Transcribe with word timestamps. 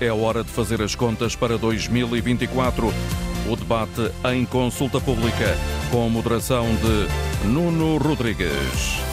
É 0.00 0.12
hora 0.12 0.44
de 0.44 0.50
fazer 0.50 0.80
as 0.80 0.94
contas 0.94 1.34
para 1.34 1.58
2024. 1.58 2.92
O 3.48 3.56
debate 3.56 4.12
em 4.32 4.44
consulta 4.44 5.00
pública, 5.00 5.56
com 5.90 6.08
moderação 6.08 6.66
de 6.76 7.48
Nuno 7.48 7.96
Rodrigues. 7.96 9.07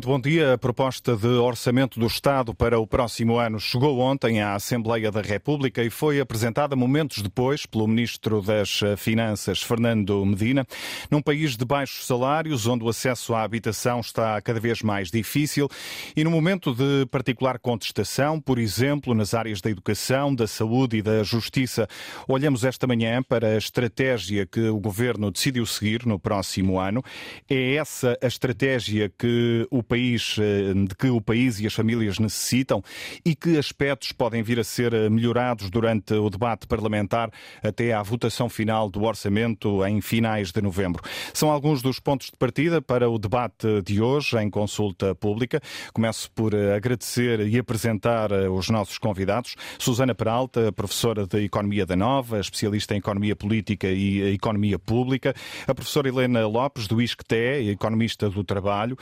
Muito 0.00 0.08
bom 0.08 0.18
dia. 0.18 0.54
A 0.54 0.58
proposta 0.58 1.14
de 1.14 1.26
orçamento 1.26 2.00
do 2.00 2.06
Estado 2.06 2.54
para 2.54 2.80
o 2.80 2.86
próximo 2.86 3.36
ano 3.36 3.60
chegou 3.60 3.98
ontem 3.98 4.40
à 4.40 4.54
Assembleia 4.54 5.10
da 5.10 5.20
República 5.20 5.84
e 5.84 5.90
foi 5.90 6.18
apresentada 6.18 6.74
momentos 6.74 7.20
depois 7.20 7.66
pelo 7.66 7.86
Ministro 7.86 8.40
das 8.40 8.80
Finanças, 8.96 9.62
Fernando 9.62 10.24
Medina. 10.24 10.66
Num 11.10 11.20
país 11.20 11.54
de 11.54 11.66
baixos 11.66 12.06
salários, 12.06 12.66
onde 12.66 12.82
o 12.82 12.88
acesso 12.88 13.34
à 13.34 13.42
habitação 13.42 14.00
está 14.00 14.40
cada 14.40 14.58
vez 14.58 14.80
mais 14.80 15.10
difícil 15.10 15.68
e 16.16 16.24
no 16.24 16.30
momento 16.30 16.74
de 16.74 17.04
particular 17.10 17.58
contestação, 17.58 18.40
por 18.40 18.58
exemplo, 18.58 19.12
nas 19.14 19.34
áreas 19.34 19.60
da 19.60 19.68
educação, 19.68 20.34
da 20.34 20.46
saúde 20.46 20.96
e 20.96 21.02
da 21.02 21.22
justiça, 21.22 21.86
olhamos 22.26 22.64
esta 22.64 22.86
manhã 22.86 23.22
para 23.22 23.48
a 23.48 23.58
estratégia 23.58 24.46
que 24.46 24.66
o 24.66 24.80
Governo 24.80 25.30
decidiu 25.30 25.66
seguir 25.66 26.06
no 26.06 26.18
próximo 26.18 26.78
ano. 26.78 27.04
É 27.50 27.74
essa 27.74 28.16
a 28.22 28.26
estratégia 28.26 29.12
que 29.18 29.68
o 29.70 29.89
país, 29.90 30.36
eh, 30.38 30.72
de 30.72 30.94
que 30.94 31.08
o 31.08 31.20
país 31.20 31.58
e 31.58 31.66
as 31.66 31.74
famílias 31.74 32.20
necessitam 32.20 32.80
e 33.24 33.34
que 33.34 33.58
aspectos 33.58 34.12
podem 34.12 34.40
vir 34.40 34.60
a 34.60 34.64
ser 34.64 34.94
eh, 34.94 35.10
melhorados 35.10 35.68
durante 35.68 36.14
o 36.14 36.30
debate 36.30 36.68
parlamentar 36.68 37.28
até 37.60 37.92
à 37.92 38.00
votação 38.00 38.48
final 38.48 38.88
do 38.88 39.02
orçamento 39.02 39.84
em 39.84 40.00
finais 40.00 40.52
de 40.52 40.62
novembro. 40.62 41.02
São 41.34 41.50
alguns 41.50 41.82
dos 41.82 41.98
pontos 41.98 42.28
de 42.28 42.36
partida 42.38 42.80
para 42.80 43.10
o 43.10 43.18
debate 43.18 43.82
de 43.84 44.00
hoje 44.00 44.38
em 44.38 44.48
consulta 44.48 45.12
pública. 45.12 45.60
Começo 45.92 46.30
por 46.30 46.54
eh, 46.54 46.76
agradecer 46.76 47.40
e 47.40 47.58
apresentar 47.58 48.30
os 48.30 48.70
nossos 48.70 48.96
convidados. 48.96 49.56
Susana 49.76 50.14
Peralta, 50.14 50.70
professora 50.70 51.26
de 51.26 51.42
Economia 51.42 51.84
da 51.84 51.96
Nova, 51.96 52.38
especialista 52.38 52.94
em 52.94 52.98
Economia 52.98 53.34
Política 53.34 53.88
e 53.88 54.34
Economia 54.34 54.78
Pública. 54.78 55.34
A 55.66 55.74
professora 55.74 56.08
Helena 56.08 56.46
Lopes, 56.46 56.86
do 56.86 57.02
ISCTE, 57.02 57.70
economista 57.70 58.30
do 58.30 58.44
trabalho. 58.44 58.96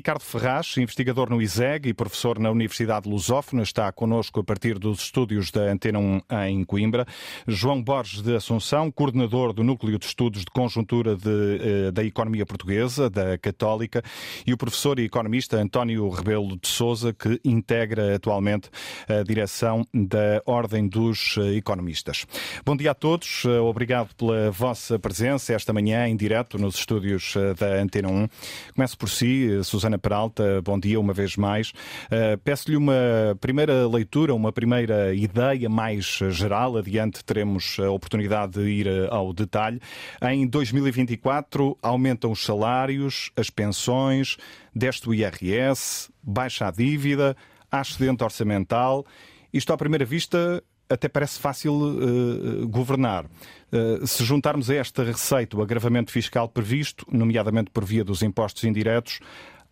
Ricardo 0.00 0.22
Ferraz, 0.22 0.78
investigador 0.78 1.28
no 1.28 1.42
ISEG 1.42 1.90
e 1.90 1.92
professor 1.92 2.38
na 2.38 2.50
Universidade 2.50 3.06
Lusófona, 3.06 3.62
está 3.62 3.92
connosco 3.92 4.40
a 4.40 4.42
partir 4.42 4.78
dos 4.78 5.00
estúdios 5.00 5.50
da 5.50 5.70
Antena 5.70 5.98
1 5.98 6.22
em 6.48 6.64
Coimbra. 6.64 7.06
João 7.46 7.82
Borges 7.82 8.22
de 8.22 8.34
Assunção, 8.34 8.90
coordenador 8.90 9.52
do 9.52 9.62
Núcleo 9.62 9.98
de 9.98 10.06
Estudos 10.06 10.40
de 10.40 10.50
Conjuntura 10.50 11.14
de, 11.16 11.28
eh, 11.28 11.90
da 11.90 12.02
Economia 12.02 12.46
Portuguesa, 12.46 13.10
da 13.10 13.36
Católica, 13.36 14.02
e 14.46 14.54
o 14.54 14.56
professor 14.56 14.98
e 14.98 15.04
economista 15.04 15.58
António 15.58 16.08
Rebelo 16.08 16.58
de 16.58 16.68
Souza, 16.68 17.12
que 17.12 17.38
integra 17.44 18.16
atualmente 18.16 18.70
a 19.06 19.22
direção 19.22 19.86
da 19.92 20.40
Ordem 20.46 20.88
dos 20.88 21.36
Economistas. 21.54 22.24
Bom 22.64 22.74
dia 22.74 22.92
a 22.92 22.94
todos, 22.94 23.42
eh, 23.44 23.50
obrigado 23.60 24.14
pela 24.14 24.50
vossa 24.50 24.98
presença 24.98 25.52
esta 25.52 25.74
manhã 25.74 26.08
em 26.08 26.16
direto 26.16 26.56
nos 26.56 26.76
estúdios 26.76 27.34
eh, 27.36 27.52
da 27.52 27.82
Antena 27.82 28.08
1. 28.08 28.28
Começo 28.74 28.96
por 28.96 29.10
si, 29.10 29.62
Susana 29.62 29.89
Susana 29.90 29.98
Peralta, 29.98 30.62
bom 30.62 30.78
dia 30.78 31.00
uma 31.00 31.12
vez 31.12 31.36
mais. 31.36 31.70
Uh, 32.06 32.38
Peço-lhe 32.44 32.76
uma 32.76 33.36
primeira 33.40 33.88
leitura, 33.88 34.34
uma 34.34 34.52
primeira 34.52 35.14
ideia 35.14 35.68
mais 35.68 36.04
geral. 36.30 36.76
Adiante 36.76 37.24
teremos 37.24 37.76
a 37.80 37.90
oportunidade 37.90 38.52
de 38.52 38.68
ir 38.68 38.88
ao 39.10 39.32
detalhe. 39.32 39.80
Em 40.22 40.46
2024 40.46 41.76
aumentam 41.82 42.30
os 42.30 42.44
salários, 42.44 43.32
as 43.36 43.50
pensões, 43.50 44.36
deste 44.74 45.08
o 45.08 45.14
IRS, 45.14 46.10
baixa 46.22 46.68
a 46.68 46.70
dívida, 46.70 47.36
há 47.70 47.80
excedente 47.80 48.22
orçamental. 48.22 49.04
Isto, 49.52 49.72
à 49.72 49.76
primeira 49.76 50.04
vista, 50.04 50.62
até 50.88 51.08
parece 51.08 51.38
fácil 51.38 51.72
uh, 51.72 52.68
governar. 52.68 53.24
Uh, 53.72 54.04
se 54.06 54.24
juntarmos 54.24 54.68
a 54.68 54.74
esta 54.74 55.04
receita 55.04 55.56
o 55.56 55.62
agravamento 55.62 56.10
fiscal 56.10 56.48
previsto, 56.48 57.06
nomeadamente 57.10 57.70
por 57.70 57.84
via 57.84 58.04
dos 58.04 58.22
impostos 58.22 58.64
indiretos, 58.64 59.20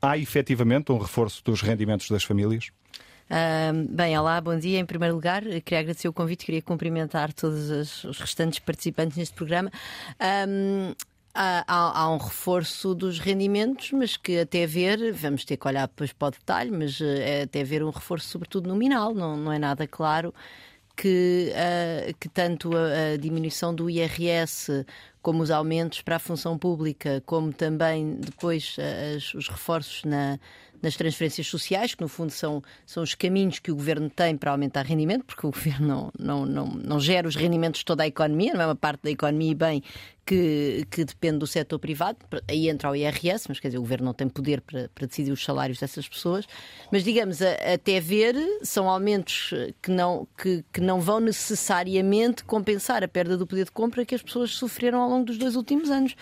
Há 0.00 0.16
efetivamente 0.16 0.92
um 0.92 0.98
reforço 0.98 1.42
dos 1.44 1.60
rendimentos 1.60 2.09
das 2.09 2.22
famílias? 2.22 2.70
Bem, 3.91 4.19
olá, 4.19 4.41
bom 4.41 4.56
dia. 4.59 4.78
Em 4.78 4.86
primeiro 4.86 5.14
lugar, 5.14 5.42
queria 5.42 5.81
agradecer 5.81 6.09
o 6.09 6.12
convite, 6.12 6.47
queria 6.47 6.62
cumprimentar 6.62 7.32
todos 7.32 8.04
os 8.04 8.19
restantes 8.19 8.59
participantes 8.59 9.19
neste 9.19 9.34
programa. 9.34 9.70
Um, 10.48 10.94
há, 11.34 11.64
há, 11.66 12.10
um 12.10 12.16
reforço 12.16 12.94
dos 12.94 13.19
rendimentos, 13.19 13.92
mas 13.92 14.16
que 14.16 14.38
até 14.38 14.66
ver, 14.66 15.12
vamos 15.12 15.44
ter 15.44 15.56
que 15.56 15.69
olhar 15.69 15.86
depois 15.88 16.12
para 16.12 16.28
o 16.28 16.30
detalhe, 16.30 16.70
mas 16.70 17.00
é 17.00 17.42
até 17.42 17.62
ver 17.65 17.82
um 17.82 17.91
reforço, 17.91 18.28
sobretudo 18.28 18.69
nominal, 18.69 19.12
não, 19.12 19.36
não 19.36 19.53
é 19.53 19.59
nada 19.59 19.86
claro 19.86 20.32
que, 20.98 21.53
uh, 21.53 22.15
que 22.19 22.28
tanto 22.28 22.76
a, 22.76 23.12
a, 23.12 23.16
diminuição 23.16 23.72
do 23.72 23.88
IRS 23.88 24.84
como 25.22 25.42
os 25.42 25.50
aumentos 25.50 26.00
para 26.00 26.16
a 26.16 26.18
função 26.18 26.56
pública, 26.56 27.22
como 27.26 27.52
também 27.52 28.16
depois 28.16 28.76
uh, 28.78 29.16
as, 29.16 29.34
os 29.34 29.48
reforços 29.48 30.04
na, 30.04 30.38
nas 30.82 30.96
transferências 30.96 31.46
sociais, 31.46 31.94
que 31.94 32.02
no 32.02 32.08
fundo 32.08 32.30
são, 32.30 32.62
são 32.86 33.02
os 33.02 33.14
caminhos 33.14 33.58
que 33.58 33.70
o 33.70 33.74
governo 33.74 34.08
tem 34.08 34.36
para 34.36 34.52
aumentar 34.52 34.86
rendimento, 34.86 35.24
porque 35.24 35.46
o 35.46 35.50
governo 35.50 35.86
não, 35.86 36.12
não, 36.18 36.46
não, 36.46 36.66
não 36.66 37.00
gera 37.00 37.26
os 37.26 37.36
rendimentos 37.36 37.80
de 37.80 37.84
toda 37.84 38.02
a 38.04 38.06
economia, 38.06 38.54
não 38.54 38.62
é 38.62 38.66
uma 38.66 38.76
parte 38.76 39.02
da 39.02 39.10
economia 39.10 39.54
bem 39.54 39.82
que, 40.28 40.87
que 40.91 41.06
depende 41.06 41.39
do 41.39 41.47
setor 41.47 41.78
privado, 41.78 42.19
aí 42.47 42.69
entra 42.69 42.91
o 42.91 42.94
IRS, 42.94 43.47
mas 43.49 43.59
quer 43.59 43.69
dizer, 43.69 43.78
o 43.78 43.81
governo 43.81 44.05
não 44.05 44.12
tem 44.12 44.28
poder 44.28 44.61
para, 44.61 44.91
para 44.94 45.06
decidir 45.06 45.33
os 45.33 45.43
salários 45.43 45.81
dessas 45.81 46.06
pessoas. 46.06 46.44
Mas 46.93 47.03
digamos, 47.03 47.41
a, 47.41 47.53
até 47.72 47.99
ver, 47.99 48.37
são 48.62 48.91
aumentos 48.91 49.55
que 49.81 49.91
não, 49.91 50.28
que, 50.37 50.62
que 50.71 50.83
não 50.83 51.00
vão 51.00 51.19
necessariamente 51.19 52.44
compensar 52.44 53.03
a 53.03 53.09
perda 53.09 53.39
do 53.39 53.47
poder 53.47 53.65
de 53.65 53.71
compra 53.71 54.05
que 54.05 54.15
as 54.15 54.21
pessoas 54.21 54.50
sofreram 54.50 55.00
ao 55.00 55.09
longo 55.09 55.25
dos 55.25 55.39
dois 55.39 55.56
últimos 55.56 55.91
anos. 55.91 56.15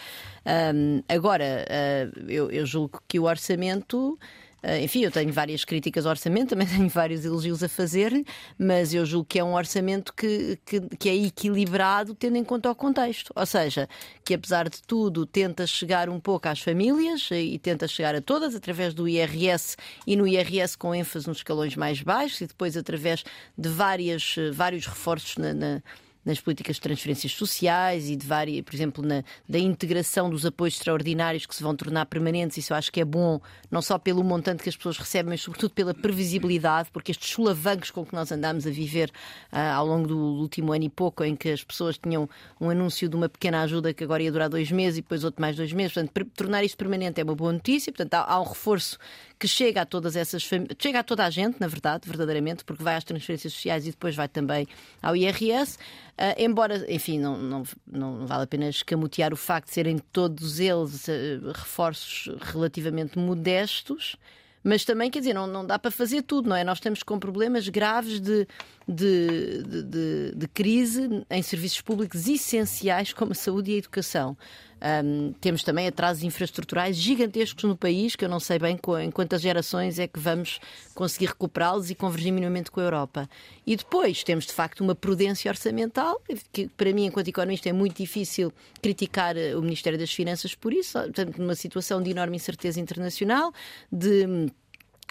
Um, 0.46 1.02
agora, 1.08 1.66
uh, 1.68 2.30
eu, 2.30 2.48
eu 2.52 2.64
julgo 2.64 3.02
que 3.08 3.18
o 3.18 3.24
orçamento. 3.24 4.16
Uh, 4.66 4.82
enfim, 4.82 5.04
eu 5.04 5.12
tenho 5.12 5.32
várias 5.32 5.64
críticas 5.64 6.06
ao 6.06 6.10
orçamento, 6.10 6.48
também 6.56 6.66
tenho 6.66 6.88
vários 6.88 7.24
elogios 7.24 7.62
a 7.62 7.68
fazer-lhe, 7.68 8.26
mas 8.58 8.92
eu 8.92 9.06
julgo 9.06 9.24
que 9.24 9.38
é 9.38 9.44
um 9.44 9.54
orçamento 9.54 10.12
que, 10.12 10.58
que, 10.66 10.80
que, 10.96 11.08
é 11.08 11.14
equilibrado 11.14 12.16
tendo 12.16 12.36
em 12.36 12.42
conta 12.42 12.68
o 12.68 12.74
contexto. 12.74 13.32
Ou 13.36 13.46
seja, 13.46 13.88
que 14.24 14.34
apesar 14.34 14.68
de 14.68 14.82
tudo 14.82 15.24
tenta 15.24 15.64
chegar 15.68 16.08
um 16.08 16.18
pouco 16.18 16.48
às 16.48 16.60
famílias 16.60 17.28
e 17.30 17.60
tenta 17.60 17.86
chegar 17.86 18.16
a 18.16 18.20
todas 18.20 18.56
através 18.56 18.92
do 18.92 19.06
IRS 19.06 19.76
e 20.04 20.16
no 20.16 20.26
IRS 20.26 20.76
com 20.76 20.92
ênfase 20.92 21.28
nos 21.28 21.38
escalões 21.38 21.76
mais 21.76 22.02
baixos 22.02 22.40
e 22.40 22.46
depois 22.48 22.76
através 22.76 23.22
de 23.56 23.68
várias, 23.68 24.34
vários 24.52 24.84
reforços 24.84 25.36
na, 25.36 25.54
na 25.54 25.82
nas 26.26 26.40
políticas 26.40 26.76
de 26.76 26.82
transferências 26.82 27.32
sociais 27.32 28.10
e 28.10 28.16
de 28.16 28.26
várias, 28.26 28.60
por 28.62 28.74
exemplo, 28.74 29.06
na, 29.06 29.22
da 29.48 29.58
integração 29.60 30.28
dos 30.28 30.44
apoios 30.44 30.74
extraordinários 30.74 31.46
que 31.46 31.54
se 31.54 31.62
vão 31.62 31.74
tornar 31.76 32.04
permanentes. 32.06 32.58
Isso 32.58 32.72
eu 32.72 32.76
acho 32.76 32.90
que 32.90 33.00
é 33.00 33.04
bom, 33.04 33.40
não 33.70 33.80
só 33.80 33.96
pelo 33.96 34.24
montante 34.24 34.62
que 34.62 34.68
as 34.68 34.76
pessoas 34.76 34.98
recebem, 34.98 35.30
mas 35.30 35.40
sobretudo 35.40 35.70
pela 35.70 35.94
previsibilidade, 35.94 36.90
porque 36.92 37.12
estes 37.12 37.30
solavancos 37.30 37.92
com 37.92 38.04
que 38.04 38.12
nós 38.12 38.32
andamos 38.32 38.66
a 38.66 38.70
viver 38.70 39.10
uh, 39.52 39.74
ao 39.76 39.86
longo 39.86 40.08
do 40.08 40.18
último 40.18 40.72
ano 40.72 40.84
e 40.84 40.90
pouco, 40.90 41.22
em 41.22 41.36
que 41.36 41.48
as 41.50 41.62
pessoas 41.62 41.96
tinham 41.96 42.28
um 42.60 42.68
anúncio 42.68 43.08
de 43.08 43.14
uma 43.14 43.28
pequena 43.28 43.62
ajuda 43.62 43.94
que 43.94 44.02
agora 44.02 44.22
ia 44.22 44.32
durar 44.32 44.48
dois 44.48 44.70
meses 44.72 44.98
e 44.98 45.02
depois 45.02 45.22
outro 45.22 45.40
mais 45.40 45.54
dois 45.54 45.72
meses. 45.72 45.92
Portanto, 45.94 46.30
tornar 46.34 46.64
isto 46.64 46.76
permanente 46.76 47.20
é 47.20 47.24
uma 47.24 47.36
boa 47.36 47.52
notícia. 47.52 47.92
Portanto, 47.92 48.14
há, 48.14 48.32
há 48.32 48.40
um 48.40 48.44
reforço 48.44 48.98
que 49.38 49.46
chega 49.46 49.82
a 49.82 49.86
todas 49.86 50.16
essas 50.16 50.42
chega 50.78 51.00
a 51.00 51.02
toda 51.02 51.24
a 51.24 51.30
gente, 51.30 51.60
na 51.60 51.68
verdade, 51.68 52.06
verdadeiramente, 52.06 52.64
porque 52.64 52.82
vai 52.82 52.96
às 52.96 53.04
transferências 53.04 53.52
sociais 53.52 53.86
e 53.86 53.90
depois 53.90 54.14
vai 54.14 54.28
também 54.28 54.66
ao 55.02 55.14
IRS. 55.14 55.76
Uh, 55.76 56.32
embora, 56.38 56.84
enfim, 56.92 57.18
não, 57.18 57.36
não, 57.36 57.62
não, 57.86 58.26
vale 58.26 58.44
a 58.44 58.46
pena 58.46 58.68
escamotear 58.68 59.32
o 59.32 59.36
facto 59.36 59.68
de 59.68 59.74
serem 59.74 59.98
todos 59.98 60.58
eles 60.58 61.06
uh, 61.08 61.52
reforços 61.54 62.34
relativamente 62.40 63.18
modestos, 63.18 64.16
mas 64.64 64.84
também, 64.84 65.10
quer 65.10 65.20
dizer, 65.20 65.34
não, 65.34 65.46
não 65.46 65.64
dá 65.64 65.78
para 65.78 65.92
fazer 65.92 66.22
tudo, 66.22 66.48
não 66.48 66.56
é? 66.56 66.64
Nós 66.64 66.78
estamos 66.78 67.02
com 67.02 67.20
problemas 67.20 67.68
graves 67.68 68.18
de, 68.18 68.48
de, 68.88 69.62
de, 69.62 70.32
de 70.34 70.48
crise 70.48 71.24
em 71.30 71.40
serviços 71.40 71.80
públicos 71.82 72.26
essenciais 72.26 73.12
como 73.12 73.30
a 73.30 73.34
saúde 73.34 73.70
e 73.70 73.74
a 73.74 73.78
educação. 73.78 74.36
Um, 74.78 75.32
temos 75.40 75.62
também 75.62 75.86
atrasos 75.86 76.22
infraestruturais 76.22 76.96
gigantescos 76.96 77.64
no 77.64 77.76
país, 77.76 78.14
que 78.14 78.24
eu 78.24 78.28
não 78.28 78.38
sei 78.38 78.58
bem 78.58 78.78
em 79.02 79.10
quantas 79.10 79.40
gerações 79.40 79.98
é 79.98 80.06
que 80.06 80.18
vamos 80.18 80.60
conseguir 80.94 81.26
recuperá-los 81.26 81.90
e 81.90 81.94
convergir 81.94 82.32
minimamente 82.32 82.70
com 82.70 82.80
a 82.80 82.84
Europa. 82.84 83.30
E 83.66 83.74
depois 83.74 84.22
temos, 84.22 84.46
de 84.46 84.52
facto, 84.52 84.82
uma 84.82 84.94
prudência 84.94 85.50
orçamental, 85.50 86.20
que 86.52 86.68
para 86.68 86.92
mim, 86.92 87.06
enquanto 87.06 87.28
economista, 87.28 87.68
é 87.68 87.72
muito 87.72 87.96
difícil 87.96 88.52
criticar 88.82 89.36
eh, 89.36 89.56
o 89.56 89.62
Ministério 89.62 89.98
das 89.98 90.12
Finanças 90.12 90.54
por 90.54 90.72
isso, 90.72 90.98
portanto, 90.98 91.38
numa 91.38 91.54
situação 91.54 92.02
de 92.02 92.10
enorme 92.10 92.36
incerteza 92.36 92.78
internacional, 92.78 93.52
de 93.90 94.50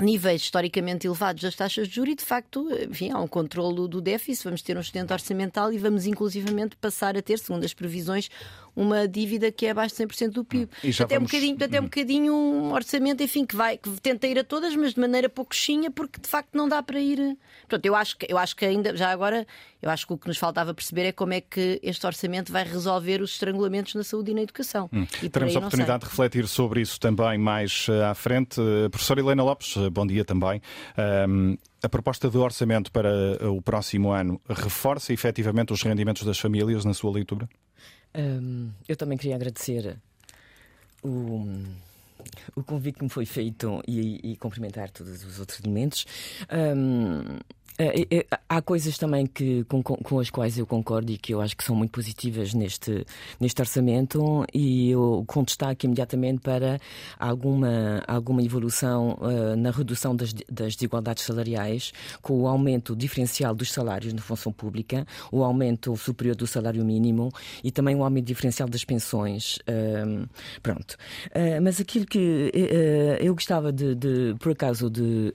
níveis 0.01 0.41
historicamente 0.41 1.07
elevados 1.07 1.41
das 1.41 1.56
taxas 1.56 1.88
de 1.88 1.95
juros 1.95 2.13
e, 2.13 2.15
de 2.15 2.25
facto, 2.25 2.67
enfim, 2.89 3.12
há 3.12 3.19
um 3.19 3.27
controlo 3.27 3.88
do 3.88 4.01
déficit, 4.01 4.44
vamos 4.44 4.62
ter 4.62 4.75
um 4.75 4.81
excedente 4.81 5.13
orçamental 5.13 5.71
e 5.71 5.77
vamos 5.77 6.06
inclusivamente 6.06 6.75
passar 6.75 7.15
a 7.17 7.21
ter, 7.21 7.39
segundo 7.39 7.63
as 7.63 7.73
previsões, 7.73 8.29
uma 8.75 9.07
dívida 9.07 9.51
que 9.51 9.66
é 9.66 9.72
abaixo 9.72 9.95
de 9.95 10.04
100% 10.04 10.30
do 10.31 10.44
PIB. 10.44 10.69
Até, 11.00 11.16
vamos... 11.16 11.16
um 11.16 11.19
bocadinho, 11.25 11.56
até 11.56 11.80
um 11.80 11.83
hum. 11.83 11.86
bocadinho 11.86 12.33
um 12.33 12.74
orçamento, 12.74 13.24
enfim, 13.24 13.45
que 13.45 13.56
vai, 13.56 13.77
que 13.77 13.89
tenta 14.01 14.27
ir 14.27 14.38
a 14.39 14.44
todas, 14.44 14.75
mas 14.75 14.94
de 14.94 15.00
maneira 15.00 15.30
pouquinha, 15.30 15.89
porque 15.89 16.19
de 16.19 16.27
facto 16.27 16.50
não 16.54 16.68
dá 16.68 16.83
para 16.83 17.00
ir. 17.00 17.38
Portanto, 17.62 17.86
eu 17.86 17.95
acho 17.95 18.18
que, 18.18 18.27
eu 18.30 18.38
acho 18.38 18.56
que 18.56 18.66
ainda, 18.66 18.95
já 18.95 19.10
agora, 19.10 19.48
eu 19.81 19.89
acho 19.89 20.06
que 20.06 20.13
o 20.13 20.18
que 20.18 20.27
nos 20.27 20.38
faltava 20.38 20.74
perceber 20.74 21.04
é 21.04 21.12
como 21.12 21.33
é 21.33 21.42
que 21.42 21.80
este 21.81 22.06
orçamento 22.06 22.51
vai 22.51 22.63
resolver 22.63 23.22
os 23.22 23.31
estrangulamentos 23.31 23.95
na 23.95 24.04
saúde 24.04 24.31
e 24.31 24.33
na 24.33 24.42
educação. 24.42 24.89
Hum. 24.92 25.06
E 25.24 25.30
Teremos 25.30 25.56
a 25.56 25.60
oportunidade 25.60 26.04
de 26.04 26.10
refletir 26.10 26.48
sobre 26.48 26.81
isso 26.81 27.00
também 27.00 27.38
mais 27.38 27.88
eh, 27.89 28.04
à 28.04 28.13
frente. 28.13 28.60
Uh, 28.60 28.89
professora 28.89 29.19
Helena 29.19 29.44
Lopes, 29.44 29.75
bom 29.92 30.06
dia 30.06 30.25
também. 30.25 30.62
Um, 31.27 31.57
a 31.83 31.89
proposta 31.89 32.30
de 32.30 32.38
orçamento 32.38 32.92
para 32.92 33.10
o 33.50 33.62
próximo 33.62 34.12
ano 34.12 34.42
reforça 34.50 35.13
efetivamente 35.13 35.72
os 35.72 35.83
rendimentos 35.83 36.24
das 36.24 36.39
famílias 36.39 36.83
na 36.83 36.94
sua 36.94 37.12
leitura? 37.12 37.48
Um, 38.17 38.71
eu 38.88 38.95
também 38.95 39.17
queria 39.17 39.35
agradecer 39.35 39.97
o, 41.03 41.63
o 42.56 42.63
convite 42.63 42.97
que 42.97 43.03
me 43.03 43.09
foi 43.09 43.25
feito 43.25 43.81
e, 43.88 44.31
e 44.31 44.38
cumprimentar 44.38 44.89
todos 44.89 45.23
os 45.23 45.39
outros 45.39 45.59
elementos. 45.59 46.06
Um, 46.50 47.39
há 48.48 48.62
coisas 48.62 48.98
também 48.98 49.25
que, 49.25 49.63
com, 49.66 49.83
com, 49.83 50.19
as 50.19 50.30
quais 50.30 50.57
eu 50.57 50.66
concordo 50.66 51.12
e 51.12 51.18
que 51.18 51.33
eu 51.33 51.42
acho 51.42 51.56
que 51.57 51.63
são 51.63 51.75
muito 51.75 51.92
positivas 51.92 52.54
neste, 52.54 53.06
neste 53.39 53.62
orçamento 53.62 54.45
e 54.54 54.92
eu 54.92 55.24
com 55.27 55.44
destaque 55.44 55.86
imediatamente 55.86 56.39
para 56.39 56.80
alguma, 57.19 58.01
alguma 58.07 58.42
evolução 58.42 59.18
uh, 59.19 59.56
na 59.57 59.72
redução 59.72 60.16
das, 60.16 60.33
das 60.50 60.75
desigualdades 60.75 61.24
salariais, 61.24 61.92
com 62.22 62.42
o 62.42 62.48
aumento 62.48 62.95
diferencial 62.95 63.54
dos 63.54 63.72
salários 63.72 64.13
na 64.13 64.22
função 64.22 64.54
pública, 64.54 65.06
o 65.31 65.44
aumento 65.44 65.95
superior 65.98 66.36
do 66.36 66.48
salário 66.48 66.83
mínimo 66.86 67.30
e 67.63 67.72
também 67.72 67.95
o 67.95 68.04
aumento 68.04 68.25
diferencial 68.25 68.69
das 68.69 68.86
pensões. 68.86 69.57
Uh, 69.68 70.27
pronto. 70.63 70.95
Uh, 71.27 71.62
mas 71.62 71.81
aquilo 71.81 72.06
que 72.06 72.51
eu 73.19 73.33
gostava 73.33 73.72
de, 73.72 73.95
de, 73.95 74.36
por 74.39 74.51
acaso, 74.51 74.89
de 74.89 75.33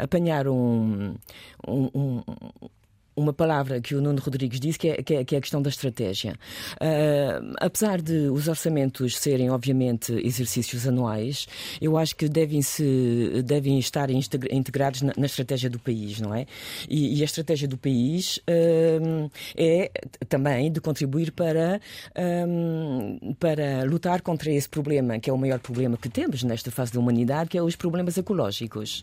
apanhar 0.00 0.48
um 0.48 1.17
um, 1.66 1.90
um, 1.94 2.70
uma 3.18 3.32
palavra 3.32 3.80
que 3.80 3.94
o 3.94 4.00
Nuno 4.00 4.20
Rodrigues 4.20 4.60
disse, 4.60 4.78
que 4.78 4.88
é, 4.88 5.02
que 5.02 5.14
é, 5.14 5.24
que 5.24 5.34
é 5.34 5.38
a 5.38 5.40
questão 5.40 5.60
da 5.60 5.68
estratégia. 5.68 6.34
Uh, 6.74 7.54
apesar 7.60 8.00
de 8.00 8.28
os 8.28 8.48
orçamentos 8.48 9.18
serem, 9.18 9.50
obviamente, 9.50 10.12
exercícios 10.24 10.86
anuais, 10.86 11.46
eu 11.80 11.98
acho 11.98 12.14
que 12.14 12.28
devem, 12.28 12.62
-se, 12.62 13.42
devem 13.44 13.78
estar 13.78 14.08
integrados 14.10 15.02
na, 15.02 15.12
na 15.16 15.26
estratégia 15.26 15.68
do 15.68 15.78
país, 15.78 16.20
não 16.20 16.34
é? 16.34 16.46
E, 16.88 17.18
e 17.18 17.22
a 17.22 17.24
estratégia 17.24 17.66
do 17.66 17.76
país 17.76 18.38
uh, 18.38 19.30
é 19.56 19.90
também 20.28 20.70
de 20.70 20.80
contribuir 20.80 21.32
para, 21.32 21.80
um, 22.46 23.34
para 23.38 23.84
lutar 23.84 24.22
contra 24.22 24.50
esse 24.52 24.68
problema, 24.68 25.18
que 25.18 25.28
é 25.28 25.32
o 25.32 25.38
maior 25.38 25.58
problema 25.58 25.96
que 25.96 26.08
temos 26.08 26.44
nesta 26.44 26.70
fase 26.70 26.92
da 26.92 27.00
humanidade, 27.00 27.50
que 27.50 27.58
é 27.58 27.62
os 27.62 27.74
problemas 27.74 28.16
ecológicos. 28.16 29.02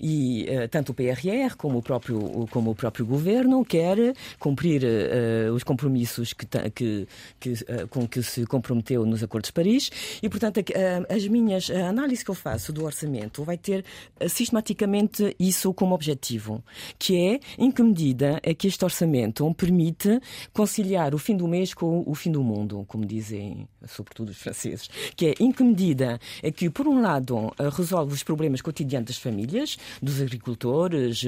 E 0.00 0.46
uh, 0.48 0.68
tanto 0.68 0.92
o 0.92 0.94
PRR 0.94 1.56
como 1.56 1.78
o 1.78 1.82
próprio 1.82 2.35
como 2.50 2.70
o 2.70 2.74
próprio 2.74 3.06
governo 3.06 3.64
quer 3.64 4.14
cumprir 4.38 4.82
uh, 4.82 5.52
os 5.52 5.62
compromissos 5.62 6.32
que, 6.32 6.46
que, 6.74 7.08
que 7.40 7.52
uh, 7.52 7.88
com 7.88 8.06
que 8.06 8.22
se 8.22 8.44
comprometeu 8.44 9.06
nos 9.06 9.22
Acordos 9.22 9.48
de 9.48 9.52
Paris. 9.52 9.90
E, 10.22 10.28
portanto, 10.28 10.58
uh, 10.58 11.14
as 11.14 11.26
minhas, 11.26 11.70
a 11.70 11.88
análise 11.88 12.24
que 12.24 12.30
eu 12.30 12.34
faço 12.34 12.72
do 12.72 12.84
orçamento 12.84 13.44
vai 13.44 13.56
ter 13.56 13.84
sistematicamente 14.28 15.34
isso 15.38 15.72
como 15.72 15.94
objetivo, 15.94 16.62
que 16.98 17.16
é 17.16 17.40
em 17.58 17.70
que 17.70 17.82
medida 17.82 18.40
é 18.42 18.52
que 18.54 18.66
este 18.66 18.84
orçamento 18.84 19.52
permite 19.54 20.20
conciliar 20.52 21.14
o 21.14 21.18
fim 21.18 21.36
do 21.36 21.46
mês 21.46 21.72
com 21.72 22.02
o 22.06 22.14
fim 22.14 22.30
do 22.30 22.42
mundo, 22.42 22.84
como 22.88 23.06
dizem 23.06 23.68
sobretudo 23.86 24.30
os 24.30 24.36
franceses, 24.36 24.88
que 25.14 25.26
é 25.26 25.34
em 25.40 25.52
que 25.52 25.62
medida 25.62 26.18
é 26.42 26.50
que, 26.50 26.68
por 26.68 26.86
um 26.88 27.00
lado, 27.00 27.52
resolve 27.76 28.12
os 28.12 28.22
problemas 28.22 28.60
cotidianos 28.60 29.06
das 29.06 29.18
famílias, 29.18 29.76
dos 30.02 30.20
agricultores, 30.20 31.22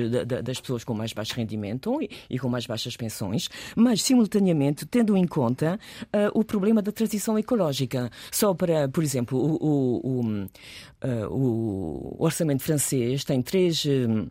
das 0.44 0.60
pessoas 0.60 0.84
com 0.84 0.94
mais 0.98 1.12
baixo 1.12 1.34
rendimento 1.34 1.98
e, 2.28 2.38
com 2.38 2.48
mais 2.48 2.66
baixas 2.66 2.96
pensões, 2.96 3.48
mas 3.74 4.02
simultaneamente 4.02 4.84
tendo 4.84 5.16
em 5.16 5.26
conta 5.26 5.78
uh, 6.04 6.38
o 6.38 6.44
problema 6.44 6.82
da 6.82 6.92
transição 6.92 7.38
ecológica. 7.38 8.10
Só 8.30 8.52
para, 8.52 8.88
por 8.88 9.02
exemplo, 9.02 9.38
o, 9.38 9.56
o, 9.64 10.20
o, 10.20 10.26
uh, 10.26 11.30
o 11.30 12.16
orçamento 12.18 12.62
francês 12.62 13.24
tem 13.24 13.40
três. 13.40 13.84
Uh, 13.84 14.28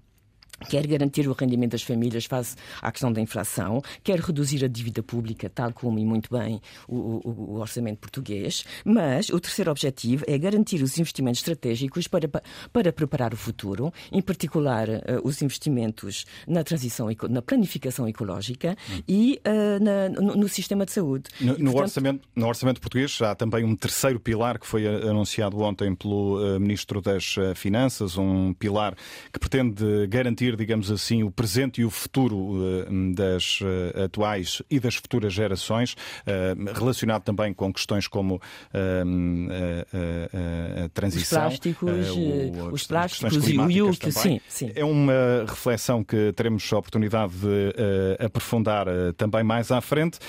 quer 0.70 0.86
garantir 0.88 1.28
o 1.28 1.34
rendimento 1.34 1.72
das 1.72 1.84
famílias 1.84 2.26
face 2.26 2.56
à 2.82 2.92
questão 2.92 3.12
da 3.12 3.22
inflação, 3.22 3.82
quer 4.04 4.20
reduzir 4.20 4.64
a 4.64 4.68
dívida 4.68 5.04
pública, 5.04 5.50
tal 5.50 5.72
como 5.74 6.00
e 6.00 6.06
muito 6.06 6.30
bem 6.36 6.60
o, 6.88 6.96
o, 6.96 7.54
o, 7.54 7.60
orçamento 7.60 8.00
português, 8.00 8.66
mas 8.84 9.30
o 9.30 9.40
terceiro 9.40 9.72
objetivo 9.72 10.24
é 10.28 10.38
garantir 10.38 10.82
os 10.82 10.98
investimentos 10.98 11.40
estratégicos 11.40 12.08
para, 12.08 12.28
para 12.74 12.94
preparar 12.94 13.34
o 13.34 13.38
futuro, 13.38 13.94
em 14.12 14.22
particular 14.22 14.88
uh, 14.90 15.02
os 15.24 15.42
investimentos 15.42 16.26
na 16.48 16.64
transição, 16.64 17.08
na 17.30 17.42
planificação 17.42 18.08
ecológica 18.08 18.76
hum. 18.90 19.02
e 19.08 19.42
uh, 19.46 19.84
na, 19.84 20.10
no, 20.10 20.36
no, 20.36 20.50
sistema 20.50 20.86
de 20.86 20.92
saúde. 20.92 21.26
No, 21.40 21.46
e, 21.46 21.48
portanto... 21.48 21.64
no, 21.64 21.78
orçamento, 21.78 22.28
no 22.36 22.48
orçamento 22.48 22.82
português 22.82 23.22
há 23.22 23.36
também 23.36 23.64
um 23.64 23.76
terceiro 23.76 24.20
pilar 24.20 24.60
que 24.60 24.66
foi 24.66 24.88
anunciado 24.88 25.60
ontem 25.60 25.94
pelo 25.94 26.56
uh, 26.56 26.60
Ministro 26.60 27.02
das 27.02 27.36
Finanças, 27.56 28.18
um 28.18 28.54
pilar 28.54 28.96
que 29.32 29.40
pretende 29.40 30.08
garantir 30.08 30.47
digamos 30.56 30.92
assim, 30.92 31.24
o 31.24 31.32
presente 31.32 31.82
e 31.82 31.86
o 31.86 31.90
futuro 31.90 32.60
eh, 32.62 32.86
das 33.14 33.60
eh, 33.62 34.06
atuais 34.06 34.62
e 34.70 34.80
das 34.80 34.96
futuras 34.96 35.34
gerações, 35.34 35.96
eh, 36.26 36.56
relacionado 36.76 37.24
também 37.24 37.54
com 37.54 37.72
questões 37.74 38.08
como 38.08 38.42
a 38.74 40.90
transição. 40.94 41.48
Os 41.48 41.48
plásticos, 41.48 42.10
o, 42.10 42.70
os 42.72 42.88
plásticos 42.88 43.50
e 43.50 43.58
o 43.58 43.70
IUC, 43.70 44.12
sim, 44.12 44.42
sim. 44.48 44.72
É 44.76 44.84
uma 44.84 45.46
reflexão 45.48 46.04
que 46.04 46.32
teremos 46.34 46.72
a 46.72 46.78
oportunidade 46.78 47.34
de 47.34 48.24
aprofundar 48.24 48.88
também 49.16 49.44
mais 49.44 49.72
à 49.72 49.82
frente. 49.82 50.20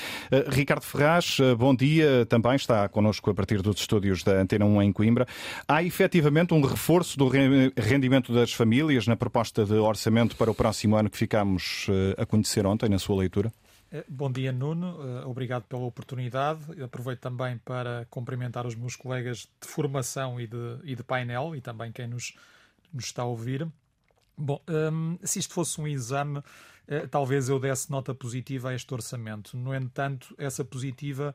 Ricardo 0.49 0.83
Ferraz, 0.83 1.39
bom 1.57 1.75
dia, 1.75 2.27
também 2.27 2.57
está 2.57 2.89
connosco 2.89 3.31
a 3.31 3.35
partir 3.35 3.63
dos 3.63 3.81
estúdios 3.81 4.23
da 4.23 4.41
Antena 4.41 4.65
1 4.65 4.83
em 4.83 4.93
Coimbra. 4.93 5.27
Há 5.67 5.83
efetivamente 5.83 6.55
um 6.55 6.61
reforço 6.61 7.19
do 7.19 7.29
rendimento 7.29 8.33
das 8.33 8.53
famílias 8.53 9.07
na 9.07 9.17
proposta 9.17 9.65
de 9.65 9.75
orçamento 9.75 10.08
orçamento 10.09 10.37
para 10.37 10.51
o 10.51 10.55
próximo 10.55 10.97
ano 10.97 11.11
que 11.11 11.19
ficámos 11.19 11.87
eh, 11.91 12.23
a 12.23 12.25
conhecer 12.25 12.65
ontem, 12.65 12.89
na 12.89 12.99
sua 12.99 13.17
leitura? 13.17 13.53
Eh, 13.93 14.05
bom 14.09 14.33
dia, 14.33 14.51
Nuno. 14.51 14.97
Eh, 15.03 15.27
obrigado 15.27 15.65
pela 15.65 15.83
oportunidade. 15.83 16.63
Aproveito 16.83 17.21
também 17.21 17.59
para 17.59 18.07
cumprimentar 18.09 18.67
os 18.67 18.75
meus 18.75 18.97
colegas 18.97 19.47
de 19.61 19.69
formação 19.69 20.41
e 20.41 20.47
de, 20.47 20.79
e 20.85 20.97
de 20.97 21.03
painel 21.03 21.55
e 21.55 21.61
também 21.61 21.93
quem 21.93 22.07
nos, 22.07 22.35
nos 22.91 23.05
está 23.05 23.23
a 23.23 23.27
ouvir. 23.27 23.69
Bom, 24.35 24.63
um, 24.67 25.19
se 25.23 25.41
isto 25.41 25.53
fosse 25.53 25.79
um 25.79 25.87
exame, 25.87 26.43
talvez 27.11 27.51
eu 27.51 27.59
desse 27.59 27.91
nota 27.91 28.15
positiva 28.15 28.71
a 28.71 28.75
este 28.75 28.95
orçamento. 28.95 29.59
No 29.59 29.75
entanto, 29.75 30.35
essa 30.39 30.65
positiva 30.65 31.35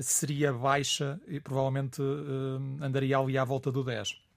seria 0.00 0.52
baixa 0.52 1.20
e 1.28 1.38
provavelmente 1.38 2.02
andaria 2.80 3.18
ali 3.18 3.38
à 3.38 3.44
volta 3.44 3.70
do 3.70 3.84
10 3.84 4.27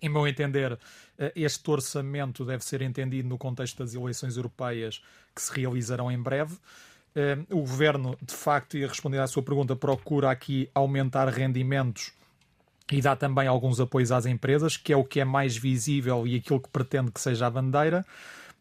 em 0.00 0.08
meu 0.08 0.26
entender, 0.26 0.78
eh, 1.18 1.32
este 1.36 1.70
orçamento 1.70 2.44
deve 2.44 2.64
ser 2.64 2.82
entendido 2.82 3.28
no 3.28 3.38
contexto 3.38 3.78
das 3.78 3.94
eleições 3.94 4.36
europeias 4.36 5.02
que 5.34 5.42
se 5.42 5.52
realizarão 5.52 6.10
em 6.10 6.20
breve. 6.20 6.56
Eh, 7.14 7.38
o 7.50 7.60
governo, 7.60 8.16
de 8.22 8.34
facto, 8.34 8.76
e 8.76 8.84
a 8.84 8.88
responder 8.88 9.18
à 9.18 9.26
sua 9.26 9.42
pergunta, 9.42 9.76
procura 9.76 10.30
aqui 10.30 10.68
aumentar 10.74 11.28
rendimentos 11.28 12.12
e 12.90 13.00
dá 13.00 13.16
também 13.16 13.46
alguns 13.46 13.80
apoios 13.80 14.12
às 14.12 14.26
empresas, 14.26 14.76
que 14.76 14.92
é 14.92 14.96
o 14.96 15.04
que 15.04 15.20
é 15.20 15.24
mais 15.24 15.56
visível 15.56 16.26
e 16.26 16.36
aquilo 16.36 16.60
que 16.60 16.68
pretende 16.68 17.10
que 17.10 17.20
seja 17.20 17.46
a 17.46 17.50
bandeira. 17.50 18.04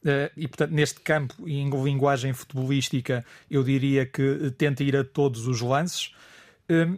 Eh, 0.05 0.31
e, 0.35 0.47
portanto, 0.47 0.71
neste 0.71 0.99
campo, 1.01 1.47
em 1.47 1.69
linguagem 1.69 2.33
futebolística, 2.33 3.25
eu 3.49 3.63
diria 3.63 4.05
que 4.05 4.51
tenta 4.57 4.83
ir 4.83 4.95
a 4.95 5.03
todos 5.03 5.47
os 5.47 5.61
lances. 5.61 6.13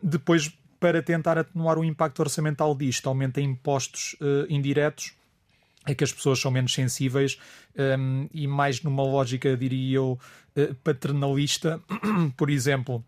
Depois 0.03 0.51
para 0.83 1.01
tentar 1.01 1.37
atenuar 1.37 1.79
o 1.79 1.85
impacto 1.85 2.19
orçamental 2.19 2.75
disto, 2.75 3.07
aumenta 3.07 3.39
impostos 3.39 4.17
uh, 4.19 4.45
indiretos, 4.49 5.13
é 5.85 5.95
que 5.95 6.03
as 6.03 6.11
pessoas 6.11 6.41
são 6.41 6.51
menos 6.51 6.73
sensíveis 6.73 7.39
um, 7.97 8.27
e 8.33 8.45
mais 8.45 8.83
numa 8.83 9.01
lógica, 9.01 9.55
diria 9.55 9.95
eu, 9.95 10.19
uh, 10.57 10.75
paternalista. 10.83 11.81
Por 12.35 12.49
exemplo, 12.49 13.01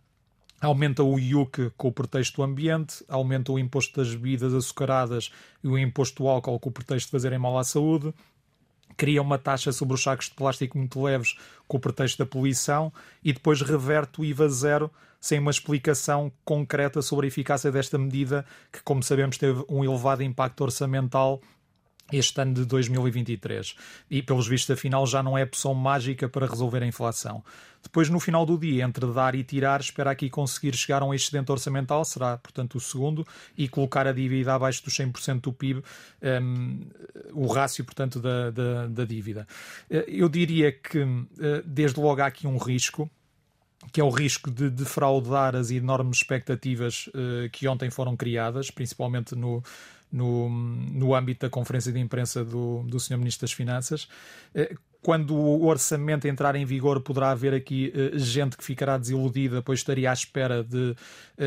Aumenta 0.61 1.03
o 1.03 1.19
IUC 1.19 1.73
com 1.75 1.89
o 1.89 1.91
pretexto 1.91 2.37
do 2.37 2.43
ambiente, 2.43 3.03
aumenta 3.09 3.51
o 3.51 3.59
imposto 3.59 4.01
das 4.01 4.15
bebidas 4.15 4.53
açucaradas 4.53 5.29
e 5.61 5.67
o 5.67 5.77
imposto 5.77 6.23
do 6.23 6.29
álcool 6.29 6.57
com 6.61 6.69
o 6.69 6.71
pretexto 6.71 7.07
de 7.07 7.11
fazerem 7.11 7.37
mal 7.37 7.57
à 7.57 7.63
saúde, 7.63 8.13
cria 8.97 9.21
uma 9.21 9.37
taxa 9.37 9.71
sobre 9.71 9.93
os 9.93 10.03
sacos 10.03 10.25
de 10.25 10.35
plástico 10.35 10.77
muito 10.77 11.01
leves 11.01 11.35
com 11.67 11.77
o 11.77 11.79
pretexto 11.79 12.17
da 12.17 12.25
poluição 12.25 12.91
e 13.23 13.33
depois 13.33 13.61
reverte 13.61 14.21
o 14.21 14.25
IVA 14.25 14.49
zero 14.49 14.91
sem 15.19 15.39
uma 15.39 15.49
explicação 15.49 16.31
concreta 16.43 17.01
sobre 17.01 17.25
a 17.25 17.29
eficácia 17.29 17.71
desta 17.71 17.97
medida, 17.97 18.45
que, 18.71 18.83
como 18.83 19.01
sabemos, 19.01 19.39
teve 19.39 19.65
um 19.67 19.83
elevado 19.83 20.21
impacto 20.21 20.61
orçamental 20.61 21.41
este 22.11 22.39
ano 22.39 22.53
de 22.53 22.65
2023. 22.65 23.75
E, 24.09 24.21
pelos 24.21 24.47
vistos, 24.47 24.71
afinal, 24.71 25.07
já 25.07 25.23
não 25.23 25.37
é 25.37 25.45
poção 25.45 25.73
mágica 25.73 26.29
para 26.29 26.45
resolver 26.45 26.83
a 26.83 26.85
inflação. 26.85 27.43
Depois, 27.81 28.09
no 28.09 28.19
final 28.19 28.45
do 28.45 28.57
dia, 28.57 28.83
entre 28.83 29.05
dar 29.13 29.35
e 29.35 29.43
tirar, 29.43 29.79
espera 29.79 30.11
aqui 30.11 30.29
conseguir 30.29 30.75
chegar 30.75 31.01
a 31.01 31.05
um 31.05 31.13
excedente 31.13 31.51
orçamental, 31.51 32.03
será, 32.03 32.37
portanto, 32.37 32.75
o 32.75 32.79
segundo, 32.79 33.25
e 33.57 33.67
colocar 33.67 34.07
a 34.07 34.11
dívida 34.11 34.53
abaixo 34.53 34.83
dos 34.83 34.93
100% 34.95 35.41
do 35.41 35.53
PIB, 35.53 35.83
um, 36.41 36.81
o 37.33 37.47
rácio, 37.47 37.83
portanto, 37.85 38.19
da, 38.19 38.49
da, 38.49 38.87
da, 38.87 39.05
dívida. 39.05 39.47
Eh, 39.89 40.05
eu 40.07 40.27
diria 40.27 40.71
que, 40.71 40.99
eh, 40.99 41.61
desde 41.63 41.99
logo, 41.99 42.21
há 42.21 42.25
aqui 42.25 42.47
um 42.47 42.57
risco, 42.57 43.09
que 43.91 44.01
é 44.01 44.03
o 44.03 44.09
risco 44.09 44.49
de 44.49 44.69
defraudar 44.69 45.55
as 45.55 45.69
enormes 45.69 46.17
expectativas 46.17 47.07
uh, 47.07 47.49
que 47.51 47.67
ontem 47.67 47.91
foram 47.91 48.15
criadas, 48.15 48.71
principalmente 48.71 49.35
no, 49.35 49.63
no, 50.15 50.49
no 50.49 51.13
âmbito 51.13 51.45
da 51.45 51.49
conferência 51.49 51.91
de 51.91 51.99
imprensa 51.99 52.43
do, 52.43 52.83
do 52.83 52.99
Sr. 52.99 53.17
Ministro 53.17 53.41
das 53.41 53.51
Finanças. 53.51 54.07
Uh, 54.55 54.77
quando 55.01 55.35
o 55.35 55.65
orçamento 55.65 56.27
entrar 56.27 56.55
em 56.55 56.65
vigor, 56.65 56.99
poderá 57.01 57.31
haver 57.31 57.53
aqui 57.53 57.93
uh, 57.93 58.17
gente 58.17 58.55
que 58.55 58.63
ficará 58.63 58.97
desiludida, 58.97 59.61
pois 59.61 59.79
estaria 59.79 60.09
à 60.09 60.13
espera 60.13 60.63
de 60.63 60.95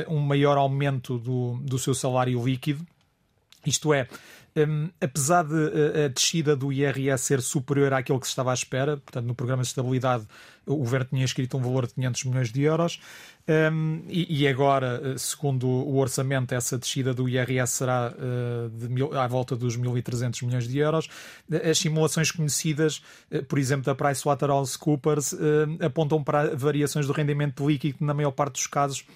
um 0.06 0.18
maior 0.18 0.58
aumento 0.58 1.18
do, 1.18 1.58
do 1.62 1.78
seu 1.78 1.94
salário 1.94 2.44
líquido. 2.44 2.86
Isto 3.66 3.92
é, 3.92 4.06
um, 4.56 4.90
apesar 5.00 5.44
de 5.44 6.04
a 6.04 6.08
descida 6.08 6.54
do 6.54 6.72
IRS 6.72 7.24
ser 7.24 7.40
superior 7.40 7.92
àquilo 7.92 8.20
que 8.20 8.26
se 8.26 8.32
estava 8.32 8.50
à 8.50 8.54
espera, 8.54 8.98
portanto, 8.98 9.26
no 9.26 9.34
programa 9.34 9.62
de 9.62 9.68
estabilidade 9.68 10.26
o 10.68 10.76
governo 10.76 11.06
tinha 11.10 11.24
escrito 11.24 11.56
um 11.56 11.60
valor 11.60 11.86
de 11.86 11.94
500 11.94 12.24
milhões 12.24 12.52
de 12.52 12.62
euros 12.62 13.00
um, 13.48 14.02
e, 14.08 14.42
e, 14.42 14.48
agora, 14.48 15.00
eh, 15.02 15.14
segundo 15.16 15.66
o 15.66 15.96
orçamento, 15.96 16.54
essa 16.54 16.76
descida 16.76 17.14
do 17.14 17.26
IRS 17.26 17.72
será 17.72 18.12
uh, 18.12 18.68
de 18.68 18.90
mil, 18.90 19.18
à 19.18 19.26
volta 19.26 19.56
dos 19.56 19.74
1.300 19.74 20.44
milhões 20.44 20.68
de 20.68 20.78
euros. 20.78 21.08
As 21.68 21.78
simulações 21.78 22.30
conhecidas, 22.30 23.02
uh, 23.32 23.42
por 23.44 23.58
exemplo, 23.58 23.86
da 23.86 23.94
PricewaterhouseCoopers, 23.94 25.32
uh, 25.32 25.38
apontam 25.80 26.22
para 26.22 26.54
variações 26.54 27.06
do 27.06 27.12
rendimento 27.14 27.66
líquido 27.66 28.04
na 28.04 28.12
maior 28.12 28.32
parte 28.32 28.54
dos 28.54 28.66
casos 28.66 29.06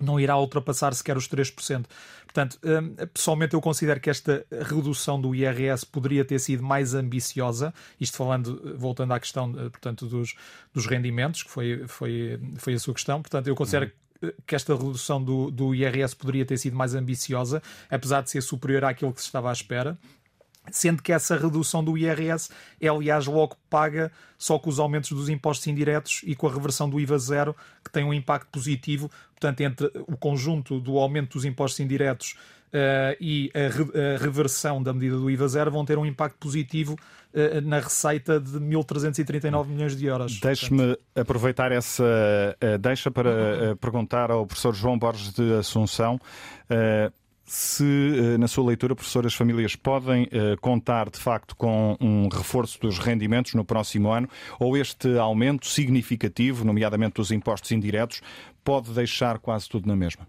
não 0.00 0.18
irá 0.18 0.36
ultrapassar 0.36 0.92
sequer 0.92 1.16
os 1.16 1.28
3%. 1.28 1.84
Portanto, 2.34 2.58
hum, 2.64 2.96
pessoalmente 3.14 3.54
eu 3.54 3.60
considero 3.60 4.00
que 4.00 4.10
esta 4.10 4.44
redução 4.50 5.20
do 5.20 5.32
IRS 5.36 5.86
poderia 5.86 6.24
ter 6.24 6.40
sido 6.40 6.64
mais 6.64 6.92
ambiciosa, 6.92 7.72
isto 8.00 8.16
falando, 8.16 8.76
voltando 8.76 9.12
à 9.12 9.20
questão, 9.20 9.54
eh, 9.56 9.70
portanto, 9.70 10.04
dos, 10.06 10.34
dos 10.72 10.84
rendimentos, 10.86 11.44
que 11.44 11.50
foi, 11.50 11.86
foi, 11.86 12.40
foi 12.56 12.74
a 12.74 12.78
sua 12.80 12.92
questão. 12.92 13.22
Portanto, 13.22 13.46
eu 13.46 13.54
considero 13.54 13.88
uhum. 14.20 14.32
que 14.44 14.56
esta 14.56 14.74
redução 14.74 15.22
do, 15.22 15.48
do 15.48 15.72
IRS 15.76 16.16
poderia 16.16 16.44
ter 16.44 16.58
sido 16.58 16.74
mais 16.76 16.92
ambiciosa, 16.96 17.62
apesar 17.88 18.20
de 18.20 18.30
ser 18.30 18.42
superior 18.42 18.84
àquilo 18.84 19.12
que 19.12 19.20
se 19.20 19.26
estava 19.26 19.48
à 19.48 19.52
espera 19.52 19.96
sendo 20.70 21.02
que 21.02 21.12
essa 21.12 21.36
redução 21.36 21.84
do 21.84 21.96
IRS 21.96 22.50
é, 22.80 22.88
aliás, 22.88 23.26
logo 23.26 23.56
paga 23.68 24.10
só 24.38 24.58
com 24.58 24.70
os 24.70 24.78
aumentos 24.78 25.10
dos 25.10 25.28
impostos 25.28 25.66
indiretos 25.66 26.22
e 26.24 26.34
com 26.34 26.46
a 26.46 26.52
reversão 26.52 26.88
do 26.88 27.00
IVA 27.00 27.18
zero, 27.18 27.56
que 27.84 27.90
tem 27.90 28.04
um 28.04 28.12
impacto 28.12 28.48
positivo. 28.50 29.10
Portanto, 29.30 29.60
entre 29.60 29.90
o 30.06 30.16
conjunto 30.16 30.80
do 30.80 30.98
aumento 30.98 31.34
dos 31.34 31.44
impostos 31.44 31.80
indiretos 31.80 32.36
uh, 32.74 33.16
e 33.20 33.50
a, 33.54 33.68
re 33.68 34.14
a, 34.14 34.18
reversão 34.18 34.82
da 34.82 34.92
medida 34.92 35.16
do 35.16 35.30
IVA 35.30 35.48
zero 35.48 35.70
vão 35.70 35.84
ter 35.84 35.96
um 35.98 36.04
impacto 36.04 36.36
positivo 36.38 36.94
uh, 36.94 37.60
na 37.62 37.78
receita 37.78 38.40
de 38.40 38.58
1.339 38.58 39.66
milhões 39.66 39.96
de 39.96 40.06
euros. 40.06 40.40
Deixe-me 40.40 40.96
aproveitar 41.14 41.72
essa 41.72 42.04
uh, 42.04 42.78
deixa 42.78 43.10
para 43.10 43.76
perguntar 43.80 44.30
ao 44.30 44.46
professor 44.46 44.74
João 44.74 44.98
Borges 44.98 45.32
de 45.32 45.54
Assunção 45.54 46.18
se 47.44 47.84
eh, 47.84 48.38
na 48.38 48.48
sua 48.48 48.66
leitura, 48.66 48.94
professor, 48.94 49.26
as 49.26 49.34
famílias 49.34 49.76
podem 49.76 50.28
eh, 50.32 50.56
contar 50.60 51.10
de 51.10 51.18
facto 51.18 51.54
com 51.54 51.96
um 52.00 52.28
reforço 52.28 52.80
dos 52.80 52.98
rendimentos 52.98 53.54
no 53.54 53.64
próximo 53.64 54.10
ano 54.10 54.28
ou 54.58 54.76
este 54.76 55.18
aumento 55.18 55.66
significativo, 55.66 56.64
nomeadamente 56.64 57.14
dos 57.14 57.30
impostos 57.30 57.70
indiretos, 57.72 58.22
pode 58.62 58.92
deixar 58.92 59.38
quase 59.38 59.68
tudo 59.68 59.86
na 59.86 59.94
mesma? 59.94 60.26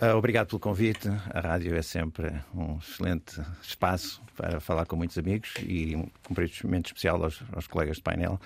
Ah, 0.00 0.14
obrigado 0.14 0.48
pelo 0.48 0.60
convite. 0.60 1.08
A 1.30 1.40
rádio 1.40 1.76
é 1.76 1.82
sempre 1.82 2.32
um 2.54 2.78
excelente 2.78 3.40
espaço 3.60 4.22
para 4.36 4.60
falar 4.60 4.86
com 4.86 4.94
muitos 4.94 5.18
amigos 5.18 5.54
e 5.66 5.96
um 5.96 6.08
cumprimento 6.22 6.86
especial 6.86 7.22
aos, 7.22 7.42
aos 7.52 7.66
colegas 7.66 7.96
de 7.96 8.02
painel. 8.02 8.40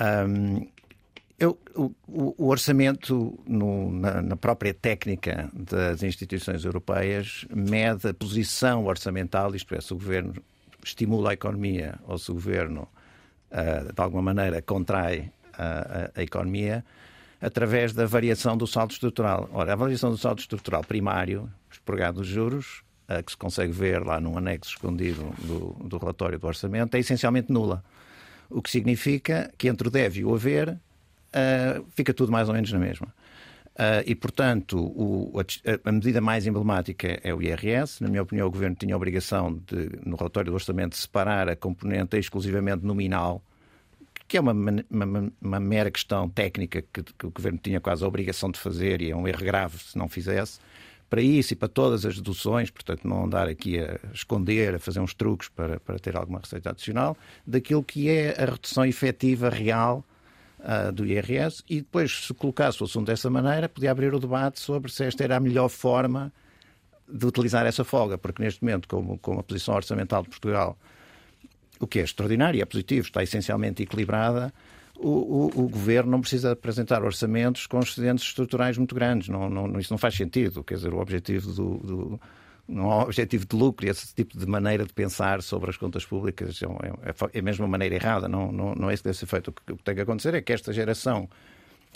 Um, 0.00 0.66
eu, 1.38 1.58
o, 1.74 1.92
o, 2.06 2.48
orçamento, 2.48 3.38
no, 3.46 3.90
na, 3.92 4.22
na, 4.22 4.36
própria 4.36 4.72
técnica 4.72 5.50
das 5.52 6.02
instituições 6.02 6.64
europeias, 6.64 7.46
mede 7.54 8.08
a 8.08 8.14
posição 8.14 8.86
orçamental, 8.86 9.54
isto 9.54 9.74
é, 9.74 9.80
se 9.80 9.92
o 9.92 9.96
governo 9.96 10.34
estimula 10.84 11.30
a 11.30 11.34
economia 11.34 11.98
ou 12.06 12.18
se 12.18 12.30
o 12.30 12.34
governo, 12.34 12.88
uh, 13.50 13.92
de 13.92 14.00
alguma 14.00 14.22
maneira, 14.22 14.60
contrai 14.62 15.32
a, 15.56 15.64
a, 15.64 16.10
a, 16.16 16.22
economia, 16.22 16.84
através 17.40 17.92
da 17.92 18.06
variação 18.06 18.56
do 18.56 18.66
saldo 18.66 18.92
estrutural. 18.92 19.48
Ora, 19.52 19.72
a 19.72 19.76
variação 19.76 20.10
do 20.10 20.18
saldo 20.18 20.40
estrutural 20.40 20.84
primário, 20.84 21.50
expurgado 21.70 22.18
dos 22.18 22.28
juros, 22.28 22.82
uh, 23.08 23.22
que 23.22 23.32
se 23.32 23.36
consegue 23.36 23.72
ver 23.72 24.04
lá 24.04 24.20
num 24.20 24.36
anexo 24.36 24.70
escondido 24.70 25.34
do, 25.38 25.88
do 25.88 25.98
relatório 25.98 26.38
do 26.38 26.46
orçamento, 26.46 26.94
é 26.94 27.00
essencialmente 27.00 27.50
nula. 27.50 27.82
O 28.48 28.60
que 28.60 28.70
significa 28.70 29.52
que 29.56 29.66
entre 29.66 29.88
o 29.88 29.90
deve 29.90 30.20
e 30.20 30.24
o 30.24 30.34
haver 30.34 30.78
uh, 31.32 31.84
fica 31.94 32.12
tudo 32.12 32.30
mais 32.30 32.48
ou 32.48 32.54
menos 32.54 32.70
na 32.72 32.78
mesma. 32.78 33.08
Uh, 33.72 34.04
e, 34.04 34.14
portanto, 34.14 34.78
o, 34.78 35.32
a, 35.40 35.88
a, 35.88 35.92
medida 35.92 36.20
mais 36.20 36.46
emblemática 36.46 37.18
é 37.22 37.32
o 37.32 37.40
IRS. 37.40 38.02
Na 38.02 38.08
minha 38.08 38.22
opinião, 38.22 38.46
o 38.46 38.50
Governo 38.50 38.76
tinha 38.76 38.94
a 38.94 38.96
obrigação 38.96 39.54
de, 39.66 39.90
no 40.04 40.16
relatório 40.16 40.50
do 40.50 40.54
orçamento, 40.54 40.94
separar 40.94 41.48
a 41.48 41.56
componente 41.56 42.18
exclusivamente 42.18 42.84
nominal, 42.84 43.42
que 44.28 44.36
é 44.36 44.40
uma, 44.40 44.52
uma, 44.52 45.32
uma 45.40 45.60
mera 45.60 45.90
questão 45.90 46.28
técnica 46.28 46.82
que, 46.82 47.02
que, 47.02 47.26
o 47.26 47.30
Governo 47.30 47.58
tinha 47.62 47.80
quase 47.80 48.04
a 48.04 48.06
obrigação 48.06 48.50
de 48.50 48.58
fazer 48.58 49.00
e 49.00 49.10
é 49.10 49.16
um 49.16 49.26
erro 49.26 49.42
grave 49.42 49.78
se 49.78 49.96
não 49.96 50.08
fizesse. 50.08 50.60
Para 51.08 51.22
isso 51.22 51.54
e 51.54 51.56
para 51.56 51.68
todas 51.68 52.04
as 52.06 52.16
deduções, 52.16 52.70
portanto, 52.70 53.06
não 53.06 53.24
andar 53.24 53.48
aqui 53.48 53.78
a 53.78 53.98
esconder, 54.12 54.74
a 54.74 54.78
fazer 54.78 55.00
uns 55.00 55.14
truques 55.14 55.48
para, 55.48 55.80
para 55.80 55.98
ter 55.98 56.14
alguma 56.16 56.40
receita 56.40 56.70
adicional, 56.70 57.16
daquilo 57.46 57.82
que 57.82 58.10
é 58.10 58.34
a 58.38 58.50
redução 58.50 58.84
efetiva 58.84 59.48
real 59.48 60.04
uh, 60.62 60.92
do 60.92 61.04
IRS 61.04 61.62
e 61.68 61.76
depois, 61.76 62.26
se 62.26 62.34
colocasse 62.34 62.82
o 62.82 62.86
assunto 62.86 63.06
dessa 63.06 63.28
maneira, 63.28 63.68
podia 63.68 63.90
abrir 63.90 64.14
o 64.14 64.18
debate 64.18 64.60
sobre 64.60 64.90
se 64.90 65.04
esta 65.04 65.24
era 65.24 65.36
a 65.36 65.40
melhor 65.40 65.68
forma 65.68 66.32
de 67.08 67.26
utilizar 67.26 67.66
essa 67.66 67.84
folga, 67.84 68.16
porque 68.16 68.42
neste 68.42 68.62
momento, 68.62 68.88
como, 68.88 69.18
como 69.18 69.40
a 69.40 69.42
posição 69.42 69.74
orçamental 69.74 70.22
de 70.22 70.30
Portugal, 70.30 70.78
o 71.78 71.86
que 71.86 71.98
é 71.98 72.02
extraordinário 72.02 72.62
é 72.62 72.64
positivo, 72.64 73.06
está 73.06 73.22
essencialmente 73.22 73.82
equilibrada, 73.82 74.52
o, 74.96 75.08
o, 75.08 75.64
o, 75.64 75.68
governo 75.68 76.12
não 76.12 76.20
precisa 76.20 76.52
apresentar 76.52 77.02
orçamentos 77.02 77.66
com 77.66 77.80
excedentes 77.80 78.24
estruturais 78.24 78.78
muito 78.78 78.94
grandes. 78.94 79.28
Não, 79.28 79.50
não, 79.50 79.80
isso 79.80 79.92
não 79.92 79.98
faz 79.98 80.14
sentido. 80.14 80.62
Quer 80.62 80.76
dizer, 80.76 80.94
o 80.94 81.00
objetivo 81.00 81.50
do, 81.52 81.78
do 81.78 82.20
não 82.72 82.90
há 82.90 83.02
objetivo 83.02 83.46
de 83.46 83.56
lucro 83.56 83.86
e 83.86 83.90
esse 83.90 84.14
tipo 84.14 84.36
de 84.36 84.46
maneira 84.46 84.84
de 84.84 84.92
pensar 84.92 85.42
sobre 85.42 85.70
as 85.70 85.76
contas 85.76 86.04
públicas 86.04 86.60
é, 86.62 86.66
é, 87.08 87.38
é 87.38 87.42
mesmo 87.42 87.64
uma 87.64 87.70
maneira 87.70 87.94
errada, 87.94 88.28
não, 88.28 88.50
não, 88.50 88.74
não 88.74 88.90
é 88.90 88.94
isso 88.94 89.02
que 89.02 89.08
deve 89.08 89.18
ser 89.18 89.26
feito. 89.26 89.48
O 89.48 89.52
que, 89.52 89.72
o 89.72 89.76
que 89.76 89.82
tem 89.82 89.94
que 89.94 90.00
acontecer 90.00 90.34
é 90.34 90.40
que 90.40 90.52
esta 90.52 90.72
geração 90.72 91.28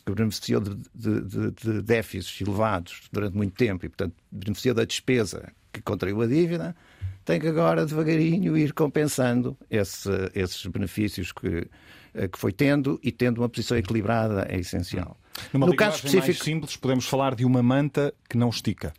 que 0.05 0.13
beneficiou 0.13 0.61
de, 0.61 0.77
de, 0.95 1.21
de, 1.23 1.51
de 1.51 1.83
déficits 1.83 2.41
elevados 2.41 3.09
durante 3.11 3.37
muito 3.37 3.55
tempo 3.55 3.87
e, 3.87 3.89
portanto, 3.89 4.15
beneficiou 4.31 4.75
da 4.75 4.85
despesa 4.85 5.53
que 5.73 5.83
contraiu 5.83 6.21
a 6.23 6.27
dívida, 6.27 6.77
tem 7.25 7.41
que 7.41 7.49
agora 7.49 7.85
devagarinho 7.85 8.57
ir 8.57 8.73
compensando 8.73 9.57
esse, 9.69 10.11
esses 10.33 10.65
benefícios 10.67 11.33
que, 11.33 11.69
eh, 12.15 12.29
que 12.29 12.39
foi 12.39 12.53
tendo 12.53 13.01
e 13.03 13.11
tendo 13.11 13.39
uma 13.39 13.49
posição 13.49 13.77
equilibrada 13.77 14.47
é 14.49 14.59
essencial. 14.59 15.19
Numa 15.53 15.67
no 15.67 15.75
caso 15.75 15.97
específico 15.97 16.27
mais 16.29 16.39
simples, 16.39 16.77
podemos 16.77 17.07
falar 17.07 17.35
de 17.35 17.45
uma 17.45 17.63
manta 17.63 18.15
que 18.29 18.39
não 18.39 18.49
estica. 18.49 18.95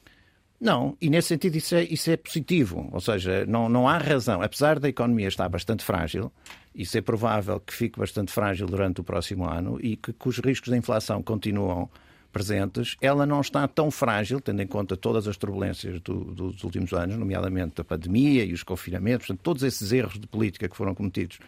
Não, 0.59 0.97
e 0.99 1.09
nesse 1.09 1.27
sentido 1.27 1.55
isso 1.55 1.75
é, 1.75 1.83
isso 1.83 2.09
é 2.09 2.17
positivo. 2.17 2.89
Ou 2.91 2.99
seja, 2.99 3.45
não, 3.45 3.69
não 3.69 3.87
há 3.87 3.97
razão, 3.97 4.41
apesar 4.41 4.79
da 4.79 4.89
economia 4.89 5.27
estar 5.27 5.47
bastante 5.49 5.83
frágil, 5.83 6.31
isso 6.73 6.97
é 6.97 7.01
provável 7.01 7.59
que 7.59 7.73
fique 7.73 7.99
bastante 7.99 8.31
frágil 8.31 8.65
durante 8.67 9.01
o 9.01 9.03
próximo 9.03 9.47
ano 9.47 9.79
e 9.81 9.95
que, 9.95 10.11
que 10.11 10.27
os 10.27 10.39
riscos 10.39 10.69
da 10.69 10.77
inflação 10.77 11.21
continuam 11.21 11.89
presentes, 12.31 12.95
ela 13.01 13.25
não 13.25 13.41
está 13.41 13.67
tão 13.67 13.89
frágil, 13.89 14.39
tendo 14.39 14.61
em 14.61 14.67
conta 14.67 14.95
todas 14.95 15.27
as 15.27 15.37
turbulências 15.37 15.99
do, 16.01 16.25
dos 16.25 16.63
últimos 16.63 16.93
anos, 16.93 17.17
nomeadamente 17.17 17.81
a 17.81 17.83
pandemia 17.83 18.43
e 18.43 18.53
os 18.53 18.63
confinamentos, 18.63 19.27
portanto, 19.27 19.43
todos 19.43 19.63
esses 19.63 19.91
erros 19.91 20.19
de 20.19 20.27
política 20.27 20.67
que 20.67 20.75
foram 20.75 20.93
cometidos 20.93 21.39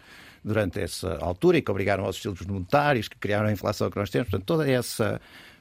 durante 0.42 0.80
essa 0.80 1.16
altura 1.18 1.58
e 1.58 1.62
que 1.62 1.70
obrigaram 1.70 2.04
aos 2.04 2.16
estilos 2.16 2.40
monetários, 2.40 3.08
que 3.08 3.16
criaram 3.16 3.48
a 3.48 3.52
inflação 3.52 3.90
que 3.90 3.98
nós 3.98 4.10
temos. 4.10 4.30
Portanto, 4.30 4.46
toda 4.46 4.68
essa 4.68 5.20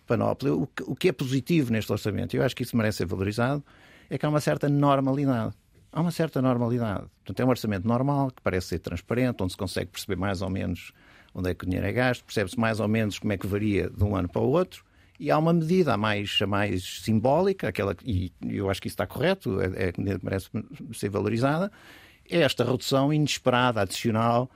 panóplia. 0.09 0.53
O 0.53 0.95
que, 0.95 1.09
é 1.09 1.11
positivo 1.11 1.71
neste 1.71 1.91
orçamento, 1.91 2.35
eu 2.35 2.43
acho 2.43 2.55
que 2.55 2.63
isso 2.63 2.75
merece 2.75 2.97
ser 2.97 3.05
valorizado, 3.05 3.63
é 4.09 4.17
que 4.17 4.25
há 4.25 4.29
uma 4.29 4.41
certa 4.41 4.67
normalidade. 4.67 5.53
Há 5.91 6.01
uma 6.01 6.11
certa 6.11 6.41
normalidade. 6.41 7.05
Portanto, 7.23 7.39
é 7.39 7.45
um 7.45 7.49
orçamento 7.49 7.87
normal, 7.87 8.31
que 8.31 8.41
parece 8.41 8.67
ser 8.67 8.79
transparente, 8.79 9.41
onde 9.41 9.53
se 9.53 9.57
consegue 9.57 9.91
perceber 9.91 10.15
mais 10.15 10.41
ou 10.41 10.49
menos 10.49 10.91
onde 11.33 11.51
é 11.51 11.53
que 11.53 11.63
o 11.63 11.67
dinheiro 11.67 11.85
é 11.85 11.91
gasto, 11.91 12.25
percebe-se 12.25 12.59
mais 12.59 12.79
ou 12.79 12.87
menos 12.87 13.19
como 13.19 13.31
é 13.31 13.37
que 13.37 13.45
varia 13.45 13.87
de 13.89 14.03
um 14.03 14.15
ano 14.15 14.27
para 14.27 14.41
o 14.41 14.49
outro, 14.49 14.83
e 15.19 15.29
há 15.29 15.37
uma 15.37 15.53
medida 15.53 15.93
a 15.93 15.97
mais, 15.97 16.39
a 16.41 16.47
mais 16.47 17.01
simbólica, 17.01 17.67
aquela, 17.67 17.95
e 18.03 18.31
eu 18.47 18.69
acho 18.69 18.81
que 18.81 18.87
isso 18.87 18.95
está 18.95 19.05
correto, 19.05 19.61
é, 19.61 19.89
é, 19.89 19.93
merece 20.23 20.49
ser 20.93 21.09
valorizada, 21.09 21.71
é 22.27 22.39
esta 22.41 22.63
redução 22.63 23.13
inesperada, 23.13 23.81
adicional, 23.81 24.49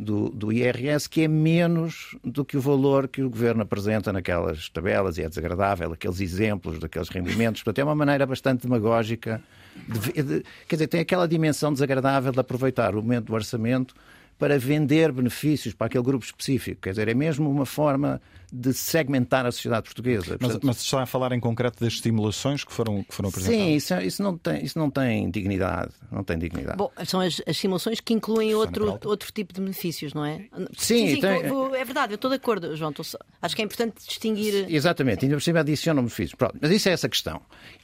do, 0.00 0.28
do, 0.28 0.52
IRS, 0.52 1.08
que 1.08 1.22
é 1.22 1.28
menos 1.28 2.16
do 2.22 2.44
que 2.44 2.56
o 2.56 2.60
valor 2.60 3.08
que 3.08 3.20
o 3.20 3.28
governo 3.28 3.62
apresenta 3.62 4.12
naquelas 4.12 4.68
tabelas, 4.68 5.18
e 5.18 5.22
é 5.22 5.28
desagradável, 5.28 5.92
aqueles 5.92 6.20
exemplos 6.20 6.78
daqueles 6.78 7.08
rendimentos. 7.08 7.64
Portanto, 7.64 7.80
é 7.80 7.84
uma 7.84 7.96
maneira 7.96 8.24
bastante 8.24 8.62
demagógica. 8.62 9.42
De, 9.88 10.22
de, 10.22 10.44
quer 10.68 10.76
dizer, 10.76 10.86
tem 10.86 11.00
aquela 11.00 11.26
dimensão 11.26 11.72
desagradável 11.72 12.30
de 12.30 12.38
aproveitar 12.38 12.94
o 12.94 13.02
momento 13.02 13.26
do 13.26 13.34
orçamento 13.34 13.92
para 14.38 14.56
vender 14.56 15.10
benefícios 15.10 15.74
para 15.74 15.88
aquele 15.88 16.04
grupo 16.04 16.24
específico. 16.24 16.80
Quer 16.82 16.90
dizer, 16.90 17.08
é 17.08 17.14
mesmo 17.14 17.50
uma 17.50 17.66
forma 17.66 18.22
de 18.52 18.72
segmentar 18.72 19.44
a 19.46 19.52
sociedade 19.52 19.84
portuguesa. 19.84 20.36
Mas, 20.40 20.58
mas 20.62 20.80
está 20.80 21.02
a 21.02 21.06
falar 21.06 21.32
em 21.32 21.40
concreto 21.40 21.82
das 21.82 21.94
estimulações 21.94 22.64
que 22.64 22.72
foram, 22.72 23.02
que 23.02 23.14
foram 23.14 23.28
apresentadas? 23.28 23.64
Sim, 23.64 23.74
isso, 23.74 23.94
isso, 23.94 24.22
não 24.22 24.36
tem, 24.36 24.64
isso 24.64 24.78
não 24.78 24.90
tem 24.90 25.30
dignidade. 25.30 25.92
Não 26.10 26.24
tem 26.24 26.38
dignidade. 26.38 26.76
Bom, 26.76 26.90
são 27.04 27.20
as, 27.20 27.42
as 27.46 27.56
simulações 27.56 28.00
que 28.00 28.14
incluem 28.14 28.54
outro, 28.54 28.98
outro 29.04 29.30
tipo 29.32 29.52
de 29.52 29.60
benefícios, 29.60 30.14
não 30.14 30.24
é? 30.24 30.46
Sim, 30.76 31.14
sim, 31.14 31.20
tem... 31.20 31.42
é 31.44 31.84
verdade, 31.84 32.12
eu 32.12 32.16
estou 32.16 32.30
de 32.30 32.36
acordo, 32.36 32.74
João. 32.76 32.92
Só... 33.02 33.18
Acho 33.42 33.54
que 33.54 33.62
é 33.62 33.64
importante 33.64 33.96
distinguir. 34.06 34.66
Exatamente, 34.68 35.24
ainda 35.24 35.36
por 35.36 35.42
cima 35.42 35.60
adicionam 35.60 36.02
benefícios. 36.02 36.34
Pronto, 36.34 36.56
mas 36.60 36.70
isso 36.70 36.88
é 36.88 36.92
essa 36.92 37.08
questão. 37.08 37.40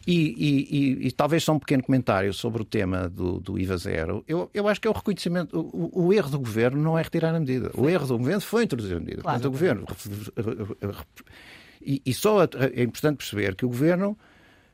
E, 0.06 0.12
e, 0.14 0.78
e, 1.04 1.06
e, 1.06 1.12
talvez 1.12 1.44
só 1.44 1.52
um 1.52 1.58
pequeno 1.58 1.82
comentário 1.82 2.32
sobre 2.34 2.60
o 2.60 2.64
tema 2.64 3.08
do, 3.08 3.40
do 3.40 3.58
IVA 3.58 3.76
zero. 3.76 4.24
Eu, 4.28 4.50
eu 4.52 4.68
acho 4.68 4.80
que 4.80 4.86
é 4.86 4.90
o 4.90 4.94
reconhecimento. 4.94 5.58
O, 5.58 6.06
o, 6.06 6.12
erro 6.12 6.30
do 6.30 6.38
governo 6.38 6.82
não 6.82 6.98
é 6.98 7.02
retirar 7.02 7.34
a 7.34 7.40
medida. 7.40 7.70
O 7.74 7.88
erro 7.88 8.06
do 8.06 8.18
governo 8.18 8.40
foi 8.40 8.64
introduzir 8.64 8.96
a 8.96 9.00
medida. 9.00 9.22
Claro. 9.22 9.40
Portanto, 9.40 9.48
o 9.48 9.50
governo 9.50 9.86
e, 11.80 12.02
e 12.04 12.14
só 12.14 12.42
é 12.42 12.82
importante 12.82 13.18
perceber 13.18 13.54
que 13.54 13.64
o 13.64 13.68
governo. 13.68 14.16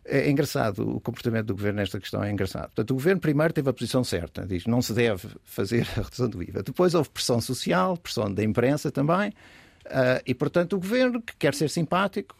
É, 0.05 0.21
é 0.21 0.31
engraçado, 0.31 0.97
o 0.97 1.01
comportamento 1.01 1.47
do 1.47 1.55
governo 1.55 1.79
nesta 1.79 2.01
questão 2.01 2.25
é 2.25 2.31
engraçado. 2.31 2.67
Portanto, 2.67 2.91
o 2.93 2.95
governo 2.95 3.21
primeiro 3.21 3.53
teve 3.53 3.69
a 3.69 3.73
posição 3.73 4.03
certa, 4.03 4.47
diz 4.47 4.65
não 4.67 4.81
se 4.81 4.95
deve 4.95 5.29
fazer 5.45 5.87
a 5.97 6.03
redução 6.03 6.29
do 6.29 6.43
IVA. 6.43 6.63
Depois 6.63 6.95
houve 6.95 7.11
pressão 7.11 7.41
social, 7.41 7.97
pressão 7.99 8.33
da 8.33 8.43
imprensa 8.43 8.91
também, 8.91 9.29
uh, 9.29 10.23
e 10.27 10.35
portanto 10.35 10.75
o 10.75 10.81
governo, 10.81 11.21
que 11.21 11.37
quer 11.37 11.55
ser 11.55 11.69
simpático, 11.69 12.35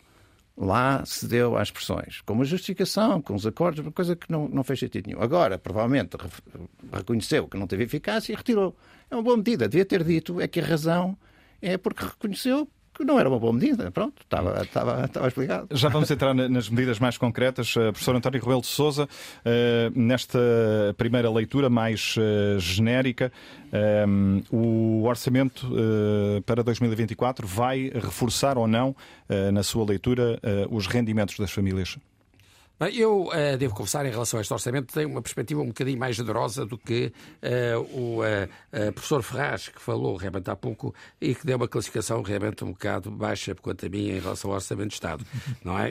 lá 0.57 1.05
cedeu 1.07 1.57
às 1.57 1.71
pressões, 1.71 2.21
com 2.23 2.35
uma 2.35 2.45
justificação, 2.45 3.21
com 3.21 3.35
os 3.35 3.47
acordos, 3.47 3.81
uma 3.81 3.93
coisa 3.93 4.17
que 4.17 4.31
não, 4.31 4.49
não 4.49 4.63
fez 4.63 4.79
sentido 4.81 5.07
nenhum. 5.07 5.23
Agora, 5.23 5.59
provavelmente, 5.59 6.17
reconheceu 6.93 7.49
que 7.49 7.57
não 7.57 7.67
teve 7.67 7.85
eficácia 7.85 8.33
e 8.33 8.37
retirou. 8.37 8.77
É 9.11 9.15
uma 9.15 9.23
boa 9.23 9.37
medida. 9.37 9.69
Devia 9.69 9.85
ter 9.85 10.05
dito 10.05 10.41
é 10.41 10.47
que 10.47 10.61
a 10.61 10.65
razão 10.65 11.17
é 11.63 11.79
porque 11.79 12.05
reconheceu 12.05 12.69
que 13.01 13.05
não 13.05 13.19
era 13.19 13.29
uma 13.29 13.39
boa 13.39 13.53
medida. 13.53 13.91
Pronto, 13.91 14.21
estava, 14.23 14.63
estava, 14.63 15.05
estava 15.07 15.27
explicado. 15.27 15.69
Já 15.73 15.89
vamos 15.89 16.11
entrar 16.11 16.35
nas 16.35 16.69
medidas 16.69 16.99
mais 16.99 17.17
concretas. 17.17 17.75
Uh, 17.75 17.93
professor 17.93 18.15
António 18.15 18.41
Rebelo 18.41 18.61
de 18.61 18.67
Souza, 18.67 19.05
uh, 19.05 19.99
nesta 19.99 20.39
primeira 20.97 21.31
leitura 21.31 21.71
mais 21.71 22.15
uh, 22.17 22.59
genérica, 22.59 23.33
o 24.51 25.05
orçamento 25.05 25.71
para 26.45 26.61
2024 26.65 27.47
vai 27.47 27.89
reforçar 27.95 28.59
ou 28.59 28.67
não, 28.67 28.97
na 29.53 29.63
sua 29.63 29.85
leitura, 29.87 30.41
os 30.69 30.89
rendimentos 30.89 31.39
das 31.39 31.53
famílias? 31.53 31.97
Bem, 32.83 32.97
eu 32.97 33.25
uh, 33.25 33.59
devo 33.59 33.75
confessar, 33.75 34.07
em 34.07 34.11
relação 34.11 34.39
a 34.39 34.41
este 34.41 34.55
orçamento, 34.55 34.95
tenho 34.95 35.11
uma 35.11 35.21
perspectiva 35.21 35.61
um 35.61 35.67
bocadinho 35.67 35.99
mais 35.99 36.17
generosa 36.17 36.65
do 36.65 36.79
que 36.79 37.13
uh, 37.43 37.79
o 37.95 38.21
uh, 38.23 38.93
professor 38.95 39.23
Ferraz, 39.23 39.69
que 39.69 39.83
falou 39.83 40.17
realmente 40.17 40.49
há 40.49 40.57
pouco 40.57 40.95
e 41.21 41.35
que 41.35 41.45
deu 41.45 41.59
uma 41.59 41.69
classificação 41.69 42.23
realmente 42.23 42.65
um 42.65 42.69
bocado 42.69 43.11
baixa, 43.11 43.55
quanto 43.55 43.85
a 43.85 43.89
mim, 43.91 44.09
em 44.09 44.19
relação 44.19 44.51
ao 44.51 44.55
orçamento 44.55 44.89
de 44.89 44.95
Estado. 44.95 45.27
Não 45.63 45.79
é? 45.79 45.91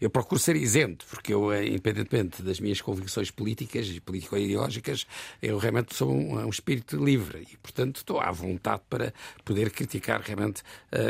eu 0.00 0.08
procuro 0.08 0.40
ser 0.40 0.54
isento, 0.54 1.04
porque 1.10 1.34
eu, 1.34 1.52
independentemente 1.64 2.44
das 2.44 2.60
minhas 2.60 2.80
convicções 2.80 3.32
políticas 3.32 3.88
e 3.88 4.00
político-ideológicas, 4.00 5.08
eu 5.42 5.58
realmente 5.58 5.96
sou 5.96 6.12
um, 6.12 6.38
um, 6.38 6.48
espírito 6.48 6.96
livre 7.04 7.44
e, 7.50 7.56
portanto, 7.56 7.96
estou 7.96 8.20
à 8.20 8.30
vontade 8.30 8.82
para 8.88 9.12
poder 9.44 9.70
criticar 9.70 10.20
realmente 10.20 10.62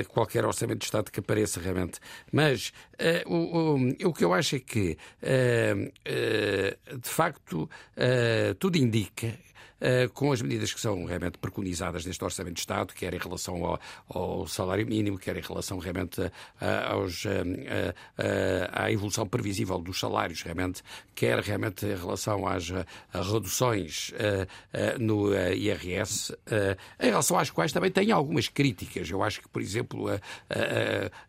qualquer 0.08 0.46
orçamento 0.46 0.78
de 0.78 0.86
Estado 0.86 1.10
que 1.10 1.20
apareça 1.20 1.60
realmente. 1.60 2.00
Mas 2.32 2.72
o, 3.26 3.34
o, 3.34 4.08
o 4.08 4.14
que 4.14 4.24
eu 4.24 4.32
acho 4.32 4.56
é 4.56 4.60
que 4.60 4.96
de 5.22 7.08
facto, 7.08 7.68
eh, 7.96 8.54
tudo 8.58 8.76
indica 8.78 9.26
eh, 9.26 9.49
com 10.14 10.32
as 10.32 10.42
medidas 10.42 10.72
que 10.72 10.80
são 10.80 11.04
realmente 11.04 11.38
preconizadas 11.38 12.04
neste 12.04 12.22
Orçamento 12.22 12.54
de 12.54 12.60
Estado, 12.60 12.94
quer 12.94 13.14
em 13.14 13.18
relação 13.18 13.64
ao, 13.64 13.80
ao 14.08 14.46
salário 14.46 14.86
mínimo, 14.86 15.18
quer 15.18 15.36
em 15.36 15.40
relação 15.40 15.78
realmente 15.78 16.20
aos, 16.90 17.24
à 18.72 18.90
evolução 18.90 19.26
previsível 19.26 19.78
dos 19.78 19.98
salários, 19.98 20.42
realmente, 20.42 20.82
quer 21.14 21.38
realmente 21.40 21.86
em 21.86 21.96
relação 21.96 22.46
às 22.46 22.70
reduções 23.32 24.12
no 24.98 25.32
IRS, 25.34 26.36
em 27.00 27.06
relação 27.06 27.38
às 27.38 27.50
quais 27.50 27.72
também 27.72 27.90
tenho 27.90 28.14
algumas 28.14 28.48
críticas. 28.48 29.08
Eu 29.10 29.22
acho 29.22 29.40
que, 29.40 29.48
por 29.48 29.62
exemplo, 29.62 30.08
a, 30.08 30.20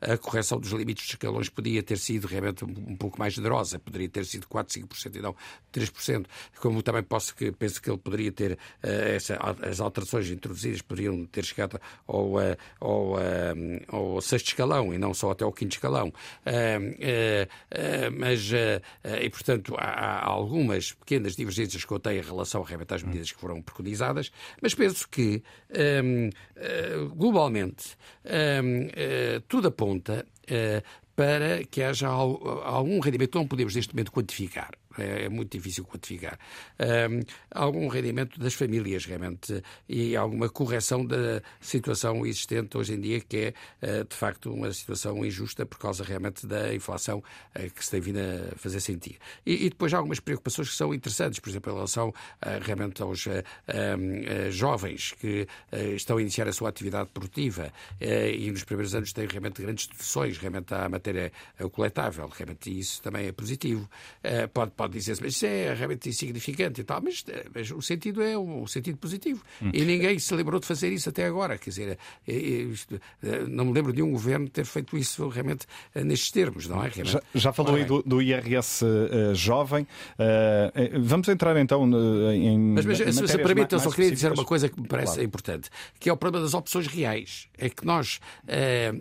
a, 0.10 0.14
a 0.14 0.18
correção 0.18 0.60
dos 0.60 0.72
limites 0.72 1.06
de 1.06 1.12
escalões 1.12 1.50
podia 1.50 1.84
ter 1.84 1.98
sido 1.98 2.28
realmente 2.28 2.66
um 2.66 2.96
pouco 2.96 3.20
mais 3.20 3.34
generosa, 3.34 3.80
poderia 3.80 4.10
ter 4.10 4.26
sido 4.26 4.48
4, 4.48 4.82
5% 4.82 5.16
e 5.16 5.22
não 5.22 5.36
3%, 5.74 6.26
como 6.60 6.82
também 6.82 7.04
posso 7.04 7.36
que 7.36 7.52
penso 7.52 7.82
que 7.82 7.90
ele 7.90 7.98
poderia 7.98 8.32
ter 8.32 8.41
ter 8.42 8.58
eh, 8.82 9.16
essa, 9.16 9.38
as 9.62 9.80
alterações 9.80 10.30
introduzidas 10.32 10.82
poderiam 10.82 11.26
ter 11.26 11.46
chegado 11.46 11.80
ao, 12.08 12.42
eh, 12.42 12.58
ao, 12.80 13.20
eh, 13.20 13.86
ao, 13.88 14.22
sexto 14.22 14.48
escalão 14.48 14.94
e 14.94 14.98
não 14.98 15.14
só 15.14 15.32
até 15.32 15.44
ao 15.44 15.52
quinto 15.52 15.76
escalão. 15.76 16.12
Mas, 18.18 18.52
e 19.22 19.30
portanto, 19.30 19.76
há, 19.78 20.26
algumas 20.26 20.94
pequenas 20.94 21.36
divergências 21.36 21.86
que 21.86 21.92
eu 21.92 22.00
tenho 22.00 22.20
em 22.20 22.26
relação 22.26 22.62
realmente 22.64 22.94
às 22.94 23.04
medidas 23.04 23.32
que 23.32 23.40
foram 23.40 23.62
preconizadas, 23.62 24.32
mas 24.62 24.74
penso 24.74 25.08
que, 25.10 25.44
globalmente, 27.16 27.98
tudo 29.48 29.68
aponta 29.68 30.26
para 31.16 31.64
que 31.66 31.82
haja 31.84 32.08
algum 32.08 33.00
rendimento 33.00 33.32
que 33.32 33.38
não 33.38 33.48
podemos 33.48 33.76
neste 33.76 33.94
momento 33.94 34.12
quantificar 34.12 34.81
é, 34.98 35.26
é 35.26 35.30
muito 35.30 35.58
difícil 35.58 35.86
quantificar. 35.86 36.38
Um, 36.80 37.22
algum 37.52 37.88
rendimento 37.88 38.40
das 38.40 38.54
famílias, 38.54 39.06
realmente, 39.06 39.64
e 39.88 40.16
alguma 40.16 40.50
correção 40.50 41.06
da 41.06 41.42
situação 41.60 42.26
existente 42.26 42.78
hoje 42.78 42.94
em 42.94 43.00
dia, 43.00 43.20
que 43.20 43.54
é, 43.82 44.00
uh, 44.02 44.06
de 44.06 44.16
facto, 44.16 44.54
uma 44.54 44.72
situação 44.74 45.24
injusta 45.26 45.66
por 45.66 45.78
causa 45.78 46.04
realmente 46.04 46.46
da 46.46 46.74
inflação 46.74 47.20
uh, 47.20 47.72
que 47.72 47.84
se 47.84 47.92
tem 47.92 48.02
vindo 48.02 48.20
a 48.20 48.56
fazer 48.58 48.80
sentir. 48.80 49.18
E, 49.46 49.66
e, 49.66 49.70
depois 49.70 49.94
há 49.94 49.98
algumas 49.98 50.20
preocupações 50.20 50.70
que 50.70 50.76
são 50.76 50.94
interessantes, 50.94 51.40
por 51.40 51.50
exemplo, 51.50 51.72
em 51.72 51.76
relação 51.76 52.10
uh, 52.10 52.14
realmente 52.62 53.02
aos 53.02 53.28
jovens 54.50 55.14
que 55.14 55.48
estão 55.96 56.18
a 56.18 56.22
iniciar 56.22 56.48
a 56.48 56.54
sua 56.54 56.70
atividade 56.70 57.10
produtiva 57.10 57.72
e 58.00 58.50
nos 58.52 58.64
primeiros 58.64 58.94
anos 58.96 59.14
têm 59.14 59.28
realmente 59.28 59.62
grandes 59.62 59.88
deduções 59.88 60.38
realmente 60.38 60.74
à 60.74 60.90
matéria 60.90 61.32
coletável. 61.72 62.28
Realmente 62.28 62.78
isso 62.78 63.02
também 63.02 63.28
é 63.28 63.32
positivo. 63.32 63.90
pode 64.54 64.72
pode 64.82 64.94
dizer-se, 64.94 65.22
mas 65.22 65.36
isso 65.36 65.46
é 65.46 65.76
realmente 65.76 66.10
insignificante 66.10 66.82
e 66.82 66.84
tal, 66.84 67.00
mas, 67.04 67.24
eh, 67.28 67.46
mas 67.54 67.70
o 67.70 67.82
sentido 67.84 68.24
é 68.24 68.36
o, 68.36 68.66
sentido 68.66 68.98
positivo. 68.98 69.44
Hum. 69.62 69.70
E 69.72 69.84
ninguém 69.84 70.18
se 70.18 70.34
lembrou 70.34 70.60
de 70.60 70.66
fazer 70.66 70.92
isso 70.92 71.08
até 71.08 71.26
agora. 71.26 71.56
Quer 71.60 71.70
dizer, 71.70 72.00
eh, 72.28 72.34
isto, 72.34 73.00
eh, 73.22 73.46
não 73.48 73.66
me 73.66 73.74
lembro 73.74 73.94
de 73.94 74.02
um 74.02 74.12
governo 74.12 74.50
ter 74.50 74.66
feito 74.66 74.98
isso 74.98 75.28
realmente 75.28 75.68
nestes 75.94 76.32
termos, 76.32 76.68
não 76.68 76.84
é? 76.84 76.90
Realmente. 76.90 77.12
Já, 77.12 77.22
já 77.36 77.54
falou 77.54 77.76
aí 77.76 77.86
do, 77.86 78.02
do 78.02 78.20
IRS 78.24 78.84
uh, 78.84 79.36
jovem. 79.36 79.84
Uh, 79.84 81.00
vamos 81.04 81.28
entrar 81.28 81.56
então 81.58 81.86
em. 82.34 82.58
Mas, 82.58 82.86
mas 82.86 82.98
se, 82.98 83.28
se 83.28 83.38
permite, 83.38 83.74
eu 83.74 83.80
só 83.80 83.92
queria 83.92 84.10
dizer 84.10 84.32
uma 84.32 84.46
coisa 84.46 84.68
que 84.68 84.82
me 84.82 84.88
parece 84.88 85.14
claro. 85.14 85.24
importante, 85.24 85.70
que 86.00 86.10
é 86.10 86.14
o 86.14 86.18
problema 86.18 86.44
das 86.44 86.56
opções 86.56 86.88
reais. 86.88 87.48
É 87.56 87.70
que 87.70 87.86
nós, 87.86 88.20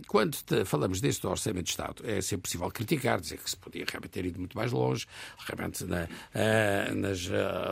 quando 0.06 0.36
falamos 0.66 1.00
deste 1.00 1.26
Orçamento 1.26 1.64
de 1.64 1.70
Estado, 1.70 2.02
é 2.04 2.20
sempre 2.20 2.42
possível 2.42 2.70
criticar, 2.70 3.18
dizer 3.18 3.38
que 3.38 3.48
se 3.48 3.56
podia 3.56 3.86
realmente 3.88 4.10
ter 4.10 4.26
ido 4.26 4.38
muito 4.38 4.56
mais 4.56 4.72
longe, 4.72 5.06
realmente 5.46 5.69
realmente 5.70 5.84
na, 5.84 6.08
nas, 6.94 7.26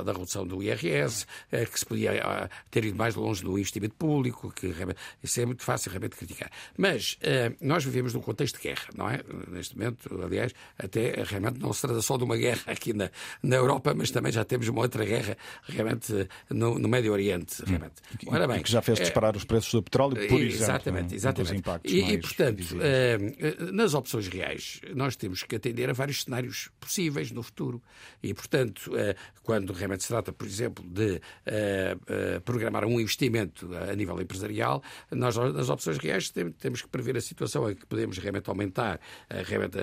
da 0.05 0.13
redução 0.13 0.47
do 0.47 0.63
IRS, 0.63 1.27
que 1.51 1.79
se 1.79 1.85
podia 1.85 2.49
ter 2.71 2.85
ido 2.85 2.97
mais 2.97 3.15
longe 3.15 3.43
do 3.43 3.59
investimento 3.59 3.95
público, 3.95 4.53
que 4.53 4.75
isso 5.23 5.41
é 5.41 5.47
muito 5.47 5.63
fácil 5.63 5.91
realmente 5.91 6.17
criticar. 6.17 6.51
Mas 6.77 7.19
nós 7.61 7.85
vivemos 7.85 8.15
num 8.15 8.21
contexto 8.21 8.57
de 8.57 8.63
guerra, 8.63 8.89
não 8.95 9.09
é? 9.09 9.21
Neste 9.49 9.77
momento, 9.77 10.23
aliás, 10.23 10.53
até 10.79 11.23
realmente 11.25 11.59
não 11.59 11.73
se 11.73 11.83
trata 11.83 12.01
só 12.01 12.17
de 12.17 12.25
uma 12.25 12.37
guerra 12.37 12.63
aqui 12.67 12.93
na, 12.93 13.11
na 13.43 13.57
Europa, 13.57 13.95
mas 13.95 14.11
também 14.11 14.33
já 14.33 14.45
temos 14.45 14.69
uma 14.69 14.81
outra 14.81 15.05
guerra 15.05 15.37
realmente 15.65 16.29
no, 16.51 16.79
no 16.79 16.89
Médio 16.89 17.13
Oriente. 17.13 17.63
Realmente. 17.65 17.95
Hum. 18.25 18.29
Ora 18.29 18.47
bem, 18.47 18.63
que 18.63 18.71
já 18.71 18.83
fez 18.83 18.99
disparar 18.99 19.35
é, 19.35 19.37
os 19.37 19.45
preços 19.45 19.73
do 19.73 19.83
petróleo, 19.83 20.17
por 20.29 20.41
exatamente, 20.41 21.15
exemplo. 21.15 21.43
Exatamente. 21.43 21.69
E, 21.85 22.13
e, 22.13 22.19
portanto, 22.19 22.61
uh, 22.61 23.73
nas 23.73 23.95
opções 23.95 24.29
reais, 24.29 24.81
nós 24.95 25.17
temos 25.17 25.43
que 25.43 25.57
atender 25.57 25.91
a 25.91 25.93
vários 25.93 26.23
cenários 26.23 26.71
possíveis 26.81 27.31
no 27.31 27.43
futuro. 27.43 27.83
E, 28.23 28.35
portanto, 28.35 28.89
uh, 28.89 29.15
quando 29.43 29.73
realmente 29.73 30.03
se 30.03 30.09
trata, 30.09 30.33
por 30.33 30.47
exemplo, 30.47 30.85
de 30.85 31.17
uh, 31.17 32.41
programar 32.45 32.85
um 32.85 33.01
investimento 33.01 33.71
a 33.77 33.95
nível 33.95 34.21
empresarial, 34.21 34.83
nós, 35.11 35.37
nas 35.37 35.69
opções 35.69 35.99
reais, 35.99 36.31
temos 36.31 36.83
que 36.83 36.89
prever 36.89 37.17
a 37.17 37.21
situação 37.21 37.71
em 37.71 37.75
que 37.75 37.87
podemos 37.87 38.19
realmente 38.19 38.49
aumentar 38.49 39.01
realmente, 39.29 39.79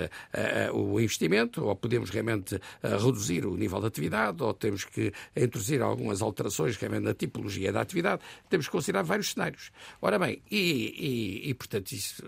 o 0.74 1.00
investimento, 1.00 1.66
ou 1.66 1.76
podemos 1.76 2.10
realmente 2.10 2.60
reduzir 2.82 3.46
o 3.46 3.56
nível 3.56 3.80
de 3.80 3.88
atividade, 3.88 4.42
ou 4.44 4.54
temos 4.54 4.84
que 4.86 5.12
introduzir 5.36 5.82
algumas 5.82 6.22
alterações 6.22 6.76
realmente 6.78 7.04
na 7.04 7.14
tipologia 7.14 7.72
da 7.72 7.82
atividade. 7.82 8.22
Temos 8.50 8.68
que 8.68 8.72
considerar 8.72 9.04
vários 9.04 9.32
cenários. 9.32 9.72
Ora 10.02 10.20
bem, 10.20 10.42
e, 10.50 11.42
e, 11.46 11.50
e 11.50 11.54
portanto, 11.54 11.92
isso 11.92 12.24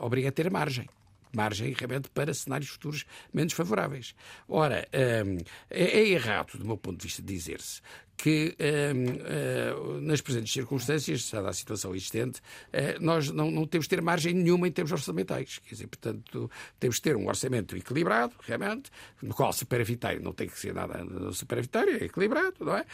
obriga 0.00 0.28
a 0.28 0.32
ter 0.32 0.50
margem 0.50 0.88
margem 1.34 1.72
realmente 1.72 2.08
para 2.10 2.32
cenários 2.34 2.70
futuros 2.70 3.04
menos 3.32 3.52
favoráveis. 3.52 4.14
Ora, 4.48 4.86
um, 5.26 5.38
é, 5.70 5.84
é, 5.84 6.08
errado, 6.08 6.58
do 6.58 6.64
meu 6.64 6.76
ponto 6.76 6.98
de 6.98 7.04
vista, 7.06 7.22
dizer-se 7.22 7.80
que, 8.22 8.54
uh, 8.60 9.96
uh, 9.96 10.00
nas 10.00 10.20
presentes 10.20 10.52
circunstâncias, 10.52 11.28
dada 11.28 11.48
a 11.48 11.52
situação 11.52 11.92
existente, 11.92 12.38
uh, 12.38 13.04
nós 13.04 13.28
não, 13.32 13.50
não, 13.50 13.66
temos 13.66 13.86
de 13.86 13.90
ter 13.90 14.00
margem 14.00 14.32
nenhuma 14.32 14.68
em 14.68 14.70
termos 14.70 14.92
orçamentais. 14.92 15.58
Quer 15.58 15.74
dizer, 15.74 15.88
portanto, 15.88 16.48
temos 16.78 16.96
de 16.96 17.02
ter 17.02 17.16
um 17.16 17.26
orçamento 17.26 17.76
equilibrado, 17.76 18.32
realmente, 18.42 18.92
no 19.20 19.34
qual 19.34 19.52
superavitário 19.52 20.22
não 20.22 20.32
tem 20.32 20.46
que 20.46 20.56
ser 20.56 20.72
nada 20.72 21.04
superavitário, 21.32 22.00
é 22.00 22.04
equilibrado, 22.04 22.54
não 22.60 22.76
é? 22.76 22.86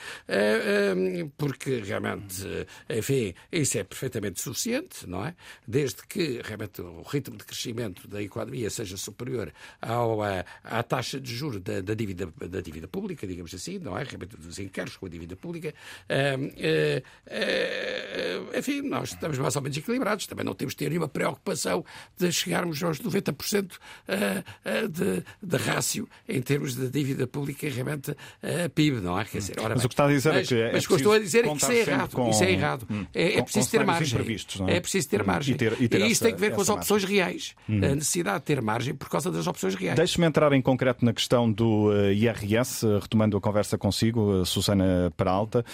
porque 1.36 1.80
realmente, 1.80 2.44
enfim, 2.88 3.34
isso 3.52 3.76
é 3.76 3.84
perfeitamente 3.84 4.40
suficiente, 4.40 5.06
não 5.06 5.26
é? 5.26 5.34
Desde 5.66 6.06
que 6.06 6.40
realmente 6.42 6.80
o 6.80 7.02
ritmo 7.02 7.36
de 7.36 7.44
crescimento 7.44 8.08
da 8.08 8.22
economia 8.22 8.70
seja 8.70 8.96
superior 8.96 9.52
ao, 9.80 10.22
à, 10.22 10.44
à 10.64 10.82
taxa 10.82 11.20
de 11.20 11.34
juros 11.34 11.60
da, 11.60 11.82
da, 11.82 11.92
dívida, 11.92 12.32
da 12.48 12.60
dívida 12.62 12.88
pública, 12.88 13.26
digamos 13.26 13.52
assim, 13.52 13.78
não 13.78 13.98
é? 13.98 14.04
Realmente 14.04 14.36
dos 14.36 14.58
encargos 14.58 14.96
com 14.96 15.04
a 15.04 15.08
dívida 15.08 15.17
pública. 15.36 15.74
Uh, 16.08 16.46
uh, 16.46 17.02
enfim, 18.58 18.82
nós 18.82 19.10
estamos 19.10 19.38
mais 19.38 19.54
ou 19.56 19.62
menos 19.62 19.76
equilibrados. 19.76 20.26
Também 20.26 20.44
não 20.44 20.54
temos 20.54 20.74
de 20.74 20.78
ter 20.78 20.88
nenhuma 20.88 21.08
preocupação 21.08 21.84
de 22.16 22.30
chegarmos 22.32 22.82
aos 22.82 23.00
90% 23.00 23.72
de, 24.90 25.24
de 25.42 25.56
rácio 25.56 26.08
em 26.28 26.42
termos 26.42 26.74
de 26.74 26.90
dívida 26.90 27.26
pública 27.26 27.68
realmente 27.68 28.14
PIB, 28.74 29.00
não 29.00 29.18
é? 29.18 29.24
Quer 29.24 29.38
dizer, 29.38 29.56
ora 29.60 29.74
mas 29.74 29.84
o 29.84 29.88
que 29.88 29.94
está 29.94 30.04
a 30.04 30.08
dizer 30.08 30.32
mas, 30.32 30.44
é 30.44 30.48
que. 30.48 30.60
É 30.60 30.72
mas 30.72 30.84
o 30.84 30.88
que 30.88 30.94
estou 30.94 31.12
a 31.12 31.18
dizer 31.18 31.44
é 31.44 31.48
que 31.48 31.56
isso 31.56 31.72
é 31.72 31.78
errado. 31.78 32.14
Com, 32.14 32.30
isso 32.30 32.44
é 32.44 32.50
errado. 32.50 32.86
Hum, 32.90 33.06
é, 33.14 33.38
é, 33.38 33.42
preciso 33.42 33.70
ter 33.70 33.84
margem. 33.84 34.18
É? 34.66 34.76
é? 34.76 34.80
preciso 34.80 35.08
ter 35.08 35.22
hum, 35.22 35.26
margem. 35.26 35.54
E, 35.54 35.58
ter, 35.58 35.72
e, 35.80 35.88
ter 35.88 36.00
e 36.00 36.04
isso 36.04 36.12
essa, 36.12 36.24
tem 36.26 36.34
que 36.34 36.40
ver 36.40 36.54
com 36.54 36.60
as 36.60 36.68
opções 36.68 37.02
margem. 37.02 37.16
reais. 37.16 37.54
Hum. 37.68 37.84
A 37.84 37.94
necessidade 37.94 38.38
de 38.40 38.44
ter 38.44 38.62
margem 38.62 38.94
por 38.94 39.08
causa 39.08 39.30
das 39.30 39.46
opções 39.46 39.74
reais. 39.74 39.96
Deixe-me 39.96 40.26
entrar 40.26 40.52
em 40.52 40.62
concreto 40.62 41.04
na 41.04 41.12
questão 41.12 41.50
do 41.50 41.90
IRS, 42.12 42.86
retomando 43.00 43.36
a 43.36 43.40
conversa 43.40 43.78
consigo, 43.78 44.44
Susana 44.44 44.97
Peralta. 45.16 45.64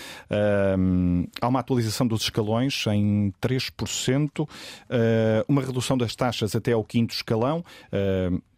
há 1.40 1.48
uma 1.48 1.60
atualização 1.60 2.06
dos 2.06 2.22
escalões 2.22 2.84
em 2.88 3.32
3%, 3.40 4.48
ah, 4.90 5.44
uma 5.48 5.62
redução 5.62 5.96
das 5.96 6.14
taxas 6.14 6.54
até 6.54 6.72
ao 6.72 6.84
quinto 6.84 7.14
escalão. 7.14 7.64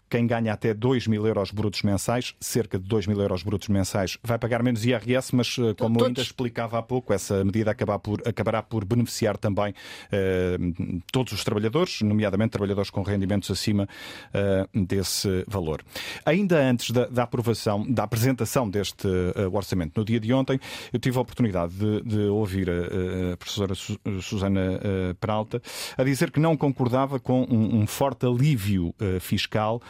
Quem 0.08 0.26
ganha 0.26 0.52
até 0.52 0.72
2 0.72 1.08
mil 1.08 1.26
euros 1.26 1.50
brutos 1.50 1.82
mensais, 1.82 2.34
cerca 2.38 2.78
de 2.78 2.84
2 2.86 3.08
mil 3.08 3.20
euros 3.20 3.42
brutos 3.42 3.68
mensais, 3.68 4.16
vai 4.22 4.38
pagar 4.38 4.62
menos 4.62 4.84
IRS, 4.84 5.34
mas 5.34 5.56
eh, 5.58 5.74
como 5.74 5.98
Todos. 5.98 6.06
ainda 6.06 6.22
explicava 6.22 6.78
há 6.78 6.82
pouco, 6.82 7.12
essa 7.12 7.44
medida 7.44 7.72
acabar 7.72 7.98
por, 7.98 8.22
acabará 8.26 8.62
por 8.62 8.84
beneficiar 8.84 9.36
também 9.36 9.72
uh, 9.72 11.02
todos 11.10 11.32
os 11.32 11.42
trabalhadores, 11.42 12.02
nomeadamente 12.02 12.50
trabalhadores 12.50 12.88
com 12.88 13.02
rendimentos 13.02 13.50
acima 13.50 13.88
uh, 14.32 14.86
desse 14.86 15.44
valor. 15.48 15.82
Ainda 16.24 16.56
antes 16.58 16.92
da, 16.92 17.06
da, 17.06 17.24
aprovação, 17.24 17.84
da 17.90 18.04
apresentação 18.04 18.70
deste 18.70 19.08
uh, 19.08 19.52
orçamento, 19.52 19.98
no 19.98 20.04
dia 20.04 20.20
de 20.20 20.32
ontem, 20.32 20.60
eu 20.92 21.00
tive 21.00 21.18
a 21.18 21.20
oportunidade 21.20 21.74
de, 21.74 22.02
de 22.02 22.20
ouvir 22.28 22.70
a, 22.70 23.32
a 23.32 23.36
professora 23.36 23.74
Susana 23.74 24.80
Peralta 25.20 25.60
a 25.96 26.04
dizer 26.04 26.30
que 26.30 26.38
não 26.38 26.56
concordava 26.56 27.18
com 27.18 27.42
um, 27.44 27.80
um 27.80 27.86
forte 27.86 28.24
alívio 28.26 28.94
fiscal 29.20 29.80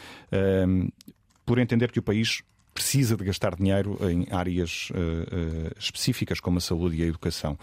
por 1.45 1.59
entender 1.59 1.93
que 1.93 1.99
o 1.99 2.03
país 2.03 2.43
precisa 2.77 3.17
de 3.17 3.25
gastar 3.25 3.57
dinheiro 3.57 3.99
em 4.03 4.27
áreas 4.31 4.91
uh, 4.91 4.95
uh, 4.95 5.73
específicas 5.79 6.41
como 6.41 6.59
a 6.59 6.61
saúde 6.61 6.97
e 6.97 7.03
a 7.03 7.07
educação. 7.07 7.59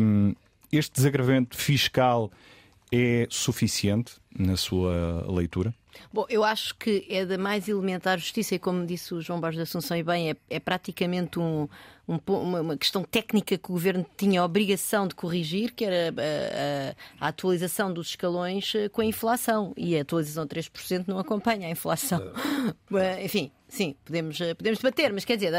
Um, 0.00 0.34
este 0.70 0.94
desagravamento 0.94 1.56
fiscal 1.56 2.30
é 2.92 3.26
suficiente 3.28 4.14
na 4.38 4.56
sua 4.56 5.26
leitura? 5.28 5.74
Bom, 6.12 6.26
eu 6.28 6.44
acho 6.44 6.76
que 6.76 7.06
é 7.08 7.24
da 7.24 7.38
mais 7.38 7.68
elementar 7.68 8.18
justiça 8.18 8.54
e, 8.54 8.58
como 8.58 8.86
disse 8.86 9.14
o 9.14 9.20
João 9.20 9.40
Borges 9.40 9.56
da 9.56 9.62
Assunção, 9.64 9.96
e 9.96 10.02
bem, 10.02 10.30
é, 10.30 10.36
é 10.48 10.60
praticamente 10.60 11.38
um, 11.38 11.68
um, 12.08 12.18
uma, 12.32 12.76
questão 12.76 13.02
técnica 13.02 13.58
que 13.58 13.70
o 13.70 13.72
Governo 13.72 14.06
tinha 14.16 14.40
a 14.40 14.44
obrigação 14.44 15.08
de 15.08 15.14
corrigir, 15.14 15.72
que 15.74 15.84
era 15.84 16.14
a, 16.16 17.22
a, 17.22 17.26
a 17.26 17.28
atualização 17.28 17.92
dos 17.92 18.08
escalões 18.08 18.72
eh, 18.74 18.88
com 18.88 19.00
a 19.00 19.04
inflação. 19.04 19.72
E 19.76 19.96
a 19.96 20.02
atualização 20.02 20.46
de 20.46 20.54
3% 20.54 21.04
não 21.08 21.18
acompanha 21.18 21.66
a 21.66 21.70
inflação. 21.70 22.20
Enfim, 23.22 23.50
Sim, 23.68 23.96
podemos, 24.04 24.40
eh, 24.40 24.54
podemos 24.54 24.78
debater, 24.78 25.12
mas 25.12 25.24
quer 25.24 25.36
dizer, 25.36 25.52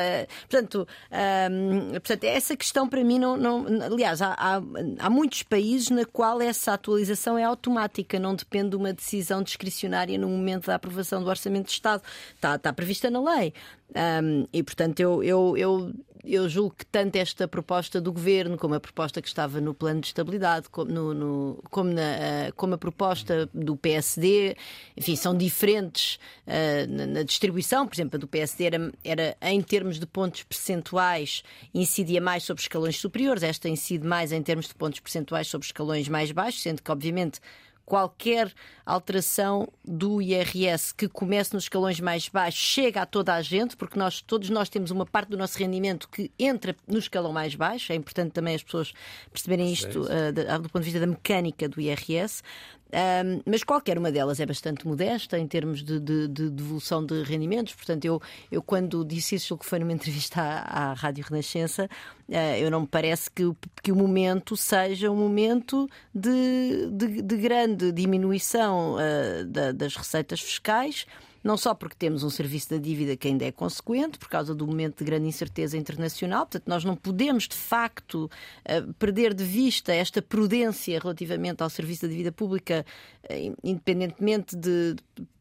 portanto, 0.50 0.88
uh, 1.12 1.92
portanto, 1.92 2.24
essa 2.24 2.56
questão 2.56 2.88
para 2.88 3.04
mim 3.04 3.20
não. 3.20 3.36
não 3.36 3.66
aliás, 3.84 4.22
há, 4.22 4.34
há, 4.34 4.62
há, 5.00 5.10
muitos 5.10 5.44
países 5.44 5.90
na 5.90 6.06
qual 6.06 6.42
essa 6.42 6.74
atualização 6.74 7.38
é 7.38 7.44
automática, 7.44 8.18
não 8.18 8.34
depende 8.34 8.70
de 8.70 8.76
uma 8.78 8.94
decisão 8.94 9.44
discricionária 9.44 10.18
no 10.18 10.30
momento 10.30 10.68
da 10.68 10.76
aprovação 10.76 11.22
do 11.22 11.30
Orçamento 11.30 11.66
de 11.66 11.74
Estado. 11.74 12.02
Está, 12.34 12.56
está 12.56 12.72
prevista 12.72 13.12
na 13.12 13.20
lei. 13.20 13.54
Um, 13.96 14.48
e, 14.52 14.64
portanto, 14.64 15.00
eu, 15.00 15.24
eu, 15.24 15.58
eu, 15.58 15.94
eu 16.24 16.48
julgo 16.50 16.76
que 16.76 16.86
tanto 16.86 17.16
esta 17.16 17.48
proposta 17.48 18.00
do 18.00 18.12
governo, 18.12 18.58
como 18.58 18.76
a 18.76 18.80
proposta 18.80 19.22
que 19.22 19.28
estava 19.28 19.60
no 19.62 19.74
plano 19.74 20.02
de 20.02 20.08
estabilidade, 20.08 20.70
como, 20.70 20.92
no, 20.92 21.14
no, 21.14 21.64
como, 21.70 21.92
na, 21.92 22.02
uh, 22.02 22.56
como 22.56 22.76
a 22.76 22.78
proposta 22.78 23.50
do 23.54 23.76
PSD, 23.76 24.56
enfim, 24.96 25.16
são 25.16 25.36
diferentes 25.36 26.20
uh, 26.46 26.90
na, 26.90 27.06
na, 27.08 27.24
distribuição. 27.24 27.88
Por 27.88 27.96
exemplo, 27.96 28.18
a 28.18 28.20
do 28.20 28.28
PSD 28.28 28.64
era, 28.66 28.92
era, 29.04 29.38
em 29.42 29.62
termos 29.62 30.00
de 30.00 30.06
pontos 30.06 30.44
percentuais, 30.44 31.44
incidia 31.74 32.22
mais 32.22 32.44
sobre 32.44 32.62
escalões 32.62 32.98
superiores, 32.98 33.44
esta 33.44 33.70
incide 33.70 34.06
mais 34.06 34.32
em 34.32 34.42
termos 34.42 34.68
de 34.68 34.76
pontos 34.76 35.00
percentuais 35.00 35.48
sobre 35.48 35.66
escalões 35.66 36.08
mais 36.08 36.32
baixos, 36.32 36.62
sendo 36.62 36.82
que, 36.82 36.92
obviamente, 36.92 37.40
qualquer 37.88 38.54
alteração 38.86 39.66
do 39.84 40.22
IRS 40.22 40.94
que 40.94 41.08
comece 41.08 41.54
nos 41.54 41.64
escalões 41.64 42.02
mais 42.02 42.28
baixos 42.28 42.60
chega 42.60 43.02
a 43.02 43.06
toda 43.06 43.34
a 43.34 43.42
gente, 43.42 43.78
porque 43.78 43.98
nós, 43.98 44.20
todos 44.20 44.50
nós 44.50 44.68
temos 44.68 44.92
uma 44.92 45.06
parte 45.06 45.30
do 45.30 45.38
nosso 45.38 45.58
rendimento 45.58 46.10
que 46.10 46.30
entra 46.38 46.76
no 46.86 47.00
escalão 47.00 47.32
mais 47.32 47.56
baixo. 47.56 47.94
É 47.94 47.96
importante 47.96 48.34
também 48.34 48.56
as 48.56 48.62
pessoas 48.62 48.92
perceberem 49.32 49.72
isto 49.72 50.02
uh, 50.02 50.60
do 50.62 50.70
ponto 50.70 50.84
de 50.84 50.90
vista 50.92 51.00
da 51.00 51.08
mecânica 51.08 51.70
do 51.70 51.80
IRS. 51.80 52.44
Um, 52.88 53.42
mas 53.46 53.64
qualquer 53.64 53.98
uma 53.98 54.12
delas 54.12 54.40
é 54.40 54.46
bastante 54.46 54.88
modesta 54.88 55.38
em 55.38 55.46
termos 55.46 55.84
de, 55.84 56.00
de, 56.00 56.28
de 56.28 56.50
devolução 56.50 57.06
de 57.06 57.22
rendimentos. 57.24 57.74
Portanto, 57.74 58.06
eu, 58.06 58.22
eu 58.52 58.62
quando 58.62 59.04
disse 59.04 59.36
isso, 59.36 59.58
que 59.58 59.66
foi 59.66 59.80
numa 59.80 59.92
entrevista 59.94 60.42
à, 60.42 60.92
à 60.92 60.94
Rádio 60.94 61.26
Renascença, 61.28 61.90
uh, 62.30 62.34
eu 62.58 62.72
não 62.72 62.82
me 62.82 62.88
parece 62.88 63.30
que, 63.30 63.44
que 63.84 63.92
o 63.92 63.96
momento 63.96 64.56
seja 64.56 65.12
um 65.12 65.16
momento 65.16 65.90
de, 66.14 66.90
de, 66.92 67.22
de 67.22 67.38
grande 67.38 67.92
diminuição 67.92 68.96
uh, 68.96 69.46
da, 69.46 69.72
das 69.72 69.96
receitas 69.96 70.40
fiscais 70.40 71.06
não 71.44 71.58
só 71.58 71.74
porque 71.74 71.96
temos 71.98 72.24
um 72.24 72.30
serviço 72.30 72.70
da 72.70 72.78
dívida 72.78 73.16
que 73.16 73.28
ainda 73.28 73.46
é 73.46 73.52
consequente, 73.52 74.18
por 74.18 74.30
causa 74.30 74.54
do 74.54 74.66
momento 74.66 75.00
de 75.00 75.06
grande 75.06 75.28
incerteza 75.28 75.78
internacional, 75.78 76.46
portanto, 76.46 76.68
nós 76.68 76.84
não 76.84 76.96
podemos, 76.96 77.48
de 77.48 77.56
facto, 77.56 78.30
eh, 78.66 78.84
perder 79.00 79.34
de 79.34 79.44
vista 79.44 79.94
esta 79.94 80.22
prudência 80.22 81.00
relativamente 81.00 81.62
ao 81.62 81.70
serviço 81.70 82.04
da 82.04 82.08
dívida 82.08 82.32
pública, 82.32 82.86
eh, 83.30 83.52
independentemente 83.64 84.56
de 84.56 84.96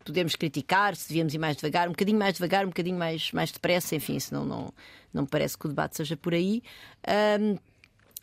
podemos 0.04 0.36
criticar 0.36 0.94
se 0.94 1.08
devíamos 1.08 1.34
ir 1.34 1.38
mais 1.38 1.56
devagar, 1.56 1.88
um 1.88 1.92
bocadinho 1.92 2.18
mais 2.18 2.34
devagar, 2.34 2.64
um 2.64 2.68
bocadinho 2.68 2.96
mais, 2.96 3.32
mais 3.32 3.50
depressa, 3.50 3.96
enfim, 3.96 4.20
senão 4.20 4.44
não, 4.44 4.72
não 5.12 5.26
parece 5.26 5.58
que 5.58 5.66
o 5.66 5.68
debate 5.68 5.96
seja 5.96 6.16
por 6.16 6.32
aí. 6.32 6.62
Um, 7.40 7.58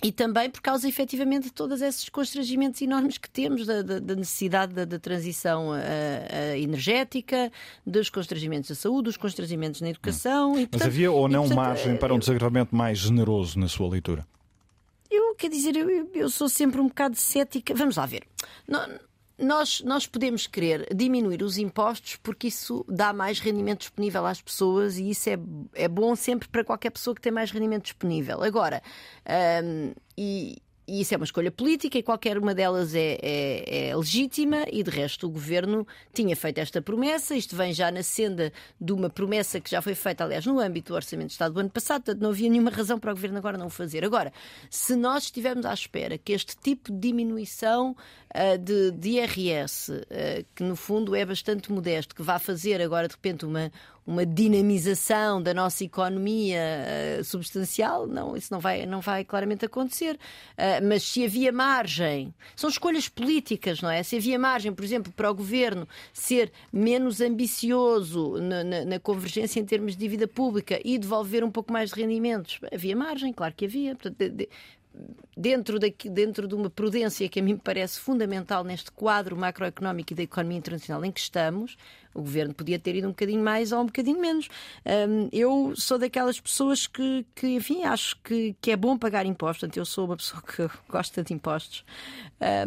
e 0.03 0.11
também 0.11 0.49
por 0.49 0.61
causa 0.61 0.87
efetivamente 0.87 1.45
de 1.45 1.53
todos 1.53 1.81
esses 1.81 2.09
constrangimentos 2.09 2.81
enormes 2.81 3.17
que 3.17 3.29
temos 3.29 3.65
da, 3.65 3.81
da, 3.81 3.99
da 3.99 4.15
necessidade 4.15 4.73
da, 4.73 4.83
da 4.83 4.99
transição 4.99 5.71
a, 5.71 5.77
a 5.77 6.57
energética, 6.57 7.51
dos 7.87 8.09
constrangimentos 8.09 8.69
da 8.69 8.75
saúde, 8.75 9.03
dos 9.03 9.17
constrangimentos 9.17 9.79
na 9.81 9.89
educação. 9.89 10.53
Hum. 10.53 10.59
E, 10.59 10.67
portanto, 10.67 10.81
Mas 10.81 10.87
havia 10.87 11.11
ou 11.11 11.27
não 11.29 11.45
e, 11.45 11.47
portanto, 11.47 11.55
margem 11.55 11.97
para 11.97 12.13
um 12.13 12.19
desagravamento 12.19 12.75
mais 12.75 12.97
generoso 12.99 13.57
na 13.57 13.69
sua 13.69 13.89
leitura? 13.89 14.27
Eu, 15.09 15.35
quer 15.35 15.49
dizer, 15.49 15.75
eu, 15.75 16.09
eu 16.13 16.29
sou 16.29 16.49
sempre 16.49 16.81
um 16.81 16.87
bocado 16.87 17.15
cética. 17.15 17.73
Vamos 17.73 17.95
lá 17.95 18.05
ver. 18.05 18.23
Não, 18.67 18.85
nós, 19.37 19.81
nós 19.81 20.05
podemos 20.05 20.45
querer 20.47 20.87
diminuir 20.93 21.41
os 21.41 21.57
impostos 21.57 22.17
porque 22.17 22.47
isso 22.47 22.85
dá 22.87 23.11
mais 23.11 23.39
rendimento 23.39 23.79
disponível 23.79 24.25
às 24.25 24.41
pessoas 24.41 24.97
e 24.97 25.09
isso 25.09 25.29
é, 25.29 25.37
é 25.73 25.87
bom 25.87 26.15
sempre 26.15 26.47
para 26.47 26.63
qualquer 26.63 26.91
pessoa 26.91 27.15
que 27.15 27.21
tem 27.21 27.31
mais 27.31 27.51
rendimento 27.51 27.83
disponível. 27.83 28.43
Agora, 28.43 28.81
hum, 29.63 29.93
e, 30.17 30.61
e 30.87 31.01
isso 31.01 31.13
é 31.13 31.17
uma 31.17 31.23
escolha 31.23 31.51
política 31.51 31.97
e 31.97 32.03
qualquer 32.03 32.37
uma 32.37 32.53
delas 32.53 32.93
é, 32.93 33.17
é, 33.21 33.87
é, 33.89 33.95
legítima, 33.95 34.65
e 34.71 34.83
de 34.83 34.89
resto 34.89 35.27
o 35.27 35.29
governo 35.29 35.87
tinha 36.13 36.35
feito 36.35 36.57
esta 36.57 36.81
promessa. 36.81 37.35
Isto 37.35 37.55
vem 37.55 37.73
já 37.73 37.89
na 37.89 38.03
senda 38.03 38.51
de 38.79 38.91
uma 38.91 39.09
promessa 39.09 39.61
que 39.61 39.69
já 39.69 39.81
foi 39.81 39.95
feita, 39.95 40.23
aliás, 40.23 40.45
no 40.45 40.59
âmbito 40.59 40.91
do 40.91 40.95
Orçamento 40.95 41.27
de 41.27 41.33
Estado 41.33 41.53
do 41.53 41.59
ano 41.59 41.69
passado, 41.69 42.03
portanto 42.03 42.21
não 42.21 42.31
havia 42.31 42.49
nenhuma 42.49 42.69
razão 42.69 42.99
para 42.99 43.11
o 43.11 43.15
governo 43.15 43.37
agora 43.37 43.57
não 43.57 43.67
o 43.67 43.69
fazer. 43.69 44.03
Agora, 44.03 44.33
se 44.69 44.95
nós 44.95 45.23
estivermos 45.23 45.65
à 45.65 45.73
espera 45.73 46.17
que 46.17 46.33
este 46.33 46.57
tipo 46.57 46.91
de 46.91 46.99
diminuição 46.99 47.91
uh, 47.91 48.57
de, 48.57 48.91
de 48.91 49.09
IRS, 49.11 49.91
uh, 49.91 50.45
que 50.53 50.63
no 50.63 50.75
fundo 50.75 51.15
é 51.15 51.25
bastante 51.25 51.71
modesto, 51.71 52.13
que 52.13 52.21
vá 52.21 52.39
fazer 52.39 52.81
agora 52.81 53.07
de 53.07 53.13
repente 53.13 53.45
uma, 53.45 53.71
uma 54.05 54.25
dinamização 54.25 55.41
da 55.41 55.53
nossa 55.53 55.83
economia 55.83 56.59
uh, 57.19 57.23
substancial, 57.23 58.05
não, 58.05 58.35
isso 58.35 58.51
não 58.51 58.59
vai, 58.59 58.85
não 58.85 59.01
vai 59.01 59.23
claramente 59.23 59.65
acontecer. 59.65 60.15
Uh, 60.57 60.85
mas 60.87 61.03
se 61.03 61.23
havia 61.23 61.51
margem, 61.51 62.33
são 62.55 62.69
escolhas 62.69 63.07
políticas, 63.07 63.81
não 63.81 63.89
é? 63.89 64.03
Se 64.03 64.17
havia 64.17 64.37
margem, 64.37 64.73
por 64.73 64.83
exemplo, 64.83 65.11
para 65.13 65.31
o 65.31 65.33
governo 65.33 65.87
ser 66.11 66.51
menos 66.71 67.21
ambicioso 67.21 68.37
na, 68.41 68.63
na, 68.63 68.85
na 68.85 68.99
convergência 68.99 69.59
em 69.59 69.65
termos 69.65 69.93
de 69.93 69.99
dívida 69.99 70.27
pública 70.27 70.79
e 70.83 70.97
devolver 70.97 71.43
um 71.43 71.51
pouco 71.51 71.71
mais 71.71 71.91
de 71.91 72.01
rendimentos, 72.01 72.59
havia 72.73 72.95
margem, 72.95 73.31
claro 73.31 73.53
que 73.55 73.65
havia. 73.65 73.95
Portanto, 73.95 74.17
de, 74.17 74.29
de, 74.29 74.49
dentro, 75.35 75.79
daqui, 75.79 76.09
dentro 76.09 76.47
de 76.47 76.55
uma 76.55 76.69
prudência 76.69 77.27
que 77.27 77.39
a 77.39 77.43
mim 77.43 77.53
me 77.53 77.59
parece 77.59 77.99
fundamental 77.99 78.63
neste 78.63 78.91
quadro 78.91 79.35
macroeconómico 79.35 80.13
e 80.13 80.15
da 80.15 80.23
economia 80.23 80.57
internacional 80.57 81.03
em 81.03 81.11
que 81.11 81.19
estamos, 81.19 81.77
o 82.13 82.21
governo 82.21 82.53
podia 82.53 82.77
ter 82.77 82.95
ido 82.95 83.07
um 83.07 83.11
bocadinho 83.11 83.43
mais 83.43 83.71
ou 83.71 83.81
um 83.81 83.85
bocadinho 83.85 84.19
menos. 84.19 84.47
Um, 84.85 85.29
eu 85.31 85.73
sou 85.75 85.97
daquelas 85.97 86.39
pessoas 86.39 86.87
que, 86.87 87.25
que 87.35 87.47
enfim, 87.47 87.83
acho 87.83 88.17
que, 88.23 88.55
que 88.61 88.71
é 88.71 88.75
bom 88.75 88.97
pagar 88.97 89.25
impostos. 89.25 89.61
Portanto, 89.61 89.77
eu 89.77 89.85
sou 89.85 90.05
uma 90.05 90.17
pessoa 90.17 90.41
que 90.45 90.69
gosta 90.89 91.23
de 91.23 91.33
impostos, 91.33 91.83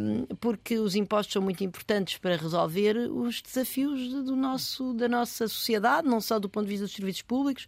um, 0.00 0.26
porque 0.37 0.78
os 0.78 0.94
impostos 0.94 1.32
são 1.32 1.42
muito 1.42 1.62
importantes 1.62 2.18
para 2.18 2.37
resolver 2.37 2.96
os 2.96 3.40
desafios 3.42 4.12
do 4.24 4.35
nosso, 4.35 4.92
da 4.94 5.09
nossa 5.09 5.48
sociedade, 5.48 6.09
não 6.09 6.20
só 6.20 6.38
do 6.38 6.48
ponto 6.48 6.64
de 6.64 6.70
vista 6.70 6.87
dos 6.87 6.94
serviços 6.94 7.22
públicos, 7.22 7.66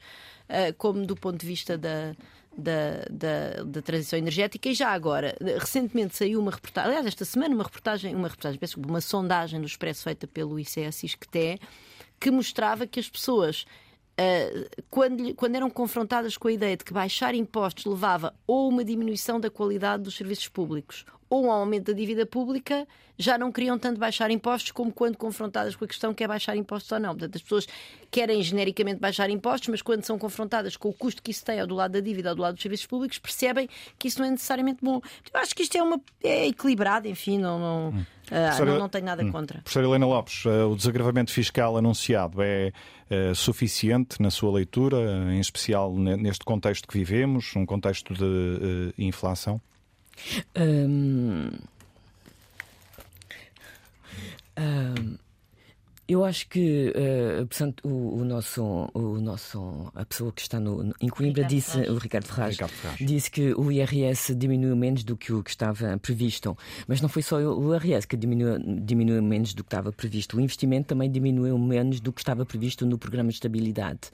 uh, 0.48 0.74
como 0.76 1.06
do 1.06 1.16
ponto 1.16 1.38
de 1.38 1.46
vista 1.46 1.76
da 1.76 2.14
da, 2.58 3.04
da, 3.08 3.62
da, 3.62 3.80
transição 3.80 4.18
energética 4.18 4.68
e 4.68 4.74
já 4.74 4.90
agora, 4.90 5.36
recentemente 5.58 6.16
saiu 6.16 6.40
uma 6.40 6.50
reportagem, 6.50 6.88
aliás, 6.88 7.06
esta 7.06 7.24
semana 7.24 7.54
uma 7.54 7.62
reportagem, 7.62 8.14
uma 8.14 8.26
reportagem, 8.26 8.58
uma 8.76 9.00
sondagem 9.00 9.60
do 9.60 9.66
Expresso 9.66 10.02
feita 10.02 10.26
pelo 10.26 10.58
ICS 10.58 11.04
ISCTE, 11.04 11.60
que 12.18 12.30
mostrava 12.30 12.86
que 12.86 12.98
as 12.98 13.08
pessoas 13.08 13.64
Uh, 14.20 14.66
quando, 14.90 15.32
quando, 15.36 15.54
eram 15.54 15.70
confrontadas 15.70 16.36
com 16.36 16.48
a 16.48 16.52
ideia 16.52 16.76
de 16.76 16.84
que 16.84 16.92
baixar 16.92 17.36
impostos 17.36 17.84
levava 17.84 18.34
ou 18.48 18.68
uma 18.68 18.84
diminuição 18.84 19.38
da 19.38 19.48
qualidade 19.48 20.02
dos 20.02 20.16
serviços 20.16 20.48
públicos 20.48 21.04
ou 21.30 21.46
um 21.46 21.50
aumento 21.50 21.86
da 21.86 21.92
dívida 21.92 22.24
pública, 22.24 22.86
já 23.18 23.36
não 23.36 23.50
queriam 23.50 23.78
tanto 23.78 23.98
baixar 23.98 24.30
impostos 24.30 24.70
como 24.70 24.92
quando 24.92 25.16
confrontadas 25.16 25.74
com 25.74 25.84
a 25.84 25.88
questão 25.88 26.14
que 26.14 26.22
é 26.22 26.28
baixar 26.28 26.56
impostos 26.56 26.90
ou 26.92 27.00
não. 27.00 27.10
Portanto, 27.10 27.34
as 27.34 27.42
pessoas 27.42 27.66
querem 28.10 28.40
genericamente 28.42 29.00
baixar 29.00 29.28
impostos, 29.28 29.68
mas 29.68 29.82
quando 29.82 30.04
são 30.04 30.16
confrontadas 30.18 30.76
com 30.76 30.88
o 30.88 30.92
custo 30.92 31.22
que 31.22 31.32
isso 31.32 31.44
tem 31.44 31.60
ao 31.60 31.66
do 31.66 31.74
lado 31.74 31.92
da 31.92 32.00
dívida 32.00 32.30
ou 32.30 32.36
do 32.36 32.42
lado 32.42 32.54
dos 32.54 32.62
serviços 32.62 32.86
públicos, 32.86 33.18
percebem 33.18 33.68
que 33.98 34.06
isso 34.06 34.20
não 34.20 34.28
é 34.28 34.30
necessariamente 34.30 34.78
bom. 34.82 35.00
Eu 35.32 35.40
acho 35.40 35.54
que 35.54 35.62
isto 35.62 35.76
é, 35.76 35.82
uma, 35.82 36.00
é 36.22 36.46
equilibrado, 36.46 37.08
enfim, 37.08 37.38
não, 37.38 37.58
não, 37.58 37.88
hum. 37.88 38.04
uh, 38.30 38.64
não, 38.64 38.78
não 38.78 38.88
tenho 38.88 39.04
nada 39.04 39.24
hum. 39.24 39.32
contra. 39.32 39.58
Professora 39.62 39.86
Helena 39.86 40.06
Lopes, 40.06 40.44
uh, 40.44 40.70
o 40.70 40.76
desagravamento 40.76 41.32
fiscal 41.32 41.76
anunciado 41.76 42.40
é 42.40 42.72
uh, 43.10 43.34
suficiente 43.34 44.22
na 44.22 44.30
sua 44.30 44.52
leitura, 44.52 44.96
em 45.32 45.40
especial 45.40 45.92
neste 45.92 46.44
contexto 46.44 46.86
que 46.86 46.96
vivemos, 46.96 47.54
um 47.56 47.66
contexto 47.66 48.14
de 48.14 48.94
inflação? 48.96 49.60
Um, 50.56 51.62
um, 54.56 55.18
eu 56.08 56.24
acho 56.24 56.48
que, 56.48 56.90
uh, 56.96 57.46
portanto, 57.46 57.86
o, 57.86 58.20
o, 58.20 58.24
nosso, 58.24 58.90
o 58.94 59.20
nosso, 59.20 59.92
a 59.94 60.06
pessoa 60.06 60.32
que 60.32 60.40
está 60.40 60.58
no, 60.58 60.94
em 61.02 61.08
Coimbra 61.08 61.42
Ricardo 61.42 61.50
disse, 61.50 61.72
Ferraz. 61.72 61.90
o 61.90 61.98
Ricardo 61.98 62.24
Ferraz, 62.24 62.52
Ricardo 62.52 62.72
Ferraz, 62.72 62.98
disse 62.98 63.30
que 63.30 63.52
o 63.52 63.70
IRS 63.70 64.34
diminuiu 64.34 64.74
menos 64.74 65.04
do 65.04 65.18
que 65.18 65.34
o 65.34 65.42
que 65.42 65.50
estava 65.50 65.98
previsto. 65.98 66.56
Mas 66.86 67.02
não 67.02 67.10
foi 67.10 67.20
só 67.20 67.36
o 67.36 67.74
IRS 67.74 68.06
que 68.06 68.16
diminuiu, 68.16 68.58
diminuiu 68.82 69.22
menos 69.22 69.52
do 69.52 69.62
que 69.62 69.68
estava 69.68 69.92
previsto. 69.92 70.38
O 70.38 70.40
investimento 70.40 70.88
também 70.88 71.10
diminuiu 71.10 71.58
menos 71.58 72.00
do 72.00 72.10
que 72.10 72.22
estava 72.22 72.46
previsto 72.46 72.86
no 72.86 72.96
programa 72.96 73.28
de 73.28 73.34
estabilidade. 73.34 74.08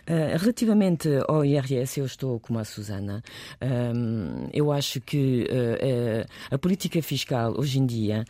Uh, 0.00 0.36
relativamente 0.38 1.08
ao 1.26 1.46
IRS, 1.46 1.98
eu 1.98 2.04
estou 2.04 2.38
como 2.40 2.58
a 2.58 2.64
Susana. 2.64 3.22
Um, 3.62 4.48
eu 4.52 4.70
acho 4.70 5.00
que 5.00 5.48
uh, 5.50 6.54
a 6.54 6.58
política 6.58 7.00
fiscal 7.00 7.54
hoje 7.56 7.78
em 7.78 7.86
dia 7.86 8.24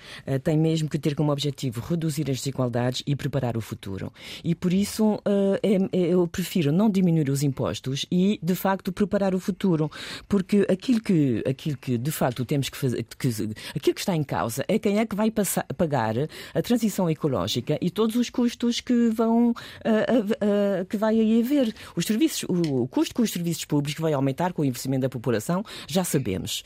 tem 0.45 0.57
mesmo 0.57 0.89
que 0.89 0.99
ter 1.01 1.17
como 1.17 1.33
objetivo 1.33 1.81
reduzir 1.81 2.31
as 2.31 2.37
desigualdades 2.37 3.03
e 3.09 3.16
preparar 3.16 3.57
o 3.57 3.61
futuro. 3.62 4.12
E 4.44 4.55
por 4.55 4.71
isso 4.71 5.14
uh, 5.14 5.59
eu 5.90 6.29
prefiro 6.29 6.71
não 6.71 6.90
diminuir 6.90 7.31
os 7.31 7.42
impostos 7.42 8.05
e, 8.12 8.38
de 8.42 8.55
facto, 8.55 8.92
preparar 8.92 9.35
o 9.35 9.40
futuro. 9.40 9.90
Porque 10.29 10.66
aquilo 10.68 11.01
que, 11.01 11.42
aquilo 11.49 11.79
que 11.79 11.97
de 11.97 12.11
facto, 12.11 12.44
temos 12.44 12.68
que 12.68 12.77
fazer, 12.77 13.03
que, 13.03 13.29
aquilo 13.75 13.94
que 13.94 14.01
está 14.01 14.14
em 14.14 14.23
causa 14.23 14.62
é 14.68 14.79
quem 14.79 14.99
é 14.99 15.07
que 15.07 15.16
vai 15.16 15.31
passar, 15.31 15.64
pagar 15.75 16.14
a 16.55 16.61
transição 16.61 17.09
ecológica 17.09 17.79
e 17.81 17.90
todos 17.90 18.14
os 18.16 18.29
custos 18.29 18.83
que 18.83 19.09
vão 19.09 19.51
uh, 19.51 19.55
uh, 19.55 20.85
que 20.85 20.99
vai 20.99 21.18
aí 21.18 21.40
haver. 21.40 21.75
Os 21.97 22.05
serviços, 22.05 22.44
o, 22.47 22.87
custo 22.88 23.14
com 23.14 23.23
os 23.23 23.33
serviços 23.33 23.64
públicos 23.64 24.03
vai 24.03 24.12
aumentar 24.12 24.53
com 24.53 24.61
o 24.61 24.64
investimento 24.66 25.03
da 25.03 25.09
população, 25.09 25.64
já 25.87 26.05
sabemos. 26.05 26.62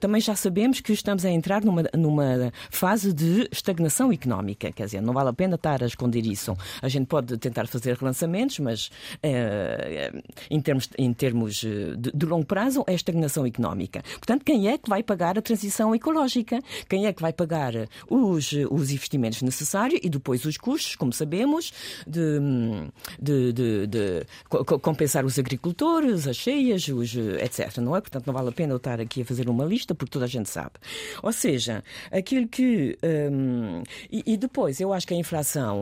também 0.00 0.20
já 0.20 0.34
sabemos 0.34 0.80
que 0.80 0.92
estamos 0.92 1.24
a 1.24 1.30
entrar 1.30 1.64
numa, 1.64 1.84
numa 1.96 2.52
fase 2.68 3.12
de 3.12 3.48
estagnação 3.52 4.10
económica, 4.10 4.72
quer 4.72 4.86
dizer, 4.86 5.00
não 5.00 5.12
vale 5.12 5.28
a 5.28 5.32
pena 5.32 5.54
estar 5.54 5.83
a 5.84 5.88
esconder 5.88 6.26
isso. 6.26 6.56
A 6.82 6.88
gente 6.88 7.06
pode 7.06 7.36
tentar 7.38 7.66
fazer 7.66 7.96
relançamentos, 7.96 8.58
mas 8.58 8.90
eh, 9.22 10.12
em 10.50 10.60
termos, 10.60 10.88
em 10.98 11.12
termos 11.12 11.64
eh, 11.64 11.96
de, 11.96 12.10
de, 12.12 12.26
longo 12.26 12.46
prazo 12.46 12.84
é 12.86 12.94
estagnação 12.94 13.46
económica. 13.46 14.02
Portanto, 14.14 14.44
quem 14.44 14.68
é 14.68 14.78
que 14.78 14.88
vai 14.88 15.02
pagar 15.02 15.38
a 15.38 15.42
transição 15.42 15.94
ecológica? 15.94 16.60
Quem 16.88 17.06
é 17.06 17.12
que 17.12 17.22
vai 17.22 17.32
pagar 17.32 17.72
os, 18.08 18.52
os 18.70 18.90
investimentos 18.90 19.42
necessários 19.42 20.00
e 20.02 20.08
depois 20.08 20.44
os 20.44 20.56
custos, 20.56 20.96
como 20.96 21.12
sabemos, 21.12 21.72
de, 22.06 22.38
de, 23.20 23.52
de, 23.52 23.86
de 23.86 24.26
compensar 24.80 25.24
os 25.24 25.38
agricultores, 25.38 26.26
as 26.26 26.36
cheias, 26.36 26.88
os, 26.88 27.14
etc. 27.14 27.78
Não 27.78 27.96
é? 27.96 28.00
Portanto, 28.00 28.26
não 28.26 28.34
vale 28.34 28.48
a 28.48 28.52
pena 28.52 28.72
eu 28.72 28.78
estar 28.78 29.00
aqui 29.00 29.22
a 29.22 29.24
fazer 29.24 29.48
uma 29.48 29.64
lista, 29.64 29.94
porque 29.94 30.12
toda 30.12 30.24
a 30.24 30.28
gente 30.28 30.48
sabe. 30.48 30.72
Ou 31.22 31.32
seja, 31.32 31.82
aquilo 32.10 32.48
que. 32.48 32.98
Hum, 33.02 33.82
e, 34.10 34.34
e 34.34 34.36
depois, 34.36 34.80
eu 34.80 34.92
acho 34.92 35.06
que 35.06 35.14
a 35.14 35.16
inflação 35.16 35.73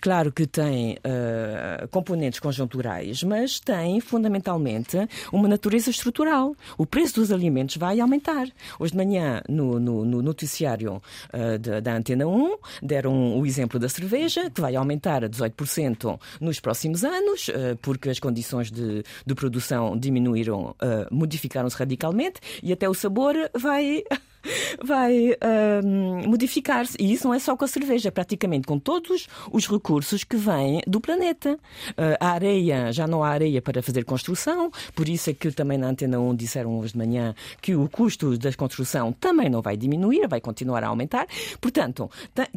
claro 0.00 0.32
que 0.32 0.46
tem 0.46 0.94
uh, 0.94 1.88
componentes 1.88 2.40
conjunturais, 2.40 3.22
mas 3.22 3.60
tem 3.60 4.00
fundamentalmente 4.00 4.96
uma 5.32 5.48
natureza 5.48 5.90
estrutural. 5.90 6.54
O 6.76 6.86
preço 6.86 7.16
dos 7.16 7.32
alimentos 7.32 7.76
vai 7.76 8.00
aumentar. 8.00 8.48
Hoje 8.78 8.92
de 8.92 8.98
manhã, 8.98 9.42
no, 9.48 9.78
no, 9.78 10.04
no 10.04 10.22
noticiário 10.22 11.02
uh, 11.32 11.58
da, 11.58 11.80
da, 11.80 11.96
Antena 11.96 12.26
1, 12.26 12.56
deram 12.82 13.38
o 13.38 13.46
exemplo 13.46 13.78
da 13.78 13.88
cerveja, 13.88 14.50
que 14.50 14.60
vai 14.60 14.76
aumentar 14.76 15.24
a 15.24 15.28
18% 15.28 16.18
nos 16.40 16.60
próximos 16.60 17.04
anos, 17.04 17.48
uh, 17.48 17.76
porque 17.82 18.10
as 18.10 18.18
condições 18.18 18.70
de, 18.70 19.02
de 19.24 19.34
produção 19.34 19.96
diminuíram, 19.96 20.74
modificaram-se 21.10 21.76
radicalmente, 21.76 22.40
e 22.62 22.72
até 22.72 22.88
o 22.88 22.94
sabor 22.94 23.34
vai 23.54 24.02
vai 24.82 25.30
uh, 25.30 26.28
modificar-se. 26.28 26.96
E 27.00 27.12
isso 27.12 27.26
não 27.26 27.34
é 27.34 27.38
só 27.38 27.56
com 27.56 27.64
a 27.64 27.68
cerveja, 27.68 28.08
é 28.08 28.10
praticamente 28.10 28.66
com 28.66 28.78
todos 28.78 29.26
os 29.50 29.66
recursos 29.66 30.24
que 30.24 30.36
vêm 30.36 30.80
do 30.86 31.00
planeta. 31.00 31.58
Uh, 31.90 32.16
a 32.20 32.30
areia, 32.30 32.92
já 32.92 33.06
não 33.06 33.22
há 33.22 33.30
areia 33.30 33.60
para 33.62 33.82
fazer 33.82 34.04
construção, 34.04 34.70
por 34.94 35.08
isso 35.08 35.30
é 35.30 35.34
que 35.34 35.50
também 35.50 35.78
na 35.78 35.88
Antena 35.88 36.18
1 36.18 36.34
disseram 36.34 36.78
hoje 36.78 36.92
de 36.92 36.98
manhã 36.98 37.34
que 37.60 37.74
o 37.74 37.88
custo 37.88 38.36
da 38.38 38.52
construção 38.52 39.12
também 39.12 39.48
não 39.48 39.62
vai 39.62 39.76
diminuir, 39.76 40.26
vai 40.28 40.40
continuar 40.40 40.84
a 40.84 40.88
aumentar. 40.88 41.26
Portanto, 41.60 42.10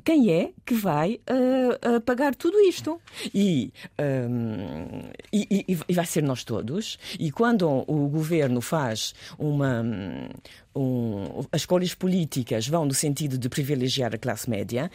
quem 0.03 0.31
é 0.31 0.51
que 0.65 0.73
vai 0.73 1.19
uh, 1.29 2.01
pagar 2.01 2.35
tudo 2.35 2.59
isto? 2.59 2.99
E, 3.33 3.71
e, 5.33 5.65
e, 5.67 5.79
e 5.87 5.93
vai 5.93 6.05
ser 6.05 6.23
nós 6.23 6.43
todos. 6.43 6.97
E 7.19 7.31
quando 7.31 7.67
o 7.87 8.07
governo 8.07 8.61
faz 8.61 9.13
uma 9.37 9.83
um, 10.77 11.45
as 11.51 11.65
escolhas 11.77 11.93
políticas 11.93 12.67
vão 12.67 12.85
no 12.85 12.93
sentido 12.93 13.37
de 13.37 13.49
privilegiar 13.49 14.13
a 14.13 14.17
classe 14.17 14.49
média, 14.49 14.89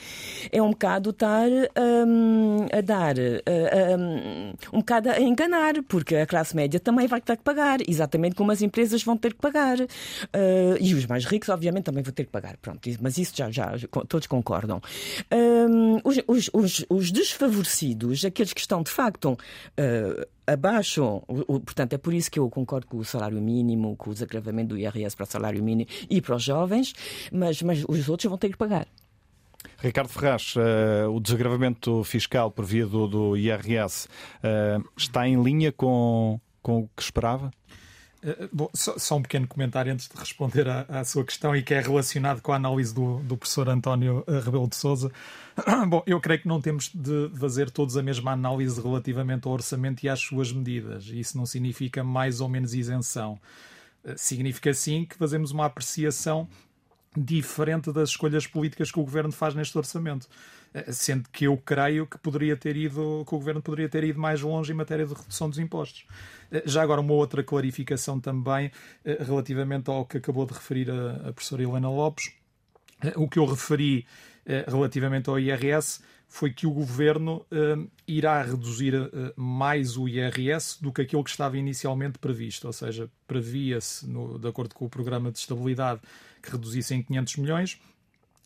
é 0.50 0.60
um 0.60 0.70
bocado 0.70 1.10
estar 1.10 1.48
um, 1.78 2.66
a 2.72 2.80
dar, 2.80 3.14
um, 3.18 4.52
um 4.72 4.78
bocado 4.78 5.10
a 5.10 5.20
enganar, 5.20 5.82
porque 5.88 6.16
a 6.16 6.26
classe 6.26 6.54
média 6.56 6.80
também 6.80 7.06
vai 7.06 7.20
ter 7.20 7.36
que 7.36 7.42
pagar, 7.42 7.78
exatamente 7.86 8.34
como 8.34 8.50
as 8.50 8.62
empresas 8.62 9.02
vão 9.02 9.16
ter 9.16 9.34
que 9.34 9.40
pagar. 9.40 9.80
Uh, 9.80 10.76
e 10.80 10.94
os 10.94 11.06
mais 11.06 11.24
ricos, 11.24 11.48
obviamente, 11.48 11.84
também 11.84 12.02
vão 12.02 12.12
ter 12.12 12.24
que 12.24 12.30
pagar. 12.30 12.56
Pronto, 12.56 12.80
mas 13.00 13.18
isso 13.18 13.32
já, 13.36 13.50
já 13.50 13.72
todos 14.08 14.26
concordam. 14.26 14.80
Um, 15.32 16.00
os, 16.04 16.18
os, 16.26 16.50
os, 16.52 16.86
os, 16.88 17.12
desfavorecidos, 17.12 18.24
aqueles 18.24 18.52
que 18.52 18.60
estão 18.60 18.82
de 18.82 18.90
facto. 18.90 19.38
Uh, 19.78 20.26
abaixo, 20.52 21.22
portanto, 21.64 21.94
é 21.94 21.98
por 21.98 22.14
isso 22.14 22.30
que 22.30 22.38
eu 22.38 22.48
concordo 22.48 22.86
com 22.86 22.98
o 22.98 23.04
salário 23.04 23.40
mínimo, 23.40 23.96
com 23.96 24.10
o 24.10 24.12
desagravamento 24.12 24.74
do 24.74 24.78
IRS 24.78 25.16
para 25.16 25.24
o 25.24 25.26
salário 25.26 25.62
mínimo 25.62 25.88
e 26.08 26.20
para 26.20 26.36
os 26.36 26.42
jovens, 26.42 26.94
mas, 27.32 27.62
mas 27.62 27.84
os 27.88 28.08
outros 28.08 28.28
vão 28.28 28.38
ter 28.38 28.50
que 28.50 28.56
pagar. 28.56 28.86
Ricardo 29.78 30.08
Ferraz, 30.08 30.54
uh, 30.56 31.10
o 31.10 31.20
desagravamento 31.20 32.02
fiscal 32.04 32.50
por 32.50 32.64
via 32.64 32.86
do, 32.86 33.06
do 33.06 33.36
IRS 33.36 34.06
uh, 34.06 34.88
está 34.96 35.26
em 35.26 35.40
linha 35.42 35.72
com, 35.72 36.40
com 36.62 36.80
o 36.80 36.88
que 36.96 37.02
esperava? 37.02 37.50
Uh, 38.22 38.48
bom, 38.52 38.70
só, 38.72 38.96
só, 38.98 39.16
um 39.16 39.22
pequeno 39.22 39.48
comentário 39.48 39.92
antes 39.92 40.08
de 40.08 40.16
responder 40.16 40.68
à, 40.68 40.86
à, 40.88 41.04
sua 41.04 41.24
questão 41.24 41.56
e 41.56 41.62
que 41.62 41.74
é 41.74 41.80
relacionado 41.80 42.40
com 42.40 42.52
a 42.52 42.56
análise 42.56 42.94
do, 42.94 43.18
do 43.18 43.36
professor 43.36 43.68
António 43.68 44.24
Rebelo 44.28 44.68
de 44.68 44.76
Souza. 44.76 45.10
Bom, 45.88 46.02
eu 46.06 46.20
creio 46.20 46.40
que 46.40 46.48
não 46.48 46.60
temos 46.60 46.90
de 46.94 47.30
fazer 47.34 47.70
todos 47.70 47.96
a 47.96 48.02
mesma 48.02 48.32
análise 48.32 48.80
relativamente 48.80 49.48
ao 49.48 49.52
orçamento 49.52 50.04
e 50.04 50.08
às 50.08 50.20
suas 50.20 50.52
medidas. 50.52 51.06
Isso 51.06 51.36
não 51.36 51.44
significa 51.44 52.04
mais 52.04 52.40
ou 52.40 52.48
menos 52.48 52.74
isenção. 52.74 53.40
Eh, 54.04 54.14
significa 54.16 54.72
sim 54.72 55.04
que 55.04 55.16
fazemos 55.16 55.50
uma 55.50 55.66
apreciação 55.66 56.48
diferente 57.16 57.92
das 57.92 58.10
escolhas 58.10 58.46
políticas 58.46 58.90
que 58.90 58.98
o 58.98 59.02
governo 59.02 59.32
faz 59.32 59.54
neste 59.54 59.76
orçamento. 59.76 60.28
Eh, 60.72 60.90
sendo 60.92 61.28
que 61.30 61.46
eu 61.46 61.56
creio 61.56 62.06
que 62.06 62.18
poderia 62.18 62.56
ter 62.56 62.76
ido, 62.76 63.24
que 63.26 63.34
o 63.34 63.38
governo 63.38 63.60
poderia 63.60 63.88
ter 63.88 64.04
ido 64.04 64.18
mais 64.18 64.40
longe 64.40 64.72
em 64.72 64.74
matéria 64.74 65.06
de 65.06 65.12
redução 65.12 65.48
dos 65.48 65.58
impostos. 65.58 66.06
Eh, 66.50 66.62
já 66.64 66.82
agora, 66.82 67.00
uma 67.00 67.12
outra 67.12 67.42
clarificação 67.42 68.18
também 68.18 68.70
relativamente 69.04 69.90
ao 69.90 70.06
que 70.06 70.16
acabou 70.16 70.46
de 70.46 70.54
referir 70.54 70.90
a, 70.90 71.28
a 71.28 71.32
professora 71.32 71.62
Helena 71.62 71.90
Lopes. 71.90 72.32
O 73.16 73.28
que 73.28 73.38
eu 73.38 73.44
referi 73.44 74.06
eh, 74.44 74.64
relativamente 74.66 75.28
ao 75.30 75.38
IRS 75.38 76.00
foi 76.32 76.50
que 76.50 76.66
o 76.66 76.70
governo 76.70 77.44
uh, 77.52 77.90
irá 78.08 78.42
reduzir 78.42 78.94
uh, 78.94 79.10
mais 79.36 79.98
o 79.98 80.08
IRS 80.08 80.82
do 80.82 80.90
que 80.90 81.02
aquilo 81.02 81.22
que 81.22 81.28
estava 81.28 81.58
inicialmente 81.58 82.18
previsto, 82.18 82.66
ou 82.66 82.72
seja, 82.72 83.06
previa-se, 83.26 84.06
de 84.06 84.48
acordo 84.48 84.74
com 84.74 84.86
o 84.86 84.88
programa 84.88 85.30
de 85.30 85.38
estabilidade, 85.38 86.00
que 86.42 86.50
reduzisse 86.50 86.94
em 86.94 87.02
500 87.02 87.36
milhões 87.36 87.80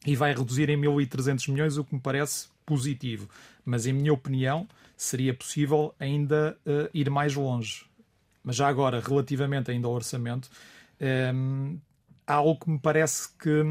e 0.04 0.16
vai 0.16 0.34
reduzir 0.34 0.68
em 0.68 0.76
1.300 0.76 1.48
milhões, 1.48 1.78
o 1.78 1.84
que 1.84 1.94
me 1.94 2.00
parece 2.00 2.48
positivo. 2.66 3.30
Mas, 3.64 3.86
em 3.86 3.92
minha 3.92 4.12
opinião, 4.12 4.66
seria 4.96 5.32
possível 5.32 5.94
ainda 6.00 6.58
uh, 6.66 6.90
ir 6.92 7.08
mais 7.08 7.36
longe. 7.36 7.86
Mas 8.42 8.56
já 8.56 8.66
agora, 8.66 9.00
relativamente 9.00 9.70
ainda 9.70 9.86
ao 9.86 9.94
orçamento, 9.94 10.50
um, 11.32 11.78
há 12.26 12.34
algo 12.34 12.58
que 12.58 12.68
me 12.68 12.80
parece 12.80 13.28
que 13.38 13.62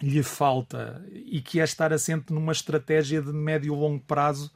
lhe 0.00 0.22
falta 0.22 1.04
e 1.12 1.40
que 1.40 1.60
é 1.60 1.64
estar 1.64 1.92
assente 1.92 2.32
numa 2.32 2.52
estratégia 2.52 3.20
de 3.20 3.32
médio 3.32 3.74
e 3.74 3.76
longo 3.76 4.00
prazo 4.00 4.50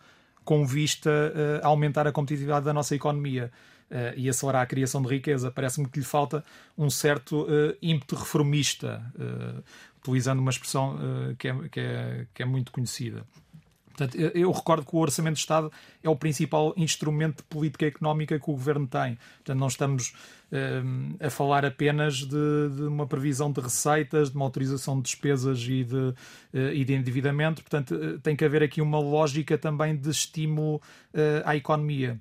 com 0.47 0.65
vista 0.65 1.11
uh, 1.11 1.65
a 1.65 1.69
aumentar 1.69 2.07
a 2.07 2.13
competitividade 2.13 2.65
da 2.65 2.73
nossa 2.73 2.95
economia 2.95 3.51
uh, 3.91 4.17
e 4.17 4.29
acelerar 4.29 4.63
a 4.63 4.67
criação 4.67 5.03
de 5.03 5.09
riqueza. 5.09 5.51
Parece-me 5.51 5.89
que 5.89 5.99
lhe 5.99 6.05
falta 6.05 6.45
um 6.79 6.89
certo 6.89 7.43
uh, 7.43 7.77
ímpeto 7.83 8.15
reformista, 8.15 9.03
utilizando 9.99 10.39
uma 10.39 10.51
expressão 10.51 10.97
que, 11.37 11.49
é, 11.49 11.69
que, 11.69 11.81
é, 11.81 12.27
que 12.33 12.43
é 12.43 12.47
muito 12.47 12.71
conhecida. 12.71 13.25
Portanto, 13.97 14.15
eu 14.17 14.53
recordo 14.53 14.85
que 14.85 14.95
o 14.95 14.99
Orçamento 14.99 15.35
de 15.35 15.41
Estado 15.41 15.73
é 16.03 16.09
o 16.09 16.15
principal 16.15 16.75
instrumento 16.77 17.39
de 17.39 17.43
política 17.45 17.87
económica 17.87 18.39
que 18.39 18.51
o 18.51 18.53
Governo 18.53 18.87
tem. 18.87 19.19
Portanto, 19.39 19.59
não 19.59 19.69
estamos 19.69 20.13
um, 20.53 21.17
a 21.19 21.31
falar 21.31 21.65
apenas 21.65 22.17
de, 22.17 22.27
de, 22.77 22.83
uma 22.83 23.07
previsão 23.07 23.51
de 23.51 23.61
receitas, 23.61 24.31
de 24.31 24.37
uma 24.37 24.45
autorização 24.45 24.97
de 24.97 25.05
despesas 25.05 25.63
e 25.63 25.83
de, 25.83 25.97
uh, 25.97 26.15
e 26.75 26.85
de 26.85 26.93
endividamento. 26.93 27.63
Portanto, 27.63 27.95
uh, 27.95 28.19
tem 28.21 28.37
que 28.37 28.45
haver 28.45 28.63
aqui 28.63 28.83
uma 28.83 28.99
lógica 28.99 29.57
também 29.57 29.97
de 29.97 30.11
estímulo 30.11 30.77
uh, 30.77 31.43
à 31.45 31.57
economia. 31.57 32.21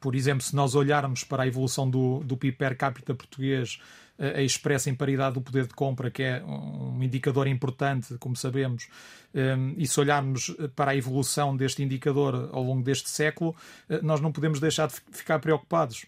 Por 0.00 0.16
exemplo, 0.16 0.42
se 0.42 0.56
nós 0.56 0.74
olharmos 0.74 1.22
para 1.22 1.44
a 1.44 1.46
evolução 1.46 1.88
do, 1.88 2.24
do 2.24 2.36
PIB 2.36 2.56
per 2.56 2.76
capita 2.76 3.14
português 3.14 3.78
a 4.18 4.42
expressa 4.42 4.90
em 4.90 4.94
paridade 4.94 5.34
do 5.34 5.40
poder 5.40 5.66
de 5.66 5.74
compra, 5.74 6.10
que 6.10 6.22
é 6.22 6.42
um 6.44 7.02
indicador 7.02 7.46
importante, 7.46 8.16
como 8.18 8.36
sabemos, 8.36 8.88
hum, 9.34 9.74
e 9.76 9.86
se 9.86 9.98
olharmos 9.98 10.54
para 10.76 10.92
a 10.92 10.96
evolução 10.96 11.56
deste 11.56 11.82
indicador 11.82 12.50
ao 12.52 12.62
longo 12.62 12.82
deste 12.82 13.10
século, 13.10 13.54
eh, 13.88 14.00
nós 14.02 14.20
não 14.20 14.30
podemos 14.32 14.60
deixar 14.60 14.88
de 14.88 14.94
ficar 15.10 15.38
preocupados. 15.38 16.04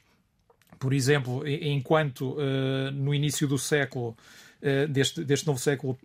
Por 0.78 0.92
exemplo, 0.92 1.46
enquanto 1.46 2.36
eh, 2.38 2.90
no 2.90 3.14
início 3.14 3.48
do 3.48 3.58
século 3.58 4.16
eh, 4.60 4.86
deste, 4.86 5.24
deste 5.24 5.46
novo 5.46 5.58
século, 5.58 5.98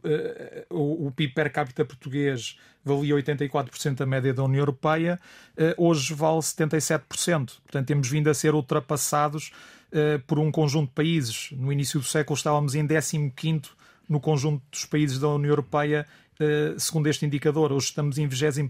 o, 0.69 1.07
o 1.07 1.12
PIB 1.12 1.33
per 1.33 1.51
capita 1.51 1.85
português 1.85 2.57
valia 2.83 3.15
84% 3.15 3.95
da 3.95 4.05
média 4.05 4.33
da 4.33 4.43
União 4.43 4.62
Europeia, 4.62 5.19
hoje 5.77 6.13
vale 6.13 6.39
77%. 6.39 7.01
Portanto, 7.62 7.88
temos 7.88 8.09
vindo 8.09 8.29
a 8.29 8.33
ser 8.33 8.55
ultrapassados 8.55 9.51
por 10.28 10.39
um 10.39 10.52
conjunto 10.52 10.89
de 10.89 10.93
países. 10.95 11.49
No 11.52 11.71
início 11.71 11.99
do 11.99 12.06
século 12.06 12.36
estávamos 12.36 12.75
em 12.75 12.86
15 13.30 13.62
no 14.08 14.19
conjunto 14.19 14.63
dos 14.71 14.86
países 14.86 15.19
da 15.19 15.30
União 15.30 15.52
Europeia, 15.52 16.08
uh, 16.39 16.80
segundo 16.80 17.08
este 17.08 17.25
indicador. 17.25 17.71
Hoje 17.71 17.88
estamos 17.88 18.17
em 18.17 18.28
21 18.28 18.67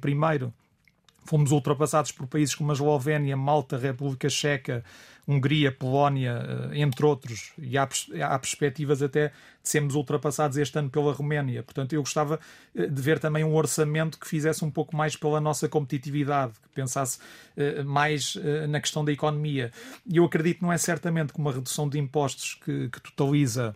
Fomos 1.26 1.52
ultrapassados 1.52 2.12
por 2.12 2.28
países 2.28 2.56
como 2.56 2.72
a 2.72 2.74
Eslovénia, 2.74 3.38
Malta, 3.38 3.78
República 3.78 4.30
Checa, 4.30 4.84
Hungria, 5.30 5.72
Polónia, 5.72 6.44
eh, 6.74 6.80
entre 6.80 7.06
outros, 7.06 7.54
e 7.60 7.78
há, 7.78 7.88
há 8.24 8.40
perspectivas 8.40 9.04
até 9.04 9.28
de 9.28 9.70
sermos 9.70 9.94
ultrapassados 9.94 10.58
este 10.58 10.80
ano 10.80 10.90
pela 10.90 11.14
Roménia. 11.14 11.62
Portanto, 11.62 11.94
eu 11.94 12.02
gostava 12.02 12.40
eh, 12.76 12.88
de 12.88 13.00
ver 13.00 13.20
também 13.20 13.44
um 13.44 13.54
orçamento 13.54 14.18
que 14.18 14.28
fizesse 14.28 14.66
um 14.66 14.72
pouco 14.72 14.98
mais 14.98 15.16
pela 15.16 15.40
nossa 15.40 15.70
competitividade, 15.70 16.54
que 16.54 16.70
pensasse 16.74 17.20
eh, 17.56 17.84
mais 17.84 18.36
na 18.68 18.82
questão 18.82 19.06
da 19.06 19.12
economia. 19.12 19.72
E 20.12 20.18
eu 20.18 20.26
acredito 20.26 20.58
que 20.58 20.64
não 20.64 20.74
é 20.74 20.78
certamente 20.80 21.32
que 21.32 21.40
uma 21.40 21.52
redução 21.52 21.88
de 21.88 22.00
impostos 22.00 22.56
que, 22.56 22.90
que 22.90 23.00
totaliza 23.00 23.76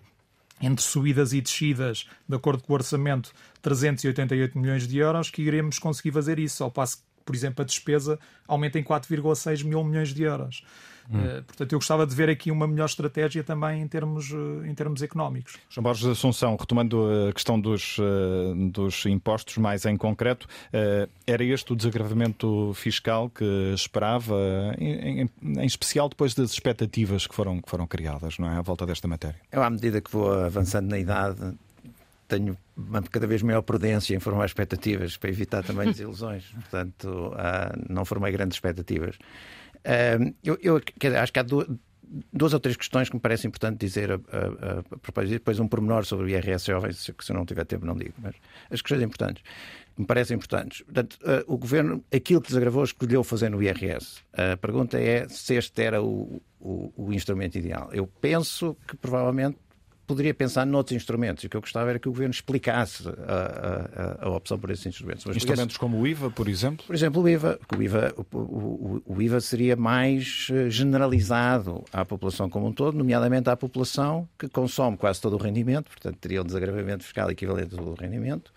entre 0.59 0.83
subidas 0.83 1.33
e 1.33 1.41
descidas, 1.41 2.07
de 2.27 2.35
acordo 2.35 2.63
com 2.63 2.73
o 2.73 2.75
orçamento, 2.75 3.31
388 3.61 4.57
milhões 4.57 4.87
de 4.87 4.97
euros, 4.97 5.29
que 5.29 5.43
iremos 5.43 5.77
conseguir 5.77 6.11
fazer 6.11 6.39
isso, 6.39 6.63
ao 6.63 6.71
passo 6.71 6.97
que, 6.97 7.03
por 7.25 7.35
exemplo, 7.35 7.61
a 7.61 7.65
despesa 7.65 8.17
aumenta 8.47 8.79
em 8.79 8.83
4,6 8.83 9.63
mil 9.63 9.83
milhões 9.83 10.13
de 10.13 10.23
euros. 10.23 10.63
Hum. 11.09 11.17
Uh, 11.17 11.43
portanto, 11.43 11.73
eu 11.73 11.79
gostava 11.79 12.05
de 12.07 12.15
ver 12.15 12.29
aqui 12.29 12.51
uma 12.51 12.67
melhor 12.67 12.85
estratégia 12.85 13.43
também 13.43 13.81
em 13.81 13.87
termos, 13.87 14.31
uh, 14.31 14.65
em 14.65 14.73
termos 14.73 15.01
económicos. 15.01 15.57
João 15.69 15.83
Borges 15.83 16.05
Assunção, 16.05 16.55
retomando 16.55 17.05
a 17.29 17.33
questão 17.33 17.59
dos, 17.59 17.97
uh, 17.97 18.55
dos 18.71 19.05
impostos 19.05 19.57
mais 19.57 19.85
em 19.85 19.97
concreto, 19.97 20.47
era 21.25 21.43
este 21.43 21.73
o 21.73 21.75
desagravamento 21.75 22.71
fiscal 22.73 23.29
que 23.29 23.43
esperava, 23.73 24.35
em, 24.77 25.21
em, 25.21 25.29
em, 25.41 25.65
especial 25.65 26.09
depois 26.09 26.33
das 26.33 26.51
expectativas 26.51 27.27
que 27.27 27.35
foram, 27.35 27.61
que 27.61 27.69
foram 27.69 27.87
criadas, 27.87 28.37
não 28.37 28.49
é? 28.49 28.57
À 28.57 28.61
volta 28.61 28.85
desta 28.85 29.07
matéria. 29.07 29.39
Eu, 29.51 29.63
à 29.63 29.69
medida 29.69 30.01
que 30.01 30.11
vou 30.11 30.31
avançando 30.31 30.89
na 30.89 30.99
idade, 30.99 31.53
tenho 32.27 32.57
uma 32.75 33.01
cada 33.01 33.27
vez 33.27 33.41
maior 33.41 33.61
prudência 33.61 34.15
em 34.15 34.19
formar 34.19 34.45
expectativas 34.45 35.17
para 35.17 35.29
evitar 35.29 35.63
também 35.63 35.87
desilusões. 35.91 36.45
Portanto, 36.45 37.33
não 37.89 38.05
formei 38.05 38.31
grandes 38.31 38.55
expectativas 38.55 39.17
eu, 40.43 40.57
eu 40.61 40.81
acho 41.21 41.33
que 41.33 41.39
há 41.39 41.43
duas, 41.43 41.67
duas 42.31 42.53
ou 42.53 42.59
três 42.59 42.77
questões 42.77 43.09
que 43.09 43.15
me 43.15 43.21
parece 43.21 43.47
importante 43.47 43.79
dizer 43.79 44.11
a, 44.11 44.15
a, 44.15 44.79
a 44.79 44.97
propósito, 44.99 45.31
depois 45.31 45.59
um 45.59 45.67
pormenor 45.67 46.05
sobre 46.05 46.25
o 46.25 46.29
IRS 46.29 46.65
jovens, 46.65 47.09
que 47.17 47.25
se 47.25 47.31
eu 47.31 47.35
não 47.35 47.45
tiver 47.45 47.65
tempo 47.65 47.85
não 47.85 47.95
digo, 47.95 48.13
mas 48.17 48.35
as 48.69 48.81
questões 48.81 49.01
importantes, 49.01 49.43
me 49.97 50.05
parecem 50.05 50.35
importantes. 50.35 50.81
Portanto, 50.81 51.17
uh, 51.21 51.53
o 51.53 51.57
Governo, 51.57 52.03
aquilo 52.13 52.41
que 52.41 52.47
desagravou, 52.47 52.83
escolheu 52.83 53.23
fazer 53.23 53.49
no 53.49 53.61
IRS. 53.61 54.21
A 54.33 54.57
pergunta 54.57 54.99
é 54.99 55.27
se 55.27 55.55
este 55.55 55.83
era 55.83 56.01
o, 56.01 56.41
o, 56.59 56.91
o 56.95 57.13
instrumento 57.13 57.57
ideal. 57.57 57.89
Eu 57.91 58.07
penso 58.07 58.75
que 58.87 58.95
provavelmente 58.97 59.57
poderia 60.13 60.33
pensar 60.33 60.65
noutros 60.65 60.95
instrumentos. 60.95 61.43
E 61.43 61.47
o 61.47 61.49
que 61.49 61.57
eu 61.57 61.61
gostava 61.61 61.89
era 61.89 61.99
que 61.99 62.07
o 62.07 62.11
Governo 62.11 62.33
explicasse 62.33 63.03
a, 63.07 64.21
a, 64.21 64.27
a 64.27 64.29
opção 64.29 64.57
por 64.57 64.69
esses 64.69 64.85
instrumentos. 64.85 65.25
Mas 65.25 65.35
instrumentos 65.35 65.77
como 65.77 65.99
o 65.99 66.07
IVA, 66.07 66.29
por 66.29 66.47
exemplo? 66.47 66.85
Por 66.85 66.95
exemplo, 66.95 67.21
o 67.21 67.27
IVA. 67.27 67.59
O 67.75 67.81
IVA, 67.81 68.13
o, 68.31 68.37
o, 68.37 69.01
o 69.05 69.21
IVA 69.21 69.41
seria 69.41 69.75
mais 69.75 70.47
eh, 70.51 70.69
generalizado 70.69 71.83
à 71.91 72.05
população 72.05 72.49
como 72.49 72.67
um 72.67 72.71
todo, 72.71 72.97
nomeadamente 72.97 73.49
à 73.49 73.57
população 73.57 74.27
que 74.37 74.47
consome 74.47 74.97
quase 74.97 75.19
todo 75.19 75.33
o 75.33 75.37
rendimento, 75.37 75.89
portanto 75.89 76.17
teria 76.17 76.41
um 76.41 76.45
desagravamento 76.45 77.03
fiscal 77.03 77.29
equivalente 77.31 77.77
ao 77.77 77.93
rendimento, 77.93 78.51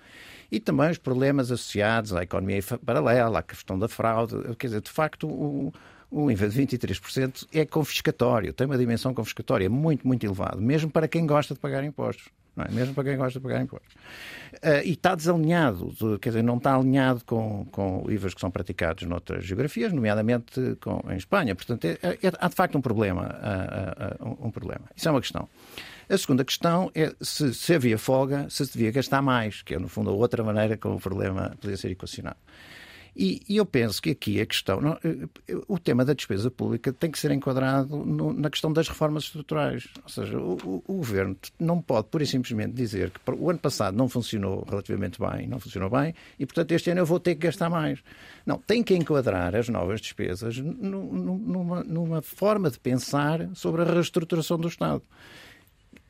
e 0.51 0.61
também 0.61 0.91
os 0.91 0.99
problemas 0.99 1.51
associados 1.51 2.13
à 2.13 2.23
economia 2.23 2.61
paralela, 2.85 3.41
à 3.41 3.43
questão 3.43 3.79
da 3.79 3.89
fraude. 3.89 4.37
Quer 4.57 4.69
dizer, 4.69 4.81
de 4.81 4.91
facto, 4.91 5.27
o, 5.27 5.73
o 6.11 6.31
IVA 6.31 6.49
de 6.49 6.63
23% 6.63 7.47
é 7.53 7.65
confiscatório, 7.65 8.53
tem 8.53 8.67
uma 8.67 8.79
dimensão 8.79 9.13
confiscatória 9.13 9.69
muito, 9.69 10.07
muito 10.07 10.25
elevada, 10.25 10.57
mesmo 10.57 10.91
para 10.91 11.09
quem 11.09 11.27
gosta 11.27 11.55
de 11.55 11.61
pagar 11.61 11.85
impostos. 11.85 12.31
Não 12.57 12.65
é? 12.65 12.71
Mesmo 12.71 12.95
para 12.95 13.05
quem 13.05 13.19
gosta 13.19 13.39
de 13.39 13.43
pagar 13.43 13.61
impostos. 13.61 13.95
Uh, 13.95 14.81
e 14.83 14.93
está 14.93 15.15
desalinhado, 15.15 15.93
quer 16.19 16.31
dizer, 16.31 16.43
não 16.43 16.57
está 16.57 16.75
alinhado 16.75 17.23
com, 17.27 17.67
com 17.71 18.07
IVAs 18.09 18.33
que 18.33 18.41
são 18.41 18.51
praticados 18.51 19.07
noutras 19.07 19.45
geografias, 19.45 19.93
nomeadamente 19.93 20.77
com, 20.81 21.05
em 21.11 21.17
Espanha. 21.17 21.55
Portanto, 21.55 21.85
é, 21.85 21.99
é, 22.03 22.19
há 22.41 22.49
de 22.49 22.55
facto 22.55 22.79
um 22.79 22.81
problema, 22.81 23.27
uh, 23.27 24.25
uh, 24.25 24.47
um 24.47 24.51
problema. 24.51 24.87
Isso 24.97 25.07
é 25.07 25.11
uma 25.11 25.21
questão. 25.21 25.47
A 26.09 26.17
segunda 26.17 26.45
questão 26.45 26.91
é 26.95 27.13
se, 27.21 27.53
se 27.53 27.75
havia 27.75 27.99
folga, 27.99 28.49
se 28.49 28.65
se 28.65 28.73
devia 28.73 28.91
gastar 28.91 29.21
mais, 29.21 29.61
que 29.61 29.75
é, 29.75 29.79
no 29.79 29.89
fundo, 29.89 30.09
a 30.09 30.15
outra 30.15 30.43
maneira 30.43 30.79
como 30.79 30.97
o 30.97 31.01
problema 31.01 31.55
podia 31.61 31.77
ser 31.77 31.91
equacionado. 31.91 32.39
E, 33.19 33.43
e, 33.49 33.57
eu 33.57 33.65
penso 33.65 34.03
que 34.03 34.11
aqui 34.11 34.39
a 34.43 34.45
questão, 34.45 34.79
não, 34.79 34.99
eh, 35.03 35.27
o 35.67 35.79
tema 35.79 36.05
da 36.05 36.13
despesa 36.13 36.51
pública 36.51 36.93
tem 36.93 37.11
que 37.11 37.19
ser 37.19 37.31
enquadrado 37.31 37.97
no, 37.97 38.31
na 38.31 38.51
questão 38.51 38.71
das 38.71 38.89
reformas 38.89 39.25
estruturais. 39.25 39.89
Ou 40.03 40.09
seja, 40.09 40.39
o, 40.39 40.83
o, 40.87 40.97
governo 40.97 41.35
não 41.59 41.81
pode 41.81 42.09
pura 42.09 42.25
e 42.25 42.27
simplesmente 42.27 42.75
dizer 42.75 43.11
que 43.11 43.21
o 43.31 43.49
ano 43.49 43.59
passado 43.59 43.97
não 43.97 44.07
funcionou 44.07 44.67
relativamente 44.69 45.19
bem, 45.19 45.47
não 45.47 45.59
funcionou 45.59 45.89
bem, 45.89 46.15
e 46.39 46.45
portanto 46.45 46.73
este 46.73 46.91
ano 46.91 47.01
eu 47.01 47.07
vou 47.07 47.19
ter 47.19 47.35
que 47.37 47.47
gastar 47.47 47.71
mais. 47.71 48.01
Não, 48.45 48.59
tem 48.59 48.83
que 48.83 48.95
enquadrar 48.95 49.57
as 49.57 49.71
novas 49.71 49.99
despesas 50.03 50.59
numa, 50.59 51.83
numa 51.85 52.21
forma 52.21 52.71
de 52.71 52.79
pensar 52.79 53.49
sobre 53.55 53.81
a 53.81 53.85
reestruturação 53.87 54.59
do 54.59 54.69
Estado. 54.69 55.03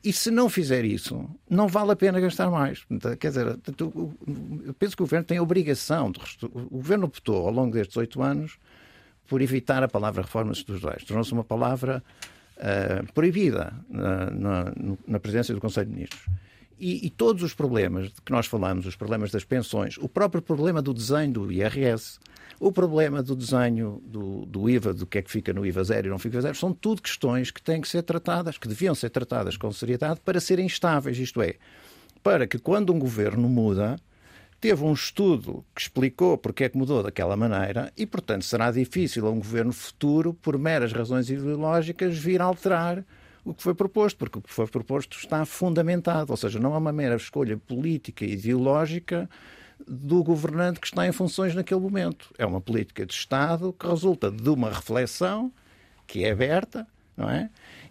E 0.03 0.13
se 0.13 0.29
não 0.31 0.47
fizer 0.47 0.85
isso, 0.85 1.29
não 1.49 1.67
vale 1.67 1.91
a 1.91 1.95
pena 1.95 2.19
gastar 2.19 2.49
mais. 2.49 2.85
Quer 3.19 3.29
dizer, 3.29 3.47
eu 3.47 4.73
penso 4.77 4.95
que 4.95 5.01
o 5.01 5.05
governo 5.05 5.25
tem 5.25 5.37
a 5.37 5.43
obrigação. 5.43 6.11
De... 6.11 6.19
O 6.45 6.77
governo 6.77 7.05
optou, 7.05 7.47
ao 7.47 7.51
longo 7.51 7.73
destes 7.73 7.97
oito 7.97 8.21
anos, 8.21 8.57
por 9.27 9.41
evitar 9.41 9.83
a 9.83 9.87
palavra 9.87 10.21
reformas 10.21 10.59
estruturais. 10.59 11.03
Tornou-se 11.03 11.33
uma 11.33 11.43
palavra 11.43 12.03
uh, 12.57 13.13
proibida 13.13 13.73
na, 13.89 14.31
na, 14.31 14.73
na, 15.05 15.19
presidência 15.19 15.53
do 15.53 15.59
Conselho 15.59 15.87
de 15.87 15.93
Ministros. 15.93 16.25
E, 16.79 17.07
e, 17.07 17.09
todos 17.09 17.41
os 17.41 17.53
problemas 17.53 18.11
que 18.23 18.31
nós 18.31 18.45
falamos, 18.45 18.85
os 18.85 18.95
problemas 18.95 19.31
das 19.31 19.43
pensões, 19.43 19.97
o 19.97 20.07
próprio 20.07 20.41
problema 20.41 20.81
do 20.81 20.93
desenho 20.93 21.33
do 21.33 21.51
IRS, 21.51 22.19
o 22.59 22.71
problema 22.71 23.21
do 23.21 23.35
desenho 23.35 24.01
do, 24.05 24.45
do, 24.45 24.69
IVA, 24.69 24.93
do 24.93 25.05
que 25.05 25.19
é 25.19 25.21
que 25.21 25.29
fica 25.29 25.53
no 25.53 25.65
IVA 25.65 25.83
zero 25.83 26.07
e 26.07 26.09
não 26.09 26.17
fica 26.17 26.41
zero, 26.41 26.55
são 26.55 26.73
tudo 26.73 27.01
questões 27.01 27.51
que 27.51 27.61
têm 27.61 27.81
que 27.81 27.87
ser 27.87 28.01
tratadas, 28.03 28.57
que 28.57 28.67
deviam 28.67 28.95
ser 28.95 29.09
tratadas 29.09 29.57
com 29.57 29.71
seriedade 29.71 30.19
para 30.23 30.39
serem 30.39 30.65
estáveis, 30.65 31.17
isto 31.19 31.41
é, 31.41 31.55
para 32.23 32.47
que 32.47 32.57
quando 32.57 32.91
um 32.91 32.99
governo 32.99 33.47
muda, 33.47 33.97
teve 34.59 34.83
um 34.83 34.93
estudo 34.93 35.63
que 35.75 35.81
explicou 35.81 36.37
porque 36.37 36.63
é 36.63 36.69
que 36.69 36.77
mudou 36.77 37.03
daquela 37.03 37.35
maneira 37.35 37.91
e, 37.95 38.05
portanto, 38.05 38.43
será 38.43 38.71
difícil 38.71 39.27
a 39.27 39.29
um 39.29 39.37
governo 39.37 39.71
futuro, 39.71 40.33
por 40.33 40.57
meras 40.57 40.91
razões 40.91 41.29
ideológicas, 41.29 42.17
vir 42.17 42.41
alterar 42.41 43.05
o 43.45 43.53
que 43.53 43.63
foi 43.63 43.73
proposto, 43.73 44.17
porque 44.17 44.39
o 44.39 44.41
que 44.41 44.51
foi 44.51 44.67
proposto 44.67 45.17
está 45.17 45.45
fundamentado, 45.45 46.31
ou 46.31 46.37
seja, 46.37 46.59
não 46.59 46.73
é 46.73 46.77
uma 46.77 46.91
mera 46.91 47.15
escolha 47.15 47.55
política 47.55 48.25
e 48.25 48.33
ideológica 48.33 49.29
do 49.87 50.23
governante 50.23 50.79
que 50.79 50.87
está 50.87 51.05
em 51.07 51.11
funções 51.11 51.53
naquele 51.53 51.79
momento. 51.79 52.33
É 52.37 52.45
uma 52.45 52.61
política 52.61 53.05
de 53.05 53.13
Estado 53.13 53.73
que 53.77 53.87
resulta 53.87 54.31
de 54.31 54.49
uma 54.49 54.69
reflexão 54.69 55.51
que 56.05 56.23
é 56.23 56.31
aberta, 56.31 56.87
não 57.15 57.29
é? 57.29 57.49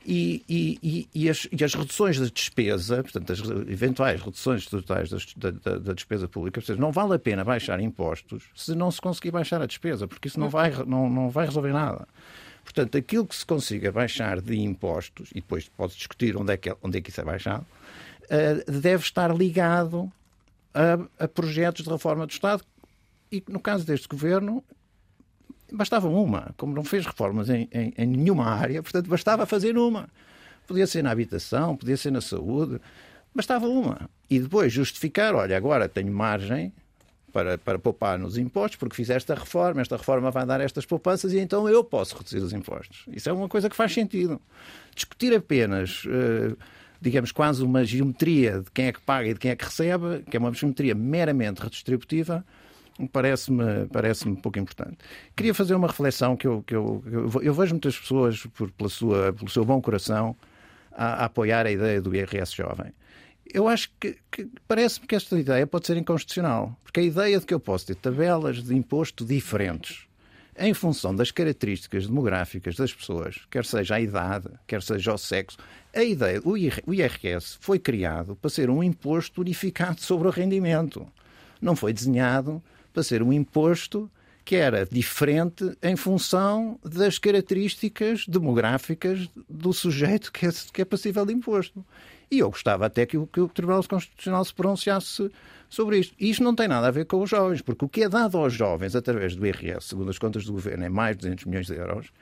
E, 0.09 0.45
e, 0.49 1.09
e, 1.13 1.29
as, 1.29 1.49
e, 1.51 1.65
as, 1.65 1.75
reduções 1.75 2.19
da 2.19 2.27
despesa, 2.27 3.03
portanto, 3.03 3.33
as 3.33 3.41
eventuais 3.69 4.23
reduções 4.23 4.65
totais 4.65 5.11
da, 5.11 5.51
da, 5.51 5.79
da, 5.79 5.93
despesa 5.93 6.29
pública, 6.29 6.61
não 6.79 6.93
vale 6.93 7.15
a 7.15 7.19
pena 7.19 7.45
baixar 7.45 7.81
impostos 7.81 8.45
se 8.55 8.73
não 8.77 8.89
se 8.93 9.01
conseguir 9.01 9.33
baixar 9.33 9.61
a 9.61 9.67
despesa, 9.67 10.07
porque 10.07 10.29
isso 10.29 10.39
não 10.39 10.49
vai, 10.49 10.71
não, 10.87 11.11
não 11.11 11.29
vai 11.29 11.47
resolver 11.47 11.73
nada. 11.73 12.07
Portanto, 12.63 12.97
aquilo 12.97 13.27
que 13.27 13.35
se 13.35 13.45
consiga 13.45 13.91
baixar 13.91 14.41
de 14.41 14.57
impostos, 14.57 15.31
e 15.33 15.41
depois 15.41 15.69
pode 15.69 15.97
discutir 15.97 16.37
onde 16.37 16.53
é 16.53 16.57
que, 16.57 16.77
onde 16.83 16.99
é 16.99 17.01
que 17.01 17.11
isso 17.11 17.21
é 17.21 17.25
baixado, 17.25 17.67
uh, 18.25 18.71
deve 18.71 19.03
estar 19.03 19.35
ligado 19.35 20.11
a, 20.77 21.25
a 21.25 21.29
projetos 21.29 21.85
de 21.85 21.91
reforma 21.91 22.27
do 22.27 22.31
Estado 22.31 22.63
e, 23.33 23.43
no 23.49 23.59
caso 23.59 23.85
deste 23.85 24.07
governo, 24.07 24.63
bastava 25.73 26.07
uma. 26.09 26.55
Como 26.57 26.75
não 26.75 26.85
fez 26.85 27.07
reformas 27.07 27.49
em, 27.49 27.69
em, 27.73 27.93
em, 27.97 28.07
nenhuma 28.07 28.47
área, 28.47 28.83
portanto, 28.83 29.09
bastava 29.09 29.47
fazer 29.47 29.77
uma. 29.79 30.09
Podia 30.67 30.87
ser 30.87 31.03
na 31.03 31.11
habitação, 31.11 31.77
podia 31.77 31.97
ser 31.97 32.11
na 32.11 32.21
saúde, 32.21 32.81
bastava 33.35 33.67
uma. 33.67 34.09
E 34.29 34.39
depois 34.39 34.73
justificar: 34.73 35.35
olha, 35.35 35.57
agora 35.57 35.89
tenho 35.89 36.13
margem 36.13 36.73
para, 37.33 37.57
para 37.57 37.79
poupar 37.79 38.19
nos 38.19 38.37
impostos, 38.37 38.77
porque 38.77 38.95
fiz 38.97 39.11
esta 39.11 39.35
reforma, 39.35 39.81
esta 39.81 39.97
reforma 39.97 40.31
vai 40.31 40.45
dar 40.45 40.61
estas 40.61 40.85
poupanças 40.85 41.33
e 41.33 41.39
então 41.39 41.69
eu 41.69 41.83
posso 41.83 42.17
reduzir 42.17 42.39
os 42.39 42.53
impostos. 42.53 43.05
Isso 43.09 43.29
é 43.29 43.33
uma 43.33 43.49
coisa 43.49 43.71
que 43.71 43.77
faz 43.77 43.93
sentido. 43.93 44.41
Discutir 44.95 45.35
apenas. 45.35 46.05
Uh, 46.05 46.57
digamos, 47.01 47.33
quase 47.33 47.63
uma 47.63 47.85
geometria 47.85 48.61
de 48.61 48.71
quem 48.71 48.87
é 48.87 48.93
que 48.93 49.01
paga 49.01 49.29
e 49.29 49.35
de 49.35 49.41
quem 49.41 49.51
é 49.51 49.57
que 49.57 49.65
recebe, 49.65 50.23
que 50.31 50.37
é 50.37 50.41
uma 50.41 50.53
geometria 50.53 50.95
meramente 50.95 51.61
redistributiva, 51.61 52.45
parece-me 53.13 53.87
parece 53.93 54.31
pouco 54.37 54.59
importante. 54.59 54.99
Queria 55.35 55.55
fazer 55.55 55.75
uma 55.75 55.87
reflexão 55.87 56.37
que 56.37 56.47
eu, 56.47 56.63
que 56.63 56.75
eu, 56.75 57.03
eu 57.43 57.53
vejo 57.53 57.75
muitas 57.75 57.99
pessoas, 57.99 58.47
por, 58.55 58.71
pela 58.71 58.89
sua, 58.89 59.33
pelo 59.33 59.51
seu 59.51 59.65
bom 59.65 59.81
coração, 59.81 60.35
a, 60.93 61.23
a 61.23 61.25
apoiar 61.27 61.67
a 61.67 61.71
ideia 61.71 62.01
do 62.01 62.15
IRS 62.15 62.55
jovem. 62.55 62.93
Eu 63.53 63.69
acho 63.69 63.91
que, 64.01 64.17
que 64.31 64.49
parece-me 64.67 65.07
que 65.07 65.15
esta 65.15 65.39
ideia 65.39 65.67
pode 65.67 65.87
ser 65.87 65.97
inconstitucional, 65.97 66.77
porque 66.83 67.01
a 67.01 67.03
ideia 67.03 67.39
de 67.39 67.47
que 67.47 67.55
eu 67.55 67.61
posso 67.61 67.87
ter 67.87 67.95
tabelas 67.95 68.63
de 68.63 68.75
imposto 68.75 69.25
diferentes 69.25 70.06
em 70.59 70.73
função 70.75 71.15
das 71.15 71.31
características 71.31 72.07
demográficas 72.07 72.77
das 72.77 72.93
pessoas, 72.93 73.41
quer 73.51 73.65
seja 73.65 73.97
a 73.97 74.01
idade, 74.01 74.49
quer 74.67 74.83
seja 74.83 75.15
o 75.15 75.19
sexo, 75.19 75.59
a 75.95 76.03
ideia, 76.03 76.41
o 76.45 76.57
IRS 76.57 77.57
foi 77.61 77.79
criado 77.79 78.37
para 78.37 78.51
ser 78.51 78.69
um 78.69 78.83
imposto 78.83 79.41
unificado 79.41 80.01
sobre 80.01 80.29
o 80.29 80.31
rendimento. 80.31 81.07
Não 81.61 81.75
foi 81.75 81.93
desenhado 81.93 82.63
para 82.93 83.03
ser 83.03 83.23
um 83.23 83.33
imposto 83.33 84.11
que 84.45 84.55
era 84.55 84.87
diferente 84.87 85.77
em 85.83 85.97
função 85.97 86.79
das 86.85 87.19
características 87.19 88.27
demográficas 88.29 89.29
do 89.49 89.73
sujeito 89.73 90.31
que 90.31 90.47
é, 90.47 90.51
que 90.73 90.83
é 90.83 90.85
passível 90.85 91.27
de 91.27 91.33
imposto. 91.33 91.85
E 92.31 92.39
eu 92.39 92.51
gostava 92.51 92.87
até 92.87 93.05
que 93.07 93.17
o, 93.17 93.27
que 93.27 93.41
o 93.41 93.49
Tribunal 93.49 93.83
Constitucional 93.85 94.45
se 94.45 94.55
pronunciasse 94.55 95.31
sobre 95.69 95.99
isto. 95.99 96.15
E 96.19 96.31
isto 96.31 96.43
não 96.43 96.55
tem 96.55 96.69
nada 96.69 96.89
a 96.89 96.91
ver 96.91 97.07
com 97.07 97.23
os 97.23 97.31
jovens, 97.31 97.63
porque 97.63 97.85
o 97.85 97.89
que 97.89 98.03
é 98.03 98.09
dado 98.09 98.39
aos 98.39 98.53
jovens 98.53 98.95
através 98.95 99.35
do 99.35 99.47
IRS, 99.47 99.89
segundo 99.89 100.11
as 100.11 100.19
contas 100.19 100.45
do 100.45 100.53
governo, 100.53 100.85
é 100.85 100.89
mais 100.89 101.17
de 101.17 101.23
200 101.23 101.45
milhões 101.45 101.67
de 101.67 101.75
euros 101.75 102.13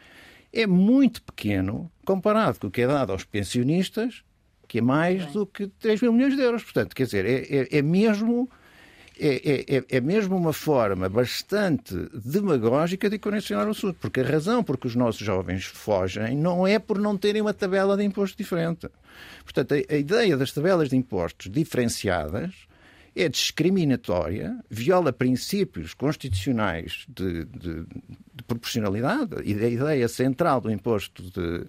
é 0.54 0.66
muito 0.66 1.20
pequeno 1.22 1.90
comparado 2.04 2.60
com 2.60 2.68
o 2.68 2.70
que 2.70 2.82
é 2.82 2.86
dado 2.86 3.10
aos 3.10 3.24
pensionistas, 3.24 4.22
que 4.68 4.78
é 4.78 4.80
mais 4.80 5.26
do 5.32 5.44
que 5.44 5.66
3 5.66 6.00
mil 6.00 6.12
milhões 6.12 6.36
de 6.36 6.42
euros. 6.42 6.62
Portanto, 6.62 6.94
quer 6.94 7.04
dizer, 7.04 7.26
é, 7.26 7.62
é, 7.62 7.78
é 7.78 7.82
mesmo. 7.82 8.48
É, 9.16 9.76
é, 9.76 9.84
é, 9.90 10.00
mesmo 10.00 10.36
uma 10.36 10.52
forma 10.52 11.08
bastante 11.08 11.94
demagógica 12.12 13.08
de 13.08 13.16
condicionar 13.16 13.68
o 13.68 13.70
assunto, 13.70 13.96
porque 14.00 14.18
a 14.18 14.24
razão 14.24 14.64
por 14.64 14.76
que 14.76 14.88
os 14.88 14.96
nossos 14.96 15.24
jovens 15.24 15.64
fogem 15.64 16.36
não 16.36 16.66
é 16.66 16.80
por 16.80 16.98
não 16.98 17.16
terem 17.16 17.40
uma 17.40 17.54
tabela 17.54 17.96
de 17.96 18.02
imposto 18.02 18.36
diferente. 18.36 18.88
Portanto, 19.44 19.72
a, 19.72 19.94
a 19.94 19.96
ideia 19.96 20.36
das 20.36 20.50
tabelas 20.50 20.88
de 20.88 20.96
impostos 20.96 21.48
diferenciadas 21.48 22.66
é 23.16 23.28
discriminatória, 23.28 24.58
viola 24.68 25.12
princípios 25.12 25.94
constitucionais 25.94 27.04
de, 27.08 27.44
de, 27.44 27.84
de 28.34 28.44
proporcionalidade 28.46 29.36
e 29.44 29.54
da 29.54 29.68
ideia 29.68 30.08
central 30.08 30.60
do 30.60 30.70
imposto 30.70 31.22
de, 31.22 31.66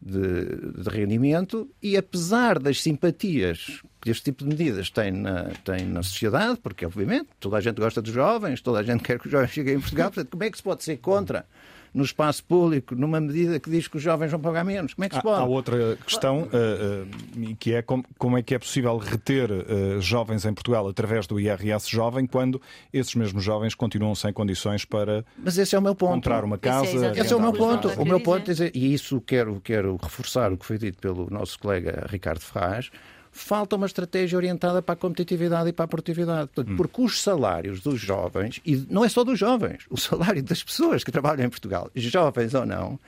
de, 0.00 0.82
de, 0.82 0.88
rendimento 0.88 1.70
e 1.82 1.96
apesar 1.96 2.58
das 2.58 2.80
simpatias 2.80 3.82
que 4.00 4.10
este 4.10 4.24
tipo 4.24 4.44
de 4.44 4.50
medidas 4.50 4.90
tem 4.90 5.12
na, 5.12 5.44
tem 5.64 5.84
na 5.84 6.02
sociedade, 6.02 6.58
porque, 6.62 6.86
obviamente, 6.86 7.28
toda 7.38 7.58
a 7.58 7.60
gente 7.60 7.76
gosta 7.76 8.00
dos 8.00 8.12
jovens, 8.12 8.62
toda 8.62 8.78
a 8.78 8.82
gente 8.82 9.02
quer 9.02 9.18
que 9.18 9.26
os 9.26 9.32
jovens 9.32 9.50
cheguem 9.50 9.74
em 9.74 9.80
Portugal, 9.80 10.10
portanto, 10.10 10.30
como 10.30 10.44
é 10.44 10.50
que 10.50 10.56
se 10.56 10.62
pode 10.62 10.84
ser 10.84 10.96
contra? 10.98 11.44
No 11.92 12.04
espaço 12.04 12.44
público, 12.44 12.94
numa 12.94 13.20
medida 13.20 13.58
que 13.58 13.70
diz 13.70 13.88
que 13.88 13.96
os 13.96 14.02
jovens 14.02 14.30
vão 14.30 14.40
pagar 14.40 14.64
menos. 14.64 14.94
Como 14.94 15.04
é 15.04 15.08
que 15.08 15.16
se 15.16 15.22
pode? 15.22 15.40
Há, 15.40 15.44
há 15.44 15.46
outra 15.46 15.96
questão, 16.04 16.42
uh, 16.42 16.48
uh, 16.48 17.56
que 17.56 17.74
é 17.74 17.82
como, 17.82 18.04
como, 18.16 18.38
é 18.38 18.42
que 18.42 18.54
é 18.54 18.58
possível 18.58 18.96
reter 18.96 19.50
uh, 19.50 20.00
jovens 20.00 20.44
em 20.44 20.52
Portugal 20.52 20.86
através 20.88 21.26
do 21.26 21.38
IRS 21.38 21.88
jovem 21.88 22.26
quando 22.26 22.60
esses 22.92 23.14
mesmos 23.14 23.42
jovens 23.42 23.74
continuam 23.74 24.14
sem 24.14 24.32
condições 24.32 24.84
para 24.84 25.24
Mas 25.36 25.58
esse 25.58 25.74
é 25.74 25.78
o 25.78 25.82
meu 25.82 25.94
ponto. 25.94 26.14
comprar 26.14 26.44
uma 26.44 26.58
casa. 26.58 26.86
Esse 26.86 27.04
é, 27.04 27.10
esse 27.20 27.32
é 27.32 27.36
o 27.36 27.40
meu 27.40 27.52
ponto. 27.52 27.88
O 28.00 28.04
meu 28.04 28.20
ponto 28.20 28.50
é, 28.50 28.70
e 28.74 28.92
isso 28.92 29.20
quero, 29.20 29.60
quero 29.60 29.96
reforçar 30.00 30.52
o 30.52 30.56
que 30.56 30.64
foi 30.64 30.78
dito 30.78 30.98
pelo 30.98 31.28
nosso 31.30 31.58
colega 31.58 32.06
Ricardo 32.08 32.40
Ferraz, 32.40 32.90
falta 33.38 33.76
uma 33.76 33.86
estratégia 33.86 34.36
orientada 34.36 34.82
para 34.82 34.94
a 34.94 34.96
competitividade 34.96 35.68
e 35.68 35.72
para 35.72 35.84
a 35.84 35.88
produtividade. 35.88 36.50
Portanto, 36.52 36.72
hum. 36.72 36.76
Porque 36.76 37.02
os 37.02 37.22
salários 37.22 37.80
dos 37.80 38.00
jovens, 38.00 38.60
e 38.64 38.76
não 38.90 39.04
é 39.04 39.08
só 39.08 39.24
dos 39.24 39.38
jovens, 39.38 39.84
o 39.88 39.96
salário 39.96 40.42
das 40.42 40.62
pessoas 40.62 41.04
que 41.04 41.12
trabalham 41.12 41.46
em 41.46 41.48
Portugal, 41.48 41.90
jovens 41.94 42.54
ou 42.54 42.66
não, 42.66 42.98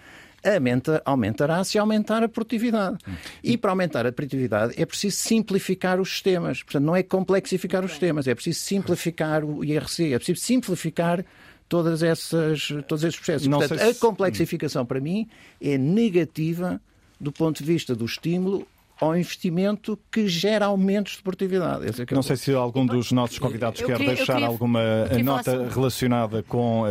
aumenta, 0.45 1.03
aumentará 1.05 1.63
se 1.65 1.79
aumentar 1.79 2.23
a 2.23 2.29
produtividade. 2.29 2.99
Hum. 3.07 3.13
E 3.43 3.57
para 3.59 3.71
aumentar 3.71 4.07
a 4.07 4.13
produtividade 4.13 4.75
é 4.81 4.87
preciso 4.87 5.17
simplificar 5.17 6.01
os 6.01 6.11
sistemas. 6.11 6.63
Portanto, 6.63 6.85
não 6.85 6.97
é 6.97 7.03
complexificar 7.03 7.85
os 7.85 7.91
sistemas, 7.91 8.27
é 8.27 8.35
preciso 8.35 8.61
simplificar 8.61 9.45
o 9.45 9.65
IRC, 9.65 10.15
é 10.15 10.19
preciso 10.19 10.41
simplificar 10.41 11.25
todas 11.69 12.03
essas, 12.03 12.69
todos 12.89 13.05
esses 13.05 13.17
processos. 13.17 13.47
Não 13.47 13.59
Portanto, 13.59 13.79
se... 13.79 13.85
a 13.85 13.95
complexificação, 13.95 14.87
para 14.87 15.01
mim, 15.01 15.29
é 15.61 15.77
negativa 15.77 16.81
do 17.21 17.31
ponto 17.31 17.59
de 17.59 17.65
vista 17.65 17.95
do 17.95 18.05
estímulo 18.05 18.67
ao 19.01 19.17
investimento 19.17 19.99
que 20.11 20.29
gera 20.29 20.67
aumentos 20.67 21.17
de 21.17 21.23
produtividade. 21.23 21.87
É 21.87 22.15
não 22.15 22.23
sei 22.23 22.37
se 22.37 22.53
algum 22.53 22.85
dos 22.85 23.11
nossos 23.13 23.39
convidados 23.39 23.81
quer 23.81 23.97
queria, 23.97 24.15
deixar 24.15 24.35
queria, 24.35 24.49
alguma 24.49 24.81
nota 25.25 25.53
sobre... 25.53 25.75
relacionada 25.75 26.43
com 26.43 26.83
uh, 26.83 26.87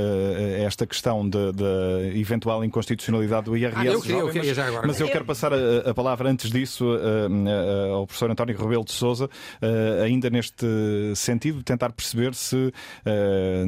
esta 0.65 0.87
questão 0.87 1.27
da 1.29 1.39
eventual 2.15 2.63
inconstitucionalidade 2.65 3.45
do 3.45 3.55
IRS. 3.55 3.77
Ah, 3.77 3.85
eu 3.85 4.01
queria, 4.01 4.17
eu 4.17 4.29
queria 4.29 4.53
já 4.53 4.67
agora. 4.67 4.87
Mas 4.87 4.99
eu 4.99 5.07
quero 5.07 5.25
passar 5.25 5.53
a, 5.53 5.89
a 5.89 5.93
palavra 5.93 6.29
antes 6.29 6.49
disso 6.49 6.85
uh, 6.85 6.97
uh, 6.97 7.93
ao 7.93 8.07
professor 8.07 8.31
António 8.31 8.57
Rebelo 8.57 8.83
de 8.83 8.91
Souza, 8.91 9.29
ainda 10.03 10.29
neste 10.29 10.65
sentido, 11.15 11.61
tentar 11.63 11.91
perceber 11.91 12.33
se 12.33 12.73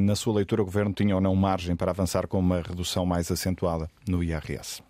na 0.00 0.16
sua 0.16 0.34
leitura 0.34 0.62
o 0.62 0.64
Governo 0.64 0.92
tinha 0.92 1.14
ou 1.14 1.20
não 1.20 1.34
margem 1.34 1.76
para 1.76 1.90
avançar 1.90 2.26
com 2.26 2.38
uma 2.38 2.60
redução 2.60 3.06
mais 3.06 3.30
acentuada 3.30 3.88
no 4.08 4.22
IRS. 4.22 4.82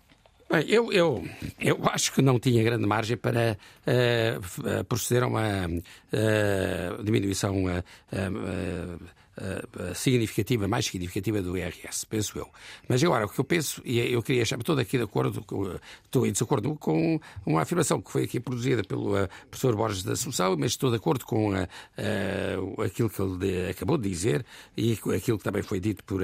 Bem, 0.53 0.65
eu, 0.69 0.93
eu, 0.93 1.27
eu 1.59 1.79
acho 1.91 2.13
que 2.13 2.21
não 2.21 2.37
tinha 2.39 2.63
grande 2.63 2.85
margem 2.85 3.17
para 3.17 3.57
uh, 3.87 4.83
proceder 4.83 5.23
a 5.23 5.27
uma 5.27 5.65
uh, 5.65 7.03
diminuição 7.03 7.65
uh, 7.65 8.99
uh, 9.37 9.95
significativa, 9.95 10.67
mais 10.67 10.85
significativa 10.85 11.41
do 11.41 11.57
IRS, 11.57 12.05
penso 12.05 12.37
eu. 12.37 12.49
Mas 12.87 13.03
agora, 13.03 13.25
o 13.25 13.29
que 13.29 13.39
eu 13.39 13.43
penso, 13.43 13.81
e 13.83 13.99
eu 13.99 14.21
queria 14.21 14.45
chamar 14.45 14.61
estou 14.61 14.77
aqui 14.77 14.97
de 14.97 15.03
acordo, 15.03 15.41
com, 15.43 15.77
estou 16.05 16.25
em 16.25 16.31
desacordo 16.31 16.75
com 16.75 17.19
uma 17.45 17.61
afirmação 17.61 18.01
que 18.01 18.11
foi 18.11 18.23
aqui 18.23 18.39
produzida 18.39 18.83
pelo 18.83 19.13
professor 19.49 19.75
Borges 19.75 20.03
da 20.03 20.13
Assunção, 20.13 20.55
mas 20.57 20.71
estou 20.71 20.89
de 20.89 20.97
acordo 20.97 21.25
com 21.25 21.51
aquilo 22.83 23.09
que 23.09 23.21
ele 23.21 23.69
acabou 23.69 23.97
de 23.97 24.09
dizer 24.09 24.45
e 24.77 24.93
aquilo 24.93 25.37
que 25.37 25.43
também 25.43 25.61
foi 25.61 25.79
dito 25.79 26.03
por, 26.03 26.21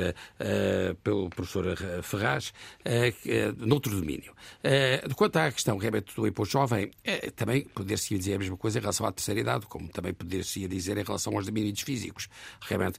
pelo 1.03 1.29
professor 1.29 1.77
Ferraz 2.03 2.53
noutro 3.57 3.95
domínio. 3.95 4.33
quanto 5.15 5.37
à 5.37 5.51
questão 5.51 5.77
realmente 5.77 6.15
do 6.15 6.27
imposto 6.27 6.53
jovem, 6.53 6.91
também 7.35 7.63
poder-se 7.63 8.17
dizer 8.17 8.35
a 8.35 8.39
mesma 8.39 8.57
coisa 8.57 8.79
em 8.79 8.81
relação 8.81 9.05
à 9.05 9.11
terceira 9.11 9.39
idade, 9.39 9.65
como 9.65 9.87
também 9.89 10.13
poder-se 10.13 10.67
dizer 10.67 10.97
em 10.97 11.03
relação 11.03 11.35
aos 11.35 11.45
domínios 11.45 11.81
físicos. 11.81 12.27
Realmente, 12.61 12.98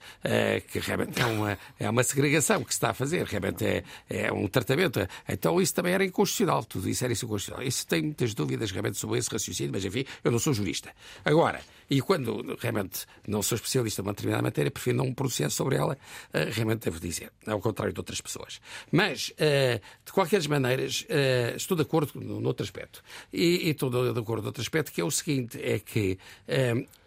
que 0.68 0.78
realmente 0.78 1.20
é 1.20 1.26
uma, 1.26 1.58
é 1.78 1.90
uma 1.90 2.02
segregação 2.02 2.62
que 2.64 2.72
se 2.72 2.78
está 2.78 2.90
a 2.90 2.94
fazer, 2.94 3.24
realmente 3.26 3.64
é, 3.64 3.84
é 4.08 4.32
um 4.32 4.46
tratamento. 4.48 5.06
Então 5.28 5.60
isso 5.60 5.74
também 5.74 5.92
era 5.92 6.04
inconstitucional, 6.04 6.64
tudo 6.64 6.88
isso 6.88 7.04
era 7.04 7.12
inconstitucional. 7.12 7.62
Isso 7.62 7.86
tem 7.86 8.02
muitas 8.02 8.34
dúvidas 8.34 8.70
realmente 8.70 8.98
sobre 8.98 9.18
esse 9.18 9.30
raciocínio, 9.30 9.72
mas 9.72 9.84
enfim, 9.84 10.04
eu 10.22 10.30
não 10.30 10.38
sou 10.38 10.52
jurista. 10.52 10.90
Agora, 11.24 11.60
e 11.90 12.00
quando 12.00 12.56
realmente 12.60 13.04
não 13.26 13.42
sou 13.42 13.56
especialista 13.56 14.00
numa 14.00 14.12
determinada 14.12 14.44
matéria, 14.44 14.70
prefiro 14.70 14.96
não 14.96 15.12
pronunciar 15.12 15.50
sobre 15.50 15.76
ela, 15.76 15.94
uh, 15.94 16.50
realmente 16.52 16.84
devo 16.84 17.00
dizer, 17.00 17.32
ao 17.44 17.60
contrário 17.60 17.92
de 17.92 17.98
outras 17.98 18.20
pessoas. 18.20 18.60
Mas, 18.92 19.30
uh, 19.30 19.80
de 20.04 20.12
qualquer 20.12 20.46
maneira, 20.48 20.82
uh, 20.82 21.56
estou 21.56 21.76
de 21.76 21.82
acordo 21.82 22.12
no, 22.14 22.40
no 22.40 22.46
outro 22.46 22.62
aspecto. 22.62 23.02
E, 23.32 23.66
e, 23.66 23.70
estou 23.70 23.90
de 23.90 24.18
acordo 24.18 24.42
no 24.42 24.48
outro 24.48 24.62
aspecto, 24.62 24.92
que 24.92 25.00
é 25.00 25.04
o 25.04 25.10
seguinte, 25.10 25.58
é 25.60 25.80
que 25.80 26.16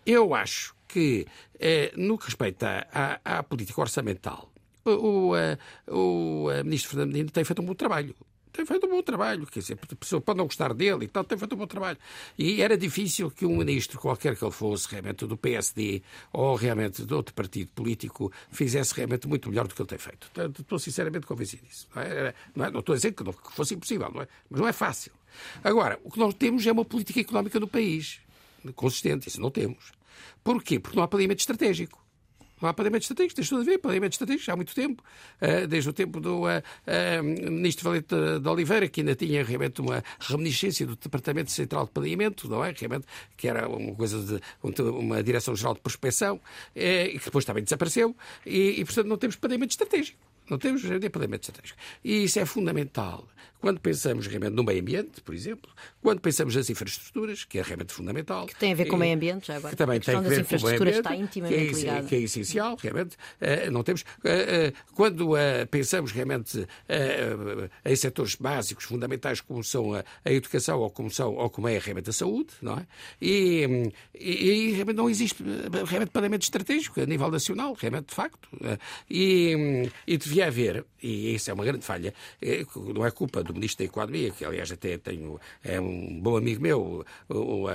eu 0.05 0.35
acho 0.35 0.75
que, 0.93 1.25
eh, 1.59 1.91
no 1.97 2.17
que 2.17 2.25
respeita 2.25 2.87
à, 2.93 3.39
à 3.39 3.43
política 3.43 3.81
orçamental, 3.81 4.51
o, 4.85 4.91
o, 4.91 5.35
eh, 5.35 5.57
o, 5.87 6.51
eh, 6.51 6.63
ministro 6.63 6.91
Fernando 6.91 7.11
Medina 7.11 7.29
tem 7.31 7.43
feito 7.43 7.61
um 7.61 7.65
bom 7.65 7.73
trabalho 7.73 8.15
tem 8.53 8.67
feito 8.67 8.85
um 8.85 8.89
bom 8.91 9.01
trabalho, 9.01 9.47
quer 9.47 9.61
dizer, 9.61 9.79
a 9.91 9.95
pessoa 9.95 10.21
pode 10.21 10.37
não 10.37 10.45
gostar 10.45 10.75
dele 10.75 11.05
e 11.05 11.07
tal, 11.07 11.23
tem 11.23 11.35
feito 11.35 11.55
um 11.55 11.57
bom 11.57 11.65
trabalho. 11.65 11.97
E 12.37 12.61
era 12.61 12.77
difícil 12.77 13.31
que 13.31 13.47
um 13.47 13.57
ministro, 13.57 13.99
qualquer 13.99 14.37
que 14.37 14.45
ele 14.45 14.51
fosse, 14.51 14.87
realmente 14.91 15.25
do 15.25 15.35
PSD 15.35 16.03
ou 16.31 16.53
realmente 16.53 17.03
de 17.03 17.13
outro 17.15 17.33
partido 17.33 17.71
político, 17.71 18.31
fizesse 18.51 18.93
realmente 18.93 19.27
muito 19.27 19.49
melhor 19.49 19.67
do 19.67 19.73
que 19.73 19.81
ele 19.81 19.89
tem 19.89 19.97
feito. 19.97 20.29
Estou 20.59 20.77
sinceramente 20.77 21.25
convencido 21.25 21.65
disso. 21.65 21.87
Não, 21.95 22.01
é? 22.03 22.35
não, 22.55 22.65
é? 22.65 22.69
não 22.69 22.79
estou 22.81 22.93
a 22.93 22.95
dizer 22.95 23.13
que, 23.13 23.23
não, 23.23 23.33
que 23.33 23.51
fosse 23.53 23.73
impossível, 23.73 24.11
não 24.13 24.21
é? 24.21 24.27
mas 24.47 24.61
não 24.61 24.67
é 24.67 24.71
fácil. 24.71 25.11
Agora, 25.63 25.99
o 26.03 26.11
que 26.11 26.19
nós 26.19 26.35
temos 26.35 26.67
é 26.67 26.71
uma 26.71 26.85
política 26.85 27.19
económica 27.19 27.59
no 27.59 27.67
país 27.67 28.21
consistente, 28.75 29.27
isso 29.27 29.41
não 29.41 29.49
temos. 29.49 29.91
Porquê? 30.43 30.79
Porque 30.79 30.95
não 30.95 31.03
há 31.03 31.07
planeamento 31.07 31.39
estratégico. 31.39 32.03
Não 32.61 32.69
há 32.69 32.73
planeamento 32.73 33.01
estratégico, 33.01 33.35
tens 33.35 33.49
tudo 33.49 33.61
a 33.61 33.65
ver, 33.65 33.77
planeamento 33.77 34.13
estratégico 34.13 34.49
há 34.49 34.55
muito 34.55 34.73
tempo, 34.73 35.03
eh, 35.41 35.67
desde 35.67 35.89
o 35.89 35.91
tempo 35.91 36.21
do 36.21 36.43
uh, 36.43 36.47
uh, 36.47 37.23
ministro 37.23 37.83
Valente 37.83 38.15
de 38.41 38.47
Oliveira, 38.47 38.87
que 38.87 39.01
ainda 39.01 39.15
tinha 39.15 39.43
realmente 39.43 39.81
uma 39.81 40.01
reminiscência 40.17 40.87
do 40.87 40.95
Departamento 40.95 41.51
Central 41.51 41.85
de 41.87 41.91
Planeamento, 41.91 42.47
não 42.47 42.63
é? 42.63 42.71
Realmente, 42.71 43.05
que 43.35 43.49
era 43.49 43.67
uma 43.67 43.93
coisa 43.95 44.39
de 44.63 44.81
uma 44.81 45.21
Direção-Geral 45.21 45.73
de 45.73 45.81
Prospecção, 45.81 46.39
e 46.73 47.19
que 47.19 47.25
depois 47.25 47.43
também 47.43 47.65
desapareceu, 47.65 48.15
e, 48.45 48.79
e 48.79 48.85
portanto 48.85 49.07
não 49.07 49.17
temos 49.17 49.35
planeamento 49.35 49.71
estratégico. 49.71 50.17
Não 50.49 50.57
temos 50.57 50.81
planeamento 50.81 51.49
estratégico. 51.49 51.79
E 52.03 52.23
isso 52.23 52.39
é 52.39 52.45
fundamental. 52.45 53.27
Quando 53.63 53.79
pensamos 53.79 54.27
realmente 54.27 54.51
no 54.51 54.61
meio 54.61 54.81
ambiente, 54.81 55.21
por 55.21 55.33
exemplo, 55.33 55.71
quando 56.01 56.19
pensamos 56.19 56.53
nas 56.53 56.69
infraestruturas, 56.69 57.45
que 57.45 57.59
é 57.59 57.61
realmente 57.61 57.93
fundamental. 57.93 58.45
Que 58.45 58.55
tem 58.57 58.73
a 58.73 58.75
ver 58.75 58.87
com 58.87 58.97
o 58.97 58.99
meio 58.99 59.15
ambiente, 59.15 59.47
já 59.47 59.55
agora. 59.55 59.69
Que 59.69 59.77
também 59.77 60.01
tem 60.01 60.15
a 60.15 60.19
ver 60.19 60.45
com 60.45 60.57
o 60.57 60.61
meio 60.63 60.75
ambiente. 60.75 60.97
Está 60.97 61.15
intimamente 61.15 61.57
que 61.57 61.71
é, 61.71 61.79
ligado. 61.79 62.07
que 62.07 62.15
é 62.15 62.19
essencial, 62.19 62.75
realmente. 62.75 63.15
Uh, 63.15 63.71
não 63.71 63.81
temos. 63.81 64.01
Uh, 64.01 64.03
uh, 64.67 64.93
quando 64.93 65.29
pensamos 65.71 66.11
realmente 66.11 66.67
em 67.85 67.95
setores 67.95 68.35
básicos, 68.35 68.83
fundamentais, 68.83 69.39
como 69.39 69.63
são 69.63 69.93
a, 69.93 70.03
a, 70.25 70.31
educação 70.31 70.79
ou 70.79 70.89
como, 70.89 71.09
são, 71.09 71.33
ou 71.33 71.49
como 71.49 71.69
é 71.69 71.79
realmente 71.79 72.09
a 72.09 72.13
saúde, 72.13 72.49
não 72.61 72.77
é? 72.77 72.85
E, 73.21 73.91
e, 74.13 74.49
e 74.49 74.71
realmente 74.73 74.97
não 74.97 75.09
existe 75.09 75.41
realmente 75.87 76.09
planeamento 76.09 76.43
estratégico 76.43 76.99
a 76.99 77.05
nível 77.05 77.31
nacional, 77.31 77.73
realmente, 77.79 78.07
de 78.07 78.15
facto. 78.15 78.49
E, 79.09 79.89
e 80.05 80.17
devia 80.33 80.47
haver, 80.47 80.85
e 81.01 81.35
isso 81.35 81.51
é 81.51 81.53
uma 81.53 81.63
grande 81.63 81.85
falha, 81.85 82.13
não 82.95 83.05
é 83.05 83.11
culpa 83.11 83.43
do 83.43 83.53
Ministro 83.53 83.85
da 83.85 83.89
Economia, 83.89 84.31
que 84.31 84.43
aliás 84.43 84.71
até 84.71 84.97
tenho, 84.97 85.39
é 85.63 85.79
um 85.79 86.19
bom 86.19 86.35
amigo 86.35 86.61
meu, 86.61 87.05
o, 87.29 87.67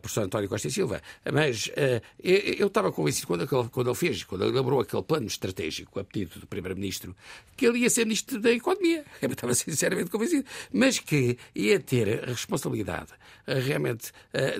professor 0.00 0.24
António 0.24 0.48
Costa 0.48 0.66
e 0.66 0.70
Silva, 0.70 1.00
mas 1.32 1.68
uh, 1.68 2.02
eu 2.18 2.66
estava 2.66 2.90
convencido 2.90 3.26
quando, 3.26 3.46
quando 3.70 3.88
ele 3.88 3.96
fez, 3.96 4.24
quando 4.24 4.42
ele 4.42 4.52
elaborou 4.52 4.80
aquele 4.80 5.02
plano 5.02 5.26
estratégico 5.26 6.00
a 6.00 6.04
pedido 6.04 6.40
do 6.40 6.46
Primeiro-Ministro, 6.46 7.14
que 7.56 7.66
ele 7.66 7.78
ia 7.78 7.90
ser 7.90 8.04
Ministro 8.04 8.40
da 8.40 8.50
Economia. 8.50 9.04
Eu 9.22 9.30
estava 9.30 9.54
sinceramente 9.54 10.10
convencido, 10.10 10.44
mas 10.72 10.98
que 10.98 11.38
ia 11.54 11.78
ter 11.78 12.24
a 12.24 12.26
responsabilidade 12.26 13.12
uh, 13.46 13.60
realmente 13.60 14.12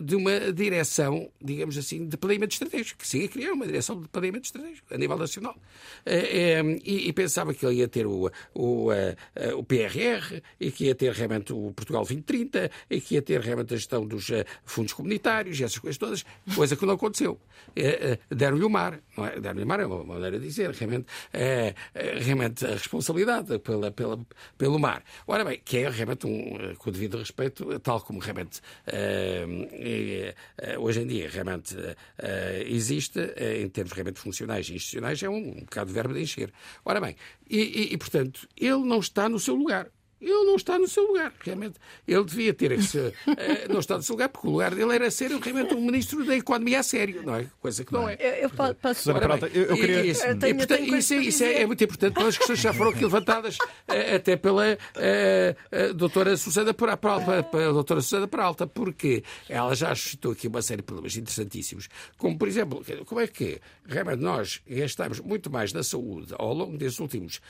de 0.02 0.14
uma 0.14 0.52
direção, 0.52 1.30
digamos 1.40 1.76
assim, 1.76 2.06
de 2.06 2.16
planeamento 2.16 2.52
estratégico, 2.52 3.00
que 3.00 3.08
se 3.08 3.22
ia 3.22 3.28
criar 3.28 3.52
uma 3.52 3.66
direção 3.66 4.00
de 4.00 4.08
planeamento 4.08 4.44
estratégico 4.44 4.94
a 4.94 4.98
nível 4.98 5.16
nacional. 5.18 5.56
E, 6.96 7.12
pensava 7.12 7.54
que 7.54 7.64
ele 7.64 7.76
ia 7.76 7.88
ter 7.88 8.06
o, 8.06 8.30
o, 8.54 8.88
o 9.56 9.64
PRR, 9.64 10.42
e 10.58 10.70
que 10.70 10.86
ia 10.86 10.94
ter 10.94 11.12
realmente 11.12 11.52
o 11.52 11.72
Portugal 11.72 12.02
2030 12.02 12.70
e 12.90 13.00
que 13.00 13.14
ia 13.14 13.22
ter 13.22 13.40
realmente 13.40 13.74
a 13.74 13.76
gestão 13.76 14.06
dos 14.06 14.28
uh, 14.28 14.44
fundos 14.64 14.92
comunitários 14.92 15.58
e 15.58 15.64
essas 15.64 15.78
coisas 15.78 15.98
todas, 15.98 16.24
coisa 16.54 16.76
que 16.76 16.86
não 16.86 16.94
aconteceu. 16.94 17.40
Deram-lhe 18.30 18.64
o 18.64 18.70
mar, 18.70 19.00
não 19.16 19.26
é? 19.26 19.40
Deram-lhe 19.40 19.64
o 19.64 19.66
mar 19.66 19.80
é 19.80 19.86
uma 19.86 20.04
maneira 20.04 20.38
de 20.38 20.46
dizer, 20.46 20.70
realmente, 20.70 21.06
realmente 22.20 22.64
a 22.64 22.72
responsabilidade 22.72 23.58
pela, 23.60 23.90
pela, 23.90 24.18
pelo 24.58 24.78
mar. 24.78 25.02
Ora 25.26 25.44
bem, 25.44 25.60
que 25.64 25.78
é 25.78 25.88
realmente, 25.88 26.26
um, 26.26 26.74
com 26.76 26.90
o 26.90 26.92
devido 26.92 27.18
respeito, 27.18 27.78
tal 27.80 28.00
como 28.00 28.18
realmente 28.18 28.60
hoje 30.78 31.02
em 31.02 31.06
dia 31.06 31.28
realmente 31.30 31.76
existe, 32.66 33.20
em 33.60 33.68
termos 33.68 33.92
realmente 33.92 34.20
funcionais 34.20 34.68
e 34.68 34.74
institucionais, 34.74 35.22
é 35.22 35.28
um, 35.28 35.36
um 35.36 35.60
bocado 35.60 35.88
de 35.88 35.94
verbo 35.94 36.14
de 36.14 36.20
encher. 36.20 36.52
Ora 36.84 37.00
bem, 37.00 37.16
e, 37.48 37.58
e, 37.58 37.94
e 37.94 37.98
portanto, 37.98 38.48
ele 38.56 38.84
não 38.84 38.98
está 38.98 39.28
no 39.28 39.38
seu 39.38 39.54
lugar 39.54 39.88
ele 40.22 40.44
não 40.44 40.56
está 40.56 40.78
no 40.78 40.86
seu 40.86 41.04
lugar. 41.04 41.32
Realmente, 41.40 41.74
ele 42.06 42.24
devia 42.24 42.54
ter 42.54 42.72
esse. 42.72 42.98
uh, 42.98 43.12
não 43.68 43.80
está 43.80 43.96
no 43.96 44.02
seu 44.02 44.14
lugar, 44.14 44.28
porque 44.28 44.46
o 44.46 44.50
lugar 44.50 44.74
dele 44.74 44.94
era 44.94 45.10
ser 45.10 45.30
realmente 45.30 45.74
um 45.74 45.80
ministro 45.80 46.24
da 46.24 46.36
Economia 46.36 46.80
a 46.80 46.82
sério, 46.82 47.22
não 47.24 47.36
é? 47.36 47.46
Coisa 47.60 47.84
que 47.84 47.92
não 47.92 48.08
é. 48.08 48.16
Eu, 48.20 48.32
eu 48.44 48.50
posso. 48.50 49.10
Ora, 49.10 49.20
Peralta, 49.20 49.48
eu, 49.48 49.64
eu 49.64 49.76
queria... 49.76 50.04
Isso, 50.06 50.24
eu 50.24 50.38
tenho, 50.38 50.56
portanto, 50.56 50.78
tenho 50.78 50.96
isso, 50.96 51.14
é, 51.14 51.16
isso 51.16 51.44
é, 51.44 51.62
é, 51.62 51.66
muito 51.66 51.82
importante 51.82 52.14
pelas 52.14 52.36
questões 52.38 52.58
que 52.58 52.62
já 52.62 52.72
foram 52.72 52.90
aqui 52.90 53.02
levantadas, 53.02 53.56
uh, 53.56 54.14
até 54.16 54.36
pela 54.36 54.74
uh, 54.74 55.94
doutora 55.94 56.36
Susana 56.36 56.72
Peralta, 56.72 57.42
pela 57.42 57.72
doutora 57.72 58.00
Susana 58.00 58.28
Peralta, 58.28 58.66
porque 58.66 59.24
ela 59.48 59.74
já 59.74 59.94
suscitou 59.94 60.32
aqui 60.32 60.46
uma 60.46 60.62
série 60.62 60.82
de 60.82 60.86
problemas 60.86 61.16
interessantíssimos, 61.16 61.88
como, 62.16 62.38
por 62.38 62.46
exemplo, 62.46 62.84
como 63.06 63.20
é 63.20 63.26
que 63.26 63.60
realmente 63.86 64.20
nós 64.20 64.60
gastamos 64.68 65.18
muito 65.20 65.50
mais 65.50 65.72
na 65.72 65.82
saúde 65.82 66.34
ao 66.38 66.54
longo 66.54 66.76
desses 66.78 66.98
últimos 67.00 67.40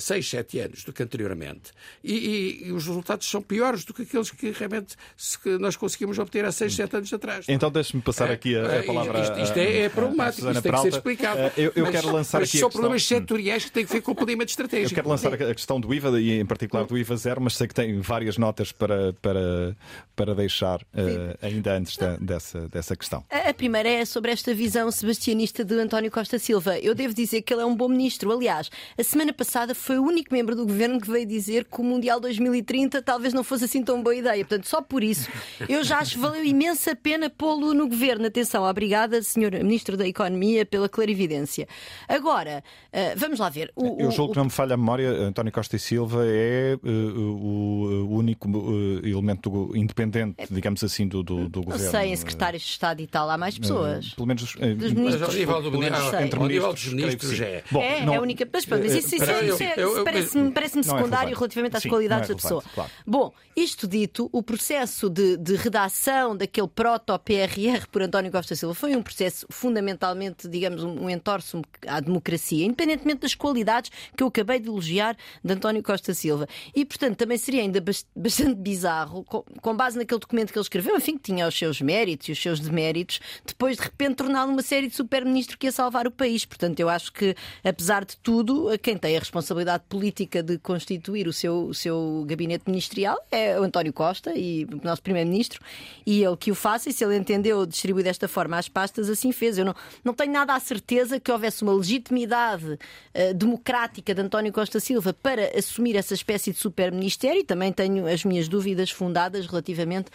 6, 0.00 0.28
7 0.28 0.58
anos 0.60 0.84
do 0.84 0.92
que 0.92 1.02
anteriormente 1.02 1.72
e, 2.02 2.12
e, 2.12 2.68
e, 2.68 2.72
os 2.72 2.86
resultados 2.86 3.28
são 3.28 3.40
piores 3.40 3.84
do 3.84 3.94
que 3.94 4.02
aqueles 4.02 4.30
que 4.30 4.50
realmente 4.50 4.96
que 5.42 5.58
nós 5.58 5.76
conseguimos 5.76 6.18
obter 6.18 6.44
há 6.44 6.52
6, 6.52 6.74
7 6.74 6.96
anos 6.96 7.12
atrás. 7.12 7.44
Então 7.48 7.70
deixe-me 7.70 8.02
passar 8.02 8.30
é, 8.30 8.34
aqui 8.34 8.56
a, 8.56 8.66
a 8.66 8.74
é, 8.74 8.82
palavra. 8.82 9.20
Isto, 9.20 9.40
isto 9.40 9.56
é, 9.56 9.82
é 9.82 9.88
problemático, 9.88 10.48
isto 10.48 10.62
tem 10.62 10.72
que 10.72 10.80
ser 10.80 10.88
explicado. 10.88 11.40
Eh, 11.40 11.52
eu, 11.56 11.72
eu 11.74 11.84
mas, 11.84 11.94
quero 11.94 12.12
lançar 12.12 12.40
mas 12.40 12.48
aqui. 12.48 12.58
São 12.58 12.70
problemas 12.70 13.04
setoriais 13.04 13.64
que 13.64 13.72
têm 13.72 13.86
que 13.86 13.92
ver 13.92 14.00
com 14.00 14.12
o 14.12 14.14
planeamento 14.14 14.50
estratégico. 14.50 14.92
Eu 14.92 14.94
quero 14.94 15.08
lançar 15.08 15.32
a 15.34 15.54
questão 15.54 15.80
do 15.80 15.92
IVA 15.92 16.20
e 16.20 16.40
em 16.40 16.46
particular 16.46 16.84
do 16.84 16.96
IVA 16.98 17.16
zero, 17.16 17.40
mas 17.40 17.56
sei 17.56 17.66
que 17.66 17.74
tem 17.74 18.00
várias 18.00 18.36
notas 18.36 18.72
para, 18.72 19.12
para, 19.14 19.76
para 20.14 20.34
deixar 20.34 20.82
uh, 20.82 21.38
ainda 21.40 21.76
antes 21.76 21.96
da, 21.96 22.16
dessa, 22.16 22.68
dessa 22.68 22.96
questão. 22.96 23.24
A 23.30 23.54
primeira 23.54 23.88
é 23.88 24.04
sobre 24.04 24.30
esta 24.30 24.54
visão 24.54 24.90
sebastianista 24.90 25.64
de 25.64 25.74
António 25.74 26.10
Costa 26.10 26.38
Silva. 26.38 26.78
Eu 26.78 26.94
devo 26.94 27.14
dizer 27.14 27.42
que 27.42 27.52
ele 27.52 27.62
é 27.62 27.66
um 27.66 27.74
bom 27.74 27.88
ministro. 27.88 28.32
Aliás, 28.32 28.70
a 28.98 29.02
semana 29.02 29.32
passada 29.32 29.74
foi 29.74 29.98
o 29.98 30.02
único 30.02 30.32
membro 30.32 30.54
do 30.54 30.66
governo 30.66 31.00
que 31.00 31.10
veio 31.10 31.26
dizer 31.26 31.64
que 31.64 31.80
o 31.80 31.84
Mundial 31.92 32.20
2030 32.20 33.02
talvez 33.02 33.34
não 33.34 33.44
fosse 33.44 33.64
assim 33.64 33.82
tão 33.82 34.02
boa 34.02 34.14
ideia. 34.14 34.44
Portanto, 34.44 34.68
só 34.68 34.80
por 34.80 35.02
isso 35.02 35.28
eu 35.68 35.84
já 35.84 35.98
acho 35.98 36.12
que 36.12 36.18
valeu 36.18 36.44
imensa 36.44 36.96
pena 36.96 37.28
pô-lo 37.28 37.74
no 37.74 37.88
governo. 37.88 38.26
Atenção, 38.26 38.64
obrigada, 38.64 39.22
Sr. 39.22 39.62
Ministro 39.62 39.96
da 39.96 40.06
Economia, 40.06 40.64
pela 40.64 40.88
clarividência. 40.88 41.66
Agora, 42.08 42.62
uh, 42.92 43.18
vamos 43.18 43.38
lá 43.38 43.48
ver. 43.48 43.70
O, 43.76 44.00
eu 44.00 44.10
julgo 44.10 44.30
o... 44.30 44.32
que 44.32 44.38
não 44.38 44.44
me 44.44 44.50
falha 44.50 44.74
a 44.74 44.76
memória, 44.76 45.10
António 45.10 45.52
Costa 45.52 45.76
e 45.76 45.78
Silva 45.78 46.24
é 46.26 46.78
uh, 46.82 46.88
o 46.88 48.16
único 48.16 48.48
uh, 48.48 49.06
elemento 49.06 49.72
independente, 49.74 50.34
é... 50.38 50.46
digamos 50.50 50.82
assim, 50.82 51.06
do, 51.06 51.22
do, 51.22 51.48
do 51.48 51.62
governo. 51.62 51.84
Não 51.84 51.90
sei, 51.90 52.12
em 52.12 52.16
secretários 52.16 52.62
de 52.62 52.68
Estado 52.68 53.00
e 53.00 53.06
tal, 53.06 53.28
há 53.28 53.36
mais 53.36 53.58
pessoas. 53.58 54.10
pelo 54.10 54.26
menos 54.26 54.42
dos 54.42 54.54
ministros. 54.56 55.20
Mas 55.20 55.22
ao 55.22 55.32
nível, 55.32 55.62
do, 55.62 55.84
entre 56.22 56.40
ministros, 56.40 56.92
ministros 56.92 57.40
é. 57.40 57.62
Bom, 57.70 57.82
é, 57.82 58.04
não... 58.04 58.14
é 58.14 58.16
a 58.16 58.20
única. 58.20 58.48
Mas, 58.52 58.66
mas 58.66 58.84
isso, 58.92 59.16
isso, 59.16 59.24
isso, 59.24 59.62
isso 59.62 60.04
parece-me 60.04 60.50
parece 60.50 60.82
secundário 60.82 61.34
relativamente 61.34 61.76
às 61.76 61.81
Sim, 61.82 61.88
qualidades 61.88 62.30
é 62.30 62.34
da 62.34 62.40
pessoa. 62.40 62.62
Claro. 62.74 62.90
Bom, 63.06 63.32
isto 63.54 63.86
dito, 63.86 64.28
o 64.32 64.42
processo 64.42 65.10
de, 65.10 65.36
de 65.36 65.56
redação 65.56 66.36
daquele 66.36 66.68
proto-PRR 66.68 67.86
por 67.90 68.02
António 68.02 68.32
Costa 68.32 68.54
Silva 68.54 68.74
foi 68.74 68.96
um 68.96 69.02
processo 69.02 69.46
fundamentalmente, 69.50 70.48
digamos, 70.48 70.82
um, 70.82 71.04
um 71.04 71.10
entorce 71.10 71.60
à 71.86 72.00
democracia, 72.00 72.64
independentemente 72.64 73.20
das 73.20 73.34
qualidades 73.34 73.90
que 74.16 74.22
eu 74.22 74.28
acabei 74.28 74.58
de 74.58 74.68
elogiar 74.68 75.16
de 75.44 75.52
António 75.52 75.82
Costa 75.82 76.14
Silva. 76.14 76.48
E, 76.74 76.84
portanto, 76.84 77.16
também 77.16 77.36
seria 77.36 77.62
ainda 77.62 77.82
bastante 78.16 78.54
bizarro, 78.54 79.24
com, 79.24 79.42
com 79.60 79.76
base 79.76 79.98
naquele 79.98 80.20
documento 80.20 80.52
que 80.52 80.58
ele 80.58 80.64
escreveu, 80.64 80.96
enfim, 80.96 81.16
que 81.16 81.24
tinha 81.24 81.46
os 81.46 81.56
seus 81.56 81.80
méritos 81.80 82.28
e 82.28 82.32
os 82.32 82.40
seus 82.40 82.60
deméritos, 82.60 83.20
depois 83.44 83.76
de 83.76 83.82
repente 83.82 84.16
torná-lo 84.16 84.52
uma 84.52 84.62
série 84.62 84.88
de 84.88 84.94
super-ministro 84.94 85.58
que 85.58 85.66
ia 85.66 85.72
salvar 85.72 86.06
o 86.06 86.10
país. 86.10 86.44
Portanto, 86.44 86.80
eu 86.80 86.88
acho 86.88 87.12
que, 87.12 87.34
apesar 87.62 88.04
de 88.04 88.16
tudo, 88.16 88.70
quem 88.80 88.96
tem 88.96 89.16
a 89.16 89.18
responsabilidade 89.18 89.84
política 89.88 90.42
de 90.42 90.58
constituir 90.58 91.28
o 91.28 91.32
seu, 91.32 91.71
o 91.72 91.74
seu 91.74 92.24
gabinete 92.26 92.64
ministerial 92.66 93.18
é 93.30 93.58
o 93.58 93.64
António 93.64 93.92
Costa 93.92 94.32
e 94.36 94.64
o 94.64 94.80
nosso 94.84 95.02
primeiro-ministro, 95.02 95.60
e 96.06 96.22
ele 96.22 96.36
que 96.36 96.52
o 96.52 96.54
faça, 96.54 96.88
e 96.88 96.92
se 96.92 97.02
ele 97.04 97.16
entendeu 97.16 97.66
distribuir 97.66 98.04
desta 98.04 98.28
forma 98.28 98.56
as 98.58 98.68
pastas, 98.68 99.08
assim 99.08 99.32
fez. 99.32 99.58
Eu 99.58 99.64
não, 99.64 99.74
não 100.04 100.14
tenho 100.14 100.32
nada 100.32 100.54
a 100.54 100.60
certeza 100.60 101.18
que 101.18 101.32
houvesse 101.32 101.62
uma 101.62 101.72
legitimidade 101.72 102.66
uh, 102.72 103.34
democrática 103.34 104.14
de 104.14 104.20
António 104.20 104.52
Costa 104.52 104.78
Silva 104.78 105.12
para 105.12 105.58
assumir 105.58 105.96
essa 105.96 106.14
espécie 106.14 106.52
de 106.52 106.58
super-ministério, 106.58 107.40
e 107.40 107.44
também 107.44 107.72
tenho 107.72 108.06
as 108.06 108.24
minhas 108.24 108.48
dúvidas 108.48 108.90
fundadas 108.90 109.46
relativamente 109.46 110.10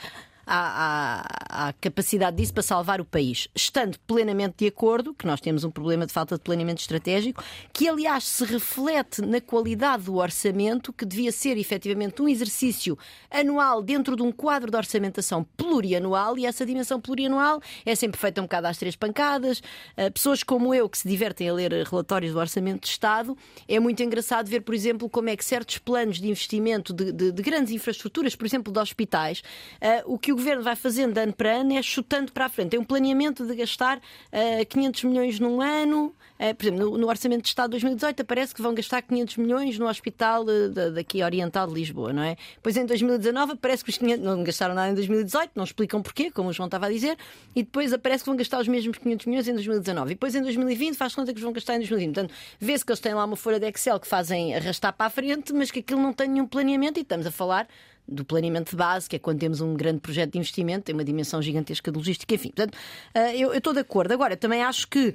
à, 0.48 1.20
à, 1.60 1.68
à, 1.68 1.74
capacidade 1.74 2.38
disso 2.38 2.54
para 2.54 2.64
salvar 2.64 3.02
o 3.02 3.06
país, 3.06 3.50
estando 3.54 4.00
plenamente 4.08 4.56
de 4.60 4.68
acordo 4.68 5.14
que 5.14 5.28
nós 5.28 5.41
temos 5.41 5.66
um 5.66 5.70
problema 5.70 6.08
de 6.08 6.14
falta 6.14 6.36
de 6.36 6.41
planeamento 6.41 6.80
estratégico, 6.80 7.43
que 7.74 7.89
aliás 7.89 8.24
se 8.24 8.45
reflete 8.45 9.22
na 9.22 9.41
qualidade 9.41 10.04
do 10.04 10.16
orçamento, 10.16 10.93
que 10.93 11.06
devia 11.06 11.32
ser 11.34 11.58
efetivamente 11.58 12.22
um 12.22 12.30
exercício 12.30 12.98
anual 13.30 13.84
dentro 13.84 14.16
de 14.16 14.24
um 14.24 14.32
quadro 14.32 14.72
de 14.72 14.78
orçamentação 14.78 15.43
plurianual, 15.58 16.38
e 16.38 16.45
essa 16.45 16.66
dimensão 16.66 17.02
plurianual 17.02 17.62
é 17.86 17.93
sempre 17.93 18.20
feita 18.20 18.39
um 18.39 18.45
bocado 18.45 18.68
às 18.68 18.78
três 18.78 18.95
pancadas. 18.95 19.60
Uh, 19.98 20.12
pessoas 20.14 20.43
como 20.43 20.74
eu, 20.74 20.88
que 20.88 20.98
se 20.98 21.08
divertem 21.08 21.50
a 21.50 21.54
ler 21.54 21.74
relatórios 21.86 22.32
do 22.32 22.39
Orçamento 22.39 22.84
de 22.84 22.88
Estado, 22.88 23.38
é 23.68 23.80
muito 23.80 24.02
engraçado 24.02 24.48
ver, 24.48 24.62
por 24.62 24.74
exemplo, 24.74 25.10
como 25.10 25.30
é 25.30 25.36
que 25.36 25.43
certos 25.43 25.78
planos 25.78 26.22
de 26.22 26.30
investimento 26.30 26.93
de, 26.93 27.12
de, 27.12 27.32
de 27.34 27.41
grandes 27.41 27.74
infraestruturas, 27.74 28.34
por 28.34 28.45
exemplo, 28.45 28.72
de 28.72 28.80
hospitais, 28.80 29.41
uh, 29.82 30.14
o 30.14 30.18
que 30.18 30.32
o 30.32 30.37
governo 30.38 30.64
vai 30.64 30.76
fazendo 30.76 31.18
ano 31.18 31.34
para 31.34 31.58
ano 31.58 31.74
é 31.74 31.82
chutando 31.82 32.32
para 32.32 32.46
a 32.46 32.50
frente. 32.50 32.70
Tem 32.70 32.80
um 32.80 32.84
planeamento 32.84 33.46
de 33.46 33.56
gastar 33.56 33.98
uh, 33.98 34.02
eh, 34.32 34.66
500 34.66 35.04
milhões 35.04 35.40
num 35.40 35.62
ano. 35.62 36.14
Uh, 36.40 36.54
por 36.56 36.66
exemplo, 36.66 36.92
no, 36.92 36.98
no, 37.00 37.08
Orçamento 37.08 37.42
de 37.42 37.48
Estado 37.50 37.70
de 37.70 37.72
2018 37.72 38.22
aparece 38.22 38.54
que 38.54 38.62
vão 38.62 38.74
gastar 38.74 39.02
500 39.02 39.38
milhões 39.38 39.80
no 39.80 39.88
Hospital 39.88 40.44
uh, 40.44 40.92
daqui 40.94 41.24
Oriental 41.24 41.68
de 41.68 41.74
Lisboa, 41.74 42.14
não 42.14 42.22
é? 42.22 42.38
Depois 42.56 42.78
em 42.78 42.86
2019 42.86 43.54
aparece 43.54 43.84
que 43.84 43.90
os 43.90 43.98
500, 43.98 44.24
não 44.24 44.44
gastaram 44.44 44.76
nada 44.76 44.92
em 44.92 44.94
2018, 44.94 45.52
não 45.56 45.64
explicam 45.64 46.02
porquê, 46.02 46.30
como 46.30 46.50
o 46.50 46.54
João 46.54 46.68
estava 46.68 46.86
a 46.86 46.90
dizer, 46.90 47.18
e 47.56 47.64
depois 47.64 47.92
aparece 47.92 48.24
que 48.24 48.30
vão 48.30 48.38
gastar 48.38 48.62
os 48.62 48.68
mesmos 48.68 48.98
500 48.98 49.26
milhões 49.26 49.48
em 49.48 49.54
2019. 49.54 50.12
E 50.12 50.14
depois 50.14 50.36
em 50.36 50.42
2020 50.44 50.96
faz 50.96 51.16
conta 51.16 51.34
que 51.34 51.38
os 51.38 51.44
vão 51.44 51.52
gastar 51.52 51.76
em 51.76 51.80
2020. 51.80 52.14
Portanto, 52.14 52.34
vê-se 52.60 52.86
que 52.86 52.92
eles 52.92 53.00
têm 53.00 53.14
lá 53.16 53.26
uma 53.26 53.36
folha 53.36 53.60
de 53.60 53.68
Excel 53.68 54.00
que 54.00 54.08
fazem 54.08 54.56
arrastar 54.56 54.94
para 54.94 55.08
a 55.08 55.10
frente, 55.10 55.52
mas 55.54 55.72
que 55.72 55.80
aquilo 55.80 56.02
não 56.02 56.14
tem 56.14 56.28
nenhum 56.30 56.46
planeamento 56.46 57.00
e 57.00 57.02
estamos 57.02 57.26
a 57.26 57.32
falar 57.32 57.68
do 58.08 58.24
planeamento 58.24 58.72
de 58.72 58.78
base, 58.78 59.10
que 59.10 59.16
é 59.16 59.20
quando 59.20 59.39
temos 59.39 59.62
um 59.62 59.74
grande 59.74 59.99
projeto 59.99 60.32
de 60.32 60.38
investimento, 60.38 60.86
tem 60.86 60.93
uma 60.93 61.03
dimensão 61.03 61.41
gigantesca 61.41 61.91
de 61.91 61.97
logística, 61.97 62.34
enfim. 62.34 62.49
Portanto, 62.49 62.78
eh, 63.14 63.36
eu, 63.36 63.51
eu 63.51 63.58
estou 63.58 63.74
de 63.74 63.80
acordo. 63.80 64.14
Agora, 64.14 64.38
também 64.38 64.64
acho 64.64 64.88
que 64.88 65.14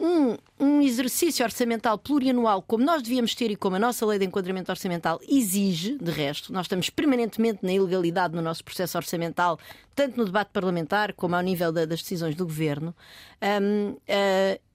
um, 0.00 0.36
um, 0.58 0.82
exercício 0.82 1.44
orçamental 1.44 1.96
plurianual, 1.96 2.60
como 2.60 2.84
nós 2.84 3.02
devíamos 3.02 3.34
ter 3.36 3.52
e 3.52 3.56
como 3.56 3.76
a 3.76 3.78
nossa 3.78 4.04
lei 4.04 4.18
de 4.18 4.24
enquadramento 4.24 4.72
orçamental 4.72 5.20
exige, 5.28 5.96
de 5.96 6.10
resto, 6.10 6.52
nós 6.52 6.64
estamos 6.64 6.90
permanentemente 6.90 7.60
na 7.62 7.72
ilegalidade 7.72 8.34
no 8.34 8.42
nosso 8.42 8.64
processo 8.64 8.98
orçamental, 8.98 9.60
tanto 9.94 10.16
no 10.16 10.24
debate 10.24 10.50
parlamentar 10.52 11.12
como 11.12 11.36
ao 11.36 11.42
nível 11.42 11.70
da, 11.70 11.84
das 11.84 12.02
decisões 12.02 12.34
do 12.34 12.44
governo. 12.44 12.92
Um, 13.40 13.90
uh, 13.90 13.98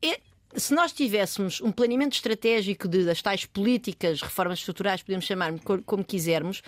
é, 0.01 0.19
se 0.55 0.73
nós 0.73 0.91
tivéssemos 0.91 1.61
um 1.61 1.71
planeamento 1.71 2.15
estratégico 2.15 2.87
de, 2.87 3.03
das 3.03 3.21
tais 3.21 3.45
políticas, 3.45 4.21
reformas 4.21 4.59
estruturais, 4.59 5.01
podemos 5.01 5.25
chamar 5.25 5.53
como 5.85 6.03
quisermos, 6.03 6.61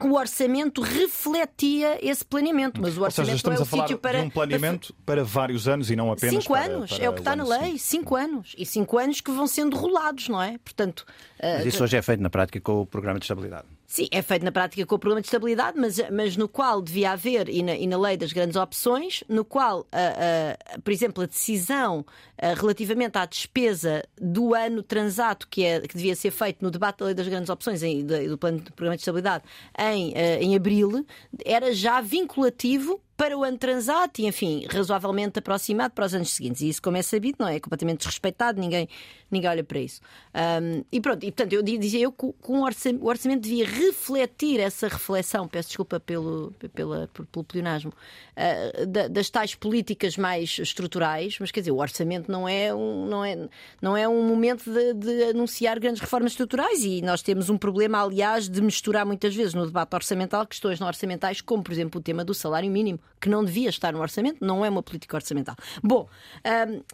o 0.00 0.14
orçamento 0.14 0.80
refletia 0.80 1.98
esse 2.00 2.24
planeamento, 2.24 2.80
mas 2.80 2.96
o 2.96 3.02
orçamento 3.02 3.32
seja, 3.32 3.50
não 3.50 3.56
é 3.56 3.60
o 3.60 3.64
sítio 3.64 3.98
para. 3.98 4.20
De 4.20 4.26
um 4.26 4.30
planeamento 4.30 4.94
para... 5.04 5.16
para 5.16 5.24
vários 5.24 5.66
anos 5.66 5.90
e 5.90 5.96
não 5.96 6.12
apenas 6.12 6.44
cinco 6.44 6.54
para, 6.54 6.72
anos, 6.72 6.92
para 6.92 7.04
é 7.04 7.10
o 7.10 7.12
que 7.12 7.20
está 7.20 7.34
na 7.34 7.44
lei, 7.44 7.72
sim. 7.72 7.78
cinco 7.78 8.14
anos. 8.14 8.54
E 8.56 8.64
cinco 8.64 8.96
anos 8.96 9.20
que 9.20 9.30
vão 9.30 9.46
sendo 9.46 9.76
rolados, 9.76 10.28
não 10.28 10.40
é? 10.40 10.56
Portanto. 10.58 11.04
Mas 11.42 11.66
isso 11.66 11.80
uh... 11.80 11.84
hoje 11.84 11.96
é 11.96 12.02
feito 12.02 12.22
na 12.22 12.30
prática 12.30 12.60
com 12.60 12.82
o 12.82 12.86
programa 12.86 13.18
de 13.18 13.24
estabilidade. 13.24 13.66
Sim, 13.90 14.06
é 14.10 14.20
feito 14.20 14.44
na 14.44 14.52
prática 14.52 14.84
com 14.84 14.96
o 14.96 14.98
programa 14.98 15.22
de 15.22 15.28
estabilidade, 15.28 15.78
mas, 15.78 15.98
mas 16.10 16.36
no 16.36 16.46
qual 16.46 16.82
devia 16.82 17.12
haver, 17.12 17.48
e 17.48 17.62
na, 17.62 17.74
e 17.74 17.86
na 17.86 17.98
lei 17.98 18.18
das 18.18 18.34
grandes 18.34 18.54
opções, 18.54 19.24
no 19.26 19.46
qual, 19.46 19.80
uh, 19.80 19.84
uh, 19.84 20.82
por 20.82 20.92
exemplo, 20.92 21.24
a 21.24 21.26
decisão 21.26 22.00
uh, 22.00 22.54
relativamente 22.54 23.16
à 23.16 23.24
despesa 23.24 24.04
do 24.20 24.52
ano 24.52 24.82
transato, 24.82 25.48
que, 25.48 25.64
é, 25.64 25.80
que 25.80 25.96
devia 25.96 26.14
ser 26.14 26.30
feito 26.30 26.62
no 26.62 26.70
debate 26.70 26.98
da 26.98 27.06
lei 27.06 27.14
das 27.14 27.26
grandes 27.26 27.48
opções, 27.48 27.82
em, 27.82 28.04
do, 28.04 28.28
do 28.28 28.36
plano 28.36 28.58
de 28.58 28.70
programa 28.72 28.94
de 28.94 29.00
estabilidade, 29.00 29.44
em, 29.78 30.12
em 30.12 30.54
abril, 30.54 31.06
era 31.46 31.72
já 31.72 32.02
vinculativo 32.02 33.00
para 33.18 33.36
o 33.36 33.42
ano 33.42 33.58
transato 33.58 34.20
e, 34.20 34.26
enfim, 34.28 34.64
razoavelmente 34.70 35.40
aproximado 35.40 35.92
para 35.92 36.06
os 36.06 36.14
anos 36.14 36.30
seguintes. 36.30 36.62
E 36.62 36.68
isso, 36.68 36.80
como 36.80 36.96
é 36.96 37.02
sabido, 37.02 37.38
não 37.40 37.48
é 37.48 37.58
completamente 37.58 37.98
desrespeitado, 37.98 38.60
ninguém, 38.60 38.88
ninguém 39.28 39.50
olha 39.50 39.64
para 39.64 39.80
isso. 39.80 40.00
Um, 40.32 40.84
e 40.92 41.00
pronto, 41.00 41.24
e 41.24 41.32
portanto, 41.32 41.52
eu 41.52 41.60
dizia 41.60 41.98
eu 41.98 42.12
que 42.12 42.32
o 42.46 43.04
orçamento 43.04 43.40
devia 43.40 43.66
refletir 43.66 44.60
essa 44.60 44.86
reflexão, 44.86 45.48
peço 45.48 45.70
desculpa 45.70 45.98
pelo, 45.98 46.54
pela, 46.72 47.10
pelo 47.32 47.44
pleonasmo, 47.44 47.92
uh, 47.92 49.08
das 49.08 49.28
tais 49.28 49.52
políticas 49.52 50.16
mais 50.16 50.56
estruturais, 50.56 51.38
mas 51.40 51.50
quer 51.50 51.58
dizer, 51.58 51.72
o 51.72 51.78
orçamento 51.78 52.30
não 52.30 52.48
é 52.48 52.72
um, 52.72 53.04
não 53.04 53.24
é, 53.24 53.48
não 53.82 53.96
é 53.96 54.08
um 54.08 54.22
momento 54.28 54.70
de, 54.70 54.94
de 54.94 55.24
anunciar 55.30 55.80
grandes 55.80 56.00
reformas 56.00 56.30
estruturais 56.30 56.84
e 56.84 57.02
nós 57.02 57.20
temos 57.20 57.50
um 57.50 57.58
problema, 57.58 58.00
aliás, 58.00 58.48
de 58.48 58.62
misturar 58.62 59.04
muitas 59.04 59.34
vezes 59.34 59.54
no 59.54 59.66
debate 59.66 59.92
orçamental 59.92 60.46
questões 60.46 60.78
não 60.78 60.86
orçamentais, 60.86 61.40
como, 61.40 61.64
por 61.64 61.72
exemplo, 61.72 61.98
o 61.98 62.02
tema 62.02 62.24
do 62.24 62.32
salário 62.32 62.70
mínimo 62.70 63.00
que 63.20 63.28
não 63.28 63.44
devia 63.44 63.68
estar 63.68 63.92
no 63.92 64.00
orçamento, 64.00 64.44
não 64.44 64.64
é 64.64 64.68
uma 64.68 64.82
política 64.82 65.16
orçamental. 65.16 65.56
Bom, 65.82 66.08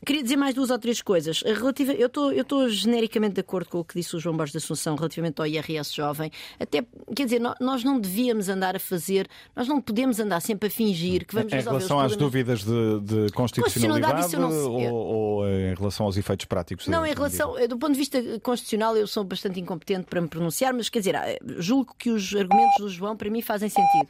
queria 0.04 0.22
dizer 0.22 0.36
mais 0.36 0.54
duas 0.54 0.70
ou 0.70 0.78
três 0.78 1.02
coisas. 1.02 1.42
Relativa, 1.42 1.92
eu 1.92 2.06
estou 2.40 2.68
genericamente 2.68 3.34
de 3.34 3.40
acordo 3.40 3.68
com 3.68 3.80
o 3.80 3.84
que 3.84 3.94
disse 3.94 4.16
o 4.16 4.20
João 4.20 4.36
Borges 4.36 4.54
da 4.54 4.58
Assunção 4.58 4.96
relativamente 4.96 5.40
ao 5.40 5.46
IRS 5.46 5.94
jovem. 5.94 6.30
Até, 6.58 6.84
quer 7.14 7.24
dizer, 7.24 7.40
nós 7.60 7.84
não 7.84 7.98
devíamos 7.98 8.48
andar 8.48 8.76
a 8.76 8.78
fazer, 8.78 9.28
nós 9.54 9.68
não 9.68 9.80
podemos 9.80 10.18
andar 10.18 10.40
sempre 10.40 10.68
a 10.68 10.70
fingir 10.70 11.26
que 11.26 11.34
vamos 11.34 11.52
em 11.52 11.56
resolver 11.56 11.76
Em 11.76 11.78
relação 11.78 12.00
às 12.00 12.16
dúvidas 12.16 12.64
de, 12.64 13.00
de 13.00 13.32
constitucionalidade, 13.32 14.36
ou, 14.36 14.92
ou, 14.92 15.48
em 15.48 15.74
relação 15.74 16.06
aos 16.06 16.16
efeitos 16.16 16.46
práticos? 16.46 16.86
Não, 16.88 17.04
em 17.04 17.14
relação, 17.14 17.54
do 17.68 17.78
ponto 17.78 17.92
de 17.92 17.98
vista 17.98 18.20
constitucional, 18.40 18.96
eu 18.96 19.06
sou 19.06 19.24
bastante 19.24 19.60
incompetente 19.60 20.06
para 20.06 20.20
me 20.20 20.28
pronunciar, 20.28 20.72
mas 20.72 20.88
quer 20.88 21.00
dizer, 21.00 21.14
julgo 21.58 21.94
que 21.98 22.10
os 22.10 22.34
argumentos 22.34 22.76
do 22.78 22.88
João 22.88 23.16
para 23.16 23.30
mim 23.30 23.42
fazem 23.42 23.68
sentido. 23.68 24.08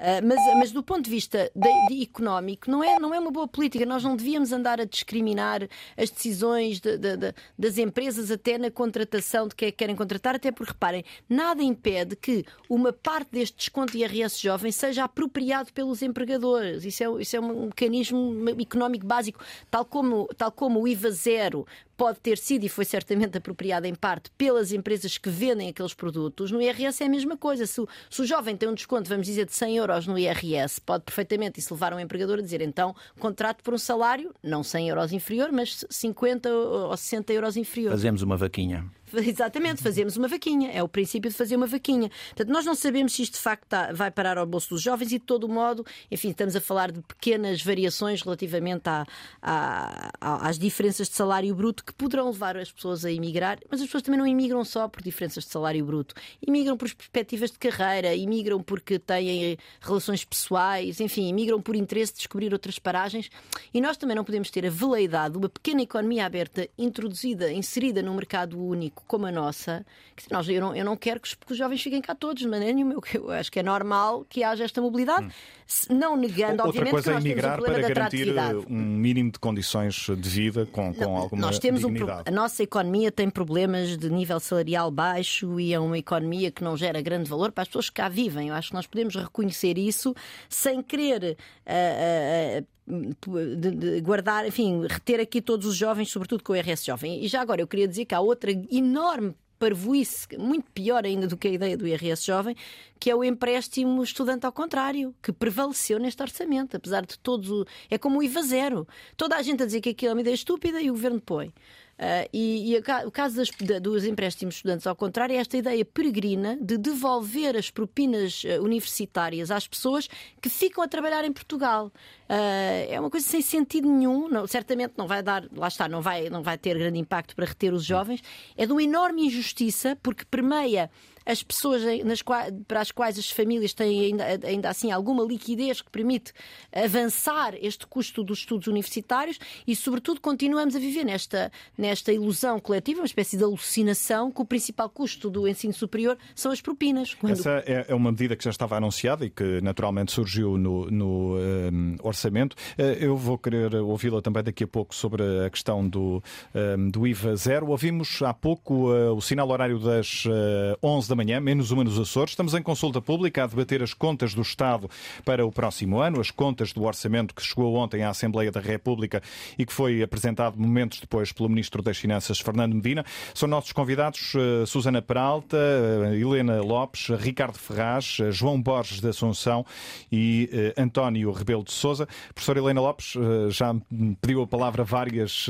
Uh, 0.00 0.26
mas, 0.26 0.38
mas, 0.56 0.72
do 0.72 0.82
ponto 0.82 1.02
de 1.04 1.10
vista 1.10 1.52
de, 1.54 1.88
de, 1.88 2.02
económico, 2.02 2.70
não 2.70 2.82
é, 2.82 2.98
não 2.98 3.12
é 3.12 3.20
uma 3.20 3.30
boa 3.30 3.46
política. 3.46 3.84
Nós 3.84 4.02
não 4.02 4.16
devíamos 4.16 4.50
andar 4.50 4.80
a 4.80 4.86
discriminar 4.86 5.68
as 5.94 6.08
decisões 6.08 6.80
de, 6.80 6.96
de, 6.96 7.34
das 7.58 7.76
empresas 7.76 8.30
até 8.30 8.56
na 8.56 8.70
contratação 8.70 9.46
de 9.46 9.54
quem 9.54 9.68
é 9.68 9.70
querem 9.70 9.94
contratar, 9.94 10.36
até 10.36 10.50
porque, 10.50 10.72
reparem, 10.72 11.04
nada 11.28 11.62
impede 11.62 12.16
que 12.16 12.46
uma 12.66 12.94
parte 12.94 13.28
deste 13.32 13.58
desconto 13.58 13.92
de 13.92 13.98
IRS 13.98 14.40
jovem 14.40 14.72
seja 14.72 15.04
apropriado 15.04 15.70
pelos 15.70 16.00
empregadores. 16.00 16.86
Isso 16.86 17.04
é, 17.04 17.20
isso 17.20 17.36
é 17.36 17.40
um 17.40 17.66
mecanismo 17.66 18.48
económico 18.58 19.06
básico, 19.06 19.44
tal 19.70 19.84
como, 19.84 20.26
tal 20.34 20.50
como 20.50 20.80
o 20.80 20.88
IVA 20.88 21.10
zero 21.10 21.66
pode 22.00 22.18
ter 22.18 22.38
sido 22.38 22.64
e 22.64 22.68
foi 22.70 22.86
certamente 22.86 23.36
apropriada 23.36 23.86
em 23.86 23.94
parte 23.94 24.30
pelas 24.38 24.72
empresas 24.72 25.18
que 25.18 25.28
vendem 25.28 25.68
aqueles 25.68 25.92
produtos, 25.92 26.50
no 26.50 26.62
IRS 26.62 27.02
é 27.02 27.06
a 27.06 27.10
mesma 27.10 27.36
coisa. 27.36 27.66
Se 27.66 27.78
o, 27.78 27.86
se 28.08 28.22
o 28.22 28.24
jovem 28.24 28.56
tem 28.56 28.66
um 28.66 28.72
desconto, 28.72 29.06
vamos 29.06 29.26
dizer, 29.26 29.44
de 29.44 29.52
100 29.52 29.76
euros 29.76 30.06
no 30.06 30.18
IRS, 30.18 30.80
pode 30.80 31.04
perfeitamente 31.04 31.60
isso 31.60 31.74
levar 31.74 31.92
um 31.92 32.00
empregador 32.00 32.38
a 32.38 32.42
dizer 32.42 32.62
então 32.62 32.96
contrato 33.18 33.62
por 33.62 33.74
um 33.74 33.78
salário, 33.78 34.34
não 34.42 34.62
100 34.62 34.88
euros 34.88 35.12
inferior, 35.12 35.52
mas 35.52 35.84
50 35.90 36.48
ou 36.48 36.96
60 36.96 37.34
euros 37.34 37.58
inferior. 37.58 37.90
Fazemos 37.90 38.22
uma 38.22 38.36
vaquinha. 38.38 38.90
Exatamente, 39.18 39.82
fazemos 39.82 40.16
uma 40.16 40.28
vaquinha. 40.28 40.70
É 40.70 40.82
o 40.82 40.88
princípio 40.88 41.30
de 41.30 41.36
fazer 41.36 41.56
uma 41.56 41.66
vaquinha. 41.66 42.10
Portanto, 42.28 42.48
nós 42.48 42.64
não 42.64 42.74
sabemos 42.74 43.12
se 43.12 43.22
isto 43.22 43.34
de 43.34 43.40
facto 43.40 43.66
tá, 43.66 43.92
vai 43.92 44.10
parar 44.10 44.38
ao 44.38 44.46
bolso 44.46 44.70
dos 44.70 44.82
jovens 44.82 45.12
e, 45.12 45.18
de 45.18 45.24
todo 45.24 45.48
modo, 45.48 45.84
enfim, 46.10 46.30
estamos 46.30 46.54
a 46.54 46.60
falar 46.60 46.90
de 46.92 47.00
pequenas 47.00 47.62
variações 47.62 48.22
relativamente 48.22 48.88
à, 48.88 49.06
à, 49.42 50.48
às 50.48 50.58
diferenças 50.58 51.08
de 51.08 51.14
salário 51.14 51.54
bruto 51.54 51.84
que 51.84 51.92
poderão 51.92 52.30
levar 52.30 52.56
as 52.56 52.70
pessoas 52.70 53.04
a 53.04 53.10
emigrar, 53.10 53.58
mas 53.70 53.80
as 53.80 53.86
pessoas 53.86 54.02
também 54.02 54.18
não 54.18 54.26
imigram 54.26 54.64
só 54.64 54.88
por 54.88 55.02
diferenças 55.02 55.44
de 55.44 55.50
salário 55.50 55.84
bruto. 55.84 56.14
Imigram 56.46 56.76
por 56.76 56.92
perspectivas 56.94 57.50
de 57.50 57.58
carreira, 57.58 58.14
imigram 58.14 58.62
porque 58.62 58.98
têm 58.98 59.56
relações 59.80 60.24
pessoais, 60.24 61.00
enfim, 61.00 61.28
imigram 61.28 61.60
por 61.60 61.74
interesse 61.74 62.12
de 62.12 62.18
descobrir 62.18 62.52
outras 62.52 62.78
paragens. 62.78 63.30
E 63.72 63.80
nós 63.80 63.96
também 63.96 64.16
não 64.16 64.24
podemos 64.24 64.50
ter 64.50 64.66
a 64.66 64.70
veleidade 64.70 65.32
de 65.32 65.38
uma 65.38 65.48
pequena 65.48 65.82
economia 65.82 66.26
aberta 66.26 66.68
introduzida, 66.78 67.52
inserida 67.52 68.02
no 68.02 68.14
mercado 68.14 68.60
único 68.60 68.99
como 69.06 69.26
a 69.26 69.32
nossa, 69.32 69.84
que 70.16 70.30
nós, 70.32 70.48
eu, 70.48 70.60
não, 70.60 70.74
eu 70.74 70.84
não 70.84 70.96
quero 70.96 71.20
que 71.20 71.28
os, 71.28 71.34
que 71.34 71.52
os, 71.52 71.58
jovens 71.58 71.82
fiquem 71.82 72.00
cá 72.00 72.14
todos, 72.14 72.42
de 72.42 72.48
maneira 72.48 72.74
nenhuma. 72.74 72.94
Eu, 73.12 73.30
acho 73.30 73.50
que 73.50 73.58
é 73.58 73.62
normal 73.62 74.24
que 74.28 74.42
haja 74.42 74.64
esta 74.64 74.80
mobilidade, 74.80 75.26
hum. 75.26 75.94
não 75.94 76.16
negando, 76.16 76.62
Outra 76.62 76.68
obviamente, 76.68 76.92
coisa 76.92 77.10
que 77.10 77.14
nós 77.14 77.24
é 77.24 77.28
emigrar 77.28 77.52
temos 77.56 77.68
um 77.68 77.72
para 77.72 77.88
garantir 77.88 78.34
um 78.68 78.76
mínimo 78.76 79.32
de 79.32 79.38
condições 79.38 79.94
de 79.94 80.28
vida 80.28 80.66
com, 80.66 80.92
com 80.94 81.00
não, 81.00 81.16
alguma 81.16 81.42
nós 81.42 81.58
temos 81.58 81.80
dignidade. 81.80 82.30
Um, 82.30 82.32
a 82.32 82.36
nossa 82.36 82.62
economia 82.62 83.10
tem 83.10 83.28
problemas 83.30 83.96
de 83.96 84.10
nível 84.10 84.40
salarial 84.40 84.90
baixo 84.90 85.58
e 85.58 85.72
é 85.72 85.80
uma 85.80 85.98
economia 85.98 86.50
que 86.50 86.62
não 86.62 86.76
gera 86.76 87.00
grande 87.00 87.28
valor 87.28 87.52
para 87.52 87.62
as 87.62 87.68
pessoas 87.68 87.88
que 87.88 87.96
cá 87.96 88.08
vivem. 88.08 88.48
Eu 88.48 88.54
acho 88.54 88.68
que 88.68 88.74
nós 88.74 88.86
podemos 88.86 89.14
reconhecer 89.14 89.78
isso 89.78 90.14
sem 90.48 90.82
querer. 90.82 91.36
Uh, 91.66 92.60
uh, 92.62 92.79
de, 92.90 93.70
de, 93.70 94.00
guardar, 94.00 94.46
enfim, 94.46 94.86
reter 94.86 95.20
aqui 95.20 95.40
todos 95.40 95.66
os 95.66 95.76
jovens, 95.76 96.10
sobretudo 96.10 96.42
com 96.42 96.52
o 96.52 96.56
RS 96.56 96.84
Jovem. 96.84 97.24
E 97.24 97.28
já 97.28 97.40
agora 97.40 97.60
eu 97.60 97.66
queria 97.66 97.88
dizer 97.88 98.04
que 98.04 98.14
há 98.14 98.20
outra 98.20 98.50
enorme 98.70 99.34
parvoíce, 99.60 100.26
muito 100.38 100.70
pior 100.72 101.04
ainda 101.04 101.26
do 101.26 101.36
que 101.36 101.46
a 101.46 101.50
ideia 101.50 101.76
do 101.76 101.86
IRS 101.86 102.24
jovem, 102.24 102.56
que 102.98 103.10
é 103.10 103.14
o 103.14 103.22
empréstimo 103.22 104.02
estudante 104.02 104.46
ao 104.46 104.52
contrário, 104.52 105.14
que 105.22 105.30
prevaleceu 105.30 105.98
neste 105.98 106.22
orçamento, 106.22 106.78
apesar 106.78 107.04
de 107.04 107.18
todos. 107.18 107.50
O... 107.50 107.66
É 107.90 107.98
como 107.98 108.18
o 108.18 108.22
IVA 108.22 108.42
zero. 108.42 108.88
Toda 109.18 109.36
a 109.36 109.42
gente 109.42 109.62
a 109.62 109.66
dizer 109.66 109.82
que 109.82 109.90
aquilo 109.90 110.12
é 110.12 110.14
uma 110.14 110.20
ideia 110.22 110.34
estúpida 110.34 110.80
e 110.80 110.90
o 110.90 110.94
governo 110.94 111.20
põe. 111.20 111.52
Uh, 112.00 112.24
e, 112.32 112.72
e 112.72 112.76
a, 112.78 113.06
o 113.06 113.10
caso 113.10 113.36
das, 113.36 113.50
da, 113.50 113.78
dos 113.78 114.06
empréstimos 114.06 114.54
estudantes, 114.54 114.86
ao 114.86 114.96
contrário, 114.96 115.34
é 115.34 115.36
esta 115.36 115.58
ideia 115.58 115.84
peregrina 115.84 116.56
de 116.58 116.78
devolver 116.78 117.54
as 117.54 117.70
propinas 117.70 118.42
uh, 118.42 118.62
universitárias 118.62 119.50
às 119.50 119.68
pessoas 119.68 120.08
que 120.40 120.48
ficam 120.48 120.82
a 120.82 120.88
trabalhar 120.88 121.26
em 121.26 121.32
Portugal. 121.32 121.92
Uh, 122.26 122.88
é 122.88 122.98
uma 122.98 123.10
coisa 123.10 123.26
sem 123.26 123.42
sentido 123.42 123.86
nenhum, 123.86 124.30
não, 124.30 124.46
certamente 124.46 124.94
não 124.96 125.06
vai 125.06 125.22
dar, 125.22 125.46
lá 125.54 125.68
está, 125.68 125.86
não 125.88 126.00
vai, 126.00 126.30
não 126.30 126.42
vai 126.42 126.56
ter 126.56 126.78
grande 126.78 126.98
impacto 126.98 127.36
para 127.36 127.44
reter 127.44 127.74
os 127.74 127.84
jovens. 127.84 128.22
É 128.56 128.64
de 128.64 128.72
uma 128.72 128.82
enorme 128.82 129.26
injustiça, 129.26 129.94
porque 130.02 130.24
permeia 130.24 130.90
as 131.30 131.42
pessoas 131.42 131.82
nas 132.04 132.22
para 132.66 132.80
as 132.80 132.90
quais 132.90 133.18
as 133.18 133.30
famílias 133.30 133.72
têm 133.72 134.06
ainda, 134.06 134.46
ainda 134.46 134.68
assim 134.68 134.90
alguma 134.90 135.24
liquidez 135.24 135.80
que 135.80 135.90
permite 135.90 136.32
avançar 136.72 137.54
este 137.60 137.86
custo 137.86 138.22
dos 138.22 138.40
estudos 138.40 138.66
universitários 138.66 139.38
e, 139.66 139.74
sobretudo, 139.74 140.20
continuamos 140.20 140.76
a 140.76 140.78
viver 140.78 141.04
nesta, 141.04 141.50
nesta 141.76 142.12
ilusão 142.12 142.58
coletiva, 142.60 143.00
uma 143.00 143.06
espécie 143.06 143.36
de 143.36 143.44
alucinação, 143.44 144.30
que 144.30 144.40
o 144.40 144.44
principal 144.44 144.88
custo 144.88 145.30
do 145.30 145.46
ensino 145.46 145.72
superior 145.72 146.16
são 146.34 146.52
as 146.52 146.60
propinas. 146.60 147.14
Quando... 147.14 147.32
Essa 147.32 147.62
é, 147.66 147.86
é 147.88 147.94
uma 147.94 148.10
medida 148.10 148.36
que 148.36 148.44
já 148.44 148.50
estava 148.50 148.76
anunciada 148.76 149.24
e 149.24 149.30
que 149.30 149.60
naturalmente 149.60 150.12
surgiu 150.12 150.56
no, 150.56 150.90
no 150.90 151.36
um, 151.36 151.96
orçamento. 152.02 152.56
Eh, 152.76 152.98
eu 153.00 153.16
vou 153.16 153.38
querer 153.38 153.74
ouvi-la 153.76 154.20
também 154.20 154.42
daqui 154.42 154.64
a 154.64 154.68
pouco 154.68 154.94
sobre 154.94 155.22
a 155.44 155.50
questão 155.50 155.86
do, 155.88 156.22
um, 156.54 156.90
do 156.90 157.06
IVA 157.06 157.36
zero. 157.36 157.68
Ouvimos 157.68 158.22
há 158.22 158.34
pouco 158.34 158.90
uh, 158.90 159.14
o 159.14 159.20
sinal 159.20 159.48
horário 159.48 159.78
das 159.78 160.24
uh, 160.26 160.30
eh, 160.30 160.76
11 160.82 161.08
da 161.08 161.14
manhã, 161.14 161.19
menos 161.40 161.70
uma 161.70 161.84
nos 161.84 161.98
Açores. 161.98 162.32
Estamos 162.32 162.54
em 162.54 162.62
consulta 162.62 163.00
pública 163.00 163.44
a 163.44 163.46
debater 163.46 163.82
as 163.82 163.92
contas 163.92 164.34
do 164.34 164.42
Estado 164.42 164.88
para 165.24 165.44
o 165.44 165.52
próximo 165.52 166.00
ano, 166.00 166.20
as 166.20 166.30
contas 166.30 166.72
do 166.72 166.84
orçamento 166.84 167.34
que 167.34 167.42
chegou 167.42 167.74
ontem 167.74 168.02
à 168.02 168.10
Assembleia 168.10 168.50
da 168.50 168.60
República 168.60 169.22
e 169.58 169.66
que 169.66 169.72
foi 169.72 170.02
apresentado 170.02 170.58
momentos 170.58 171.00
depois 171.00 171.32
pelo 171.32 171.48
Ministro 171.48 171.82
das 171.82 171.98
Finanças, 171.98 172.40
Fernando 172.40 172.74
Medina. 172.74 173.04
São 173.34 173.48
nossos 173.48 173.72
convidados 173.72 174.34
uh, 174.34 174.66
Susana 174.66 175.02
Peralta, 175.02 175.56
uh, 175.56 176.14
Helena 176.14 176.60
Lopes, 176.62 177.08
Ricardo 177.18 177.58
Ferraz, 177.58 178.18
uh, 178.18 178.32
João 178.32 178.60
Borges 178.60 179.00
da 179.00 179.10
Assunção 179.10 179.64
e 180.10 180.48
António 180.76 181.32
Rebelo 181.32 181.64
de 181.64 181.72
Souza. 181.72 182.08
Professora 182.34 182.58
Helena 182.58 182.80
Lopes 182.80 183.14
já 183.50 183.72
me 183.90 184.16
pediu 184.20 184.42
a 184.42 184.46
palavra 184.46 184.84
várias 184.84 185.46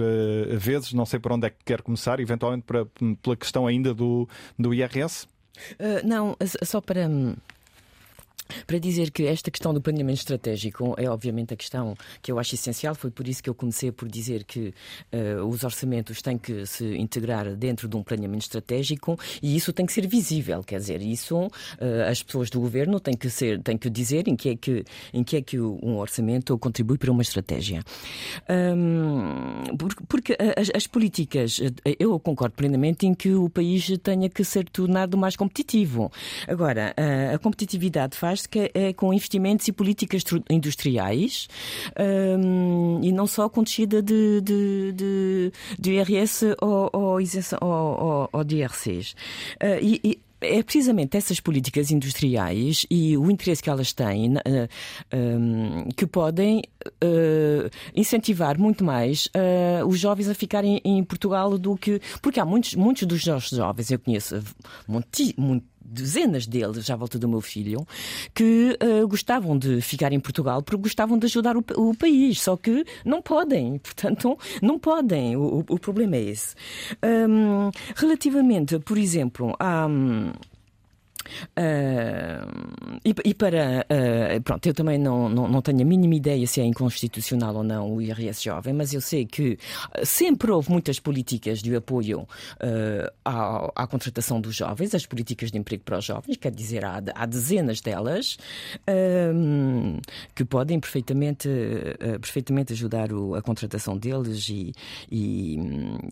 vezes, 0.59 0.93
não 0.93 1.07
sei 1.07 1.19
por 1.19 1.33
onde 1.33 1.47
é 1.47 1.51
que 1.51 1.59
quer 1.65 1.83
começar, 1.83 2.21
eventualmente 2.21 2.65
para, 2.65 2.87
pela 3.23 3.37
questão 3.37 3.67
ainda 3.67 3.95
do, 3.95 4.29
do 4.59 4.75
IRS. 4.75 5.27
Uh, 5.79 6.07
não, 6.07 6.37
só 6.63 6.81
para. 6.81 7.09
Para 8.67 8.79
dizer 8.79 9.11
que 9.11 9.27
esta 9.27 9.51
questão 9.51 9.73
do 9.73 9.81
planeamento 9.81 10.19
estratégico 10.19 10.95
é 10.97 11.09
obviamente 11.09 11.55
a 11.55 11.57
questão 11.57 11.95
que 12.23 12.31
eu 12.31 12.39
acho 12.39 12.55
essencial, 12.55 12.95
foi 12.95 13.11
por 13.11 13.27
isso 13.27 13.43
que 13.43 13.51
eu 13.51 13.55
comecei 13.55 13.91
por 13.93 14.09
dizer 14.09 14.45
que 14.45 14.75
uh, 15.13 15.45
os 15.47 15.65
orçamentos 15.65 16.21
têm 16.23 16.39
que 16.39 16.67
se 16.67 16.97
integrar 16.97 17.55
dentro 17.57 17.89
de 17.89 17.97
um 17.97 18.03
planeamento 18.03 18.43
estratégico 18.43 19.19
e 19.43 19.57
isso 19.57 19.73
tem 19.73 19.87
que 19.87 19.93
ser 19.93 20.07
visível, 20.07 20.63
quer 20.63 20.79
dizer, 20.79 21.03
isso 21.03 21.37
uh, 21.39 21.51
as 22.09 22.23
pessoas 22.23 22.51
do 22.51 22.61
governo 22.61 23.01
têm 23.01 23.15
que 23.15 23.31
ser, 23.31 23.61
têm 23.63 23.77
que 23.77 23.91
dizer 23.91 24.29
em 24.29 24.37
que 24.37 24.51
é 24.51 24.57
que 24.57 24.85
em 25.13 25.25
que 25.25 25.37
é 25.37 25.43
que 25.43 25.61
um 25.61 25.97
orçamento 25.99 26.57
contribui 26.59 26.99
para 26.99 27.11
uma 27.11 27.23
estratégia. 27.23 27.83
Um, 28.49 29.77
porque 30.09 30.37
as, 30.57 30.71
as, 30.75 30.87
políticas, 30.87 31.61
eu 31.99 32.19
concordo 32.19 32.55
plenamente 32.55 33.07
em 33.07 33.15
que 33.15 33.33
o 33.35 33.49
país 33.49 33.91
tenha 34.03 34.29
que 34.29 34.45
ser 34.45 34.69
tornado 34.69 35.17
mais 35.17 35.37
competitivo. 35.37 36.11
Agora, 36.49 36.95
a 37.33 37.39
competitividade 37.39 38.17
faz 38.17 38.40
que 38.47 38.71
é 38.75 38.93
com 38.93 39.13
investimentos 39.13 39.67
e 39.69 39.73
políticas 39.73 40.23
industriais 40.49 41.49
um, 41.99 43.01
e 43.03 43.13
não 43.13 43.27
só 43.27 43.49
com 43.49 43.63
descida 43.63 44.03
de, 44.03 44.41
de, 44.41 44.93
de, 44.93 45.53
de 45.79 45.93
IRS 45.93 46.57
ou, 46.61 46.91
ou, 46.93 47.19
ou, 47.61 48.29
ou 48.33 48.45
de 48.45 48.57
IRCs. 48.57 49.13
Uh, 49.63 49.79
e, 49.83 50.01
e 50.03 50.19
é 50.41 50.63
precisamente 50.63 51.17
essas 51.17 51.39
políticas 51.39 51.91
industriais 51.91 52.87
e 52.91 53.17
o 53.17 53.31
interesse 53.31 53.63
que 53.63 53.69
elas 53.69 53.93
têm 53.93 54.37
uh, 54.37 54.39
um, 55.15 55.89
que 55.95 56.07
podem 56.07 56.63
uh, 56.83 57.71
incentivar 57.95 58.59
muito 58.59 58.83
mais 58.83 59.29
os 59.87 59.99
jovens 59.99 60.29
a 60.29 60.35
ficarem 60.35 60.81
em 60.83 61.05
Portugal 61.05 61.59
do 61.59 61.77
que. 61.77 62.01
Porque 62.23 62.41
há 62.41 62.45
muitos, 62.45 62.75
muitos 62.75 63.07
dos 63.07 63.25
nossos 63.27 63.57
jovens, 63.57 63.91
eu 63.91 63.99
conheço 63.99 64.43
dezenas 65.91 66.47
deles 66.47 66.89
à 66.89 66.97
volta 66.97 67.19
do 67.19 67.29
meu 67.29 67.41
filho 67.41 67.87
que 68.35 68.79
uh, 68.83 69.07
gostavam 69.09 69.59
de 69.59 69.81
ficar 69.81 70.13
em 70.13 70.21
Portugal 70.21 70.63
porque 70.63 70.83
gostavam 70.83 71.19
de 71.19 71.27
ajudar 71.27 71.57
o, 71.57 71.65
o, 71.77 71.95
país, 71.95 72.41
só 72.41 72.57
que 72.57 72.85
não 73.05 73.21
podem, 73.21 73.79
portanto, 73.83 74.39
não 74.63 74.79
podem. 74.79 75.37
O, 75.37 75.65
o 75.69 75.79
problema 75.79 76.17
é 76.17 76.23
esse. 76.23 76.55
Um, 77.03 77.71
relativamente, 77.97 78.79
por 78.79 78.97
exemplo, 78.97 79.55
a. 79.59 79.87
Um, 79.87 80.33
Uh, 81.57 83.01
e, 83.05 83.15
e, 83.25 83.35
para. 83.35 83.87
Uh, 83.91 84.41
pronto, 84.43 84.67
eu 84.67 84.75
também 84.75 84.99
não, 84.99 85.29
não, 85.29 85.49
não, 85.49 85.63
tenho 85.63 85.81
a 85.83 85.85
mínima 85.85 86.15
ideia 86.15 86.47
se 86.47 86.61
é 86.61 86.65
inconstitucional 86.65 87.57
ou 87.57 87.63
não 87.63 87.95
o 87.95 88.03
IRS 88.03 88.43
jovem, 88.43 88.73
mas 88.73 88.93
eu 88.93 89.01
sei 89.01 89.27
que 89.27 89.59
sempre 90.03 90.51
houve 90.51 90.71
muitas 90.71 90.99
políticas 90.99 91.61
de 91.61 91.75
apoio 91.75 92.21
uh, 92.21 93.13
à, 93.25 93.71
à, 93.75 93.87
contratação 93.87 94.41
dos 94.41 94.57
jovens, 94.57 94.95
as 94.95 95.07
políticas 95.07 95.51
de 95.51 95.59
emprego 95.59 95.83
para 95.85 95.99
os 95.99 96.05
jovens, 96.05 96.37
quer 96.37 96.53
dizer, 96.53 96.85
há, 96.85 97.03
há 97.15 97.27
dezenas 97.27 97.81
delas 97.81 98.39
que 100.35 100.45
podem 100.45 100.81
perfeitamente, 100.81 101.49
perfeitamente 102.21 102.73
ajudar 102.73 103.13
o, 103.13 103.35
a 103.35 103.43
contratação 103.43 103.97
deles 103.97 104.49
e, 104.49 104.73
e, 105.11 105.59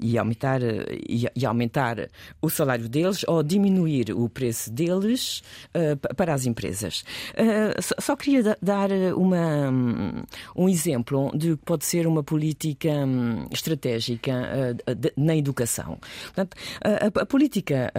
e 0.02 0.18
aumentar, 0.18 0.60
e, 0.62 1.26
e 1.34 1.46
aumentar 1.46 2.08
o 2.40 2.50
salário 2.50 2.88
deles 2.88 3.24
ou 3.26 3.42
diminuir 3.42 4.12
o 4.12 4.28
preço 4.28 4.70
deles 4.70 4.97
uh, 5.04 6.14
para 6.14 6.34
as 6.34 6.46
empresas. 6.46 7.04
Uh, 7.34 8.00
só, 8.00 8.16
queria 8.16 8.56
dar 8.60 8.90
uma, 9.16 9.70
um 10.56 10.68
exemplo 10.68 11.30
de 11.36 11.56
que 11.56 11.64
pode 11.64 11.84
ser 11.84 12.06
uma 12.06 12.22
política 12.22 12.88
um, 12.88 13.46
estratégica 13.52 14.32
uh, 14.86 14.94
de, 14.94 15.12
na 15.16 15.36
educação. 15.36 15.98
Portanto, 16.26 16.56
a, 16.82 17.22
a 17.22 17.26
política 17.26 17.92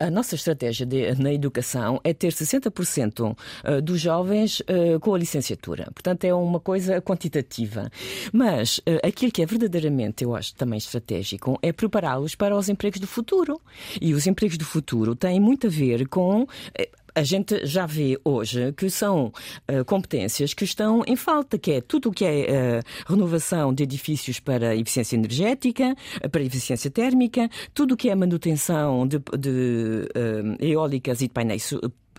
a 0.00 0.10
nossa 0.10 0.34
estratégia 0.34 0.86
de, 0.86 1.14
na 1.16 1.32
educação 1.32 2.00
é 2.04 2.12
ter 2.12 2.32
60% 2.32 3.36
dos 3.82 4.00
jovens 4.00 4.62
com 5.00 5.14
a 5.14 5.18
licenciatura. 5.18 5.90
Portanto, 5.92 6.24
é 6.24 6.34
uma 6.34 6.60
coisa 6.60 7.00
quantitativa. 7.00 7.90
Mas 8.32 8.80
aquilo 9.02 9.32
que 9.32 9.42
é 9.42 9.46
verdadeiramente, 9.46 10.24
eu 10.24 10.34
acho, 10.34 10.54
também 10.54 10.78
estratégico 10.78 11.58
é 11.62 11.72
prepará-los 11.72 12.34
para 12.34 12.56
os 12.56 12.68
empregos 12.68 13.00
do 13.00 13.06
futuro. 13.06 13.60
E 14.00 14.14
os 14.14 14.26
empregos 14.26 14.56
do 14.56 14.64
futuro 14.64 15.14
têm 15.14 15.40
muito 15.40 15.66
a 15.66 15.70
ver 15.70 16.08
com 16.08 16.46
a 17.14 17.22
gente 17.22 17.66
já 17.66 17.86
vê 17.86 18.18
hoje 18.24 18.72
que 18.72 18.88
são 18.88 19.26
uh, 19.26 19.84
competências 19.84 20.54
que 20.54 20.64
estão 20.64 21.02
em 21.06 21.16
falta, 21.16 21.58
que 21.58 21.72
é 21.72 21.80
tudo 21.80 22.08
o 22.08 22.12
que 22.12 22.24
é 22.24 22.80
uh, 22.80 23.10
renovação 23.10 23.72
de 23.72 23.82
edifícios 23.82 24.40
para 24.40 24.74
eficiência 24.74 25.16
energética, 25.16 25.94
uh, 26.24 26.30
para 26.30 26.42
eficiência 26.42 26.90
térmica, 26.90 27.50
tudo 27.74 27.94
o 27.94 27.96
que 27.96 28.08
é 28.08 28.14
manutenção 28.14 29.06
de, 29.06 29.18
de 29.38 30.08
eólicas 30.60 31.20
e 31.20 31.26
de 31.26 31.32
painéis 31.32 31.72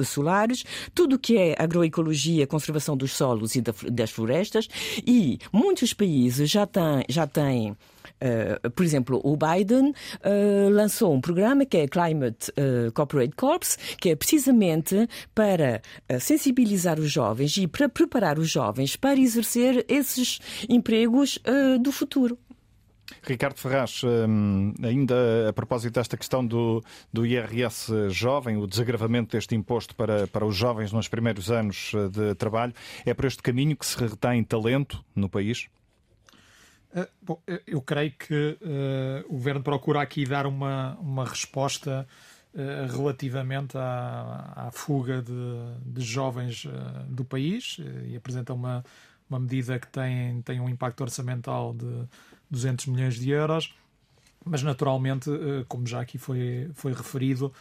solares, 0.04 0.64
tudo 0.94 1.16
o 1.16 1.20
que 1.20 1.38
é 1.38 1.56
agroecologia, 1.58 2.48
conservação 2.48 2.98
dos 2.98 3.12
solos 3.14 3.56
e 3.56 3.62
das 3.62 4.10
florestas, 4.10 4.68
e 5.06 5.38
muitos 5.52 5.94
países 5.94 6.50
já 6.50 6.66
têm, 6.66 7.04
já 7.08 7.28
têm 7.28 7.76
Uh, 8.22 8.70
por 8.72 8.86
exemplo, 8.86 9.20
o 9.24 9.36
Biden 9.36 9.89
uh, 9.89 10.70
lançou 10.70 11.14
um 11.14 11.20
programa 11.20 11.66
que 11.66 11.78
é 11.78 11.88
Climate 11.88 12.51
uh, 12.51 12.91
Corporate 12.93 13.36
Corps, 13.36 13.78
que 13.99 14.09
é 14.09 14.16
precisamente 14.16 15.07
para 15.36 15.82
sensibilizar 16.20 16.99
os 16.99 17.11
jovens 17.11 17.57
e 17.57 17.68
para 17.68 17.89
preparar 17.89 18.39
os 18.39 18.49
jovens 18.49 18.95
para 18.95 19.20
exercer 19.20 19.86
esses 19.88 20.39
empregos 20.70 21.39
do 21.82 21.91
futuro. 21.91 22.38
Ricardo 23.22 23.57
Ferraz, 23.57 24.01
hum, 24.03 24.74
ainda 24.82 25.49
a 25.49 25.53
propósito 25.53 25.93
desta 25.93 26.18
questão 26.18 26.45
do, 26.45 26.82
do 27.11 27.26
IRS 27.26 28.09
jovem, 28.09 28.57
o 28.57 28.68
desagravamento 28.68 29.36
deste 29.36 29.55
imposto 29.55 29.95
para, 29.95 30.28
para 30.28 30.45
os 30.45 30.55
jovens 30.55 30.91
nos 30.91 31.07
primeiros 31.07 31.51
anos 31.51 31.91
de 32.11 32.36
trabalho, 32.36 32.74
é 33.05 33.14
por 33.14 33.26
este 33.26 33.41
caminho 33.41 33.76
que 33.76 33.86
se 33.86 33.97
retém 33.97 34.43
talento 34.43 35.03
no 35.16 35.30
país? 35.30 35.68
Uh, 36.96 37.08
bom, 37.22 37.41
eu 37.66 37.82
creio 37.82 38.12
que 38.12 38.58
uh, 38.62 39.26
o 39.28 39.34
governo 39.34 39.64
procura 39.64 40.02
aqui 40.02 40.26
dar 40.26 40.46
uma, 40.46 40.96
uma 41.00 41.26
resposta 41.26 42.08
uh, 42.54 42.96
relativamente 42.96 43.76
à, 43.76 44.68
à 44.68 44.72
fuga 44.72 45.22
de, 45.24 45.34
de 45.84 46.02
jovens 46.02 46.68
do 47.08 47.26
país 47.26 47.78
e 48.08 48.16
apresenta 48.16 48.54
uma, 48.54 48.86
uma 49.28 49.39
medida 49.39 49.80
que 49.80 49.88
tem, 49.88 50.41
tem 50.44 50.60
um 50.60 50.70
impacto 50.70 51.02
orçamental 51.02 51.74
de 51.74 52.08
200 52.52 52.86
milhões 52.86 53.16
de 53.16 53.32
euros, 53.32 53.74
mas 54.46 54.62
naturalmente, 54.62 55.32
como 55.68 55.88
já 55.88 56.02
aqui 56.02 56.20
foi, 56.20 56.70
foi 56.76 56.94
referido, 56.94 57.52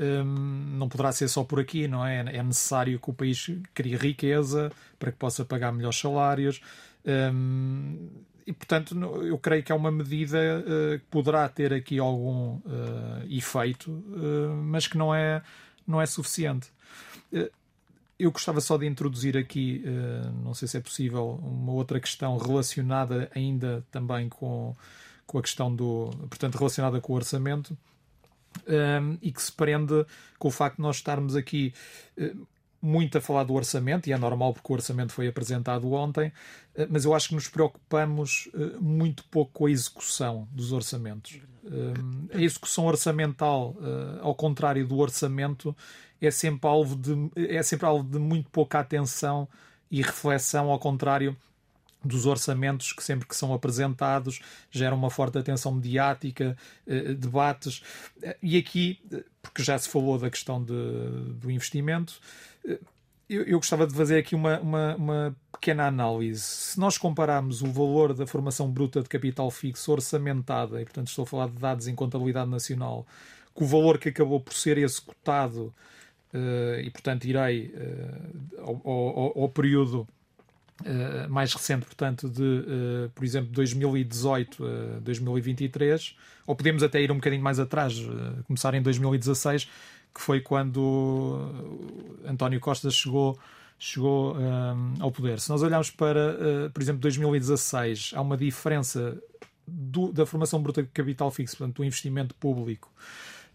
um, 0.00 0.78
não 0.78 0.88
poderá 0.88 1.12
ser 1.12 1.28
só 1.28 1.44
por 1.44 1.60
aqui, 1.60 1.86
não 1.86 2.04
é? 2.04 2.20
É 2.20 2.42
necessário 2.42 2.98
que 2.98 3.10
o 3.10 3.12
país 3.12 3.50
crie 3.74 3.94
riqueza 3.96 4.72
para 4.98 5.12
que 5.12 5.18
possa 5.18 5.44
pagar 5.44 5.70
melhores 5.72 5.98
salários. 5.98 6.60
Um, 7.04 8.08
e, 8.46 8.52
portanto, 8.52 8.94
eu 9.22 9.38
creio 9.38 9.62
que 9.62 9.72
é 9.72 9.74
uma 9.74 9.90
medida 9.90 10.38
uh, 10.38 10.98
que 10.98 11.04
poderá 11.10 11.48
ter 11.48 11.72
aqui 11.72 11.98
algum 11.98 12.56
uh, 12.56 13.26
efeito, 13.28 13.90
uh, 13.90 14.54
mas 14.64 14.86
que 14.86 14.96
não 14.96 15.14
é, 15.14 15.42
não 15.86 16.00
é 16.00 16.06
suficiente. 16.06 16.72
eu 18.18 18.30
gostava 18.30 18.60
só 18.60 18.76
de 18.76 18.86
introduzir 18.86 19.36
aqui, 19.36 19.82
não 20.44 20.52
sei 20.52 20.68
se 20.68 20.76
é 20.76 20.80
possível, 20.80 21.40
uma 21.42 21.72
outra 21.72 21.98
questão 21.98 22.36
relacionada 22.36 23.30
ainda 23.34 23.84
também 23.90 24.28
com, 24.28 24.76
com 25.26 25.38
a 25.38 25.42
questão 25.42 25.74
do. 25.74 26.10
portanto, 26.28 26.56
relacionada 26.56 27.00
com 27.00 27.12
o 27.12 27.16
orçamento. 27.16 27.76
E 29.22 29.32
que 29.32 29.40
se 29.40 29.52
prende 29.52 30.04
com 30.38 30.48
o 30.48 30.50
facto 30.50 30.76
de 30.76 30.82
nós 30.82 30.96
estarmos 30.96 31.34
aqui 31.34 31.72
muito 32.82 33.18
a 33.18 33.20
falar 33.20 33.44
do 33.44 33.52
orçamento, 33.54 34.08
e 34.08 34.12
é 34.12 34.18
normal 34.18 34.54
porque 34.54 34.72
o 34.72 34.74
orçamento 34.74 35.12
foi 35.12 35.28
apresentado 35.28 35.92
ontem, 35.92 36.32
eh, 36.74 36.86
mas 36.88 37.04
eu 37.04 37.14
acho 37.14 37.28
que 37.28 37.34
nos 37.34 37.48
preocupamos 37.48 38.48
eh, 38.54 38.78
muito 38.80 39.24
pouco 39.24 39.52
com 39.52 39.66
a 39.66 39.70
execução 39.70 40.48
dos 40.50 40.72
orçamentos. 40.72 41.40
Eh, 41.64 42.36
a 42.36 42.40
execução 42.40 42.86
orçamental, 42.86 43.76
ao 44.22 44.34
contrário 44.34 44.86
do 44.86 44.98
orçamento, 44.98 45.76
é 46.20 46.30
sempre 46.30 46.68
alvo 46.68 46.96
de, 46.96 47.30
é 47.36 47.62
sempre 47.62 47.86
alvo 47.86 48.08
de 48.08 48.18
muito 48.18 48.48
pouca 48.50 48.78
atenção 48.78 49.46
e 49.90 50.00
reflexão, 50.00 50.70
ao 50.70 50.78
contrário 50.78 51.36
dos 52.02 52.24
orçamentos 52.24 52.94
que 52.94 53.04
sempre 53.04 53.28
que 53.28 53.36
são 53.36 53.52
apresentados 53.52 54.40
geram 54.70 54.96
uma 54.96 55.10
forte 55.10 55.36
atenção 55.36 55.72
mediática, 55.72 56.56
debates. 57.18 57.82
E 58.42 58.56
aqui, 58.56 58.98
porque 59.42 59.62
já 59.62 59.78
se 59.78 59.86
falou 59.86 60.18
da 60.18 60.30
questão 60.30 60.62
de, 60.64 60.72
do 61.34 61.50
investimento, 61.50 62.18
eu, 62.64 63.44
eu, 63.44 63.58
gostava 63.58 63.86
de 63.86 63.94
fazer 63.94 64.18
aqui 64.18 64.34
uma, 64.34 64.58
uma, 64.58 64.96
uma, 64.96 65.36
pequena 65.52 65.86
análise. 65.86 66.40
Se 66.40 66.80
nós 66.80 66.98
compararmos 66.98 67.62
o 67.62 67.70
valor 67.70 68.12
da 68.12 68.26
formação 68.26 68.68
bruta 68.68 69.02
de 69.02 69.08
capital 69.08 69.50
fixo 69.52 69.92
orçamentada, 69.92 70.80
e 70.80 70.84
portanto 70.84 71.08
estou 71.08 71.22
a 71.22 71.26
falar 71.26 71.48
de 71.48 71.58
dados 71.58 71.86
em 71.86 71.94
contabilidade 71.94 72.50
nacional, 72.50 73.06
com 73.54 73.64
o 73.64 73.68
valor 73.68 73.98
que 73.98 74.08
acabou 74.08 74.40
por 74.40 74.52
ser 74.52 74.78
executado, 74.78 75.72
uh, 76.34 76.80
e 76.82 76.90
portanto 76.90 77.24
irei 77.24 77.66
uh, 77.66 78.80
ao, 78.84 78.92
ao, 78.92 79.42
ao, 79.42 79.48
período 79.48 80.08
uh, 80.80 81.28
mais 81.28 81.52
recente, 81.54 81.86
portanto, 81.86 82.28
de, 82.28 83.10
por 83.14 83.24
exemplo, 83.24 83.52
2018 83.52 84.64
a 84.66 85.00
2023, 85.00 86.16
ou 86.48 86.56
podemos 86.56 86.82
até 86.82 87.00
ir 87.00 87.12
um 87.12 87.16
bocadinho 87.16 87.42
mais 87.42 87.60
atrás, 87.60 87.94
começar 88.48 88.74
em 88.74 88.82
2016 88.82 89.68
que 90.14 90.20
foi 90.20 90.40
quando 90.40 91.38
António 92.24 92.60
Costa 92.60 92.90
chegou, 92.90 93.38
chegou 93.78 94.36
um, 94.36 94.94
ao 95.00 95.10
poder. 95.10 95.40
Se 95.40 95.48
nós 95.50 95.62
olharmos 95.62 95.90
para, 95.90 96.36
uh, 96.66 96.70
por 96.70 96.82
exemplo, 96.82 97.00
2016, 97.00 98.12
há 98.14 98.20
uma 98.20 98.36
diferença 98.36 99.16
do, 99.66 100.12
da 100.12 100.26
formação 100.26 100.62
bruta 100.62 100.82
de 100.82 100.88
capital 100.88 101.30
fixo, 101.30 101.56
portanto, 101.56 101.76
do 101.76 101.84
investimento 101.84 102.34
público, 102.34 102.92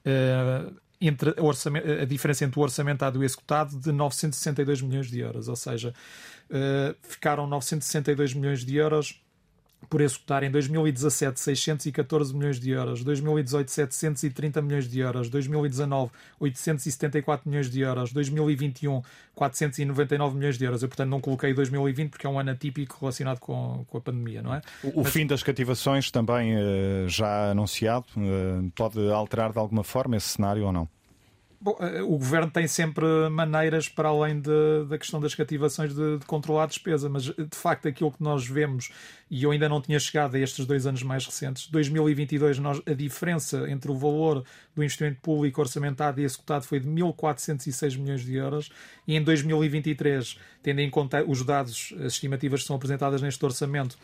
uh, 0.06 0.74
entre 1.00 1.32
a, 1.32 2.02
a, 2.02 2.06
diferença 2.06 2.46
entre 2.46 2.60
o 2.60 2.64
orçamentado 2.64 3.18
e 3.18 3.22
o 3.22 3.24
executado 3.24 3.78
de 3.78 3.92
962 3.92 4.82
milhões 4.82 5.08
de 5.08 5.20
euros, 5.20 5.50
ou 5.50 5.56
seja, 5.56 5.94
uh, 6.50 6.96
ficaram 7.04 7.46
962 7.48 8.34
milhões 8.34 8.64
de 8.64 8.76
euros 8.76 9.22
por 9.90 10.02
executar 10.02 10.44
em 10.44 10.52
2017 10.52 11.40
614 11.40 12.36
milhões 12.36 12.60
de 12.60 12.72
euros, 12.72 13.04
2018 13.04 13.72
730 13.72 14.62
milhões 14.62 14.88
de 14.88 15.00
euros, 15.00 15.30
2019 15.30 16.12
874 16.40 17.50
milhões 17.50 17.70
de 17.70 17.82
euros, 17.82 18.12
2021 18.12 19.02
499 19.36 20.36
milhões 20.36 20.58
de 20.58 20.66
euros. 20.66 20.82
Eu, 20.82 20.90
portanto, 20.90 21.10
não 21.10 21.20
coloquei 21.20 21.54
2020 21.54 22.10
porque 22.10 22.26
é 22.26 22.30
um 22.30 22.40
ano 22.40 22.52
atípico 22.52 22.98
relacionado 23.00 23.40
com, 23.40 23.86
com 23.90 23.98
a 23.98 24.02
pandemia, 24.02 24.42
não 24.42 24.54
é? 24.54 24.62
O, 24.84 25.04
Mas... 25.04 25.14
fim 25.14 25.28
das 25.28 25.44
cativações 25.44 26.10
também 26.10 26.56
uh, 26.56 27.08
já 27.08 27.52
anunciado, 27.52 28.06
uh, 28.18 28.72
pode 28.76 29.00
alterar 29.12 29.52
de 29.52 29.60
alguma 29.60 29.84
forma 29.84 30.16
esse 30.16 30.30
cenário 30.30 30.66
ou 30.66 30.72
não? 30.72 30.88
Bom, 31.66 31.76
eh, 31.80 32.04
o 32.04 32.10
governo 32.10 32.52
tem 32.52 32.68
sempre 32.68 33.04
maneiras, 33.32 33.90
para 33.90 34.10
além 34.10 34.40
de, 34.40 34.86
da 34.88 35.00
questão 35.00 35.20
das 35.20 35.34
cativações, 35.34 35.96
de, 35.96 36.20
de, 36.20 36.26
controlar 36.28 36.66
a 36.66 36.68
despesa, 36.68 37.10
mas 37.10 37.24
de 37.24 37.48
facto 37.54 37.88
aquilo 37.88 38.12
que 38.12 38.22
nós 38.22 38.48
vemos, 38.48 38.92
e 39.32 39.42
eu 39.42 39.50
ainda 39.50 39.68
não 39.68 39.82
tinha 39.82 40.00
chegado 40.00 40.36
a 40.36 40.40
estes 40.40 40.64
dois 40.68 40.86
anos 40.86 41.02
mais 41.02 41.26
recentes, 41.26 41.68
2022, 41.70 42.60
nós, 42.60 42.80
a 42.86 42.94
diferença 42.94 43.68
entre 43.68 43.90
o 43.90 43.98
valor 43.98 44.46
do 44.76 44.84
investimento 44.84 45.20
público 45.22 45.60
orçamentado 45.60 46.22
e 46.22 46.24
executado 46.24 46.66
foi 46.66 46.80
de 46.80 46.88
1.406 46.88 47.98
milhões 47.98 48.24
de 48.24 48.36
euros, 48.36 48.70
e 49.08 49.16
em 49.16 49.24
2023, 49.24 50.38
tendo 50.62 50.82
em 50.82 50.90
conta 50.92 51.26
os 51.28 51.44
dados, 51.44 51.96
as 51.98 52.14
estimativas 52.14 52.62
que 52.62 52.68
são 52.68 52.76
apresentadas 52.76 53.24
neste 53.24 53.44
orçamento, 53.44 53.98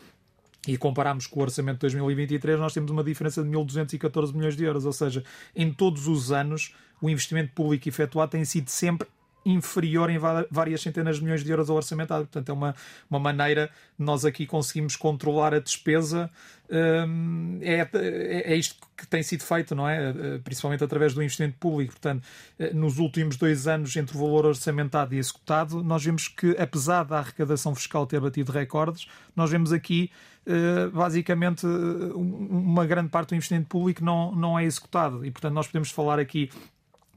e 0.66 0.76
compararmos 0.76 1.26
com 1.26 1.40
o 1.40 1.42
orçamento 1.42 1.74
de 1.74 1.80
2023, 1.80 2.58
nós 2.58 2.72
temos 2.72 2.90
uma 2.90 3.02
diferença 3.02 3.42
de 3.42 3.48
1.214 3.48 4.32
milhões 4.32 4.56
de 4.56 4.64
euros. 4.64 4.84
Ou 4.84 4.92
seja, 4.92 5.24
em 5.56 5.72
todos 5.72 6.06
os 6.06 6.30
anos, 6.30 6.72
o 7.02 7.10
investimento 7.10 7.52
público 7.52 7.88
efetuado 7.88 8.30
tem 8.30 8.44
sido 8.44 8.68
sempre 8.68 9.06
inferior 9.44 10.08
em 10.08 10.18
várias 10.50 10.80
centenas 10.80 11.16
de 11.16 11.24
milhões 11.24 11.42
de 11.42 11.50
euros 11.50 11.68
ao 11.68 11.76
orçamentado. 11.76 12.24
Portanto, 12.26 12.48
é 12.48 12.52
uma, 12.52 12.74
uma 13.10 13.18
maneira 13.18 13.70
de 13.98 14.04
nós 14.04 14.24
aqui 14.24 14.46
conseguimos 14.46 14.96
controlar 14.96 15.52
a 15.52 15.58
despesa. 15.58 16.30
Hum, 16.70 17.58
é, 17.60 17.88
é, 17.92 18.52
é 18.52 18.56
isto 18.56 18.76
que 18.96 19.06
tem 19.06 19.22
sido 19.22 19.42
feito, 19.42 19.74
não 19.74 19.88
é? 19.88 20.10
Eh, 20.10 20.40
principalmente 20.44 20.84
através 20.84 21.12
do 21.12 21.22
investimento 21.22 21.56
público. 21.58 21.92
Portanto, 21.92 22.22
eh, 22.58 22.72
nos 22.72 22.98
últimos 22.98 23.36
dois 23.36 23.66
anos, 23.66 23.94
entre 23.96 24.16
o 24.16 24.20
valor 24.20 24.46
orçamentado 24.46 25.14
e 25.14 25.18
executado, 25.18 25.82
nós 25.82 26.04
vemos 26.04 26.28
que, 26.28 26.56
apesar 26.56 27.02
da 27.04 27.18
arrecadação 27.18 27.74
fiscal 27.74 28.06
ter 28.06 28.20
batido 28.20 28.52
recordes, 28.52 29.08
nós 29.34 29.50
vemos 29.50 29.72
aqui 29.72 30.10
eh, 30.46 30.88
basicamente 30.92 31.66
uma 31.66 32.86
grande 32.86 33.08
parte 33.10 33.30
do 33.30 33.34
investimento 33.34 33.68
público 33.68 34.04
não, 34.04 34.34
não 34.34 34.58
é 34.58 34.64
executado. 34.64 35.26
E, 35.26 35.30
portanto, 35.30 35.54
nós 35.54 35.66
podemos 35.66 35.90
falar 35.90 36.18
aqui 36.20 36.48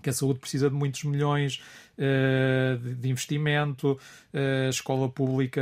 que 0.05 0.09
a 0.11 0.13
saúde 0.13 0.39
precisa 0.39 0.69
de 0.69 0.75
muitos 0.75 1.03
milhões 1.03 1.59
de, 1.97 2.95
de, 2.95 3.09
investimento, 3.09 3.93
uh, 4.33 4.69
escola 4.69 5.07
pública 5.09 5.61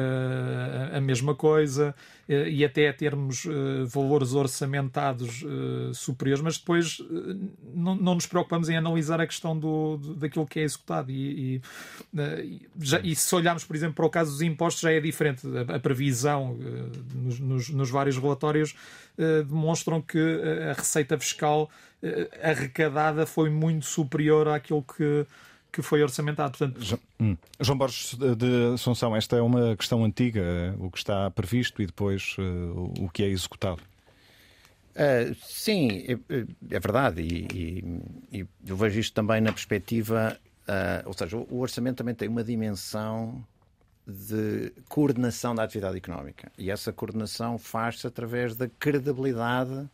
a, 0.91 0.97
a 0.97 1.01
mesma 1.01 1.35
coisa, 1.35 1.95
e 2.27 2.63
até 2.63 2.91
termos 2.93 3.45
valores 3.87 4.33
orçamentados 4.33 5.43
superiores, 5.93 6.41
mas 6.41 6.57
depois 6.57 6.97
não, 7.75 7.95
nos 7.95 8.25
preocupamos 8.25 8.69
em 8.69 8.77
analisar 8.77 9.19
a 9.19 9.27
questão 9.27 9.59
do, 9.59 9.97
daquilo 10.15 10.47
que 10.47 10.61
é 10.61 10.63
executado. 10.63 11.11
E, 11.11 11.61
e, 12.15 12.61
já, 12.79 13.01
e, 13.01 13.13
se 13.13 13.35
olharmos, 13.35 13.65
por 13.65 13.75
exemplo, 13.75 13.95
para 13.95 14.05
o 14.05 14.09
caso 14.09 14.31
dos 14.31 14.41
impostos, 14.41 14.81
já 14.81 14.93
é 14.93 15.01
diferente. 15.01 15.45
A, 15.67 15.77
previsão 15.79 16.57
nos, 17.13 17.69
nos, 17.69 17.89
vários 17.89 18.17
relatórios 18.17 18.73
demonstram 19.45 20.01
que 20.01 20.41
a 20.69 20.73
receita 20.73 21.19
fiscal 21.19 21.69
arrecadada 22.41 23.25
foi 23.25 23.49
muito 23.49 23.85
superior 23.85 24.47
àquilo 24.47 24.81
que 24.81 25.25
que 25.73 25.81
foi 25.81 26.03
orçamentado. 26.03 26.55
Portanto... 26.55 26.81
João, 26.81 27.01
hum. 27.19 27.37
João 27.59 27.77
Borges 27.77 28.15
de 28.15 28.73
Assunção, 28.75 29.15
esta 29.15 29.35
é 29.35 29.41
uma 29.41 29.75
questão 29.75 30.05
antiga, 30.05 30.75
o 30.77 30.91
que 30.91 30.99
está 30.99 31.29
previsto 31.31 31.81
e 31.81 31.87
depois 31.87 32.35
uh, 32.37 33.03
o 33.03 33.09
que 33.09 33.23
é 33.23 33.27
executado. 33.27 33.81
Uh, 34.91 35.35
sim, 35.41 36.05
é, 36.07 36.13
é 36.69 36.79
verdade, 36.79 37.21
e, 37.23 37.47
e, 37.51 38.39
e, 38.39 38.47
eu 38.67 38.77
vejo 38.77 38.99
isto 38.99 39.15
também 39.15 39.41
na 39.41 39.51
perspectiva, 39.51 40.37
uh, 40.67 41.07
ou 41.07 41.13
seja, 41.13 41.35
o 41.35 41.59
orçamento 41.59 41.97
também 41.97 42.13
tem 42.13 42.29
uma 42.29 42.43
dimensão 42.43 43.43
de 44.05 44.71
coordenação 44.87 45.55
da 45.55 45.63
atividade 45.63 45.97
económica 45.97 46.51
e 46.57 46.69
essa 46.69 46.91
coordenação 46.91 47.57
faz-se 47.57 48.05
através 48.05 48.55
da 48.55 48.67
credibilidade 48.67 49.89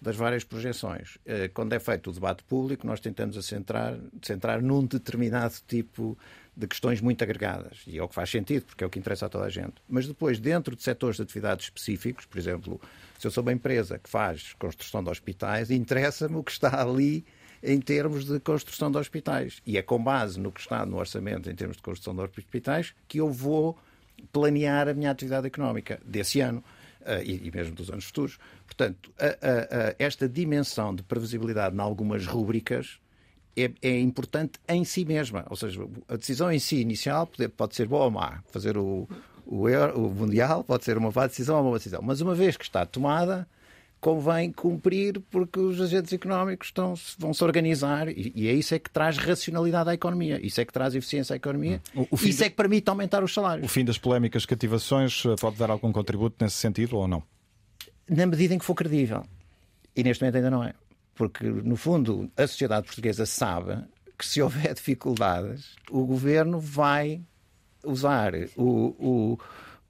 das 0.00 0.16
várias 0.16 0.44
projeções. 0.44 1.18
Eh, 1.26 1.48
quando 1.48 1.72
é 1.74 1.78
feito 1.78 2.10
o 2.10 2.12
debate 2.12 2.42
público, 2.44 2.86
nós 2.86 3.00
tentamos 3.00 3.36
a 3.36 3.42
centrar, 3.42 3.98
centrar 4.22 4.62
num 4.62 4.84
determinado 4.86 5.54
tipo 5.66 6.16
de 6.56 6.66
questões 6.66 7.00
muito 7.00 7.22
agregadas. 7.22 7.82
E 7.86 7.98
é 7.98 8.02
o 8.02 8.08
que 8.08 8.14
faz 8.14 8.30
sentido, 8.30 8.64
porque 8.66 8.82
é 8.82 8.86
o 8.86 8.90
que 8.90 8.98
interessa 8.98 9.26
a 9.26 9.28
toda 9.28 9.44
a 9.44 9.50
gente. 9.50 9.74
Mas 9.88 10.06
depois, 10.06 10.38
dentro 10.38 10.74
de 10.74 10.82
setores 10.82 11.16
de 11.16 11.22
atividades 11.22 11.66
específicos, 11.66 12.24
por 12.26 12.38
exemplo, 12.38 12.80
se 13.18 13.26
eu 13.26 13.30
sou 13.30 13.42
uma 13.42 13.52
empresa 13.52 13.98
que 13.98 14.08
faz 14.08 14.54
construção 14.58 15.02
de 15.04 15.10
hospitais, 15.10 15.70
interessa-me 15.70 16.36
o 16.36 16.42
que 16.42 16.52
está 16.52 16.80
ali 16.80 17.24
em 17.62 17.78
termos 17.80 18.24
de 18.24 18.40
construção 18.40 18.90
de 18.90 18.96
hospitais. 18.96 19.60
E 19.66 19.76
é 19.76 19.82
com 19.82 20.02
base 20.02 20.40
no 20.40 20.50
que 20.50 20.60
está 20.60 20.84
no 20.86 20.96
orçamento 20.96 21.50
em 21.50 21.54
termos 21.54 21.76
de 21.76 21.82
construção 21.82 22.14
de 22.14 22.22
hospitais 22.22 22.94
que 23.06 23.18
eu 23.18 23.30
vou 23.30 23.78
planear 24.32 24.88
a 24.88 24.94
minha 24.94 25.10
atividade 25.10 25.46
económica 25.46 26.00
desse 26.04 26.40
ano. 26.40 26.64
Uh, 27.00 27.22
e, 27.24 27.48
e, 27.48 27.50
mesmo 27.50 27.74
dos 27.74 27.90
anos 27.90 28.04
futuros. 28.04 28.38
Portanto, 28.66 29.10
a, 29.18 29.26
a, 29.26 29.88
a 29.88 29.94
esta 29.98 30.28
dimensão 30.28 30.94
de 30.94 31.02
previsibilidade 31.02 31.74
em 31.74 31.80
algumas 31.80 32.26
rúbricas 32.26 33.00
é, 33.56 33.70
é, 33.82 34.00
importante 34.00 34.58
em 34.68 34.84
si 34.84 35.04
mesma. 35.04 35.46
Ou 35.48 35.56
seja, 35.56 35.82
a 36.08 36.16
decisão 36.16 36.52
em 36.52 36.58
si 36.58 36.76
inicial 36.80 37.26
pode, 37.26 37.48
pode 37.48 37.74
ser 37.74 37.88
boa 37.88 38.04
ou 38.04 38.10
má. 38.10 38.42
Fazer 38.50 38.76
o, 38.76 39.08
o, 39.46 39.68
Euro, 39.68 40.06
o 40.06 40.14
Mundial 40.14 40.62
pode 40.62 40.84
ser 40.84 40.96
uma 40.98 41.10
má 41.10 41.26
decisão 41.26 41.56
ou 41.56 41.62
uma 41.62 41.68
boa 41.70 41.78
decisão. 41.78 42.00
Mas 42.02 42.20
uma 42.20 42.34
vez 42.34 42.56
que 42.56 42.64
está 42.64 42.84
tomada, 42.84 43.48
convém 44.00 44.50
cumprir 44.50 45.20
porque 45.30 45.60
os 45.60 45.80
agentes 45.80 46.12
económicos 46.12 46.68
estão, 46.68 46.94
vão 47.18 47.34
se 47.34 47.44
organizar 47.44 48.08
e, 48.08 48.32
e 48.34 48.48
é 48.48 48.52
isso 48.52 48.74
é 48.74 48.78
que 48.78 48.88
traz 48.88 49.18
racionalidade 49.18 49.90
à 49.90 49.94
economia, 49.94 50.44
isso 50.44 50.60
é 50.60 50.64
que 50.64 50.72
traz 50.72 50.94
eficiência 50.94 51.34
à 51.34 51.36
economia, 51.36 51.82
o, 51.94 52.08
o 52.10 52.14
isso 52.14 52.38
de... 52.38 52.44
é 52.44 52.50
que 52.50 52.56
permite 52.56 52.88
aumentar 52.88 53.22
os 53.22 53.32
salários. 53.34 53.66
O 53.66 53.68
fim 53.68 53.84
das 53.84 53.98
polémicas 53.98 54.46
cativações 54.46 55.22
eh, 55.26 55.34
pode 55.38 55.56
dar 55.56 55.70
algum 55.70 55.92
contributo 55.92 56.42
nesse 56.42 56.56
sentido 56.56 56.96
ou 56.96 57.06
não? 57.06 57.22
Na 58.08 58.26
medida 58.26 58.54
em 58.54 58.58
que 58.58 58.64
for 58.64 58.74
credível. 58.74 59.22
E 59.94 60.02
neste 60.02 60.22
momento 60.22 60.36
ainda 60.36 60.50
não 60.50 60.64
é. 60.64 60.72
Porque, 61.14 61.44
no 61.44 61.76
fundo, 61.76 62.30
a 62.36 62.46
sociedade 62.46 62.86
portuguesa 62.86 63.26
sabe 63.26 63.84
que 64.16 64.24
se 64.24 64.40
houver 64.40 64.72
dificuldades, 64.74 65.76
o 65.90 66.04
governo 66.06 66.58
vai 66.58 67.20
usar 67.84 68.32
o, 68.56 68.94
o 68.98 69.38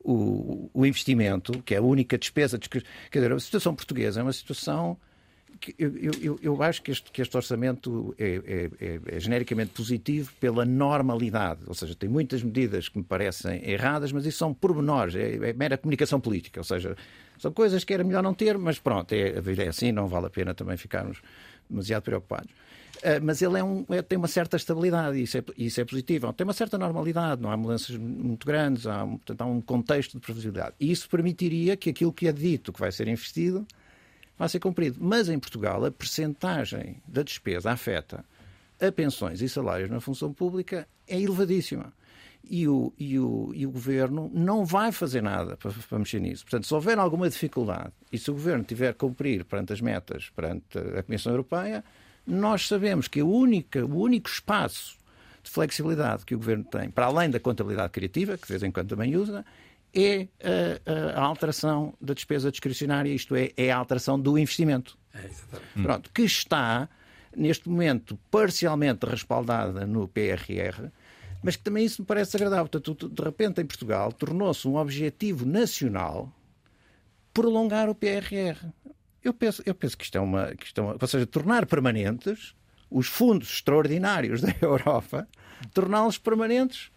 o, 0.02 0.70
o 0.72 0.86
investimento, 0.86 1.62
que 1.62 1.74
é 1.74 1.78
a 1.78 1.82
única 1.82 2.18
despesa. 2.18 2.58
De, 2.58 2.68
quer 2.68 2.82
dizer, 3.12 3.32
a 3.32 3.40
situação 3.40 3.74
portuguesa 3.74 4.20
é 4.20 4.22
uma 4.22 4.32
situação 4.32 4.96
que 5.60 5.74
eu, 5.78 5.92
eu, 6.22 6.38
eu 6.42 6.62
acho 6.62 6.82
que 6.82 6.90
este, 6.90 7.10
que 7.10 7.20
este 7.20 7.36
orçamento 7.36 8.14
é, 8.18 8.24
é, 8.24 8.70
é, 8.80 9.00
é, 9.16 9.20
genericamente 9.20 9.72
positivo 9.72 10.32
pela 10.40 10.64
normalidade. 10.64 11.60
Ou 11.66 11.74
seja, 11.74 11.94
tem 11.94 12.08
muitas 12.08 12.42
medidas 12.42 12.88
que 12.88 12.98
me 12.98 13.04
parecem 13.04 13.68
erradas, 13.68 14.10
mas 14.10 14.24
isso 14.24 14.38
são 14.38 14.54
pormenores, 14.54 15.14
é, 15.14 15.34
é 15.34 15.52
mera 15.52 15.76
comunicação 15.76 16.18
política. 16.18 16.60
Ou 16.60 16.64
seja, 16.64 16.96
são 17.38 17.52
coisas 17.52 17.84
que 17.84 17.92
era 17.92 18.02
melhor 18.02 18.22
não 18.22 18.32
ter, 18.32 18.56
mas 18.56 18.78
pronto, 18.78 19.12
é, 19.12 19.36
a 19.36 19.40
vida 19.40 19.62
é 19.62 19.68
assim, 19.68 19.92
não 19.92 20.08
vale 20.08 20.26
a 20.26 20.30
pena 20.30 20.54
também 20.54 20.76
ficarmos 20.76 21.20
demasiado 21.68 22.02
preocupados. 22.02 22.52
Eh, 23.02 23.20
mas 23.20 23.40
ele 23.40 23.58
é 23.58 23.64
um, 23.64 23.84
é, 23.88 24.02
tem 24.02 24.18
uma 24.18 24.28
certa 24.28 24.56
estabilidade 24.56 25.18
e 25.18 25.22
isso, 25.22 25.38
é, 25.38 25.44
isso 25.56 25.80
é 25.80 25.84
positivo. 25.84 26.32
Tem 26.32 26.44
uma 26.44 26.52
certa 26.52 26.76
normalidade, 26.76 27.40
não 27.40 27.50
há 27.50 27.56
mudanças 27.56 27.96
muito 27.96 28.46
grandes, 28.46 28.86
há, 28.86 29.06
portanto, 29.06 29.40
há 29.40 29.46
um 29.46 29.60
contexto 29.60 30.12
de 30.12 30.20
previsibilidade. 30.20 30.74
E 30.78 30.90
isso 30.90 31.08
permitiria 31.08 31.76
que 31.76 31.90
aquilo 31.90 32.12
que 32.12 32.28
é 32.28 32.32
dito 32.32 32.72
que 32.72 32.80
vai 32.80 32.92
ser 32.92 33.08
investido 33.08 33.66
vai 34.38 34.48
ser 34.48 34.60
cumprido. 34.60 34.98
Mas 35.00 35.28
em 35.28 35.38
Portugal, 35.38 35.84
a 35.84 35.90
percentagem 35.90 37.02
da 37.06 37.22
despesa 37.22 37.70
afeta 37.70 38.24
a 38.80 38.90
pensões 38.90 39.40
e 39.42 39.48
salários 39.48 39.90
na 39.90 40.00
função 40.00 40.32
pública 40.32 40.86
é 41.06 41.20
elevadíssima. 41.20 41.92
E 42.42 42.66
o, 42.66 42.92
e 42.98 43.18
o, 43.18 43.52
e 43.54 43.66
o 43.66 43.70
governo 43.70 44.30
não 44.32 44.64
vai 44.64 44.90
fazer 44.92 45.22
nada 45.22 45.56
para, 45.58 45.70
para, 45.70 45.98
mexer 45.98 46.20
nisso. 46.20 46.42
Portanto, 46.44 46.66
se 46.66 46.74
houver 46.74 46.98
alguma 46.98 47.28
dificuldade 47.28 47.92
e 48.10 48.18
se 48.18 48.30
o 48.30 48.34
governo 48.34 48.64
tiver 48.64 48.92
que 48.92 48.98
cumprir 49.00 49.44
perante 49.44 49.74
as 49.74 49.80
metas, 49.80 50.30
perante 50.34 50.78
a 50.78 51.02
Comissão 51.02 51.32
Europeia, 51.32 51.84
nós 52.30 52.66
sabemos 52.66 53.08
que 53.08 53.20
a 53.20 53.24
única, 53.24 53.84
o 53.84 54.00
único 54.00 54.28
espaço 54.28 54.96
de 55.42 55.50
flexibilidade 55.50 56.24
que 56.24 56.34
o 56.34 56.38
Governo 56.38 56.64
tem, 56.64 56.90
para 56.90 57.06
além 57.06 57.30
da 57.30 57.40
contabilidade 57.40 57.92
criativa, 57.92 58.36
que 58.36 58.46
de 58.46 58.52
vez 58.52 58.62
em 58.62 58.70
quando 58.70 58.88
também 58.88 59.16
usa, 59.16 59.44
é 59.92 60.28
a, 60.42 61.16
a, 61.18 61.20
a 61.20 61.24
alteração 61.24 61.94
da 62.00 62.14
despesa 62.14 62.50
discricionária, 62.50 63.12
isto 63.12 63.34
é, 63.34 63.50
é 63.56 63.70
a 63.70 63.76
alteração 63.76 64.18
do 64.18 64.38
investimento. 64.38 64.96
É, 65.12 65.28
Pronto, 65.82 66.10
que 66.12 66.22
está, 66.22 66.88
neste 67.36 67.68
momento, 67.68 68.18
parcialmente 68.30 69.06
respaldada 69.06 69.86
no 69.86 70.06
PRR, 70.06 70.90
mas 71.42 71.56
que 71.56 71.62
também 71.62 71.84
isso 71.84 72.02
me 72.02 72.06
parece 72.06 72.36
agradável. 72.36 72.68
Portanto, 72.68 73.08
de 73.08 73.22
repente, 73.22 73.60
em 73.60 73.66
Portugal, 73.66 74.12
tornou-se 74.12 74.68
um 74.68 74.76
objetivo 74.76 75.46
nacional 75.46 76.32
prolongar 77.32 77.88
o 77.88 77.94
PRR. 77.94 78.68
Eu 79.22 79.34
penso, 79.34 79.62
eu 79.66 79.74
penso 79.74 79.96
que 79.96 80.04
isto 80.04 80.16
é 80.16 80.20
uma. 80.20 80.54
Que 80.54 80.66
isto 80.66 80.80
é 80.80 80.84
ou 80.84 81.06
seja, 81.06 81.26
tornar 81.26 81.66
permanentes 81.66 82.54
os 82.90 83.06
fundos 83.06 83.52
extraordinários 83.52 84.40
da 84.42 84.54
Europa, 84.60 85.28
torná-los 85.72 86.18
permanentes 86.18 86.90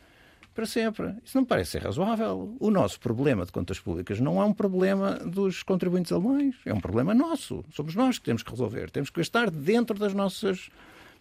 para 0.53 0.65
sempre. 0.65 1.15
Isso 1.25 1.37
não 1.37 1.45
parece 1.45 1.71
ser 1.71 1.83
razoável. 1.83 2.55
O 2.59 2.69
nosso 2.69 2.99
problema 2.99 3.45
de 3.45 3.51
contas 3.51 3.79
públicas 3.79 4.19
não 4.19 4.41
é 4.41 4.45
um 4.45 4.53
problema 4.53 5.15
dos 5.19 5.63
contribuintes 5.63 6.11
alemães, 6.11 6.55
é 6.65 6.73
um 6.73 6.79
problema 6.79 7.13
nosso. 7.13 7.63
Somos 7.73 7.95
nós 7.95 8.17
que 8.17 8.25
temos 8.25 8.43
que 8.43 8.51
resolver. 8.51 8.89
Temos 8.89 9.09
que 9.09 9.21
estar 9.21 9.49
dentro 9.49 9.97
das 9.97 10.13
nossas 10.13 10.69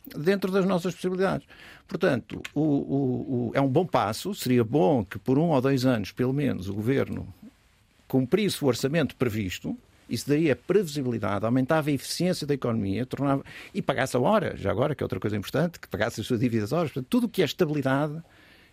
dentro 0.04 0.50
das 0.50 0.66
nossas 0.66 0.94
possibilidades. 0.94 1.46
Portanto, 1.86 2.42
o, 2.52 2.60
o, 2.60 3.48
o, 3.48 3.52
é 3.54 3.60
um 3.60 3.68
bom 3.68 3.86
passo. 3.86 4.34
Seria 4.34 4.64
bom 4.64 5.04
que 5.04 5.18
por 5.18 5.38
um 5.38 5.50
ou 5.50 5.60
dois 5.60 5.86
anos, 5.86 6.10
pelo 6.10 6.32
menos, 6.32 6.68
o 6.68 6.74
governo 6.74 7.32
cumprisse 8.08 8.62
o 8.64 8.66
orçamento 8.66 9.14
previsto 9.16 9.78
isso 10.12 10.28
daria 10.28 10.54
previsibilidade, 10.54 11.44
aumentava 11.44 11.90
a 11.90 11.92
eficiência 11.92 12.46
da 12.46 12.54
economia 12.54 13.06
tornava... 13.06 13.44
e 13.72 13.80
pagasse 13.80 14.16
a 14.16 14.20
hora, 14.20 14.56
já 14.56 14.70
agora, 14.70 14.94
que 14.94 15.02
é 15.02 15.04
outra 15.04 15.20
coisa 15.20 15.36
importante, 15.36 15.78
que 15.80 15.88
pagasse 15.88 16.20
as 16.20 16.26
suas 16.26 16.40
dívidas 16.40 16.72
a 16.72 16.78
horas. 16.78 16.92
Portanto, 16.92 17.08
tudo 17.08 17.26
o 17.26 17.28
que 17.28 17.42
é 17.42 17.44
estabilidade 17.44 18.22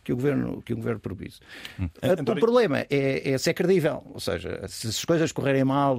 que 0.03 0.13
o 0.13 0.15
governo, 0.15 0.61
que 0.61 0.73
o 0.73 0.75
governo 0.75 0.99
propôs. 0.99 1.39
Hum. 1.79 1.89
O 2.19 2.35
problema 2.39 2.85
é, 2.89 3.31
é 3.31 3.37
se 3.37 3.49
é 3.49 3.53
credível, 3.53 4.01
ou 4.13 4.19
seja, 4.19 4.65
se 4.67 4.87
as 4.87 5.05
coisas 5.05 5.31
correrem 5.31 5.63
mal, 5.63 5.97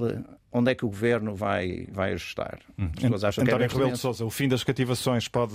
onde 0.51 0.71
é 0.71 0.75
que 0.75 0.83
o 0.83 0.89
governo 0.89 1.35
vai, 1.35 1.87
vai 1.91 2.13
ajustar? 2.13 2.59
Hum. 2.77 2.89
As 2.97 3.09
pessoas 3.09 3.37
António 3.37 3.67
Rebelo 3.67 3.91
de 3.91 3.97
Sousa, 3.97 4.25
o 4.25 4.29
fim 4.29 4.47
das 4.47 4.63
cativações 4.63 5.27
pode 5.27 5.53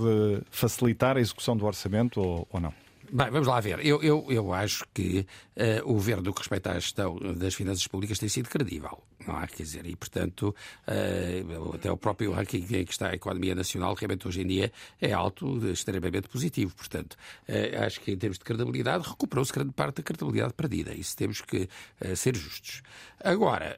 facilitar 0.50 1.16
a 1.16 1.20
execução 1.20 1.56
do 1.56 1.66
orçamento 1.66 2.20
ou, 2.20 2.48
ou 2.50 2.60
não? 2.60 2.72
Bem, 3.12 3.30
vamos 3.30 3.46
lá 3.46 3.60
ver. 3.60 3.84
Eu, 3.84 4.02
eu, 4.02 4.26
eu 4.30 4.52
acho 4.52 4.84
que 4.92 5.26
uh, 5.56 5.88
o 5.88 5.94
governo, 5.94 6.24
no 6.24 6.32
que 6.32 6.40
respeita 6.40 6.72
à 6.72 6.74
gestão 6.74 7.16
das 7.36 7.54
finanças 7.54 7.86
públicas, 7.86 8.18
tem 8.18 8.28
sido 8.28 8.48
credível. 8.48 9.02
Não 9.26 9.36
há, 9.36 9.46
quer 9.46 9.62
dizer, 9.62 9.86
e 9.86 9.94
portanto, 9.94 10.54
uh, 10.86 11.74
até 11.74 11.90
o 11.90 11.96
próprio 11.96 12.32
ranking 12.32 12.66
em 12.70 12.84
que 12.84 12.92
está 12.92 13.10
a 13.10 13.14
economia 13.14 13.54
nacional, 13.54 13.94
realmente 13.94 14.26
hoje 14.26 14.42
em 14.42 14.46
dia, 14.46 14.72
é 15.00 15.12
alto, 15.12 15.68
extremamente 15.68 16.28
positivo. 16.28 16.74
Portanto, 16.74 17.16
uh, 17.48 17.84
acho 17.84 18.00
que 18.00 18.12
em 18.12 18.16
termos 18.16 18.38
de 18.38 18.44
credibilidade, 18.44 19.08
recuperou-se 19.08 19.52
grande 19.52 19.72
parte 19.72 19.96
da 19.96 20.02
credibilidade 20.02 20.54
perdida. 20.54 20.94
Isso 20.94 21.16
temos 21.16 21.40
que 21.40 21.68
ser 22.14 22.36
justos. 22.36 22.82
Agora, 23.22 23.76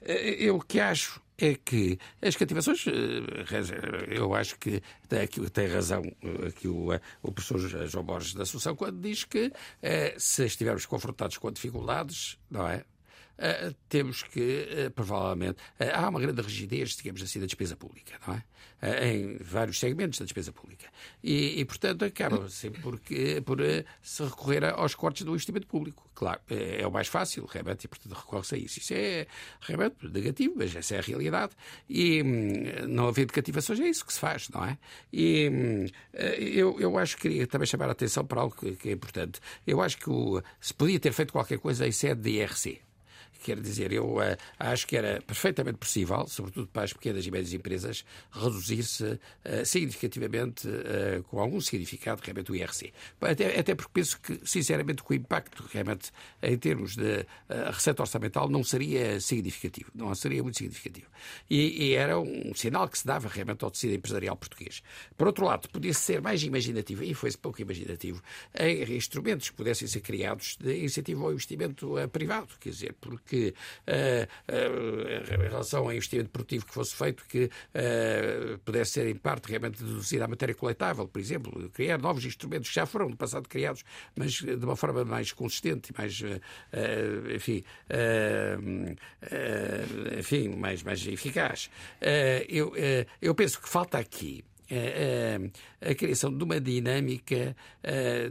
eu 0.00 0.58
que 0.60 0.80
acho 0.80 1.20
é 1.38 1.54
que 1.54 1.98
as 2.20 2.34
cativações, 2.34 2.84
eh, 2.88 2.92
eu 4.08 4.34
acho 4.34 4.58
que 4.58 4.82
tem 5.52 5.68
razão 5.68 6.02
aqui 6.46 6.66
o, 6.66 6.92
eh, 6.92 7.00
o 7.22 7.30
professor 7.30 7.60
João 7.88 8.04
Borges 8.04 8.34
da 8.34 8.42
Assunção 8.42 8.74
quando 8.74 9.00
diz 9.00 9.22
que 9.22 9.52
eh, 9.80 10.14
se 10.18 10.44
estivermos 10.44 10.84
confrontados 10.84 11.38
com 11.38 11.52
dificuldades, 11.52 12.36
não 12.50 12.66
é? 12.66 12.84
Uh, 13.38 13.72
temos 13.88 14.24
que, 14.24 14.86
uh, 14.86 14.90
provavelmente, 14.90 15.58
uh, 15.78 15.94
há 15.94 16.08
uma 16.08 16.18
grande 16.18 16.42
rigidez, 16.42 16.96
digamos 16.96 17.22
assim, 17.22 17.38
da 17.38 17.46
despesa 17.46 17.76
pública, 17.76 18.18
não 18.26 18.34
é? 18.34 18.42
em 18.80 19.38
vários 19.40 19.80
segmentos 19.80 20.20
da 20.20 20.24
despesa 20.24 20.52
pública. 20.52 20.86
E, 21.20 21.60
e 21.60 21.64
portanto, 21.64 22.04
acaba 22.04 22.48
sempre 22.48 22.80
por, 22.80 23.00
por 23.44 23.58
se 24.00 24.22
recorrer 24.22 24.64
aos 24.66 24.94
cortes 24.94 25.24
do 25.24 25.32
investimento 25.32 25.66
público. 25.66 26.08
Claro, 26.14 26.40
é, 26.48 26.82
é 26.82 26.86
o 26.86 26.90
mais 26.90 27.08
fácil, 27.08 27.44
realmente, 27.44 27.84
e 27.84 27.88
portanto 27.88 28.12
recorre-se 28.12 28.54
a 28.54 28.58
isso. 28.58 28.78
Isso 28.78 28.94
é 28.94 29.26
realmente 29.60 29.96
negativo, 30.08 30.54
mas 30.56 30.76
essa 30.76 30.94
é 30.94 30.98
a 30.98 31.02
realidade. 31.02 31.54
E 31.88 32.22
hum, 32.22 32.86
não 32.88 33.08
havendo 33.08 33.32
cativações, 33.32 33.80
é 33.80 33.88
isso 33.88 34.06
que 34.06 34.12
se 34.12 34.20
faz, 34.20 34.48
não 34.48 34.64
é? 34.64 34.78
E 35.12 35.50
hum, 35.50 35.86
eu, 36.38 36.78
eu 36.78 36.96
acho 36.98 37.16
que 37.16 37.22
queria 37.22 37.48
também 37.48 37.66
chamar 37.66 37.88
a 37.88 37.92
atenção 37.92 38.24
para 38.24 38.40
algo 38.40 38.54
que, 38.54 38.76
que 38.76 38.90
é 38.90 38.92
importante. 38.92 39.40
Eu 39.66 39.82
acho 39.82 39.98
que 39.98 40.08
o, 40.08 40.40
se 40.60 40.72
podia 40.72 41.00
ter 41.00 41.12
feito 41.12 41.32
qualquer 41.32 41.58
coisa 41.58 41.84
em 41.84 41.92
sede 41.92 42.20
de 42.20 42.30
IRC. 42.30 42.87
Quer 43.42 43.60
dizer, 43.60 43.92
eu 43.92 44.16
uh, 44.16 44.36
acho 44.58 44.86
que 44.86 44.96
era 44.96 45.22
perfeitamente 45.22 45.78
possível, 45.78 46.26
sobretudo 46.26 46.66
para 46.68 46.82
as 46.82 46.92
pequenas 46.92 47.24
e 47.24 47.30
médias 47.30 47.52
empresas, 47.52 48.04
reduzir-se 48.32 49.04
uh, 49.04 49.18
significativamente, 49.64 50.66
uh, 50.66 51.22
com 51.24 51.38
algum 51.38 51.60
significado, 51.60 52.20
realmente, 52.24 52.50
o 52.50 52.56
IRC. 52.56 52.92
Até, 53.20 53.58
até 53.58 53.74
porque 53.74 53.92
penso 53.94 54.20
que, 54.20 54.40
sinceramente, 54.44 55.02
que 55.02 55.12
o 55.12 55.14
impacto, 55.14 55.64
realmente, 55.72 56.10
em 56.42 56.56
termos 56.58 56.96
de 56.96 57.24
receita 57.72 58.02
orçamental, 58.02 58.48
não 58.48 58.64
seria 58.64 59.20
significativo. 59.20 59.90
Não 59.94 60.14
seria 60.14 60.42
muito 60.42 60.58
significativo. 60.58 61.06
E, 61.48 61.84
e, 61.84 61.94
era 61.94 62.18
um 62.18 62.54
sinal 62.54 62.88
que 62.88 62.98
se 62.98 63.06
dava, 63.06 63.28
realmente, 63.28 63.64
ao 63.64 63.70
tecido 63.70 63.94
empresarial 63.94 64.36
português. 64.36 64.82
Por 65.16 65.26
outro 65.26 65.44
lado, 65.44 65.68
podia 65.68 65.92
ser 65.94 66.20
mais 66.20 66.42
imaginativo, 66.42 67.04
e 67.04 67.14
foi-se 67.14 67.38
pouco 67.38 67.60
imaginativo, 67.60 68.22
em 68.58 68.96
instrumentos 68.96 69.50
que 69.50 69.56
pudessem 69.56 69.86
ser 69.86 70.00
criados 70.00 70.56
de 70.56 70.84
incentivo 70.84 71.24
ao 71.24 71.32
investimento 71.32 71.94
privado. 72.12 72.48
Quer 72.60 72.70
dizer, 72.70 72.94
porque 73.00 73.27
que, 73.28 73.54
uh, 73.86 74.52
uh, 74.52 75.44
em 75.44 75.48
relação 75.48 75.84
ao 75.84 75.92
investimento 75.92 76.30
produtivo 76.30 76.66
que 76.66 76.72
fosse 76.72 76.94
feito, 76.96 77.24
que 77.26 77.44
uh, 77.44 78.58
pudesse 78.64 78.92
ser, 78.92 79.06
em 79.06 79.14
parte, 79.14 79.48
realmente 79.48 79.82
deduzida 79.82 80.24
a 80.24 80.28
matéria 80.28 80.54
coletável, 80.54 81.06
por 81.06 81.20
exemplo, 81.20 81.70
criar 81.70 81.98
novos 81.98 82.24
instrumentos 82.24 82.68
que 82.68 82.74
já 82.74 82.86
foram 82.86 83.08
no 83.08 83.16
passado 83.16 83.48
criados, 83.48 83.84
mas 84.16 84.32
de 84.32 84.64
uma 84.64 84.76
forma 84.76 85.04
mais 85.04 85.32
consistente 85.32 85.92
mais, 85.96 86.22
enfim, 87.34 87.64
enfim, 90.18 90.48
mais, 90.56 90.82
mais 90.82 91.06
eficaz. 91.06 91.70
eu, 92.48 92.72
eu 93.20 93.34
penso 93.34 93.60
que 93.60 93.68
falta 93.68 93.98
aqui 93.98 94.44
a, 94.70 95.90
a, 95.90 95.94
criação 95.94 96.36
de 96.36 96.44
uma 96.44 96.60
dinâmica 96.60 97.56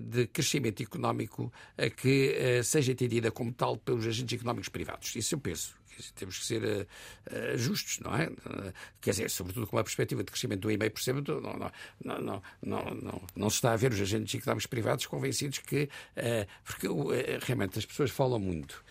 de 0.01 0.27
crescimento 0.27 0.81
económico 0.83 1.51
que 1.97 2.61
seja 2.63 2.91
entendida 2.91 3.31
como 3.31 3.51
tal 3.51 3.77
pelos 3.77 4.05
agentes 4.05 4.37
económicos 4.37 4.69
privados. 4.69 5.15
Isso 5.15 5.35
eu 5.35 5.39
penso 5.39 5.77
temos 6.15 6.39
que 6.39 6.45
ser 6.45 6.63
uh, 6.63 7.57
justos, 7.57 7.99
não 7.99 8.15
é? 8.15 8.27
Uh, 8.27 8.73
quer 9.01 9.11
dizer, 9.11 9.29
sobretudo 9.29 9.67
com 9.67 9.75
uma 9.75 9.83
perspectiva 9.83 10.23
de 10.23 10.31
crescimento 10.31 10.61
do 10.61 10.69
1,5%, 10.69 11.41
não, 11.41 11.53
não, 11.53 11.71
não, 12.03 12.21
não, 12.21 12.41
não, 12.61 12.95
não, 12.95 13.21
não 13.35 13.49
se 13.49 13.55
está 13.57 13.73
a 13.73 13.75
ver 13.75 13.91
os 13.91 14.01
agentes 14.01 14.33
económicos 14.35 14.67
privados 14.67 15.05
convencidos 15.05 15.59
que, 15.59 15.83
uh, 16.17 16.47
porque 16.63 16.87
realmente 17.45 17.79
as 17.79 17.85
pessoas 17.85 18.11
falam 18.11 18.39
muito 18.39 18.83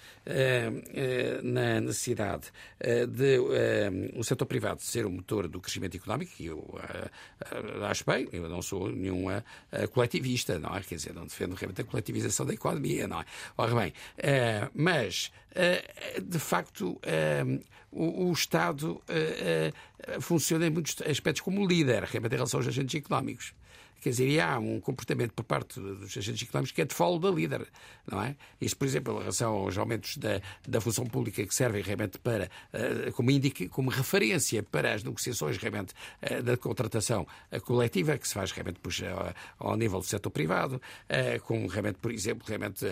na 1.42 1.80
necessidade 1.80 2.52
de 3.08 3.38
o 4.14 4.24
setor 4.24 4.46
privado 4.46 4.82
ser 4.82 5.06
o 5.06 5.10
motor 5.10 5.46
do 5.48 5.60
crescimento 5.60 5.96
económico, 5.96 6.32
e 6.40 6.46
eu 6.46 6.78
acho 7.88 8.04
bem, 8.04 8.28
eu 8.32 8.48
não 8.48 8.60
sou 8.60 8.90
nenhum 8.90 9.26
coletivista, 9.92 10.58
não 10.58 10.74
é? 10.76 10.80
Quer 10.80 10.96
dizer, 10.96 11.14
não 11.14 11.26
defendo 11.26 11.54
realmente 11.54 11.80
a 11.80 11.84
coletivização 11.84 12.44
da 12.44 12.54
economia, 12.54 13.06
não 13.06 13.20
é? 13.20 13.24
Ora 13.56 13.74
bem, 13.74 13.92
mas 14.74 15.30
de 16.22 16.38
facto 16.38 17.00
o, 17.92 18.32
Estado 18.32 19.00
funciona 20.20 20.66
em 20.66 20.70
muitos 20.70 20.96
aspectos 21.02 21.40
como 21.40 21.66
líder, 21.66 22.02
realmente 22.04 22.32
em 22.32 22.36
relação 22.36 22.60
aos 22.60 22.68
agentes 22.68 22.94
económicos. 22.94 23.54
Quer 24.00 24.10
dizer, 24.10 24.40
há 24.40 24.58
um 24.58 24.80
comportamento 24.80 25.32
por 25.32 25.44
parte 25.44 25.80
dos 25.80 26.16
agentes 26.16 26.48
económicos 26.48 26.72
que 26.72 26.82
é 26.82 26.84
de 26.84 26.94
follow 26.94 27.18
da 27.18 27.30
líder, 27.30 27.66
não 28.10 28.22
é? 28.22 28.36
Isto, 28.60 28.76
por 28.76 28.86
exemplo, 28.86 29.14
em 29.14 29.18
relação 29.18 29.54
aos 29.54 29.76
aumentos 29.76 30.16
da, 30.16 30.40
da 30.66 30.80
função 30.80 31.06
pública 31.06 31.44
que 31.44 31.54
servem 31.54 31.82
realmente 31.82 32.18
para, 32.18 32.50
uh, 32.72 33.12
como, 33.12 33.30
indica, 33.30 33.68
como 33.68 33.90
referência 33.90 34.62
para 34.62 34.94
as 34.94 35.02
negociações 35.02 35.56
realmente 35.56 35.92
uh, 36.22 36.42
da 36.42 36.56
contratação 36.56 37.26
coletiva 37.64 38.16
que 38.18 38.28
se 38.28 38.34
faz 38.34 38.52
realmente 38.52 38.78
pois, 38.82 39.00
ao, 39.58 39.76
nível 39.76 39.98
do 39.98 40.06
setor 40.06 40.30
privado, 40.30 40.80
como 41.42 41.66
realmente, 41.66 41.98
por 41.98 42.10
exemplo, 42.10 42.44
realmente, 42.46 42.84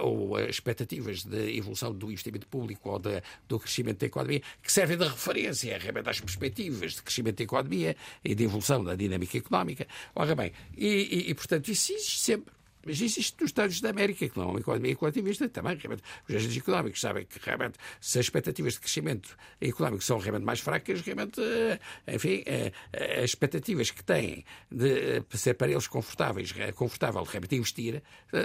ou 0.00 0.38
expectativas 0.40 1.24
de 1.24 1.56
evolução 1.56 1.92
do 1.92 2.06
investimento 2.10 2.46
público 2.46 2.90
ou 2.90 2.98
de, 2.98 3.22
do 3.48 3.58
crescimento 3.58 4.00
da 4.00 4.06
economia, 4.06 4.42
que 4.62 4.72
servem 4.72 4.96
de 4.96 5.04
referência 5.04 5.78
realmente 5.78 6.08
às 6.08 6.20
perspectivas 6.20 6.94
de 6.94 7.02
crescimento 7.02 7.38
da 7.38 7.44
economia 7.44 7.96
e 8.24 8.34
de 8.34 8.44
evolução 8.44 8.82
da 8.84 8.94
dinâmica 8.94 9.38
económica. 9.38 9.86
Ora 10.14 10.34
bem, 10.34 10.52
e, 10.76 10.86
e, 10.86 11.30
e 11.30 11.34
portanto, 11.34 11.68
isso 11.68 11.92
existe 11.92 12.20
sempre. 12.20 12.52
Mas 12.84 13.00
existe 13.00 13.36
nos 13.40 13.50
Estados 13.50 13.80
da 13.80 13.90
América, 13.90 14.28
que 14.28 14.38
não 14.38 14.44
é 14.44 14.50
uma 14.52 14.60
economia 14.60 14.96
coletivista, 14.96 15.48
também, 15.48 15.76
realmente, 15.76 16.02
os 16.26 16.34
agentes 16.34 16.56
económicos 16.56 17.00
sabem 17.00 17.26
que, 17.26 17.38
realmente, 17.42 17.78
se 18.00 18.18
as 18.18 18.26
expectativas 18.26 18.74
de 18.74 18.80
crescimento 18.80 19.36
económico 19.60 20.02
são 20.02 20.18
realmente 20.18 20.44
mais 20.44 20.60
fracas, 20.60 21.00
realmente, 21.02 21.40
eh, 21.40 21.78
enfim, 22.14 22.42
eh, 22.46 22.72
eh, 22.92 23.18
as 23.18 23.30
expectativas 23.30 23.90
que 23.90 24.02
têm 24.02 24.44
de 24.70 25.22
ser 25.34 25.54
para 25.54 25.70
eles 25.70 25.86
confortáveis, 25.86 26.52
confortável 26.74 27.22
realmente 27.22 27.54
investir, 27.54 28.02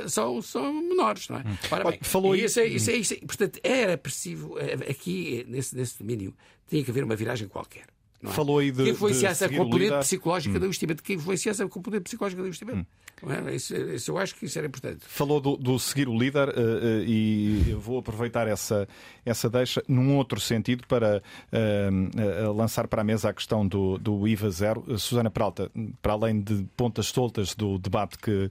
são, 0.08 0.42
são 0.42 0.74
menores, 0.74 1.30
não 1.30 1.38
é? 1.38 1.40
Hum. 1.42 1.58
Ora 1.72 1.92
bem, 1.92 2.00
Falou 2.02 2.36
isso, 2.36 2.60
é, 2.60 2.66
isso, 2.66 2.92
é, 2.92 2.96
isso 2.96 3.14
é, 3.14 3.18
portanto, 3.18 3.60
era 3.64 3.98
preciso, 3.98 4.56
aqui, 4.90 5.46
nesse, 5.48 5.76
nesse 5.76 5.98
domínio, 6.00 6.36
tinha 6.68 6.84
que 6.84 6.92
haver 6.92 7.04
uma 7.04 7.16
viragem 7.16 7.48
qualquer. 7.48 7.95
É? 8.24 8.28
Falou 8.28 8.60
aí 8.60 8.72
de. 8.72 8.84
Que 8.84 8.90
influenciasse 8.92 9.48
de 9.48 9.56
a 9.56 9.58
componente 9.58 9.98
psicológica 10.00 10.56
hum. 10.56 10.60
do 10.60 10.66
investimento. 10.66 11.04
Que 11.04 11.14
influenciasse 11.14 11.64
a 11.64 11.68
componente 11.68 12.04
psicológica 12.04 12.42
do 12.42 12.48
investimento. 12.48 12.80
Hum. 12.80 12.86
É? 13.24 13.56
Isso, 13.56 13.76
isso, 13.76 14.12
eu 14.12 14.18
acho 14.18 14.36
que 14.36 14.46
isso 14.46 14.58
era 14.58 14.68
importante. 14.68 15.00
Falou 15.08 15.40
do, 15.40 15.56
do 15.56 15.80
seguir 15.80 16.10
o 16.10 16.18
líder 16.18 16.50
uh, 16.50 16.52
uh, 16.52 17.04
e 17.06 17.66
eu 17.70 17.80
vou 17.80 18.00
aproveitar 18.00 18.48
essa, 18.48 18.88
essa 19.26 19.50
deixa 19.50 19.82
num 19.88 20.18
outro 20.18 20.40
sentido 20.40 20.86
para 20.86 21.22
uh, 21.52 22.54
lançar 22.54 22.88
para 22.88 23.02
a 23.02 23.06
mesa 23.06 23.30
a 23.30 23.34
questão 23.34 23.66
do, 23.66 23.98
do 23.98 24.28
IVA 24.28 24.50
zero. 24.52 25.00
Susana 25.00 25.30
Peralta, 25.30 25.72
para 26.02 26.14
além 26.14 26.42
de 26.42 26.68
pontas 26.76 27.08
soltas 27.08 27.56
do 27.56 27.78
debate 27.78 28.18
que 28.18 28.50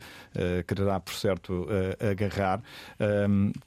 quererá, 0.66 0.98
por 0.98 1.14
certo, 1.14 1.66
agarrar, 2.00 2.62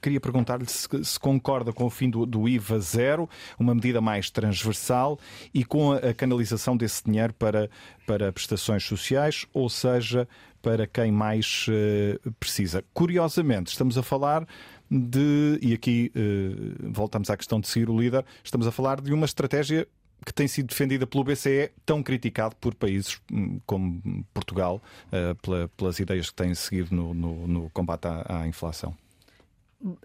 queria 0.00 0.20
perguntar-lhe 0.20 0.66
se, 0.66 0.88
se, 1.02 1.18
concorda 1.18 1.72
com 1.72 1.84
o 1.84 1.90
fim 1.90 2.10
do, 2.10 2.26
do 2.26 2.48
IVA 2.48 2.78
zero, 2.80 3.28
uma 3.58 3.74
medida 3.74 4.00
mais 4.00 4.30
transversal 4.30 5.18
e 5.52 5.64
com 5.64 5.92
a, 5.92 5.97
a 5.98 6.14
canalização 6.14 6.76
desse 6.76 7.04
dinheiro 7.04 7.32
para, 7.34 7.70
para 8.06 8.32
prestações 8.32 8.84
sociais, 8.84 9.46
ou 9.52 9.68
seja, 9.68 10.28
para 10.62 10.86
quem 10.86 11.12
mais 11.12 11.66
uh, 11.68 12.32
precisa. 12.32 12.84
Curiosamente, 12.92 13.70
estamos 13.70 13.96
a 13.96 14.02
falar 14.02 14.46
de, 14.90 15.58
e 15.62 15.72
aqui 15.72 16.12
uh, 16.14 16.90
voltamos 16.92 17.30
à 17.30 17.36
questão 17.36 17.60
de 17.60 17.68
seguir 17.68 17.88
o 17.88 17.98
líder, 17.98 18.24
estamos 18.42 18.66
a 18.66 18.72
falar 18.72 19.00
de 19.00 19.12
uma 19.12 19.26
estratégia 19.26 19.86
que 20.24 20.32
tem 20.32 20.48
sido 20.48 20.68
defendida 20.68 21.06
pelo 21.06 21.24
BCE, 21.24 21.70
tão 21.86 22.02
criticado 22.02 22.56
por 22.56 22.74
países 22.74 23.20
hum, 23.32 23.60
como 23.64 24.24
Portugal, 24.34 24.82
uh, 25.06 25.34
pela, 25.36 25.68
pelas 25.68 25.98
ideias 25.98 26.30
que 26.30 26.36
têm 26.36 26.54
seguido 26.54 26.94
no, 26.94 27.14
no, 27.14 27.46
no 27.46 27.70
combate 27.70 28.06
à, 28.06 28.40
à, 28.40 28.48
inflação. 28.48 28.96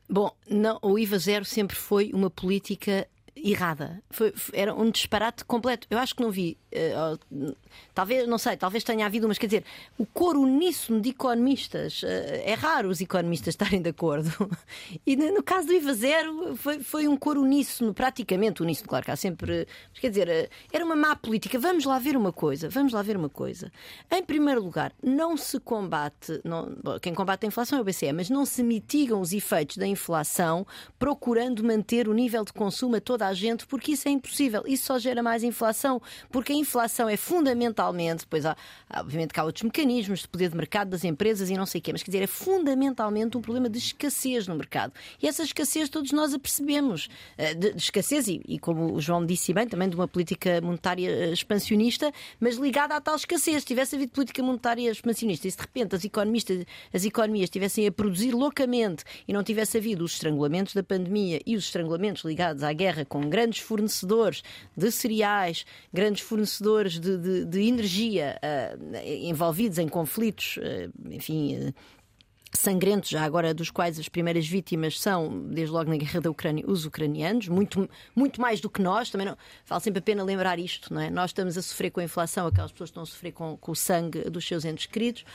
Bom, 0.08 0.32
não, 0.48 0.78
o 0.84 1.00
IVA 1.00 1.18
zero 1.18 1.46
sempre 1.46 1.76
foi 1.76 2.12
uma 2.14 2.30
política 2.30 3.08
errada. 3.36 4.02
Foi, 4.10 4.34
era 4.54 4.74
um 4.74 4.90
disparate 4.90 5.44
completo. 5.46 5.88
Eu 5.90 5.98
acho 5.98 6.16
que 6.16 6.22
não 6.22 6.32
vi. 6.32 6.58
Uh, 6.72 7.56
talvez, 7.94 8.28
não 8.28 8.38
sei, 8.38 8.58
talvez 8.58 8.84
tenha 8.84 9.06
havido, 9.06 9.28
mas 9.28 9.38
quer 9.38 9.48
dizer, 9.48 9.66
o 9.98 10.06
coro 10.06 10.42
uníssono 10.42 11.02
de 11.02 11.10
economistas. 11.10 12.04
Uh, 12.04 12.08
é 12.44 12.54
raro 12.54 12.90
os 12.90 13.02
economistas 13.02 13.54
estarem 13.54 13.82
de 13.82 13.90
acordo. 13.90 14.32
E 15.06 15.16
no 15.16 15.44
caso 15.44 15.68
do 15.68 15.74
IVA 15.74 15.94
zero, 15.94 16.56
foi, 16.56 16.80
foi 16.80 17.08
um 17.08 17.18
coro 17.18 17.42
uníssono, 17.42 17.94
praticamente 17.94 18.62
uníssono. 18.62 18.90
Claro 18.90 19.06
que 19.06 19.12
há 19.12 19.16
sempre. 19.16 19.68
Mas 19.92 20.00
quer 20.00 20.10
dizer, 20.10 20.28
uh, 20.28 20.50
era 20.72 20.86
uma 20.86 20.96
má 20.96 21.16
política. 21.16 21.58
Vamos 21.58 21.86
lá 21.86 21.98
ver 21.98 22.16
uma 22.16 22.32
coisa. 22.32 22.70
Vamos 22.70 22.94
lá 22.94 23.02
ver 23.02 23.18
uma 23.18 23.30
coisa. 23.30 23.72
Em 24.12 24.24
primeiro 24.24 24.64
lugar, 24.64 24.94
não 25.02 25.36
se 25.36 25.60
combate. 25.60 26.40
Não, 26.44 26.76
quem 27.02 27.14
combate 27.14 27.46
a 27.46 27.48
inflação 27.48 27.80
é 27.80 27.82
o 27.82 27.86
BCE, 27.86 28.14
mas 28.14 28.30
não 28.30 28.46
se 28.46 28.62
mitigam 28.64 29.20
os 29.20 29.34
efeitos 29.34 29.78
da 29.78 29.88
inflação 29.88 30.66
procurando 31.00 31.64
manter 31.64 32.08
o 32.08 32.14
nível 32.14 32.46
de 32.46 32.54
consumo 32.54 32.96
a 32.96 33.02
toda 33.02 33.23
a 33.28 33.34
gente, 33.34 33.66
porque 33.66 33.94
isso 33.94 34.08
é 34.08 34.12
impossível. 34.12 34.64
Isso 34.66 34.86
só 34.86 35.00
gera 35.00 35.24
mais 35.24 35.44
inflação, 35.44 36.02
porque 36.32 36.54
a 36.54 36.56
inflação 36.56 37.08
é 37.10 37.18
fundamentalmente, 37.18 38.26
pois 38.28 38.46
há, 38.46 38.56
obviamente 38.96 39.34
que 39.34 39.40
há 39.40 39.44
outros 39.44 39.64
mecanismos 39.64 40.22
de 40.22 40.28
poder 40.28 40.50
de 40.50 40.56
mercado 40.56 40.90
das 40.90 41.04
empresas 41.04 41.50
e 41.50 41.58
não 41.58 41.66
sei 41.66 41.80
o 41.80 41.82
quê, 41.82 41.92
mas 41.92 42.04
quer 42.04 42.12
dizer, 42.12 42.24
é 42.24 42.28
fundamentalmente 42.28 43.38
um 43.38 43.42
problema 43.42 43.70
de 43.70 43.78
escassez 43.78 44.48
no 44.48 44.56
mercado. 44.56 44.94
E 45.22 45.28
essa 45.28 45.44
escassez 45.44 45.90
todos 45.90 46.12
nós 46.12 46.34
a 46.34 46.40
percebemos. 46.40 47.10
Eh, 47.38 47.54
de, 47.54 47.74
de 47.74 47.82
escassez, 47.82 48.28
e, 48.28 48.42
e, 48.48 48.60
como 48.60 48.94
o 48.94 49.02
João 49.02 49.26
disse 49.26 49.54
bem, 49.54 49.68
também 49.68 49.90
de 49.90 49.96
uma 49.96 50.08
política 50.08 50.60
monetária 50.62 51.10
eh, 51.10 51.32
expansionista, 51.32 52.12
mas 52.40 52.58
ligada 52.58 52.96
à 52.96 53.02
tal 53.02 53.16
escassez. 53.16 53.62
Se 53.62 53.68
tivesse 53.68 53.96
havido 53.96 54.12
política 54.12 54.42
monetária 54.44 54.90
expansionista 54.90 55.48
e 55.48 55.52
se 55.52 55.58
de 55.58 55.64
repente 55.64 55.96
as 55.96 56.04
economistas, 56.04 56.66
as 56.94 57.06
economias 57.06 57.46
estivessem 57.46 57.88
a 57.88 57.92
produzir 57.92 58.32
loucamente 58.32 59.04
e 59.28 59.34
não 59.34 59.44
tivesse 59.44 59.78
havido 59.78 60.04
os 60.04 60.14
estrangulamentos 60.14 60.74
da 60.74 60.84
pandemia 60.84 61.40
e 61.46 61.56
os 61.56 61.66
estrangulamentos 61.66 62.24
ligados 62.24 62.64
à 62.64 62.74
guerra 62.74 63.06
com 63.14 63.30
grandes 63.30 63.60
fornecedores 63.60 64.44
de 64.76 64.92
cereais, 64.92 65.68
grandes 65.94 66.24
fornecedores 66.24 67.00
de, 67.00 67.16
de, 67.16 67.46
de 67.46 67.62
energia 67.62 68.40
uh, 68.42 68.96
envolvidos 69.06 69.78
em 69.78 69.88
conflitos, 69.88 70.58
uh, 70.58 71.12
enfim. 71.12 71.72
Sangrentos, 72.56 73.10
já 73.10 73.24
agora 73.24 73.54
dos 73.54 73.72
quais 73.72 74.00
as 74.00 74.08
primeiras 74.08 74.48
vítimas 74.48 75.00
são, 75.00 75.48
desde 75.50 75.74
logo 75.74 75.90
na 75.90 75.98
guerra 75.98 76.22
da 76.22 76.30
Ucrânia, 76.30 76.64
os 76.68 76.86
ucranianos, 76.86 77.48
muito, 77.48 77.90
muito 78.16 78.40
mais 78.40 78.62
do 78.62 78.70
que 78.70 78.82
nós. 78.82 79.10
Também 79.10 79.26
não, 79.26 79.36
vale 79.66 79.82
sempre 79.82 80.00
a 80.00 80.02
pena 80.02 80.24
lembrar 80.24 80.60
isto, 80.60 80.94
não 80.94 81.02
é? 81.02 81.10
Nós 81.10 81.32
estamos 81.32 81.58
a 81.58 81.62
sofrer 81.62 81.90
com 81.90 82.00
a 82.00 82.04
inflação, 82.04 82.48
aquelas 82.48 82.72
pessoas 82.72 82.90
estão 82.90 83.04
a 83.04 83.06
sofrer 83.06 83.32
com, 83.32 83.58
com 83.58 83.72
o 83.72 83.76
sangue 83.76 84.30
dos 84.30 84.46
seus 84.46 84.66
entes 84.66 84.86
queridos. 84.86 85.26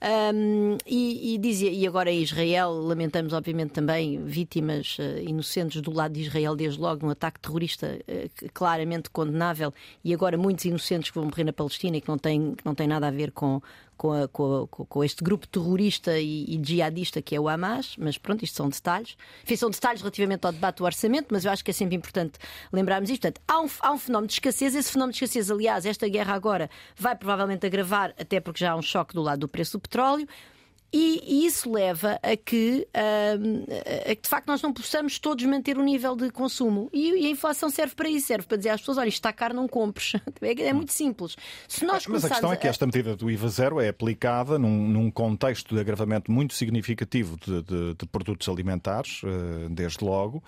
Um, 0.00 0.78
e, 0.86 1.34
e, 1.34 1.38
dizia, 1.38 1.70
e 1.70 1.84
agora 1.84 2.08
em 2.10 2.22
Israel, 2.22 2.70
lamentamos 2.70 3.32
obviamente 3.32 3.70
também 3.70 4.24
vítimas 4.24 4.96
uh, 5.00 5.18
inocentes 5.20 5.82
do 5.82 5.92
lado 5.92 6.12
de 6.12 6.20
Israel, 6.20 6.54
desde 6.54 6.80
logo, 6.80 7.04
um 7.04 7.10
ataque 7.10 7.40
terrorista 7.40 7.98
uh, 8.06 8.48
claramente 8.54 9.10
condenável, 9.10 9.74
e 10.04 10.14
agora 10.14 10.38
muitos 10.38 10.64
inocentes 10.64 11.10
que 11.10 11.16
vão 11.18 11.24
morrer 11.24 11.42
na 11.42 11.52
Palestina 11.52 11.96
e 11.96 12.00
que 12.00 12.08
não 12.08 12.16
têm, 12.16 12.54
que 12.54 12.64
não 12.64 12.76
têm 12.76 12.86
nada 12.86 13.08
a 13.08 13.10
ver 13.10 13.32
com, 13.32 13.60
com, 13.98 14.12
a, 14.12 14.28
com, 14.28 14.62
a, 14.62 14.86
com, 14.86 15.04
este 15.04 15.22
grupo 15.22 15.46
terrorista 15.46 16.18
e, 16.18 16.44
e 16.44 16.62
jihadista 16.64 17.20
que 17.20 17.34
é 17.34 17.40
o 17.40 17.48
Hamas, 17.48 17.96
mas 17.98 18.16
pronto, 18.16 18.44
isto 18.44 18.56
são 18.56 18.68
detalhes. 18.68 19.16
Enfim, 19.44 19.56
são 19.56 19.68
detalhes 19.68 20.00
relativamente 20.00 20.46
ao 20.46 20.52
debate 20.52 20.78
do 20.78 20.84
orçamento, 20.84 21.26
mas 21.30 21.44
eu 21.44 21.50
acho 21.50 21.64
que 21.64 21.72
é 21.72 21.74
sempre 21.74 21.96
importante 21.96 22.38
lembrarmos 22.72 23.10
isto. 23.10 23.22
Portanto, 23.22 23.42
há 23.46 23.60
um, 23.60 23.68
há 23.80 23.92
um 23.92 23.98
fenómeno 23.98 24.28
de 24.28 24.34
escassez, 24.34 24.74
esse 24.74 24.92
fenómeno 24.92 25.12
de 25.12 25.16
escassez, 25.22 25.50
aliás, 25.50 25.84
esta 25.84 26.08
guerra 26.08 26.34
agora 26.34 26.70
vai 26.96 27.16
provavelmente 27.16 27.66
agravar, 27.66 28.14
até 28.18 28.40
porque 28.40 28.60
já 28.60 28.72
há 28.72 28.76
um 28.76 28.82
choque 28.82 29.12
do 29.12 29.20
lado 29.20 29.40
do 29.40 29.48
preço 29.48 29.72
do 29.72 29.80
petróleo. 29.80 30.26
E, 30.92 31.46
isso 31.46 31.70
leva 31.70 32.18
a 32.22 32.36
que, 32.36 32.86
a 32.94 34.14
que, 34.14 34.22
de 34.22 34.28
facto, 34.28 34.46
nós 34.46 34.62
não 34.62 34.72
possamos 34.72 35.18
todos 35.18 35.44
manter 35.44 35.76
o 35.76 35.82
nível 35.82 36.16
de 36.16 36.30
consumo. 36.30 36.88
E, 36.92 37.10
e, 37.10 37.26
a 37.26 37.30
inflação 37.30 37.68
serve 37.68 37.94
para 37.94 38.08
isso, 38.08 38.26
serve 38.26 38.46
para 38.46 38.56
dizer 38.56 38.70
às 38.70 38.80
pessoas: 38.80 38.98
olha, 38.98 39.08
isto 39.08 39.18
está 39.18 39.32
caro, 39.32 39.54
não 39.54 39.68
compres. 39.68 40.12
É, 40.40 40.68
é 40.68 40.72
muito 40.72 40.92
simples. 40.92 41.36
Se 41.66 41.84
nós 41.84 42.06
Mas 42.06 42.24
a 42.24 42.28
questão 42.28 42.52
é 42.52 42.56
que 42.56 42.68
esta 42.68 42.86
medida 42.86 43.16
do 43.16 43.30
IVA 43.30 43.48
zero 43.48 43.80
é 43.80 43.88
aplicada 43.88 44.58
num, 44.58 44.88
num 44.88 45.10
contexto 45.10 45.74
de 45.74 45.80
agravamento 45.80 46.30
muito 46.30 46.54
significativo 46.54 47.36
de, 47.36 47.62
de, 47.62 47.94
de 47.94 48.06
produtos 48.06 48.48
alimentares, 48.48 49.20
eh, 49.24 49.68
desde 49.68 50.04
logo, 50.04 50.42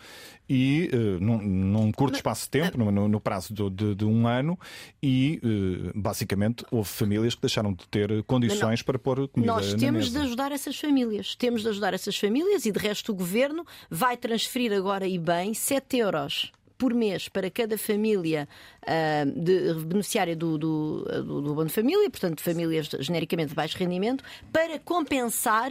e 0.49 0.91
uh, 0.93 1.25
num, 1.25 1.39
num, 1.39 1.93
curto 1.93 2.17
espaço 2.17 2.45
de 2.45 2.51
tempo, 2.51 2.77
no, 2.77 3.09
no 3.09 3.21
prazo 3.21 3.55
de, 3.55 3.71
de, 3.71 3.95
de, 3.95 4.05
um 4.05 4.27
ano, 4.27 4.59
e 5.01 5.41
uh, 5.45 5.93
basicamente 5.95 6.65
houve 6.73 6.89
famílias 6.89 7.37
que 7.37 7.41
deixaram 7.41 7.73
de 7.73 7.87
ter 7.87 8.25
condições 8.25 8.83
para 8.83 8.99
pôr 8.99 9.29
comida 9.29 9.53
Nós 9.53 9.75
temos 9.75 10.11
de 10.11 10.19
ajudar 10.31 10.53
essas 10.53 10.79
famílias. 10.79 11.35
Temos 11.35 11.63
de 11.63 11.69
ajudar 11.69 11.93
essas 11.93 12.17
famílias 12.17 12.65
e 12.65 12.71
de 12.71 12.79
resto 12.79 13.11
o 13.11 13.15
governo 13.15 13.67
vai 13.91 14.17
transferir 14.17 14.73
agora 14.73 15.07
e 15.07 15.19
bem 15.19 15.53
7 15.53 15.99
euros 15.99 16.53
por 16.79 16.95
mês 16.95 17.29
para 17.29 17.51
cada 17.51 17.77
família 17.77 18.49
uh, 18.83 19.41
de, 19.41 19.75
beneficiária 19.85 20.35
do, 20.35 20.57
do, 20.57 21.05
do, 21.05 21.43
do 21.43 21.55
Bono 21.55 21.69
Família, 21.69 22.09
portanto, 22.09 22.41
famílias 22.41 22.89
genericamente 23.01 23.51
de 23.51 23.55
baixo 23.55 23.77
rendimento, 23.77 24.25
para 24.51 24.79
compensar 24.79 25.71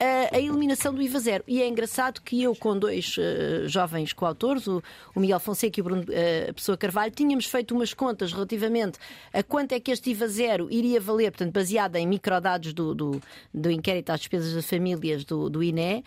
a, 0.00 0.36
a, 0.36 0.38
eliminação 0.38 0.94
do 0.94 1.02
IVA 1.02 1.18
zero. 1.18 1.44
E 1.46 1.60
é 1.60 1.68
engraçado 1.68 2.20
que 2.22 2.42
eu, 2.42 2.54
com 2.54 2.78
dois 2.78 3.16
uh, 3.18 3.68
jovens 3.68 4.12
coautores, 4.12 4.66
o, 4.66 4.82
o, 5.14 5.20
Miguel 5.20 5.40
Fonseca 5.40 5.78
e 5.78 5.82
o 5.82 5.84
Bruno 5.84 6.02
uh, 6.02 6.54
Pessoa 6.54 6.76
Carvalho, 6.76 7.12
tínhamos 7.12 7.46
feito 7.46 7.74
umas 7.74 7.92
contas 7.92 8.32
relativamente 8.32 8.98
a 9.32 9.42
quanto 9.42 9.72
é 9.72 9.80
que 9.80 9.90
este 9.90 10.10
IVA 10.10 10.28
zero 10.28 10.68
iria 10.70 11.00
valer, 11.00 11.32
portanto, 11.32 11.52
baseada 11.52 11.98
em 11.98 12.06
microdados 12.06 12.72
do, 12.72 12.94
do, 12.94 13.20
do 13.52 13.70
inquérito 13.70 14.10
às 14.10 14.20
despesas 14.20 14.54
das 14.54 14.66
famílias 14.68 15.24
do, 15.24 15.50
do 15.50 15.62
INE, 15.62 16.04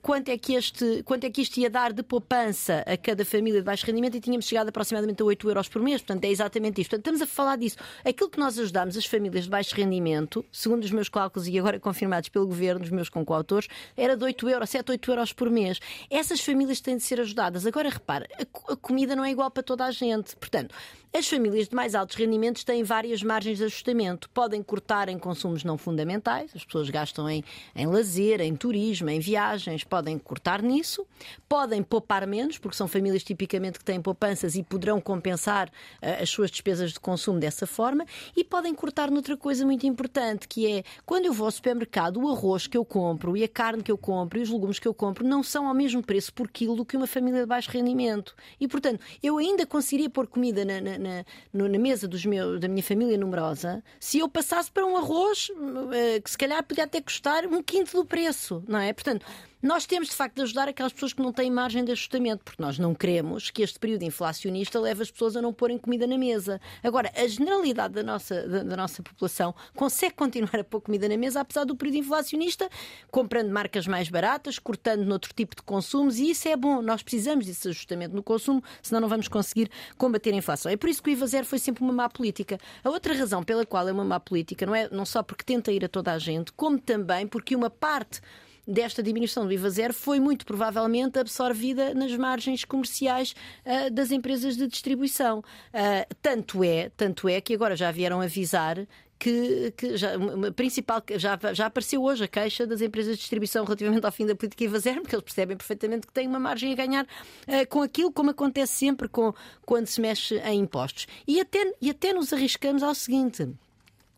quanto, 0.00 0.30
é 0.30 0.38
que 0.38 0.54
este, 0.54 1.02
quanto 1.04 1.24
é 1.24 1.30
que 1.30 1.42
isto 1.42 1.58
ia 1.58 1.68
dar 1.68 1.92
de 1.92 2.02
poupança 2.02 2.82
a 2.86 2.96
cada 2.96 3.24
família 3.24 3.60
de 3.60 3.64
baixo 3.64 3.84
rendimento 3.86 4.16
e 4.16 4.20
tínhamos 4.20 4.46
chegado 4.46 4.68
aproximadamente 4.68 5.22
a 5.22 5.24
8 5.24 5.48
euros 5.48 5.68
por 5.68 5.82
mês. 5.82 6.00
Portanto, 6.00 6.24
é 6.24 6.30
exatamente 6.30 6.80
isto. 6.80 6.90
Portanto, 6.90 7.14
estamos 7.14 7.22
a 7.22 7.26
falar 7.26 7.56
disso. 7.56 7.76
Aquilo 8.04 8.30
que 8.30 8.38
nós 8.38 8.58
ajudamos 8.58 8.96
as 8.96 9.04
famílias 9.04 9.44
de 9.44 9.50
baixo 9.50 9.74
rendimento, 9.74 10.44
segundo 10.50 10.84
os 10.84 10.90
meus 10.90 11.08
cálculos 11.08 11.48
e 11.48 11.58
agora 11.58 11.78
confirmados 11.78 12.28
pelo 12.28 12.46
Governo, 12.46 12.85
dos 12.86 12.94
meus 12.94 13.08
concoautores, 13.08 13.68
era 13.96 14.16
de 14.16 14.24
8 14.24 14.48
euros, 14.48 14.70
7, 14.70 14.90
8 14.90 15.10
euros 15.10 15.32
por 15.32 15.50
mês. 15.50 15.80
Essas 16.10 16.40
famílias 16.40 16.80
têm 16.80 16.96
de 16.96 17.02
ser 17.02 17.20
ajudadas. 17.20 17.66
Agora, 17.66 17.88
repara, 17.88 18.26
a 18.68 18.76
comida 18.76 19.14
não 19.14 19.24
é 19.24 19.30
igual 19.30 19.50
para 19.50 19.62
toda 19.62 19.84
a 19.84 19.90
gente. 19.90 20.34
Portanto, 20.36 20.74
as 21.12 21.28
famílias 21.28 21.68
de 21.68 21.74
mais 21.74 21.94
altos 21.94 22.16
rendimentos 22.16 22.62
têm 22.62 22.82
várias 22.82 23.22
margens 23.22 23.58
de 23.58 23.64
ajustamento. 23.64 24.28
Podem 24.30 24.62
cortar 24.62 25.08
em 25.08 25.18
consumos 25.18 25.64
não 25.64 25.78
fundamentais, 25.78 26.50
as 26.54 26.64
pessoas 26.64 26.90
gastam 26.90 27.28
em, 27.28 27.42
em 27.74 27.86
lazer, 27.86 28.40
em 28.40 28.54
turismo, 28.54 29.08
em 29.08 29.18
viagens, 29.18 29.84
podem 29.84 30.18
cortar 30.18 30.62
nisso. 30.62 31.06
Podem 31.48 31.82
poupar 31.82 32.26
menos, 32.26 32.58
porque 32.58 32.76
são 32.76 32.86
famílias 32.86 33.22
tipicamente 33.22 33.78
que 33.78 33.84
têm 33.84 34.00
poupanças 34.00 34.54
e 34.56 34.62
poderão 34.62 35.00
compensar 35.00 35.68
uh, 35.68 36.22
as 36.22 36.28
suas 36.28 36.50
despesas 36.50 36.92
de 36.92 37.00
consumo 37.00 37.38
dessa 37.38 37.66
forma. 37.66 38.04
E 38.36 38.44
podem 38.44 38.74
cortar 38.74 39.10
noutra 39.10 39.36
coisa 39.36 39.64
muito 39.64 39.86
importante, 39.86 40.46
que 40.46 40.66
é 40.66 40.84
quando 41.04 41.26
eu 41.26 41.32
vou 41.32 41.46
ao 41.46 41.50
supermercado, 41.50 42.18
o 42.18 42.30
arroz 42.30 42.66
que 42.66 42.76
eu 42.76 42.84
compro 42.84 43.36
e 43.36 43.44
a 43.44 43.48
carne 43.48 43.82
que 43.82 43.90
eu 43.90 43.98
compro 43.98 44.38
e 44.38 44.42
os 44.42 44.50
legumes 44.50 44.78
que 44.78 44.88
eu 44.88 44.94
compro 44.94 45.26
não 45.26 45.42
são 45.42 45.68
ao 45.68 45.74
mesmo 45.74 46.02
preço 46.02 46.32
por 46.32 46.48
quilo 46.50 46.84
que 46.84 46.96
uma 46.96 47.06
família 47.06 47.40
de 47.40 47.46
baixo 47.46 47.70
rendimento. 47.70 48.34
E, 48.60 48.68
portanto, 48.68 49.00
eu 49.22 49.38
ainda 49.38 49.66
conseguiria 49.66 50.10
pôr 50.10 50.26
comida 50.26 50.64
na, 50.64 50.80
na 50.80 50.95
na, 50.98 51.24
na 51.52 51.78
mesa 51.78 52.06
dos 52.08 52.24
meus, 52.24 52.60
da 52.60 52.68
minha 52.68 52.82
família 52.82 53.16
numerosa 53.16 53.82
se 53.98 54.18
eu 54.18 54.28
passasse 54.28 54.70
para 54.70 54.84
um 54.84 54.96
arroz 54.96 55.50
uh, 55.50 56.22
que 56.22 56.30
se 56.30 56.38
calhar 56.38 56.62
podia 56.62 56.84
até 56.84 57.00
custar 57.00 57.46
um 57.46 57.62
quinto 57.62 57.96
do 57.96 58.04
preço, 58.04 58.62
não 58.66 58.78
é? 58.78 58.92
Portanto, 58.92 59.24
nós 59.62 59.86
temos, 59.86 60.08
de 60.08 60.14
facto, 60.14 60.36
de 60.36 60.42
ajudar 60.42 60.68
aquelas 60.68 60.92
pessoas 60.92 61.14
que 61.14 61.22
não 61.22 61.32
têm 61.32 61.50
margem 61.50 61.82
de 61.82 61.90
ajustamento, 61.90 62.44
porque 62.44 62.62
nós 62.62 62.78
não 62.78 62.94
queremos 62.94 63.50
que 63.50 63.62
este 63.62 63.78
período 63.78 64.02
inflacionista 64.02 64.78
leve 64.78 65.02
as 65.02 65.10
pessoas 65.10 65.34
a 65.34 65.40
não 65.42 65.52
porem 65.52 65.78
comida 65.78 66.06
na 66.06 66.18
mesa. 66.18 66.60
Agora, 66.82 67.10
a 67.16 67.26
generalidade 67.26 67.94
da 67.94 68.02
nossa, 68.02 68.46
da, 68.46 68.62
da 68.62 68.76
nossa 68.76 69.02
população 69.02 69.54
consegue 69.74 70.14
continuar 70.14 70.60
a 70.60 70.64
pôr 70.64 70.82
comida 70.82 71.08
na 71.08 71.16
mesa, 71.16 71.40
apesar 71.40 71.64
do 71.64 71.74
período 71.74 71.96
inflacionista, 71.96 72.68
comprando 73.10 73.50
marcas 73.50 73.86
mais 73.86 74.10
baratas, 74.10 74.58
cortando 74.58 75.04
noutro 75.04 75.32
tipo 75.34 75.56
de 75.56 75.62
consumos, 75.62 76.18
e 76.18 76.30
isso 76.30 76.46
é 76.48 76.56
bom. 76.56 76.82
Nós 76.82 77.02
precisamos 77.02 77.46
desse 77.46 77.68
ajustamento 77.68 78.14
no 78.14 78.22
consumo, 78.22 78.62
senão 78.82 79.00
não 79.00 79.08
vamos 79.08 79.26
conseguir 79.26 79.70
combater 79.96 80.34
a 80.34 80.36
inflação. 80.36 80.70
É 80.70 80.76
por 80.76 80.90
isso 80.90 81.02
que 81.02 81.10
o 81.10 81.12
IVA 81.12 81.26
zero 81.26 81.46
foi 81.46 81.58
sempre 81.58 81.82
uma 81.82 81.92
má 81.92 82.08
política. 82.10 82.58
A 82.84 82.90
outra 82.90 83.14
razão 83.14 83.42
pela 83.42 83.64
qual 83.64 83.88
é 83.88 83.92
uma 83.92 84.04
má 84.04 84.20
política 84.20 84.66
não 84.66 84.74
é 84.74 84.88
não 84.90 85.06
só 85.06 85.22
porque 85.22 85.44
tenta 85.44 85.72
ir 85.72 85.84
a 85.84 85.88
toda 85.88 86.12
a 86.12 86.18
gente, 86.18 86.52
como 86.52 86.78
também 86.78 87.26
porque 87.26 87.56
uma 87.56 87.70
parte 87.70 88.20
desta 88.66 89.02
diminuição 89.02 89.46
do 89.46 89.52
IVA 89.52 89.70
zero 89.70 89.94
foi 89.94 90.18
muito 90.18 90.44
provavelmente 90.44 91.18
absorvida 91.18 91.94
nas 91.94 92.14
margens 92.16 92.64
comerciais 92.64 93.34
uh, 93.64 93.90
das 93.90 94.10
empresas 94.10 94.56
de 94.56 94.66
distribuição. 94.66 95.38
Uh, 95.38 96.14
tanto 96.20 96.64
é, 96.64 96.90
tanto 96.96 97.28
é 97.28 97.40
que 97.40 97.54
agora 97.54 97.76
já 97.76 97.90
vieram 97.90 98.20
avisar 98.20 98.86
que, 99.18 99.72
que 99.76 99.96
já, 99.96 100.10
principal, 100.54 101.02
já, 101.16 101.38
já 101.52 101.66
apareceu 101.66 102.02
hoje 102.02 102.24
a 102.24 102.28
queixa 102.28 102.66
das 102.66 102.80
empresas 102.80 103.14
de 103.14 103.20
distribuição 103.20 103.64
relativamente 103.64 104.04
ao 104.04 104.12
fim 104.12 104.26
da 104.26 104.34
política 104.34 104.64
IVA 104.64 104.78
zero, 104.78 105.00
porque 105.00 105.14
eles 105.14 105.24
percebem 105.24 105.56
perfeitamente 105.56 106.06
que 106.06 106.12
têm 106.12 106.26
uma 106.26 106.40
margem 106.40 106.72
a 106.72 106.76
ganhar 106.76 107.04
uh, 107.04 107.66
com 107.68 107.82
aquilo, 107.82 108.12
como 108.12 108.30
acontece 108.30 108.74
sempre 108.74 109.08
com, 109.08 109.32
quando 109.64 109.86
se 109.86 110.00
mexe 110.00 110.36
em 110.38 110.60
impostos. 110.60 111.06
E 111.26 111.40
até, 111.40 111.72
e 111.80 111.90
até 111.90 112.12
nos 112.12 112.32
arriscamos 112.32 112.82
ao 112.82 112.94
seguinte. 112.94 113.48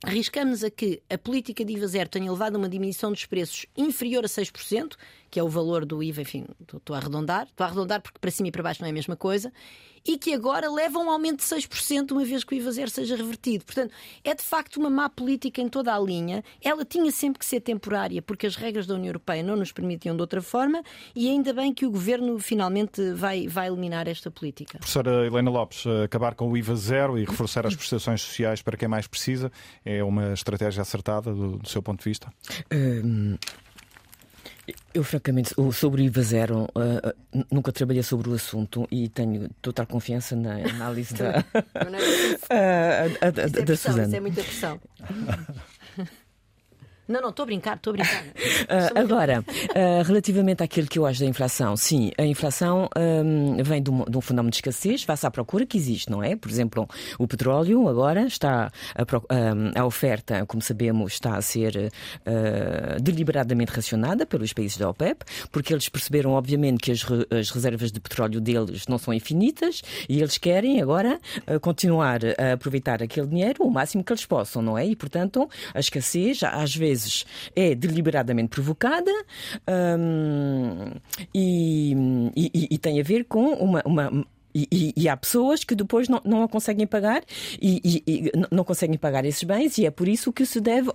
Arriscamos 0.05 0.63
a 0.63 0.71
que 0.71 1.03
a 1.11 1.19
política 1.19 1.65
de 1.65 1.73
IVA 1.73 1.87
zero 1.89 2.09
tenha 2.09 2.31
levado 2.31 2.55
a 2.55 2.59
uma 2.59 2.69
diminuição 2.69 3.11
dos 3.11 3.27
preços 3.27 3.67
inferior 3.77 4.25
a 4.25 4.29
6%, 4.29 4.95
que 5.31 5.39
é 5.39 5.43
o 5.43 5.49
valor 5.49 5.85
do 5.85 6.03
IVA, 6.03 6.23
enfim, 6.23 6.47
estou 6.75 6.95
a 6.95 6.99
arredondar, 6.99 7.47
estou 7.47 7.65
a 7.65 7.69
arredondar 7.69 8.01
porque 8.01 8.19
para 8.19 8.31
cima 8.31 8.49
e 8.49 8.53
para 8.53 8.63
baixo 8.63 8.81
não 8.81 8.87
é 8.87 8.91
a 8.91 8.95
mesma 8.95 9.17
coisa, 9.17 9.53
e 10.07 10.17
que 10.17 10.33
agora 10.33 10.71
leva 10.71 10.99
a 10.99 11.03
um 11.03 11.11
aumento 11.11 11.39
de 11.39 11.45
6%, 11.45 12.13
uma 12.13 12.25
vez 12.25 12.45
que 12.45 12.55
o 12.55 12.57
IVA 12.57 12.73
zero 12.73 12.91
seja 12.91 13.17
revertido. 13.17 13.65
Portanto, 13.65 13.93
é 14.25 14.35
de 14.35 14.43
facto 14.43 14.79
uma 14.79 14.89
má 14.89 15.09
política 15.09 15.61
em 15.61 15.69
toda 15.69 15.95
a 15.95 15.99
linha. 15.99 16.43
Ela 16.63 16.85
tinha 16.85 17.11
sempre 17.11 17.39
que 17.39 17.45
ser 17.45 17.61
temporária, 17.61 18.23
porque 18.23 18.47
as 18.47 18.57
regras 18.57 18.87
da 18.87 18.95
União 18.95 19.09
Europeia 19.09 19.43
não 19.43 19.57
nos 19.57 19.71
permitiam 19.73 20.17
de 20.17 20.23
outra 20.23 20.41
forma, 20.41 20.83
e 21.15 21.29
ainda 21.29 21.53
bem 21.53 21.75
que 21.75 21.85
o 21.85 21.91
governo 21.91 22.39
finalmente 22.39 23.13
vai, 23.13 23.47
vai 23.49 23.69
eliminar 23.69 24.09
esta 24.09 24.31
política. 24.31 24.79
Professora 24.79 25.27
Helena 25.27 25.51
Lopes, 25.51 25.85
acabar 26.05 26.35
com 26.35 26.51
o 26.51 26.57
IVA 26.57 26.77
zero 26.77 27.19
e 27.19 27.25
reforçar 27.25 27.67
as 27.67 27.75
prestações 27.75 28.23
sociais 28.23 28.63
para 28.63 28.77
quem 28.77 28.89
mais 28.89 29.07
precisa 29.07 29.53
é 29.85 30.03
uma 30.03 30.33
estratégia 30.33 30.83
acertada 30.83 31.33
do, 31.35 31.59
do 31.59 31.69
seu 31.69 31.83
ponto 31.83 31.99
de 31.99 32.05
vista? 32.05 32.33
Hum, 32.73 33.37
eu, 34.93 35.05
francamente, 35.05 35.55
sobre 35.73 36.03
o 36.03 36.05
IVA 36.05 36.23
zero, 36.23 36.65
uh, 36.65 37.45
nunca 37.51 37.73
trabalhei 37.73 38.03
sobre 38.03 38.29
o 38.29 38.35
assunto 38.35 38.87
e 38.91 39.09
tenho 39.09 39.49
total 39.63 39.87
confiança 39.87 40.35
na 40.37 40.57
análise 40.57 41.15
da, 41.15 41.41
uh, 41.41 43.33
da, 43.33 43.47
da, 43.47 43.65
da 43.65 43.77
Suzana. 43.77 44.07
Isso 44.07 44.17
é 44.17 44.21
muita 44.21 44.43
pressão. 44.43 44.81
Não, 47.09 47.23
não, 47.23 47.31
estou 47.31 47.45
a 47.45 47.47
brincar, 47.47 47.77
estou 47.77 47.93
a 47.93 47.97
brincar. 47.97 48.25
Uh, 48.69 48.99
agora, 48.99 49.41
uh, 49.41 50.03
relativamente 50.03 50.63
àquilo 50.63 50.87
que 50.89 50.99
eu 50.99 51.07
acho 51.07 51.21
da 51.21 51.27
inflação, 51.27 51.75
sim, 51.75 52.11
a 52.19 52.25
inflação 52.25 52.89
um, 53.25 53.63
vem 53.63 53.83
de 53.83 53.91
um, 53.91 54.05
de 54.05 54.19
um, 54.19 54.21
fenómeno 54.21 54.51
de 54.51 54.57
escassez, 54.57 55.05
face 55.05 55.27
à 55.27 55.31
procura 55.31 55.65
que 55.65 55.79
existe, 55.79 56.11
não 56.11 56.23
é? 56.23 56.37
Por 56.37 56.51
exemplo, 56.51 56.87
o 57.19 57.27
petróleo 57.27 57.89
agora 57.89 58.27
está, 58.27 58.71
a, 58.95 59.81
a 59.81 59.85
oferta, 59.87 60.45
como 60.45 60.61
sabemos, 60.61 61.15
está 61.15 61.37
a 61.37 61.41
ser 61.41 61.77
uh, 61.77 63.01
deliberadamente 63.01 63.73
racionada 63.73 64.27
pelos 64.27 64.53
países 64.53 64.77
da 64.77 64.91
OPEP, 64.91 65.25
porque 65.51 65.73
eles 65.73 65.89
perceberam, 65.89 66.33
obviamente, 66.33 66.81
que 66.81 66.93
as, 66.93 67.07
as 67.31 67.51
reservas 67.51 67.91
de 67.91 68.01
petróleo 68.01 68.41
deles 68.41 68.87
não 68.87 68.99
são 68.99 69.15
infinitas 69.15 69.83
e 70.09 70.21
eles 70.21 70.37
querem 70.37 70.83
agora 70.83 71.19
continuar 71.63 72.21
a 72.39 72.53
aproveitar 72.55 73.03
aquele 73.03 73.29
dinheiro 73.29 73.63
o 73.63 73.71
máximo 73.71 74.05
que 74.05 74.13
eles 74.13 74.27
possam, 74.27 74.61
não 74.61 74.77
é? 74.77 74.85
E, 74.85 74.95
portanto, 74.95 75.49
a 75.73 75.81
escassez, 75.81 76.43
às 76.43 76.75
vezes, 76.75 76.98
vezes 76.99 77.25
é 77.55 77.75
deliberadamente 77.75 78.49
provocada 78.49 79.11
um, 79.99 80.93
e, 81.35 81.93
e, 82.37 82.69
e, 82.71 82.79
tem 82.79 83.01
a 83.01 83.05
ver 83.05 83.25
com 83.25 83.53
uma, 83.55 83.83
uma 83.85 84.27
e, 84.55 84.67
e, 84.73 84.95
e, 84.97 85.09
há 85.09 85.17
pessoas 85.17 85.63
que 85.63 85.75
depois 85.75 86.09
não, 86.09 86.21
não 86.25 86.43
a 86.43 86.49
conseguem 86.49 86.87
pagar 86.87 87.23
e, 87.61 88.03
e, 88.07 88.33
não 88.51 88.65
conseguem 88.65 88.99
pagar 88.99 89.25
esses 89.25 89.43
bens 89.45 89.79
e 89.79 89.87
é 89.87 89.91
por 89.91 90.09
isso 90.09 90.33
que 90.33 90.45
se 90.45 90.61
deve 90.61 90.91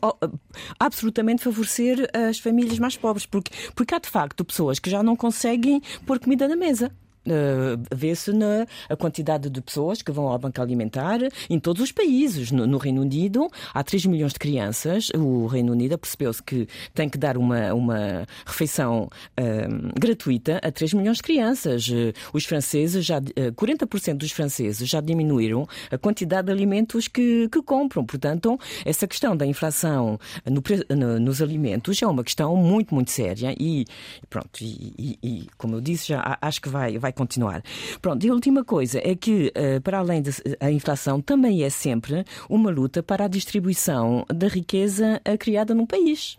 absolutamente 0.79 1.43
favorecer 1.43 2.09
as 2.13 2.39
famílias 2.39 2.79
mais 2.79 2.97
pobres 2.97 3.25
porque, 3.25 3.51
porque 3.75 3.95
há 3.95 3.99
de 3.99 4.09
facto 4.09 4.43
pessoas 4.43 4.79
que 4.79 4.89
já 4.89 5.01
não 5.03 5.15
conseguem 5.15 5.81
pôr 6.05 6.19
comida 6.19 6.47
na 6.47 6.55
mesa. 6.55 6.91
Uh, 7.25 7.81
vê-se 7.93 8.33
na 8.33 8.67
a 8.89 8.97
quantidade 8.97 9.49
de 9.49 9.61
pessoas 9.61 10.01
que 10.01 10.11
vão 10.11 10.27
ao 10.27 10.37
banco 10.37 10.61
alimentar 10.61 11.19
em 11.49 11.59
todos 11.59 11.81
os 11.81 11.91
países. 11.91 12.51
No, 12.51 12.67
no 12.67 12.77
Reino 12.77 13.01
Unido 13.01 13.49
há 13.73 13.83
3 13.83 14.05
milhões 14.07 14.33
de 14.33 14.39
crianças. 14.39 15.09
O 15.15 15.47
Reino 15.47 15.71
Unido 15.71 15.97
percebeu-se 15.97 16.43
que 16.43 16.67
tem 16.93 17.07
que 17.07 17.17
dar 17.17 17.37
uma, 17.37 17.73
uma 17.73 18.27
refeição 18.45 19.09
uh, 19.39 19.99
gratuita 19.99 20.59
a 20.61 20.71
3 20.71 20.93
milhões 20.95 21.17
de 21.17 21.23
crianças. 21.23 21.87
Uh, 21.87 22.13
os 22.33 22.45
franceses 22.45 23.05
já, 23.05 23.21
40% 23.21 24.15
dos 24.15 24.31
franceses 24.31 24.87
já 24.87 24.99
diminuíram 24.99 25.67
a 25.89 25.97
quantidade 25.97 26.47
de 26.47 26.51
alimentos 26.51 27.07
que, 27.07 27.47
que 27.49 27.61
compram. 27.61 28.05
Portanto, 28.05 28.59
essa 28.83 29.07
questão 29.07 29.35
da 29.35 29.45
inflação 29.45 30.19
no, 30.45 30.61
no, 30.95 31.19
nos 31.19 31.41
alimentos 31.41 32.01
é 32.01 32.07
uma 32.07 32.23
questão 32.23 32.55
muito, 32.57 32.93
muito 32.93 33.11
séria 33.11 33.55
e 33.57 33.85
pronto, 34.29 34.61
e, 34.61 34.93
e, 34.97 35.19
e 35.23 35.47
como 35.57 35.75
eu 35.75 35.81
disse, 35.81 36.09
já 36.09 36.37
acho 36.41 36.61
que 36.61 36.69
vai, 36.69 36.97
vai 36.97 37.12
continuar. 37.13 37.63
Pronto, 38.01 38.25
e 38.25 38.29
a 38.29 38.33
última 38.33 38.63
coisa 38.63 38.99
é 39.03 39.15
que, 39.15 39.51
eh, 39.55 39.79
para 39.79 39.99
além 39.99 40.21
da 40.21 40.71
inflação, 40.71 41.21
também 41.21 41.63
é 41.63 41.69
sempre 41.69 42.25
uma 42.49 42.69
luta 42.69 43.01
para 43.01 43.25
a 43.25 43.27
distribuição 43.27 44.25
da 44.27 44.47
riqueza 44.47 45.21
eh, 45.23 45.37
criada 45.37 45.73
no 45.73 45.87
país. 45.87 46.37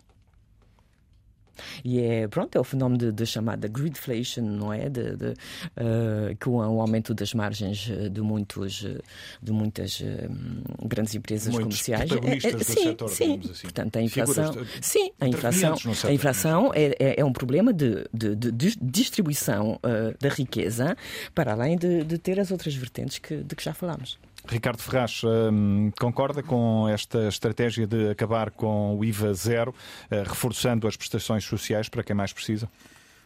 E 1.83 1.99
é, 1.99 2.27
pronto, 2.27 2.55
é 2.55 2.61
o 2.61 2.63
fenómeno 2.63 3.11
da 3.11 3.25
chamada 3.25 3.67
greedflation, 3.67 4.41
não 4.41 4.73
é? 4.73 4.89
De, 4.89 5.15
de 5.15 5.27
uh, 5.27 6.35
com 6.39 6.51
o 6.51 6.81
aumento 6.81 7.13
das 7.13 7.33
margens 7.33 7.89
de, 8.11 8.21
muitos, 8.21 8.85
de 9.41 9.51
muitas 9.51 10.01
grandes 10.83 11.15
empresas 11.15 11.53
Muitos 11.53 11.85
comerciais. 11.85 12.11
É, 12.11 12.47
é, 12.47 12.63
sim, 12.63 12.83
setor, 12.83 13.09
sim. 13.09 13.39
Assim. 13.43 13.61
Portanto, 13.61 13.97
a 13.97 14.01
inflação, 14.01 14.53
Figuras, 14.53 14.71
sim, 14.81 15.11
a 15.19 15.27
inflação, 15.27 15.75
a 16.03 16.13
inflação 16.13 16.71
é, 16.73 16.95
é, 16.99 17.19
é, 17.19 17.25
um 17.25 17.33
problema 17.33 17.73
de, 17.73 18.05
de, 18.13 18.35
de 18.35 18.77
distribuição 18.81 19.79
uh, 19.83 20.15
da 20.19 20.29
riqueza, 20.29 20.95
para 21.33 21.53
além 21.53 21.77
de, 21.77 22.03
de 22.03 22.17
ter 22.17 22.39
as 22.39 22.51
outras 22.51 22.75
vertentes 22.75 23.19
que, 23.19 23.37
de 23.37 23.55
que 23.55 23.63
já 23.63 23.73
falámos. 23.73 24.17
Ricardo 24.47 24.81
Ferraz 24.81 25.21
hum, 25.23 25.91
concorda 25.99 26.43
com 26.43 26.87
esta 26.87 27.27
estratégia 27.27 27.87
de 27.87 28.09
acabar 28.09 28.51
com 28.51 28.97
o 28.97 29.03
IVA 29.03 29.33
zero, 29.33 29.71
uh, 29.71 30.23
reforçando 30.27 30.87
as 30.87 30.95
prestações 30.95 31.43
sociais 31.43 31.89
para 31.89 32.03
quem 32.03 32.15
mais 32.15 32.33
precisa? 32.33 32.69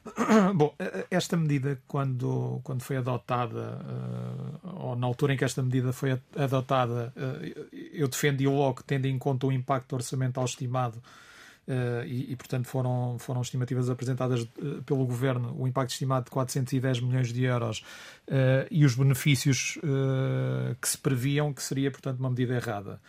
Bom, 0.55 0.73
esta 1.11 1.35
medida, 1.35 1.79
quando, 1.87 2.61
quando 2.63 2.81
foi 2.81 2.97
adotada, 2.97 3.79
ou 4.63 4.95
na 4.95 5.05
altura 5.05 5.33
em 5.33 5.37
que 5.37 5.43
esta 5.43 5.61
medida 5.61 5.91
foi 5.91 6.19
adotada, 6.37 7.13
eu 7.93 8.07
defendi 8.07 8.47
logo, 8.47 8.81
tendo 8.81 9.05
em 9.05 9.19
conta 9.19 9.45
o 9.45 9.51
impacto 9.51 9.93
orçamental 9.93 10.45
estimado 10.45 11.01
Uh, 11.69 12.03
e, 12.03 12.31
e, 12.31 12.35
portanto, 12.35 12.67
foram, 12.67 13.17
foram 13.19 13.41
estimativas 13.41 13.91
apresentadas 13.91 14.41
uh, 14.41 14.81
pelo 14.87 15.05
Governo, 15.05 15.55
o 15.55 15.67
impacto 15.67 15.91
estimado 15.91 16.25
de 16.25 16.31
410 16.31 16.99
milhões 16.99 17.31
de 17.31 17.43
euros 17.43 17.83
uh, 18.27 18.65
e 18.71 18.83
os 18.83 18.95
benefícios 18.95 19.77
que 20.81 20.89
se 20.89 20.97
previam, 20.97 21.53
que 21.53 21.61
seria, 21.61 21.91
portanto, 21.91 22.19
uma 22.19 22.29
medida 22.29 22.55
errada. 22.55 22.99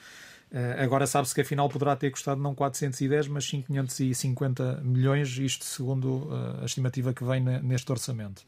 agora 0.78 1.06
sabe-se 1.06 1.34
que 1.34 1.40
afinal 1.40 1.68
poderá 1.68 1.96
ter 1.96 2.10
custado 2.10 2.40
não 2.40 2.54
410, 2.54 3.28
mas 3.28 3.46
550 3.46 4.80
milhões, 4.82 5.38
isto 5.38 5.64
segundo 5.64 6.28
a 6.60 6.64
estimativa 6.64 7.14
que 7.14 7.24
vem 7.24 7.40
neste 7.40 7.90
orçamento. 7.90 8.44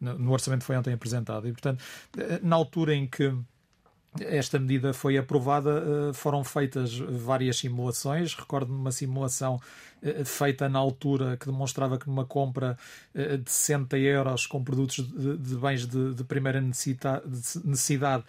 No, 0.00 0.18
no 0.18 0.32
orçamento 0.32 0.64
foi 0.64 0.76
ontem 0.76 0.92
apresentado. 0.92 1.48
E, 1.48 1.52
portanto, 1.52 1.82
na 2.42 2.54
altura 2.54 2.94
em 2.94 3.06
que 3.06 3.34
esta 4.20 4.58
medida 4.58 4.92
foi 4.92 5.16
aprovada, 5.18 5.82
eh, 6.10 6.12
foram 6.12 6.42
feitas 6.42 6.98
várias 6.98 7.58
simulações. 7.58 8.34
Recordo-me 8.34 8.78
uma 8.78 8.90
simulação 8.90 9.60
eh, 10.02 10.24
feita 10.24 10.68
na 10.68 10.78
altura 10.78 11.36
que 11.36 11.46
demonstrava 11.46 11.98
que 11.98 12.08
numa 12.08 12.24
compra 12.24 12.76
eh, 13.14 13.36
de 13.36 13.50
60 13.50 13.98
euros 13.98 14.46
com 14.46 14.62
produtos 14.62 15.06
de, 15.06 15.56
bens 15.56 15.86
de, 15.86 16.24
primeira 16.24 16.60
necessidade, 16.60 17.22
necessidade 17.64 18.24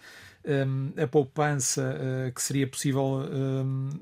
a 0.96 1.06
poupança 1.06 2.32
que 2.34 2.40
seria 2.40 2.66
possível 2.66 3.20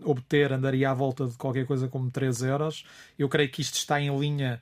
obter 0.04 0.52
andaria 0.52 0.88
à 0.88 0.94
volta 0.94 1.26
de 1.26 1.36
qualquer 1.36 1.66
coisa 1.66 1.88
como 1.88 2.12
3 2.12 2.42
euros. 2.42 2.84
Eu 3.18 3.28
creio 3.28 3.50
que 3.50 3.60
isto 3.60 3.74
está 3.74 4.00
em 4.00 4.16
linha 4.16 4.60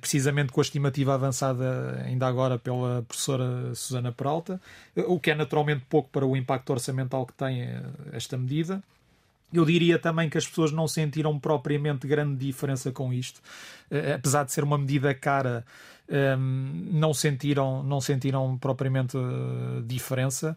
precisamente 0.00 0.50
com 0.50 0.60
a 0.60 0.62
estimativa 0.62 1.14
avançada 1.14 2.02
ainda 2.04 2.26
agora 2.26 2.58
pela 2.58 3.02
professora 3.02 3.74
Susana 3.74 4.10
Peralta, 4.10 4.60
eh, 4.96 5.04
o 5.06 5.20
que 5.20 5.30
é 5.30 5.34
naturalmente 5.34 5.84
pouco 5.88 6.08
para 6.10 6.24
o 6.24 6.36
impacto 6.36 6.70
orçamental 6.70 7.26
que 7.26 7.34
tem 7.34 7.62
eh, 7.62 7.82
esta 8.12 8.38
medida. 8.38 8.82
Eu 9.52 9.64
diria 9.64 9.98
também 9.98 10.28
que 10.30 10.38
as 10.38 10.46
pessoas 10.46 10.72
não 10.72 10.88
sentiram 10.88 11.38
propriamente 11.38 12.06
grande 12.06 12.44
diferença 12.44 12.90
com 12.90 13.12
isto, 13.12 13.40
apesar 14.12 14.42
de 14.42 14.50
ser 14.52 14.64
uma 14.64 14.76
medida 14.76 15.14
cara, 15.14 15.64
não 16.90 17.14
sentiram, 17.14 17.80
não 17.84 18.00
sentiram 18.00 18.58
propriamente 18.58 19.16
diferença. 19.86 20.56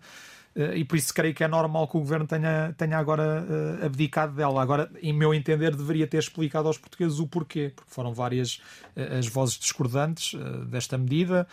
Eh, 0.57 0.79
e 0.79 0.83
por 0.83 0.97
isso 0.97 1.13
creio 1.13 1.35
que 1.35 1.43
é 1.43 1.47
normal 1.47 1.87
que 1.87 1.95
o 1.95 1.99
governo 1.99 2.25
tenha, 2.25 2.73
tenha 2.75 2.97
agora 2.97 3.45
uh, 3.47 3.85
abdicado 3.85 4.33
dela. 4.33 4.59
Agora, 4.59 4.89
em 5.01 5.13
meu 5.13 5.31
entender, 5.33 5.75
deveria 5.75 6.07
ter 6.07 6.17
explicado 6.17 6.67
aos 6.67 6.79
portugueses 6.79 7.19
o 7.19 7.27
porquê, 7.27 7.71
porque 7.75 7.93
foram 7.93 8.11
várias 8.11 8.55
uh, 8.95 9.19
as 9.19 9.27
vozes 9.27 9.59
discordantes 9.59 10.33
uh, 10.33 10.65
desta 10.65 10.97
medida, 10.97 11.47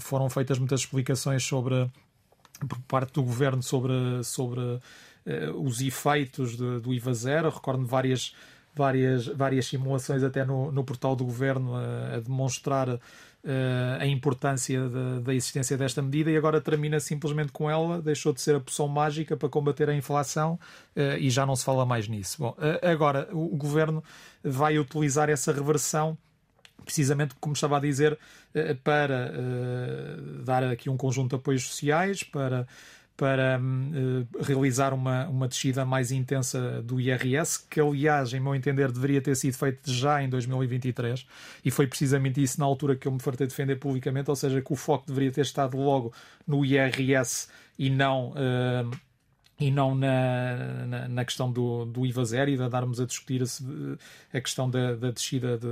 foram 0.00 0.28
feitas 0.28 0.58
muitas 0.58 0.80
explicações 0.80 1.44
sobre, 1.44 1.88
por 2.68 2.80
parte 2.88 3.12
do 3.12 3.22
governo 3.22 3.62
sobre, 3.62 3.94
sobre 4.24 4.60
os 5.54 5.80
efeitos 5.80 6.56
de, 6.56 6.80
do 6.80 6.92
IVA 6.92 7.14
zero. 7.14 7.48
Recordo-me 7.48 7.86
várias, 7.86 8.34
várias, 8.74 9.28
várias 9.28 9.66
simulações 9.66 10.24
até 10.24 10.44
no, 10.44 10.72
no 10.72 10.82
portal 10.82 11.14
do 11.14 11.24
governo 11.24 11.76
a, 11.76 12.16
a 12.16 12.20
demonstrar 12.20 12.98
uh, 13.44 14.00
a 14.00 14.06
importância 14.06 14.88
da, 14.88 15.20
da, 15.20 15.34
existência 15.34 15.76
desta 15.76 16.02
medida 16.02 16.30
e 16.30 16.36
agora 16.36 16.60
termina 16.60 16.98
simplesmente 17.00 17.52
com 17.52 17.70
ela, 17.70 18.00
deixou 18.00 18.32
de 18.32 18.40
ser 18.40 18.56
a 18.56 18.60
poção 18.60 18.88
mágica 18.88 19.36
para 19.36 19.48
combater 19.48 19.88
a 19.88 19.94
inflação 19.94 20.58
uh, 20.96 21.18
e 21.18 21.30
já 21.30 21.44
não 21.44 21.56
se 21.56 21.64
fala 21.64 21.84
mais 21.84 22.08
nisso. 22.08 22.36
Bom, 22.38 22.56
uh, 22.58 22.86
agora 22.86 23.28
o, 23.32 23.54
o 23.54 23.56
governo 23.56 24.02
vai 24.42 24.78
utilizar 24.78 25.28
essa 25.28 25.52
reversão 25.52 26.16
precisamente 26.84 27.36
como 27.40 27.54
estava 27.54 27.76
a 27.76 27.80
dizer, 27.80 28.18
para 28.82 29.32
dar 30.44 30.64
aqui 30.64 30.90
um 30.90 30.96
conjunto 30.96 31.30
de 31.30 31.36
apoios 31.36 31.62
sociais, 31.62 32.24
para 32.24 32.66
para 33.22 33.60
uh, 33.60 34.42
realizar 34.42 34.92
uma, 34.92 35.28
uma 35.28 35.46
descida 35.46 35.84
mais 35.84 36.10
intensa 36.10 36.82
do 36.82 37.00
IRS, 37.00 37.64
que 37.70 37.80
aliás, 37.80 38.34
em 38.34 38.40
meu 38.40 38.52
entender, 38.52 38.90
deveria 38.90 39.22
ter 39.22 39.36
sido 39.36 39.56
feito 39.56 39.88
já 39.88 40.20
em 40.20 40.28
2023, 40.28 41.24
e 41.64 41.70
foi 41.70 41.86
precisamente 41.86 42.42
isso 42.42 42.58
na 42.58 42.66
altura 42.66 42.96
que 42.96 43.06
eu 43.06 43.12
me 43.12 43.22
fartei 43.22 43.46
defender 43.46 43.76
publicamente, 43.76 44.28
ou 44.28 44.34
seja, 44.34 44.60
que 44.60 44.72
o 44.72 44.74
foco 44.74 45.06
deveria 45.06 45.30
ter 45.30 45.42
estado 45.42 45.76
logo 45.76 46.12
no 46.44 46.64
IRS 46.64 47.46
e 47.78 47.88
não. 47.88 48.30
Uh, 48.30 48.90
e 49.62 49.70
não 49.70 49.94
na, 49.94 50.86
na, 50.86 51.08
na, 51.08 51.24
questão 51.24 51.50
do, 51.50 51.84
do 51.84 52.04
IVA 52.04 52.24
zero 52.24 52.50
e 52.50 52.56
de 52.56 52.68
darmos 52.68 53.00
a 53.00 53.06
discutir 53.06 53.42
a, 53.42 54.36
a 54.36 54.40
questão 54.40 54.68
da, 54.68 54.96
da 54.96 55.12
descida 55.12 55.56
de, 55.56 55.68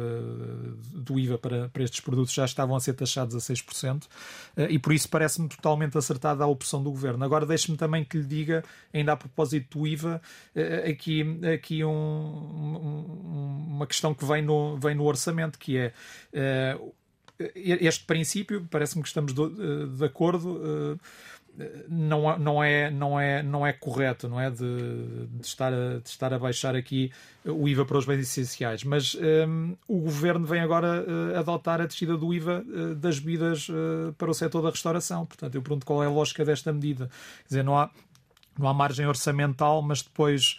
do 0.94 1.18
IVA 1.18 1.38
para, 1.38 1.68
para 1.68 1.82
estes 1.82 1.98
produtos 1.98 2.32
já 2.32 2.44
estavam 2.44 2.76
a 2.76 2.80
ser 2.80 2.92
taxados 2.92 3.34
a 3.34 3.38
6% 3.38 4.04
eh, 4.56 4.68
e 4.70 4.78
por 4.78 4.92
isso 4.92 5.08
parece-me 5.08 5.48
totalmente 5.48 5.98
acertada 5.98 6.44
a 6.44 6.46
opção 6.46 6.82
do 6.82 6.90
Governo. 6.90 7.24
Agora 7.24 7.44
deixe-me 7.44 7.76
também 7.76 8.04
que 8.04 8.18
lhe 8.18 8.24
diga, 8.24 8.64
ainda 8.94 9.12
a 9.12 9.16
propósito 9.16 9.78
do 9.78 9.86
IVA, 9.86 10.22
eh, 10.54 10.90
aqui, 10.90 11.40
aqui 11.52 11.84
um, 11.84 11.90
um, 11.90 13.66
uma 13.70 13.86
questão 13.88 14.14
que 14.14 14.24
vem 14.24 14.42
no, 14.42 14.76
vem 14.76 14.94
no 14.94 15.04
orçamento, 15.04 15.58
que 15.58 15.76
é 15.76 15.92
eh, 16.32 16.78
este 17.56 18.04
princípio, 18.04 18.68
parece-me 18.70 19.02
que 19.02 19.08
estamos 19.08 19.32
de, 19.32 19.86
de 19.96 20.04
acordo 20.04 20.98
não, 21.88 22.38
não, 22.38 22.62
é, 22.62 22.90
não, 22.90 23.18
é, 23.18 23.42
não 23.42 23.66
é 23.66 23.72
correto, 23.72 24.28
não 24.28 24.40
é? 24.40 24.50
De, 24.50 25.26
de, 25.26 25.46
estar 25.46 25.72
a, 25.72 25.98
de 25.98 26.08
estar 26.08 26.32
a 26.32 26.38
baixar 26.38 26.74
aqui 26.74 27.12
o 27.44 27.68
IVA 27.68 27.84
para 27.84 27.98
os 27.98 28.04
bens 28.04 28.20
essenciais. 28.20 28.84
Mas 28.84 29.14
um, 29.14 29.76
o 29.88 30.00
governo 30.00 30.46
vem 30.46 30.60
agora 30.60 31.04
uh, 31.06 31.38
adotar 31.38 31.80
a 31.80 31.86
descida 31.86 32.16
do 32.16 32.32
IVA 32.32 32.64
uh, 32.66 32.94
das 32.94 33.18
bebidas 33.18 33.68
uh, 33.68 34.12
para 34.16 34.30
o 34.30 34.34
setor 34.34 34.62
da 34.62 34.70
restauração. 34.70 35.26
Portanto, 35.26 35.54
eu 35.54 35.62
pergunto 35.62 35.86
qual 35.86 36.02
é 36.02 36.06
a 36.06 36.10
lógica 36.10 36.44
desta 36.44 36.72
medida. 36.72 37.06
Quer 37.42 37.48
dizer, 37.48 37.64
não 37.64 37.78
há, 37.78 37.90
não 38.58 38.68
há 38.68 38.74
margem 38.74 39.06
orçamental, 39.06 39.82
mas 39.82 40.02
depois 40.02 40.58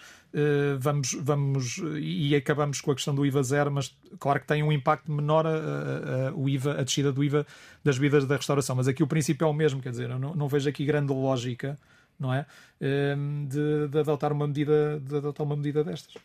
vamos, 0.79 1.13
vamos 1.13 1.81
e 1.99 2.35
acabamos 2.35 2.79
com 2.79 2.91
a 2.91 2.95
questão 2.95 3.13
do 3.13 3.25
IVA 3.25 3.43
zero, 3.43 3.71
mas 3.71 3.95
claro 4.19 4.39
que 4.39 4.47
tem 4.47 4.63
um 4.63 4.71
impacto 4.71 5.11
menor 5.11 5.45
a, 5.45 5.49
a, 5.49 6.29
a, 6.29 6.33
o 6.33 6.47
IVA, 6.47 6.79
a 6.79 6.83
descida 6.83 7.11
do 7.11 7.23
IVA 7.23 7.45
das 7.83 7.97
vidas 7.97 8.25
da 8.25 8.37
restauração. 8.37 8.75
Mas 8.75 8.87
aqui 8.87 9.03
o 9.03 9.07
princípio 9.07 9.45
é 9.45 9.47
o 9.47 9.53
mesmo, 9.53 9.81
quer 9.81 9.91
dizer, 9.91 10.09
eu 10.09 10.19
não, 10.19 10.33
não 10.33 10.47
vejo 10.47 10.69
aqui 10.69 10.85
grande 10.85 11.11
lógica, 11.11 11.77
não 12.19 12.33
é? 12.33 12.45
Uh, 12.79 13.47
de, 13.47 13.87
de, 13.89 13.99
adotar 13.99 14.31
uma 14.31 14.47
medida, 14.47 14.99
de 14.99 15.17
adotar 15.17 15.45
uma 15.45 15.55
medida 15.55 15.83
destas. 15.83 16.15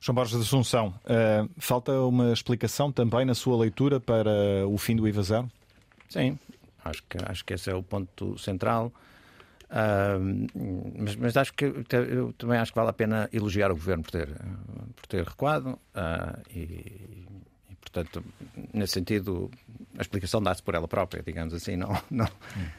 João 0.00 0.14
Borges 0.14 0.36
de 0.36 0.42
Assunção, 0.42 0.94
uh, 1.04 1.48
falta 1.58 1.92
uma 2.00 2.32
explicação 2.32 2.92
também 2.92 3.24
na 3.24 3.34
sua 3.34 3.56
leitura 3.56 3.98
para 3.98 4.30
o 4.68 4.78
fim 4.78 4.94
do 4.94 5.08
IVA 5.08 5.22
zero? 5.22 5.50
Sim, 6.08 6.38
acho 6.84 7.02
que, 7.08 7.18
acho 7.26 7.44
que 7.44 7.54
esse 7.54 7.70
é 7.70 7.74
o 7.74 7.82
ponto 7.82 8.38
central. 8.38 8.92
Uh, 9.74 10.46
mas, 10.96 11.16
mas, 11.16 11.36
acho 11.36 11.52
que 11.52 11.64
eu 11.64 12.32
também 12.38 12.58
acho 12.58 12.70
que 12.70 12.76
vale 12.76 12.90
a 12.90 12.92
pena 12.92 13.28
elogiar 13.32 13.72
o 13.72 13.74
governo 13.74 14.04
por 14.04 14.12
ter, 14.12 14.28
por 14.94 15.06
ter 15.08 15.24
recuado 15.24 15.70
uh, 15.70 16.40
e, 16.48 16.60
e, 16.60 17.26
portanto, 17.80 18.24
nesse 18.72 18.92
sentido, 18.92 19.50
a 19.98 20.02
explicação 20.02 20.40
dá-se 20.40 20.62
por 20.62 20.76
ela 20.76 20.86
própria, 20.86 21.24
digamos 21.24 21.52
assim, 21.52 21.74
não, 21.74 21.88
não, 22.08 22.28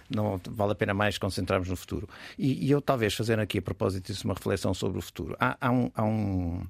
não 0.09 0.41
vale 0.51 0.71
a 0.71 0.75
pena 0.75 0.93
mais 0.93 1.17
concentrarmos 1.17 1.67
no 1.67 1.75
futuro. 1.75 2.07
E, 2.39 2.65
e, 2.65 2.71
eu, 2.71 2.81
talvez, 2.81 3.13
fazendo 3.13 3.41
aqui 3.41 3.57
a 3.57 3.61
propósito 3.61 4.05
disso 4.05 4.25
uma 4.25 4.33
reflexão 4.33 4.73
sobre 4.73 4.97
o 4.97 5.01
futuro, 5.01 5.35
há, 5.37 5.57
há 5.59 5.71
um. 5.71 5.91
Há 5.93 6.03
um 6.03 6.67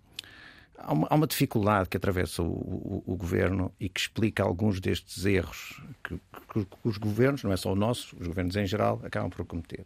Há 0.77 0.91
uma, 0.91 1.07
há 1.09 1.15
uma, 1.15 1.25
dificuldade 1.25 1.87
que 1.87 1.95
atravessa 1.95 2.43
o, 2.43 2.47
o, 2.47 3.03
o, 3.07 3.15
governo 3.15 3.71
e 3.79 3.87
que 3.87 3.97
explica 3.97 4.43
alguns 4.43 4.81
destes 4.81 5.25
erros 5.25 5.81
que, 6.03 6.19
que, 6.53 6.65
que, 6.65 6.77
os 6.83 6.97
governos, 6.97 7.43
não 7.43 7.53
é 7.53 7.57
só 7.57 7.71
o 7.71 7.75
nosso, 7.75 8.13
os 8.19 8.27
governos 8.27 8.57
em 8.57 8.67
geral, 8.67 8.99
acabam 9.01 9.29
por 9.29 9.45
cometer. 9.45 9.85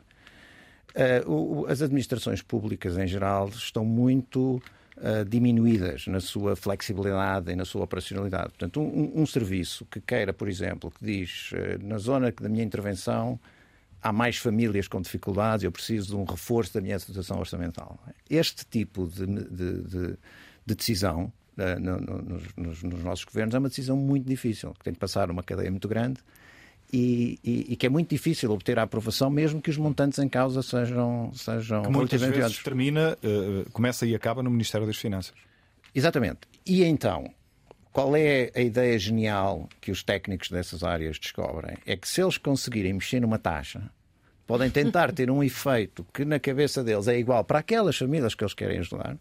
Uh, 0.96 1.66
as 1.68 1.82
administrações 1.82 2.42
públicas, 2.42 2.98
em 2.98 3.08
geral, 3.08 3.50
estão 3.50 3.86
muito 3.86 4.62
uh, 4.98 5.26
diminuídas 5.28 6.08
na 6.08 6.20
sua 6.20 6.56
flexibilidade 6.56 7.52
e 7.52 7.56
na 7.56 7.66
sua 7.66 7.84
operacionalidade. 7.84 8.50
Portanto, 8.50 8.82
um, 8.82 9.22
um 9.22 9.26
serviço 9.26 9.86
que 9.86 10.02
queira, 10.02 10.34
por 10.34 10.50
exemplo, 10.50 10.92
que 10.92 11.06
diz 11.06 11.52
uh, 11.52 11.86
na 11.86 11.98
zona 11.98 12.32
da 12.32 12.50
minha 12.50 12.64
intervenção 12.64 13.40
há 14.02 14.12
mais 14.12 14.38
famílias 14.38 14.88
com 14.88 15.02
dificuldades, 15.02 15.64
eu 15.64 15.72
preciso 15.72 16.08
de 16.08 16.16
um 16.16 16.24
reforço 16.24 16.74
da 16.74 16.82
minha 16.82 16.98
situação 16.98 17.38
orçamental. 17.38 18.00
Este 18.30 18.66
tipo 18.66 19.08
de, 19.08 19.26
de, 19.26 19.82
de, 19.84 20.18
de 20.66 20.76
decisão 20.76 21.32
no, 21.58 22.00
no, 22.00 22.22
nos, 22.56 22.82
nos, 22.82 23.04
nossos 23.04 23.26
governos 23.26 23.54
é 23.54 23.60
uma 23.60 23.68
decisão 23.68 23.98
muito 23.98 24.26
difícil, 24.26 24.74
que 24.76 24.86
tem 24.86 24.94
de 24.94 25.00
passar 25.00 25.30
uma 25.30 25.44
cadeia 25.44 25.70
muito 25.70 25.90
grande 25.90 26.22
e, 26.92 27.40
e, 27.44 27.74
e, 27.74 27.76
que 27.76 27.86
é 27.86 27.90
muito 27.90 28.10
difícil 28.10 28.52
obter 28.52 28.80
a 28.80 28.84
aprovação, 28.84 29.30
mesmo 29.30 29.62
que 29.62 29.70
os 29.70 29.78
montantes 29.78 30.18
em 30.20 30.28
causa 30.28 30.64
sejam, 30.64 31.32
sejam 31.34 31.84
que 31.84 31.90
muitas 31.90 32.22
vezes 32.22 32.58
termina, 32.64 33.18
uh, 33.24 33.70
começa 33.72 34.06
e 34.08 34.16
acaba 34.16 34.42
no 34.42 34.50
Ministério 34.50 34.88
das 34.88 34.98
Finanças. 34.98 35.34
Exatamente. 35.94 36.40
E 36.66 36.84
então, 36.84 37.32
qual 37.92 38.16
é 38.16 38.52
a 38.56 38.62
ideia 38.62 38.98
genial 38.98 39.70
que 39.80 39.92
os 39.92 40.04
técnicos 40.04 40.50
dessas 40.50 40.84
áreas 40.84 41.20
descobrem? 41.20 41.78
É 41.86 41.96
que 41.96 42.08
se 42.08 42.22
eles 42.22 42.38
conseguirem 42.38 42.94
mexer 42.94 43.20
numa 43.20 43.38
taxa, 43.38 43.92
podem 44.48 44.70
tentar 44.70 45.12
ter 45.14 45.30
um 45.30 45.44
efeito 45.44 46.06
que 46.12 46.26
na 46.26 46.40
cabeça 46.40 46.84
deles 46.84 47.08
é 47.08 47.18
igual 47.20 47.44
para 47.44 47.60
aquelas 47.60 47.98
famílias 47.98 48.34
que 48.34 48.44
eles 48.44 48.54
querem 48.54 48.80
ajudar, 48.80 49.16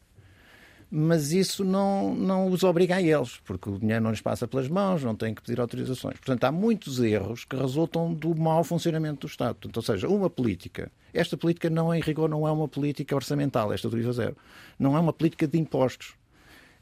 mas 0.90 1.32
isso 1.32 1.64
não, 1.64 2.14
não 2.14 2.48
os 2.48 2.62
obriga 2.62 2.96
a 2.96 3.02
eles, 3.02 3.38
porque 3.44 3.68
o 3.68 3.78
dinheiro 3.78 4.02
não 4.02 4.10
lhes 4.10 4.22
passa 4.22 4.48
pelas 4.48 4.68
mãos, 4.68 5.04
não 5.04 5.14
têm 5.14 5.34
que 5.34 5.42
pedir 5.42 5.60
autorizações. 5.60 6.16
Portanto, 6.16 6.44
há 6.44 6.52
muitos 6.52 6.98
erros 6.98 7.44
que 7.44 7.56
resultam 7.56 8.14
do 8.14 8.34
mau 8.34 8.64
funcionamento 8.64 9.26
do 9.26 9.30
Estado. 9.30 9.56
Portanto, 9.56 9.76
ou 9.76 9.82
seja, 9.82 10.08
uma 10.08 10.30
política, 10.30 10.90
esta 11.12 11.36
política 11.36 11.68
não, 11.68 11.94
em 11.94 12.00
rigor, 12.00 12.28
não 12.28 12.48
é 12.48 12.50
uma 12.50 12.66
política 12.66 13.14
orçamental, 13.14 13.72
esta 13.72 13.88
do 13.88 13.98
IVA 13.98 14.12
zero. 14.12 14.36
Não 14.78 14.96
é 14.96 15.00
uma 15.00 15.12
política 15.12 15.46
de 15.46 15.58
impostos. 15.58 16.14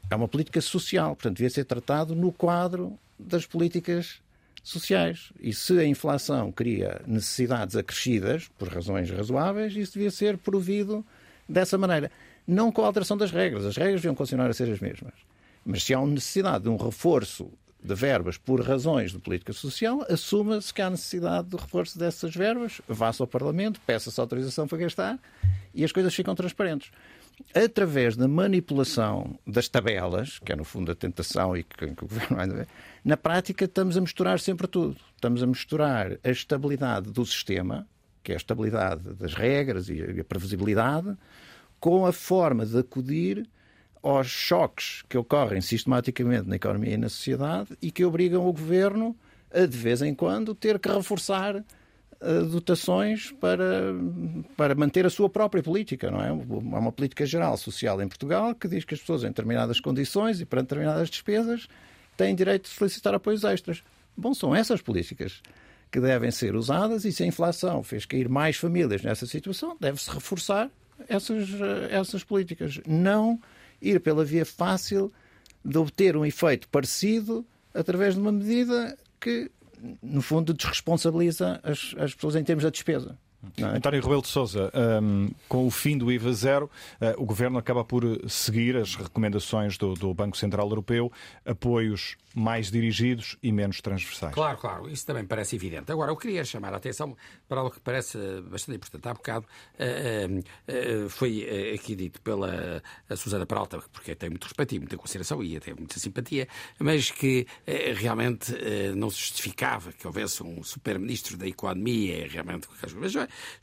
É 0.09 0.15
uma 0.15 0.27
política 0.27 0.61
social. 0.61 1.15
Portanto, 1.15 1.37
devia 1.37 1.49
ser 1.49 1.65
tratado 1.65 2.15
no 2.15 2.31
quadro 2.31 2.97
das 3.19 3.45
políticas 3.45 4.21
sociais. 4.63 5.33
E 5.39 5.53
se 5.53 5.77
a 5.79 5.85
inflação 5.85 6.49
cria 6.51 7.01
necessidades 7.05 7.75
acrescidas, 7.75 8.49
por 8.57 8.69
razões 8.69 9.09
razoáveis, 9.09 9.75
isso 9.75 9.93
devia 9.93 10.11
ser 10.11 10.37
provido 10.37 11.05
dessa 11.47 11.77
maneira 11.77 12.11
não 12.47 12.71
com 12.71 12.83
a 12.83 12.87
alteração 12.87 13.17
das 13.17 13.31
regras. 13.31 13.65
As 13.65 13.75
regras 13.75 14.01
deviam 14.01 14.15
continuar 14.15 14.49
a 14.49 14.53
ser 14.53 14.71
as 14.71 14.79
mesmas. 14.79 15.13
Mas 15.65 15.83
se 15.83 15.93
há 15.93 15.99
uma 15.99 16.13
necessidade 16.13 16.63
de 16.63 16.69
um 16.69 16.77
reforço 16.77 17.51
de 17.83 17.93
verbas 17.93 18.37
por 18.37 18.61
razões 18.61 19.11
de 19.11 19.19
política 19.19 19.53
social, 19.53 20.05
assuma-se 20.09 20.73
que 20.73 20.81
há 20.81 20.89
necessidade 20.89 21.49
de 21.49 21.57
reforço 21.57 21.99
dessas 21.99 22.33
verbas, 22.33 22.81
vá-se 22.87 23.21
ao 23.21 23.27
Parlamento, 23.27 23.79
peça-se 23.85 24.19
autorização 24.19 24.67
para 24.67 24.77
gastar 24.77 25.19
e 25.73 25.83
as 25.83 25.91
coisas 25.91 26.13
ficam 26.13 26.33
transparentes. 26.33 26.91
Através 27.53 28.15
da 28.15 28.27
manipulação 28.27 29.37
das 29.45 29.67
tabelas, 29.67 30.39
que 30.39 30.51
é 30.51 30.55
no 30.55 30.63
fundo 30.63 30.91
a 30.91 30.95
tentação 30.95 31.55
e 31.55 31.63
que, 31.63 31.93
que 31.93 32.03
o 32.03 32.07
governo 32.07 32.35
vai 32.35 32.47
ver, 32.47 32.67
na 33.05 33.15
prática 33.15 33.65
estamos 33.65 33.95
a 33.95 34.01
misturar 34.01 34.39
sempre 34.39 34.67
tudo. 34.67 34.97
Estamos 35.15 35.43
a 35.43 35.47
misturar 35.47 36.17
a 36.23 36.29
estabilidade 36.29 37.11
do 37.11 37.25
sistema, 37.25 37.87
que 38.23 38.31
é 38.31 38.35
a 38.35 38.37
estabilidade 38.37 39.13
das 39.13 39.35
regras 39.35 39.87
e 39.87 40.19
a 40.19 40.23
previsibilidade, 40.23 41.15
com 41.79 42.05
a 42.05 42.11
forma 42.11 42.65
de 42.65 42.77
acudir 42.77 43.47
aos 44.01 44.27
choques 44.27 45.03
que 45.09 45.17
ocorrem 45.17 45.61
sistematicamente 45.61 46.47
na 46.47 46.55
economia 46.55 46.93
e 46.93 46.97
na 46.97 47.09
sociedade 47.09 47.77
e 47.81 47.91
que 47.91 48.05
obrigam 48.05 48.47
o 48.47 48.53
governo 48.53 49.15
a, 49.51 49.65
de 49.65 49.77
vez 49.77 50.01
em 50.01 50.13
quando, 50.13 50.53
ter 50.53 50.79
que 50.79 50.89
reforçar 50.89 51.55
uh, 51.57 52.45
dotações 52.49 53.31
para, 53.31 53.93
para 54.55 54.75
manter 54.75 55.05
a 55.05 55.09
sua 55.09 55.29
própria 55.29 55.63
política, 55.63 56.11
não 56.11 56.21
é? 56.21 56.29
Há 56.29 56.79
uma 56.79 56.91
política 56.91 57.25
geral 57.25 57.57
social 57.57 58.01
em 58.01 58.07
Portugal 58.07 58.53
que 58.55 58.67
diz 58.67 58.85
que 58.85 58.93
as 58.93 58.99
pessoas, 58.99 59.23
em 59.23 59.27
determinadas 59.27 59.79
condições 59.79 60.41
e 60.41 60.45
para 60.45 60.61
determinadas 60.61 61.09
despesas, 61.09 61.67
têm 62.15 62.35
direito 62.35 62.63
de 62.63 62.75
solicitar 62.75 63.13
apoios 63.13 63.43
extras. 63.43 63.83
Bom, 64.15 64.33
são 64.33 64.55
essas 64.55 64.81
políticas 64.81 65.41
que 65.91 65.99
devem 65.99 66.31
ser 66.31 66.55
usadas 66.55 67.05
e 67.05 67.11
se 67.11 67.23
a 67.23 67.25
inflação 67.25 67.83
fez 67.83 68.05
cair 68.05 68.27
mais 68.27 68.57
famílias 68.57 69.01
nessa 69.03 69.25
situação, 69.25 69.77
deve-se 69.79 70.09
reforçar 70.09 70.69
essas, 71.07 71.49
essas 71.89 72.23
políticas. 72.23 72.79
Não 72.87 73.39
ir 73.81 73.99
pela 73.99 74.23
via 74.23 74.45
fácil 74.45 75.11
de 75.63 75.77
obter 75.77 76.15
um 76.15 76.25
efeito 76.25 76.67
parecido 76.69 77.45
através 77.73 78.15
de 78.15 78.21
uma 78.21 78.31
medida 78.31 78.97
que, 79.19 79.51
no 80.01 80.21
fundo, 80.21 80.53
desresponsabiliza 80.53 81.59
as, 81.63 81.93
as 81.97 82.13
pessoas 82.13 82.35
em 82.35 82.43
termos 82.43 82.63
da 82.63 82.69
despesa. 82.69 83.17
É? 83.57 83.63
António 83.63 84.01
Rebelo 84.01 84.21
de 84.21 84.27
Sousa, 84.27 84.71
um, 85.01 85.29
com 85.47 85.65
o 85.67 85.71
fim 85.71 85.97
do 85.97 86.11
IVA 86.11 86.33
zero, 86.33 86.69
uh, 87.01 87.21
o 87.21 87.25
Governo 87.25 87.57
acaba 87.57 87.83
por 87.83 88.03
seguir 88.29 88.75
as 88.75 88.95
recomendações 88.95 89.77
do, 89.77 89.93
do, 89.93 90.13
Banco 90.13 90.37
Central 90.37 90.67
Europeu, 90.69 91.11
apoios 91.45 92.15
mais 92.35 92.69
dirigidos 92.69 93.37
e 93.41 93.51
menos 93.51 93.81
transversais. 93.81 94.33
Claro, 94.33 94.57
claro, 94.57 94.89
isso 94.89 95.05
também 95.05 95.25
parece 95.25 95.55
evidente. 95.55 95.91
Agora, 95.91 96.11
eu 96.11 96.15
queria 96.15 96.43
chamar 96.45 96.73
a 96.73 96.77
atenção 96.77 97.15
para 97.47 97.61
algo 97.61 97.71
que 97.71 97.79
parece 97.79 98.17
bastante 98.41 98.75
importante. 98.75 99.07
Há 99.07 99.13
bocado 99.13 99.45
uh, 99.45 101.05
uh, 101.05 101.09
foi 101.09 101.73
aqui 101.73 101.95
dito 101.95 102.21
pela 102.21 102.81
Susana 103.15 103.45
Peralta, 103.45 103.79
porque 103.91 104.15
tem 104.15 104.29
muito 104.29 104.43
respeito 104.43 104.75
e 104.75 104.79
muita 104.79 104.97
consideração 104.97 105.43
e 105.43 105.57
até 105.57 105.73
muita 105.73 105.99
simpatia, 105.99 106.47
mas 106.79 107.11
que 107.11 107.47
realmente 107.95 108.53
não 108.95 109.09
se 109.09 109.19
justificava 109.19 109.91
que 109.91 110.05
houvesse 110.05 110.43
um 110.43 110.63
super-ministro 110.63 111.37
da 111.37 111.47
Economia, 111.47 112.27
realmente, 112.27 112.67
mas 112.95 113.13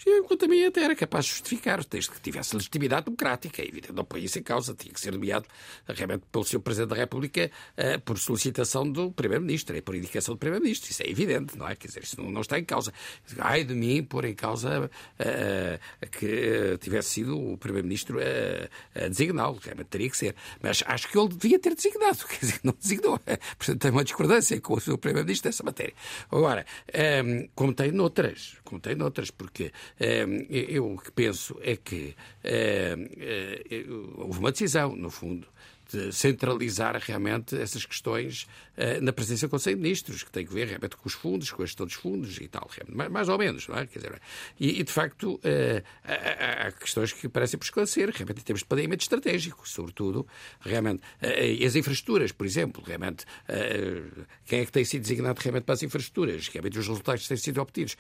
eu 0.07 0.37
também 0.37 0.65
até 0.67 0.83
era 0.83 0.95
capaz 0.95 1.27
de 1.27 1.33
justificar, 1.33 1.85
desde 1.85 2.11
que 2.11 2.21
tivesse 2.21 2.55
legitimidade 2.55 3.07
democrática. 3.07 3.63
É 3.63 3.67
evidente, 3.67 3.93
não 3.93 4.05
põe 4.05 4.25
isso 4.25 4.39
em 4.39 4.43
causa, 4.43 4.75
tinha 4.75 4.93
que 4.93 5.01
ser 5.01 5.13
nomeado 5.13 5.47
realmente 5.87 6.25
pelo 6.31 6.45
Sr. 6.45 6.61
Presidente 6.61 6.91
da 6.91 6.97
República 6.97 7.51
uh, 7.79 8.01
por 8.01 8.19
solicitação 8.19 8.91
do 8.91 9.11
Primeiro-Ministro 9.11 9.77
e 9.77 9.83
por 9.83 9.95
indicação 9.95 10.35
do 10.35 10.39
Primeiro-Ministro. 10.39 10.91
Isso 10.91 11.03
é 11.03 11.09
evidente, 11.09 11.57
não 11.57 11.69
é? 11.69 11.77
Quer 11.77 11.89
dizer, 11.89 12.03
isso 12.03 12.21
não, 12.21 12.41
está 12.41 12.59
em 12.59 12.65
causa. 12.65 12.93
Ai 13.39 13.65
de 13.65 13.75
mim 13.75 14.03
pôr 14.03 14.25
em 14.25 14.35
causa 14.35 14.91
uh, 14.91 16.09
que 16.11 16.79
tivesse 16.81 17.11
sido 17.11 17.39
o 17.39 17.57
Primeiro-Ministro 17.57 18.19
a, 18.19 19.05
a 19.05 19.09
designá-lo, 19.09 19.59
realmente 19.63 19.89
teria 19.89 20.11
que 20.11 20.17
ser. 20.17 20.35
Mas 20.61 20.83
acho 20.87 21.09
que 21.09 21.19
ele 21.19 21.29
devia 21.29 21.59
ter 21.59 21.75
designado, 21.75 22.19
quer 22.29 22.41
dizer, 22.41 22.61
não 22.63 22.75
designou. 22.79 23.19
Portanto, 23.19 23.79
tem 23.79 23.91
uma 23.91 24.05
discordância 24.05 24.61
com 24.61 24.75
o 24.75 24.81
Sr. 24.81 24.99
Primeiro-Ministro 24.99 25.51
dessa 25.51 25.63
matéria. 25.63 25.95
Agora, 26.31 26.67
um, 27.25 27.49
como 27.55 27.73
tem 27.73 27.93
noutras, 27.93 28.57
como 28.65 28.81
tem 28.81 28.95
noutras, 28.95 29.31
porque 29.31 29.54
um, 29.63 29.71
ehm, 30.01 30.47
eu 30.51 30.93
o 30.93 30.99
que 30.99 31.11
penso 31.13 31.57
é 31.63 31.77
que 31.77 32.15
um, 32.45 33.05
uh, 33.05 34.23
houve 34.23 34.39
uma 34.39 34.51
decisão, 34.51 34.95
no 34.97 35.11
fundo, 35.11 35.47
centralizar 36.13 36.97
realmente 37.01 37.57
essas 37.57 37.85
questões 37.85 38.47
uh, 38.77 39.01
na 39.03 39.13
presença 39.13 39.47
do 39.47 39.51
Conselho 39.51 39.77
de 39.77 39.83
Ministros, 39.83 40.23
que 40.23 40.31
tem 40.31 40.47
que 40.47 40.53
ver 40.53 40.67
realmente 40.67 40.97
com 40.97 41.07
os 41.09 41.15
fundos, 41.15 41.51
com 41.51 41.63
a 41.63 41.67
gestão 41.67 41.87
dos 41.87 41.95
fundos 41.95 42.39
e 42.41 42.49
tal, 42.49 42.69
mais, 43.11 43.29
ou 43.29 43.39
menos, 43.39 43.69
não 43.69 43.77
é? 43.77 43.87
Quer 43.87 43.99
dizer, 43.99 44.21
e, 44.59 44.83
de 44.83 44.93
facto 44.93 45.35
uh, 45.35 45.83
há, 46.05 46.73
questões 46.73 47.13
que 47.13 47.29
parecem 47.29 47.59
por 47.59 47.65
esclarecer, 47.65 48.11
realmente 48.11 48.41
em 48.41 48.45
termos 48.45 48.61
de 48.61 48.67
planeamento 48.67 49.03
estratégico, 49.03 49.69
sobretudo, 49.69 50.27
realmente, 50.61 51.01
uh, 51.01 51.67
as 51.67 51.77
infraestruturas, 51.77 52.33
por 52.33 52.47
exemplo, 52.47 52.83
realmente, 52.85 53.25
quem 54.45 54.61
é 54.61 54.65
que 54.65 54.73
tem 54.73 54.85
sido 54.85 55.03
designado 55.03 55.41
realmente 55.41 55.65
para 55.65 55.75
as 55.75 55.83
infraestruturas, 55.83 56.49
realmente 56.49 56.79
os 56.79 56.87
resultados 56.87 57.23
que 57.23 57.29
têm 57.29 57.37
sido 57.37 57.61
obtidos, 57.61 57.97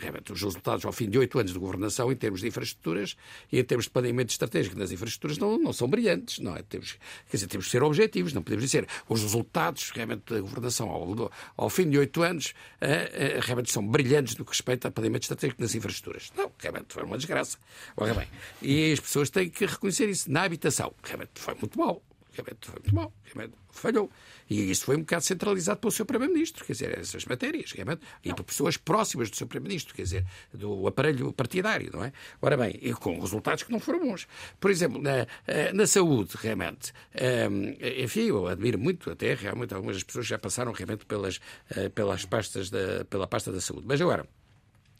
realmente 0.00 0.32
os 0.32 0.42
resultados 0.42 0.84
ao 0.84 0.92
fim 0.92 1.08
de 1.08 1.18
oito 1.18 1.38
anos 1.38 1.52
de 1.52 1.58
governação 1.58 2.10
em 2.10 2.16
termos 2.16 2.40
de 2.40 2.48
infraestruturas 2.48 3.16
e 3.50 3.58
em 3.58 3.64
termos 3.64 3.86
de 3.86 3.90
planeamento 3.90 4.30
estratégico 4.30 4.78
nas 4.78 4.90
infraestruturas 4.90 5.38
não, 5.38 5.58
não 5.58 5.72
são 5.72 5.88
brilhantes, 5.88 6.38
não 6.38 6.56
é? 6.56 6.62
Temos, 6.62 6.98
Quer 7.30 7.36
dizer, 7.36 7.46
temos 7.46 7.66
que 7.66 7.72
ser 7.72 7.82
objetivos, 7.82 8.32
não 8.32 8.42
podemos 8.42 8.64
dizer 8.64 8.86
os 9.08 9.22
resultados 9.22 9.90
realmente 9.90 10.32
da 10.32 10.40
governação 10.40 10.88
ao, 10.90 11.32
ao 11.56 11.70
fim 11.70 11.88
de 11.88 11.98
oito 11.98 12.22
anos 12.22 12.54
uh, 12.80 13.38
uh, 13.38 13.40
realmente 13.40 13.72
são 13.72 13.86
brilhantes 13.86 14.36
no 14.36 14.44
que 14.44 14.50
respeita 14.50 14.88
a 14.88 14.90
planeamento 14.90 15.24
estratégico 15.24 15.60
nas 15.62 15.74
infraestruturas. 15.74 16.32
Não, 16.36 16.50
realmente 16.58 16.92
foi 16.92 17.02
uma 17.02 17.16
desgraça. 17.16 17.58
Ora 17.96 18.14
bem, 18.14 18.28
e 18.60 18.92
as 18.92 19.00
pessoas 19.00 19.30
têm 19.30 19.48
que 19.48 19.66
reconhecer 19.66 20.08
isso. 20.08 20.30
Na 20.30 20.42
habitação, 20.42 20.92
realmente 21.02 21.32
foi 21.34 21.54
muito 21.54 21.78
mal. 21.78 22.02
Realmente 22.32 22.66
foi 22.66 22.80
muito 22.80 22.94
mal. 22.94 23.12
Realmente 23.24 23.54
falhou. 23.72 24.10
E 24.48 24.70
isso 24.70 24.84
foi 24.84 24.96
um 24.96 25.00
bocado 25.00 25.24
centralizado 25.24 25.80
pelo 25.80 25.90
seu 25.90 26.04
Primeiro-Ministro, 26.04 26.64
quer 26.64 26.72
dizer, 26.72 26.98
essas 26.98 27.24
matérias, 27.24 27.72
realmente, 27.72 28.02
e 28.22 28.34
por 28.34 28.44
pessoas 28.44 28.76
próximas 28.76 29.30
do 29.30 29.36
seu 29.36 29.46
Primeiro-Ministro, 29.46 29.94
quer 29.94 30.02
dizer, 30.02 30.26
do 30.52 30.86
aparelho 30.86 31.32
partidário, 31.32 31.90
não 31.92 32.04
é? 32.04 32.12
Ora 32.40 32.56
bem, 32.56 32.78
e 32.80 32.92
com 32.92 33.18
resultados 33.18 33.62
que 33.62 33.72
não 33.72 33.80
foram 33.80 34.00
bons. 34.00 34.28
Por 34.60 34.70
exemplo, 34.70 35.00
na, 35.00 35.26
eh, 35.46 35.72
na 35.72 35.86
saúde, 35.86 36.34
realmente, 36.36 36.92
eh, 37.14 37.48
enfim, 38.02 38.26
eu 38.26 38.46
admiro 38.46 38.78
muito 38.78 39.10
até, 39.10 39.34
realmente, 39.34 39.74
algumas 39.74 40.02
pessoas 40.02 40.26
já 40.26 40.38
passaram 40.38 40.72
realmente 40.72 41.06
pelas, 41.06 41.40
eh, 41.70 41.88
pelas 41.88 42.24
pastas 42.24 42.68
da, 42.68 43.04
pela 43.06 43.26
pasta 43.26 43.50
da 43.50 43.60
saúde. 43.60 43.86
Mas 43.86 44.00
agora, 44.00 44.28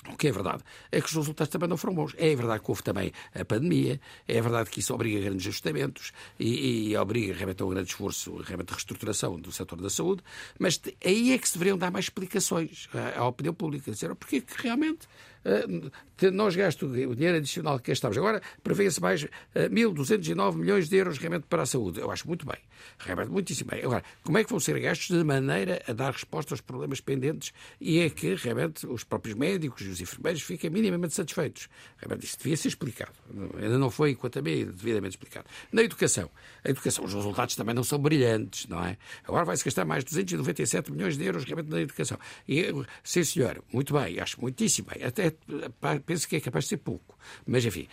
o 0.08 0.16
que 0.16 0.28
é 0.28 0.32
verdade 0.32 0.62
é 0.90 1.00
que 1.00 1.06
os 1.06 1.14
resultados 1.14 1.50
também 1.50 1.68
não 1.68 1.76
foram 1.76 1.94
bons. 1.94 2.14
É 2.18 2.34
verdade 2.34 2.62
que 2.62 2.70
houve 2.70 2.82
também 2.82 3.12
a 3.34 3.44
pandemia, 3.44 4.00
é 4.26 4.40
verdade 4.40 4.68
que 4.68 4.80
isso 4.80 4.92
obriga 4.92 5.18
a 5.18 5.22
grandes 5.22 5.46
ajustamentos 5.46 6.12
e, 6.38 6.90
e 6.90 6.96
obriga 6.96 7.34
realmente 7.34 7.62
a 7.62 7.66
um 7.66 7.70
grande 7.70 7.90
esforço 7.90 8.36
realmente 8.38 8.68
de 8.68 8.74
reestruturação 8.74 9.38
do 9.38 9.52
setor 9.52 9.80
da 9.80 9.90
saúde, 9.90 10.22
mas 10.58 10.80
aí 11.04 11.32
é 11.32 11.38
que 11.38 11.48
se 11.48 11.54
deveriam 11.54 11.78
dar 11.78 11.90
mais 11.90 12.06
explicações 12.06 12.88
à, 13.16 13.24
opinião 13.24 13.54
pública, 13.54 13.90
dizer 13.90 14.14
porque 14.16 14.40
que 14.40 14.62
realmente 14.62 15.06
nós 16.32 16.54
gastamos 16.54 16.96
o 16.96 17.14
dinheiro 17.14 17.38
adicional 17.38 17.78
que 17.78 17.90
gastamos. 17.90 18.16
Agora 18.16 18.40
prevê-se 18.62 19.00
mais 19.00 19.22
uh, 19.24 19.28
eh, 19.54 19.68
1.209 19.68 20.56
milhões 20.56 20.88
de 20.88 20.96
euros 20.96 21.18
realmente 21.18 21.46
para 21.48 21.62
a 21.62 21.66
saúde. 21.66 22.00
Eu 22.00 22.10
acho 22.10 22.26
muito 22.26 22.46
bem, 22.46 22.58
realmente 22.98 23.30
muitíssimo 23.30 23.70
bem. 23.70 23.84
Agora, 23.84 24.04
como 24.22 24.38
é 24.38 24.44
que 24.44 24.50
vão 24.50 24.60
ser 24.60 24.78
gastos 24.80 25.16
de 25.16 25.24
maneira 25.24 25.82
a 25.86 25.92
dar 25.92 26.12
resposta 26.12 26.54
aos 26.54 26.60
problemas 26.60 27.00
pendentes 27.00 27.52
e 27.80 28.00
é 28.00 28.10
que 28.10 28.34
realmente 28.34 28.86
os 28.86 29.04
próprios 29.04 29.36
médicos 29.36 29.82
os 29.82 30.00
enfermeiros 30.00 30.42
fiquem 30.42 30.70
minimamente 30.70 31.14
satisfeitos. 31.14 31.68
Isto 32.20 32.38
devia 32.38 32.56
ser 32.56 32.68
explicado. 32.68 33.12
Ainda 33.60 33.78
não 33.78 33.90
foi, 33.90 34.14
quanto 34.14 34.38
a 34.38 34.42
mim, 34.42 34.64
devidamente 34.64 35.16
explicado. 35.16 35.46
Na 35.72 35.82
educação. 35.82 36.30
A 36.64 36.70
educação, 36.70 37.04
os 37.04 37.14
resultados 37.14 37.56
também 37.56 37.74
não 37.74 37.82
são 37.82 37.98
brilhantes, 37.98 38.66
não 38.68 38.84
é? 38.84 38.96
Agora 39.24 39.44
vai-se 39.44 39.64
gastar 39.64 39.84
mais 39.84 40.04
297 40.04 40.92
milhões 40.92 41.16
de 41.16 41.24
euros 41.24 41.44
realmente 41.44 41.70
na 41.70 41.80
educação. 41.80 42.18
E, 42.48 42.72
sim, 43.02 43.24
senhor, 43.24 43.62
muito 43.72 43.92
bem, 43.92 44.20
acho 44.20 44.40
muitíssimo 44.40 44.88
bem. 44.92 45.04
Até 45.04 45.31
penso 46.04 46.28
que 46.28 46.36
é 46.36 46.40
capaz 46.40 46.64
de 46.64 46.70
ser 46.70 46.76
pouco. 46.78 47.18
Mas, 47.46 47.64
enfim, 47.64 47.88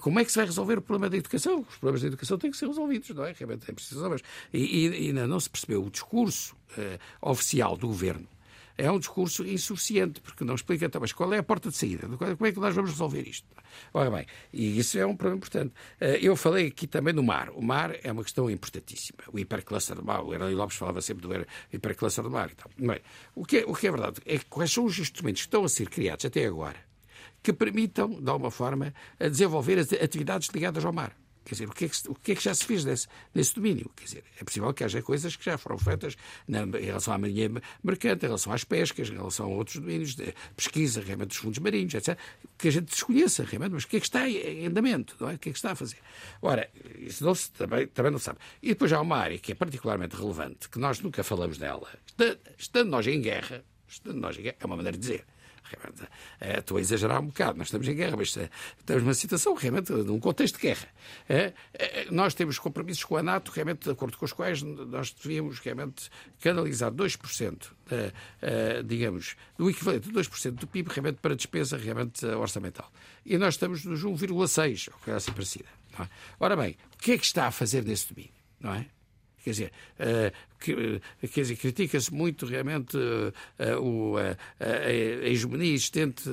como 0.00 0.20
é 0.20 0.24
que 0.24 0.30
se 0.30 0.38
vai 0.38 0.46
resolver 0.46 0.78
o 0.78 0.82
problema 0.82 1.10
da 1.10 1.16
educação? 1.16 1.60
Os 1.68 1.76
problemas 1.76 2.02
da 2.02 2.08
educação 2.08 2.38
têm 2.38 2.50
que 2.50 2.56
ser 2.56 2.66
resolvidos, 2.66 3.10
não 3.10 3.24
é? 3.24 3.32
Realmente 3.32 3.70
é 3.70 3.72
preciso 3.72 3.96
resolver. 3.96 4.22
E, 4.52 4.86
e 4.86 5.08
ainda 5.08 5.26
não 5.26 5.40
se 5.40 5.48
percebeu 5.48 5.84
o 5.84 5.90
discurso 5.90 6.54
uh, 6.76 7.30
oficial 7.30 7.76
do 7.76 7.86
governo 7.86 8.28
é 8.78 8.90
um 8.90 8.98
discurso 8.98 9.46
insuficiente, 9.46 10.20
porque 10.20 10.44
não 10.44 10.54
explica, 10.54 10.86
então, 10.86 11.00
mas 11.00 11.12
qual 11.12 11.32
é 11.32 11.38
a 11.38 11.42
porta 11.42 11.70
de 11.70 11.76
saída? 11.76 12.06
Como 12.08 12.46
é 12.46 12.52
que 12.52 12.60
nós 12.60 12.74
vamos 12.74 12.90
resolver 12.90 13.22
isto? 13.22 13.46
Ora 13.92 14.10
bem, 14.10 14.26
e 14.52 14.78
isso 14.78 14.98
é 14.98 15.06
um 15.06 15.16
problema 15.16 15.38
importante. 15.38 15.72
Eh, 16.00 16.18
eu 16.22 16.36
falei 16.36 16.68
aqui 16.68 16.86
também 16.86 17.14
do 17.14 17.22
mar. 17.22 17.50
O 17.50 17.62
mar 17.62 17.96
é 18.02 18.12
uma 18.12 18.22
questão 18.22 18.50
importantíssima. 18.50 19.18
O 19.32 19.38
hipercluster 19.38 19.96
do 19.96 20.04
mar, 20.04 20.22
o 20.22 20.32
Hernani 20.32 20.54
Lopes 20.54 20.76
falava 20.76 21.00
sempre 21.00 21.26
do 21.26 21.46
hipercluster 21.72 22.22
do 22.22 22.30
mar. 22.30 22.50
Então, 22.52 22.70
bem, 22.78 23.00
o, 23.34 23.44
que 23.44 23.58
é, 23.58 23.64
o 23.66 23.74
que 23.74 23.86
é 23.86 23.90
verdade 23.90 24.20
é 24.26 24.38
que 24.38 24.44
quais 24.46 24.72
são 24.72 24.84
os 24.84 24.98
instrumentos 24.98 25.42
que 25.42 25.48
estão 25.48 25.64
a 25.64 25.68
ser 25.68 25.88
criados 25.88 26.24
até 26.24 26.46
agora 26.46 26.76
que 27.42 27.52
permitam, 27.52 28.20
de 28.20 28.28
alguma 28.28 28.50
forma, 28.50 28.92
desenvolver 29.20 29.78
as 29.78 29.92
atividades 29.92 30.48
ligadas 30.48 30.84
ao 30.84 30.92
mar. 30.92 31.16
Quer 31.46 31.54
dizer, 31.54 31.68
o 31.68 31.72
que 31.72 31.84
é 31.84 31.88
que, 31.88 32.14
que, 32.24 32.32
é 32.32 32.34
que 32.34 32.42
já 32.42 32.52
se 32.52 32.64
fez 32.64 32.84
nesse, 32.84 33.06
domínio? 33.54 33.88
Quer 33.94 34.04
dizer, 34.04 34.24
é 34.40 34.42
possível 34.42 34.74
que 34.74 34.82
haja 34.82 35.00
coisas 35.00 35.36
que 35.36 35.44
já 35.44 35.56
foram 35.56 35.78
feitas 35.78 36.16
na, 36.48 36.62
em 36.62 36.84
relação 36.84 37.14
à 37.14 37.18
marinha 37.18 37.48
mercante, 37.84 38.24
em 38.24 38.26
relação 38.26 38.52
às 38.52 38.64
pescas, 38.64 39.08
em 39.08 39.12
relação 39.12 39.46
a 39.46 39.48
outros 39.50 39.76
domínios 39.76 40.16
de 40.16 40.34
pesquisa, 40.56 41.00
realmente 41.00 41.28
dos 41.28 41.36
fundos 41.36 41.60
marinhos, 41.60 41.94
etc., 41.94 42.18
que 42.58 42.66
a 42.66 42.70
gente 42.72 42.86
desconheça, 42.86 43.44
realmente, 43.44 43.74
mas 43.74 43.84
o 43.84 43.86
que 43.86 43.96
é 43.96 44.00
que 44.00 44.06
está 44.06 44.28
em 44.28 44.66
andamento, 44.66 45.14
não 45.20 45.30
é? 45.30 45.34
O 45.34 45.38
que 45.38 45.50
é 45.50 45.52
que 45.52 45.58
está 45.58 45.70
a 45.70 45.76
fazer? 45.76 45.98
Ora, 46.42 46.68
isso 46.98 47.24
não 47.24 47.32
se, 47.32 47.48
também, 47.52 47.86
também 47.86 48.10
não 48.10 48.18
sabe. 48.18 48.40
E 48.60 48.70
depois 48.70 48.92
há 48.92 49.00
uma 49.00 49.16
área 49.16 49.38
que 49.38 49.52
é 49.52 49.54
particularmente 49.54 50.16
relevante, 50.16 50.68
que 50.68 50.80
nós 50.80 50.98
nunca 50.98 51.22
falamos 51.22 51.58
dela, 51.58 51.88
estando 52.58 52.90
nós 52.90 53.06
em 53.06 53.20
guerra, 53.20 53.64
estando 53.86 54.18
nós 54.18 54.36
em 54.36 54.42
guerra, 54.42 54.56
é 54.58 54.66
uma 54.66 54.76
maneira 54.76 54.98
de 54.98 55.00
dizer, 55.00 55.24
é, 56.40 56.58
estou 56.58 56.76
a 56.76 56.80
exagerar 56.80 57.20
um 57.20 57.26
bocado, 57.26 57.58
nós 57.58 57.68
estamos 57.68 57.86
em 57.88 57.94
guerra, 57.94 58.16
mas 58.16 58.36
eh, 58.36 58.50
estamos 58.78 59.02
numa 59.02 59.14
situação 59.14 59.54
realmente, 59.54 59.92
num 59.92 60.20
contexto 60.20 60.56
de 60.56 60.62
guerra. 60.62 60.88
É, 61.28 61.52
nós 62.10 62.34
temos 62.34 62.58
compromissos 62.58 63.04
com 63.04 63.16
a 63.16 63.22
NATO, 63.22 63.50
realmente, 63.50 63.84
de 63.84 63.90
acordo 63.90 64.16
com 64.16 64.24
os 64.24 64.32
quais 64.32 64.62
nós 64.62 65.12
devíamos 65.12 65.58
realmente 65.58 66.10
canalizar 66.40 66.90
2%, 66.92 67.70
de, 67.86 68.82
digamos, 68.84 69.36
do 69.56 69.70
equivalente 69.70 70.08
de 70.08 70.14
2% 70.14 70.52
do 70.52 70.66
PIB 70.66 70.90
realmente 70.90 71.18
para 71.20 71.34
despesa 71.36 71.76
realmente 71.76 72.24
orçamental. 72.26 72.90
E 73.24 73.38
nós 73.38 73.54
estamos 73.54 73.84
nos 73.84 74.02
1,6%, 74.04 74.92
ou 74.92 74.98
coisa 75.00 75.16
assim 75.16 75.32
parecida. 75.32 75.68
É? 75.98 76.08
Ora 76.38 76.56
bem, 76.56 76.76
o 76.94 76.98
que 76.98 77.12
é 77.12 77.18
que 77.18 77.24
está 77.24 77.46
a 77.46 77.50
fazer 77.50 77.84
nesse 77.84 78.12
domínio? 78.12 78.34
Não 78.60 78.74
é? 78.74 78.86
Quer 79.46 79.50
dizer, 79.50 79.72
que, 80.58 80.72
uh, 80.72 81.00
quer 81.20 81.42
dizer 81.42 81.54
critica-se 81.54 82.12
muito 82.12 82.46
realmente 82.46 82.96
o, 83.80 84.16
a, 84.18 84.92
hegemonia 85.24 85.72
existente 85.72 86.24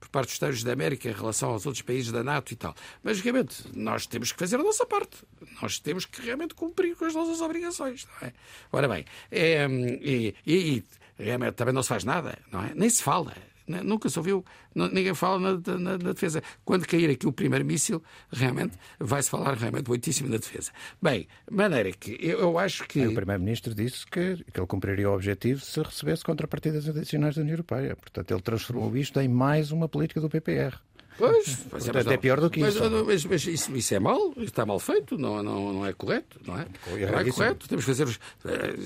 por 0.00 0.08
parte 0.08 0.26
dos 0.26 0.32
Estados 0.32 0.64
da 0.64 0.72
América 0.72 1.08
em 1.08 1.12
relação 1.12 1.50
aos 1.50 1.64
outros 1.64 1.82
países 1.82 2.10
da 2.10 2.24
NATO 2.24 2.52
e 2.52 2.56
tal. 2.56 2.74
Mas 3.00 3.20
realmente 3.20 3.62
nós 3.72 4.06
temos 4.06 4.32
que 4.32 4.40
fazer 4.40 4.56
a 4.56 4.62
nossa 4.64 4.84
parte. 4.84 5.18
Nós 5.62 5.78
temos 5.78 6.04
que 6.04 6.20
realmente 6.20 6.52
cumprir 6.52 6.96
com 6.96 7.04
as 7.04 7.14
nossas 7.14 7.40
obrigações. 7.40 8.08
Não 8.20 8.26
é? 8.26 8.32
Ora 8.72 8.88
bem, 8.88 9.04
e, 9.30 10.34
e, 10.44 10.52
e 10.52 10.84
realmente 11.16 11.54
também 11.54 11.72
não 11.72 11.84
se 11.84 11.90
faz 11.90 12.02
nada, 12.02 12.36
não 12.50 12.64
é? 12.64 12.72
Nem 12.74 12.90
se 12.90 13.04
fala. 13.04 13.36
Né? 13.66 13.82
Nunca 13.82 14.08
se 14.08 14.18
ouviu, 14.18 14.44
ninguém 14.74 15.14
fala 15.14 15.38
na, 15.38 15.78
na, 15.78 15.98
na, 15.98 16.12
defesa. 16.12 16.42
Quando 16.64 16.86
cair 16.86 17.10
aqui 17.10 17.26
o 17.26 17.32
primeiro 17.32 17.64
míssil, 17.64 18.02
realmente 18.30 18.76
vai-se 18.98 19.30
falar 19.30 19.54
realmente 19.54 19.88
muitíssimo 19.88 20.28
na 20.28 20.36
defesa. 20.36 20.72
Bem, 21.00 21.28
maneira 21.50 21.92
que 21.92 22.18
eu, 22.20 22.40
eu 22.40 22.58
acho 22.58 22.86
que. 22.88 23.06
O 23.06 23.14
Primeiro-Ministro 23.14 23.74
disse 23.74 24.04
que, 24.06 24.36
que 24.36 24.60
ele 24.60 24.66
cumpriria 24.66 25.10
o 25.10 25.14
objetivo 25.14 25.60
se 25.60 25.80
recebesse 25.80 26.24
contrapartidas 26.24 26.88
adicionais 26.88 27.36
da 27.36 27.42
União 27.42 27.54
Europeia. 27.54 27.96
Portanto, 27.96 28.30
ele 28.30 28.42
transformou 28.42 28.96
isto 28.96 29.20
em 29.20 29.28
mais 29.28 29.70
uma 29.70 29.88
política 29.88 30.20
do 30.20 30.28
PPR. 30.28 30.78
Pois, 31.18 31.66
mas, 31.70 31.88
é, 31.88 31.92
mas 31.92 32.06
é 32.06 32.16
pior 32.16 32.40
do 32.40 32.50
que 32.50 32.60
mas, 32.60 32.74
isso. 32.74 32.90
Mas, 33.06 33.24
mas, 33.24 33.46
isso, 33.46 33.76
isso 33.76 33.94
é 33.94 33.98
mal, 33.98 34.32
está 34.38 34.64
mal 34.64 34.78
feito, 34.78 35.18
não, 35.18 35.42
não, 35.42 35.72
não 35.72 35.86
é 35.86 35.92
correto, 35.92 36.40
não 36.46 36.58
é? 36.58 36.66
Não 36.86 37.18
é 37.18 37.30
correto, 37.30 37.68
temos 37.68 37.84
que 37.84 37.90
fazer. 37.90 38.04
Os, 38.04 38.18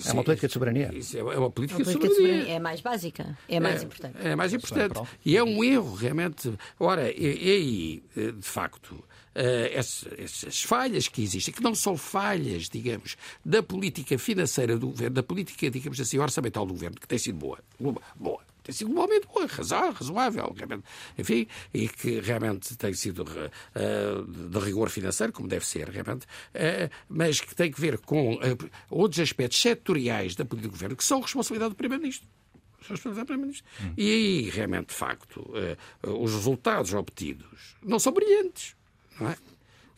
é 0.06 0.12
uma 0.12 0.24
política 0.24 0.46
de 0.46 0.52
soberania. 0.52 0.90
Isso 0.94 1.16
é, 1.16 1.20
é 1.20 1.38
uma 1.38 1.50
política, 1.50 1.82
de, 1.82 1.92
soberania. 1.92 2.08
de 2.08 2.22
soberania. 2.22 2.54
É 2.54 2.58
mais 2.58 2.80
básica, 2.80 3.38
é 3.48 3.60
mais 3.60 3.80
é, 3.80 3.84
importante. 3.84 4.16
É 4.22 4.36
mais 4.36 4.52
importante. 4.52 5.00
E 5.24 5.36
é 5.36 5.44
um 5.44 5.62
erro, 5.62 5.94
realmente. 5.94 6.52
Ora, 6.78 7.10
e 7.10 7.50
aí, 7.50 8.32
de 8.32 8.46
facto. 8.46 9.04
Uh, 9.36 9.68
essas, 9.74 10.62
falhas 10.62 11.08
que 11.08 11.22
existem, 11.22 11.52
que 11.52 11.62
não 11.62 11.74
são 11.74 11.94
falhas, 11.94 12.70
digamos, 12.70 13.18
da 13.44 13.62
política 13.62 14.16
financeira 14.16 14.78
do 14.78 14.86
governo, 14.86 15.14
da 15.14 15.22
política, 15.22 15.70
digamos 15.70 16.00
assim, 16.00 16.18
orçamental 16.18 16.64
do 16.64 16.72
governo, 16.72 16.96
que 16.98 17.06
tem 17.06 17.18
sido 17.18 17.36
boa. 17.36 17.58
Boa 18.18 18.40
tem 18.66 18.74
sido 18.74 18.92
um 18.92 19.00
aumento 19.00 19.28
bom, 19.32 19.46
razoável, 19.46 20.52
realmente, 20.56 20.84
enfim, 21.16 21.46
e 21.72 21.88
que 21.88 22.18
realmente 22.18 22.76
tem 22.76 22.92
sido 22.92 23.22
uh, 23.22 24.26
de 24.26 24.58
rigor 24.58 24.90
financeiro, 24.90 25.32
como 25.32 25.46
deve 25.46 25.64
ser, 25.64 25.88
realmente, 25.88 26.24
uh, 26.24 26.90
mas 27.08 27.40
que 27.40 27.54
tem 27.54 27.70
que 27.70 27.80
ver 27.80 27.98
com 27.98 28.34
uh, 28.34 28.38
outros 28.90 29.20
aspectos 29.20 29.60
setoriais 29.60 30.34
da 30.34 30.44
política 30.44 30.68
do 30.68 30.72
governo 30.72 30.96
que 30.96 31.04
são 31.04 31.20
responsabilidade 31.20 31.74
do 31.74 31.76
Primeiro-Ministro. 31.76 32.28
Hum. 33.80 33.94
E 33.96 34.10
aí, 34.10 34.50
realmente, 34.50 34.88
de 34.88 34.94
facto, 34.94 35.48
os 36.02 36.32
resultados 36.32 36.92
obtidos 36.94 37.76
não 37.82 37.98
são 37.98 38.12
brilhantes. 38.12 38.76
Não 39.18 39.30
é? 39.30 39.36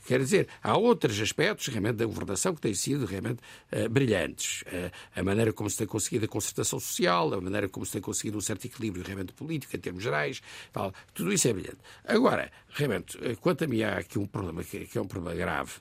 Quer 0.09 0.20
dizer, 0.20 0.48
há 0.62 0.74
outros 0.74 1.20
aspectos 1.20 1.66
realmente 1.66 1.97
da 1.97 2.06
governação 2.06 2.55
que 2.55 2.62
têm 2.62 2.72
sido 2.72 3.05
realmente 3.05 3.40
uh, 3.70 3.90
brilhantes. 3.90 4.62
Uh, 4.62 4.90
a 5.14 5.22
maneira 5.22 5.52
como 5.52 5.68
se 5.68 5.76
tem 5.76 5.86
conseguido 5.86 6.24
a 6.24 6.28
concertação 6.28 6.80
social, 6.80 7.35
a 7.35 7.40
maneira 7.43 7.68
como 7.68 7.85
se 7.85 7.93
tem 7.93 8.01
conseguido 8.01 8.39
um 8.39 8.40
certo 8.40 8.64
equilíbrio 8.64 9.05
realmente 9.05 9.35
político 9.35 9.76
em 9.76 9.78
termos 9.78 10.02
gerais, 10.02 10.40
tal, 10.72 10.94
tudo 11.12 11.30
isso 11.30 11.47
é 11.47 11.52
brilhante. 11.52 11.76
Agora, 12.06 12.51
realmente, 12.70 13.18
uh, 13.18 13.36
quanto 13.36 13.64
a 13.64 13.66
mim 13.66 13.82
há 13.82 13.98
aqui 13.98 14.18
um 14.18 14.26
problema 14.26 14.64
que, 14.64 14.86
que 14.86 14.97
é 14.97 15.01
um 15.02 15.06
problema 15.06 15.36
grave, 15.36 15.72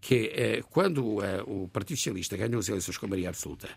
que 0.00 0.30
é 0.32 0.62
quando 0.70 1.18
o 1.46 1.68
Partido 1.68 1.96
Socialista 1.96 2.36
ganhou 2.36 2.60
as 2.60 2.68
eleições 2.68 2.96
com 2.96 3.06
a 3.06 3.08
maioria 3.08 3.30
absoluta, 3.30 3.68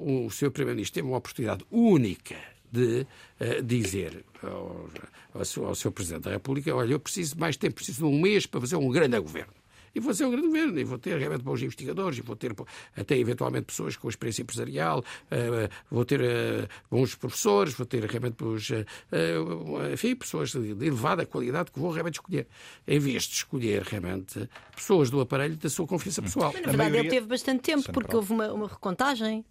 o 0.00 0.28
Sr. 0.28 0.50
Primeiro-Ministro 0.50 0.94
teve 0.94 1.06
uma 1.06 1.18
oportunidade 1.18 1.64
única 1.70 2.36
de 2.72 3.06
uh, 3.40 3.62
dizer 3.62 4.24
ao, 4.42 4.88
ao, 5.34 5.44
seu, 5.44 5.66
ao 5.66 5.74
seu 5.74 5.92
Presidente 5.92 6.22
da 6.24 6.30
República: 6.30 6.74
olha, 6.74 6.92
eu 6.92 7.00
preciso 7.00 7.34
de 7.34 7.40
mais 7.40 7.56
tempo, 7.56 7.76
preciso 7.76 7.98
de 7.98 8.04
um 8.04 8.20
mês 8.20 8.46
para 8.46 8.60
fazer 8.60 8.76
um 8.76 8.88
grande 8.88 9.18
governo 9.20 9.52
e 9.94 10.00
vou 10.00 10.14
ser 10.14 10.24
um 10.24 10.30
grande 10.30 10.46
governo, 10.46 10.78
e 10.78 10.84
vou 10.84 10.98
ter 10.98 11.18
realmente 11.18 11.42
bons 11.42 11.60
investigadores, 11.60 12.18
e 12.18 12.22
vou 12.22 12.34
ter 12.34 12.54
até 12.96 13.16
eventualmente 13.16 13.66
pessoas 13.66 13.96
com 13.96 14.08
experiência 14.08 14.42
empresarial, 14.42 15.00
uh, 15.00 15.68
vou 15.90 16.04
ter 16.04 16.20
uh, 16.20 16.68
bons 16.90 17.14
professores, 17.14 17.74
vou 17.74 17.86
ter 17.86 18.04
realmente 18.04 18.34
bons, 18.34 18.70
uh, 18.70 19.92
enfim, 19.92 20.14
pessoas 20.16 20.50
de 20.50 20.70
elevada 20.70 21.26
qualidade 21.26 21.70
que 21.70 21.78
vou 21.78 21.90
realmente 21.90 22.14
escolher, 22.14 22.46
em 22.86 22.98
vez 22.98 23.24
de 23.24 23.34
escolher 23.34 23.82
realmente 23.82 24.48
pessoas 24.74 25.10
do 25.10 25.20
aparelho 25.20 25.56
da 25.56 25.68
sua 25.68 25.86
confiança 25.86 26.22
pessoal. 26.22 26.52
Mas, 26.52 26.62
na 26.62 26.68
verdade, 26.68 26.90
maioria... 26.90 27.00
ele 27.00 27.10
teve 27.10 27.26
bastante 27.26 27.60
tempo, 27.60 27.92
porque 27.92 28.16
houve 28.16 28.32
uma, 28.32 28.52
uma 28.52 28.68
recontagem. 28.68 29.44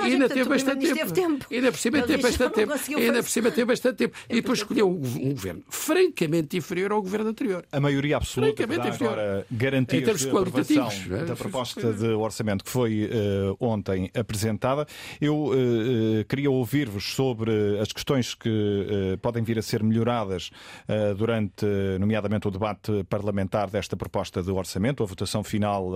Ainda 0.00 0.28
teve 0.28 0.44
bastante 0.44 0.92
tempo. 0.92 1.12
tempo. 1.12 1.46
Ainda 1.50 1.72
por 1.72 1.78
cima 1.78 2.02
teve 2.02 2.22
bastante 2.22 2.54
tempo. 2.54 2.72
Ainda 2.98 3.22
por 3.22 3.28
cima 3.30 3.50
teve 3.50 3.64
bastante 3.64 3.96
tempo. 3.96 4.16
E 4.28 4.34
depois 4.34 4.58
escolheu 4.58 4.90
um 4.90 5.32
governo 5.32 5.62
francamente 5.70 6.56
inferior 6.58 6.92
ao 6.92 7.00
governo 7.00 7.30
anterior. 7.30 7.64
A 7.72 7.80
maioria 7.80 8.18
absoluta 8.18 8.66
para 8.66 8.84
agora 8.84 9.46
garantir 9.50 10.08
a 10.08 10.12
aprovação 10.12 10.88
é? 11.10 11.24
da 11.24 11.34
proposta 11.34 11.92
de 11.92 12.08
orçamento 12.08 12.64
que 12.64 12.70
foi 12.70 13.04
uh, 13.04 13.56
ontem 13.58 14.10
apresentada. 14.14 14.86
Eu 15.20 15.46
uh, 15.46 16.24
queria 16.28 16.50
ouvir-vos 16.50 17.14
sobre 17.14 17.78
as 17.78 17.92
questões 17.92 18.34
que 18.34 18.48
uh, 18.50 19.18
podem 19.18 19.42
vir 19.42 19.58
a 19.58 19.62
ser 19.62 19.82
melhoradas 19.82 20.50
durante, 21.16 21.66
nomeadamente, 21.98 22.48
o 22.48 22.50
debate 22.50 23.04
parlamentar 23.08 23.70
desta 23.70 23.96
proposta 23.96 24.42
de 24.42 24.50
orçamento. 24.50 25.02
A 25.02 25.06
votação 25.06 25.42
final 25.42 25.92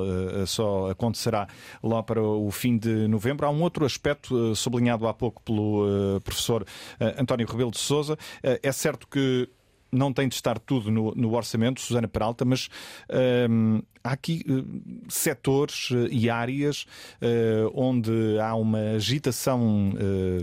só 0.47 0.91
acontecerá 0.91 1.47
lá 1.83 2.03
para 2.03 2.23
o 2.23 2.38
o 2.47 2.51
fim 2.51 2.77
de 2.77 3.09
novembro. 3.09 3.47
Há 3.47 3.51
um 3.51 3.63
outro 3.63 3.85
aspecto 3.85 4.53
eh, 4.53 4.55
sublinhado 4.55 5.07
há 5.07 5.15
pouco 5.15 5.43
pelo 5.43 5.87
eh, 5.87 6.21
professor 6.21 6.65
eh, 7.01 7.17
António 7.19 7.47
Rebelo 7.47 7.71
de 7.71 7.79
Sousa. 7.79 8.17
É 8.43 8.73
certo 8.73 9.07
que 9.09 9.49
não 9.91 10.13
tem 10.13 10.29
de 10.29 10.35
estar 10.35 10.59
tudo 10.59 10.91
no, 10.91 11.15
no 11.15 11.35
orçamento, 11.35 11.81
Susana 11.81 12.07
Peralta, 12.07 12.45
mas 12.45 12.69
ehm, 13.09 13.81
há 14.03 14.13
aqui 14.13 14.45
uh, 14.49 14.65
setores 15.09 15.91
uh, 15.91 16.09
e 16.11 16.31
áreas 16.31 16.87
uh, 17.23 17.71
onde 17.75 18.39
há 18.41 18.55
uma 18.55 18.79
agitação 18.97 19.59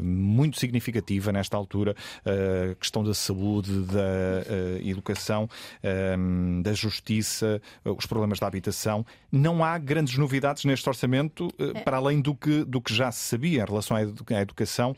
muito 0.02 0.60
significativa 0.60 1.32
nesta 1.32 1.57
altura, 1.57 1.95
a 2.26 2.76
questão 2.76 3.03
da 3.03 3.14
saúde, 3.14 3.72
da 3.82 4.82
educação, 4.84 5.49
da 6.61 6.73
justiça, 6.73 7.61
os 7.84 8.06
problemas 8.06 8.40
da 8.40 8.48
habitação. 8.48 9.06
Não 9.32 9.64
há 9.64 9.77
grandes 9.77 10.18
novidades 10.18 10.65
neste 10.65 10.88
orçamento, 10.88 11.49
é. 11.57 11.82
para 11.82 11.98
além 11.98 12.22
do 12.22 12.36
que, 12.36 12.64
do 12.64 12.82
que 12.82 12.94
já 12.94 13.11
se 13.11 13.30
sabia 13.30 13.61
em 13.64 13.65
relação 13.65 13.98
à 13.98 14.02
educação. 14.41 14.95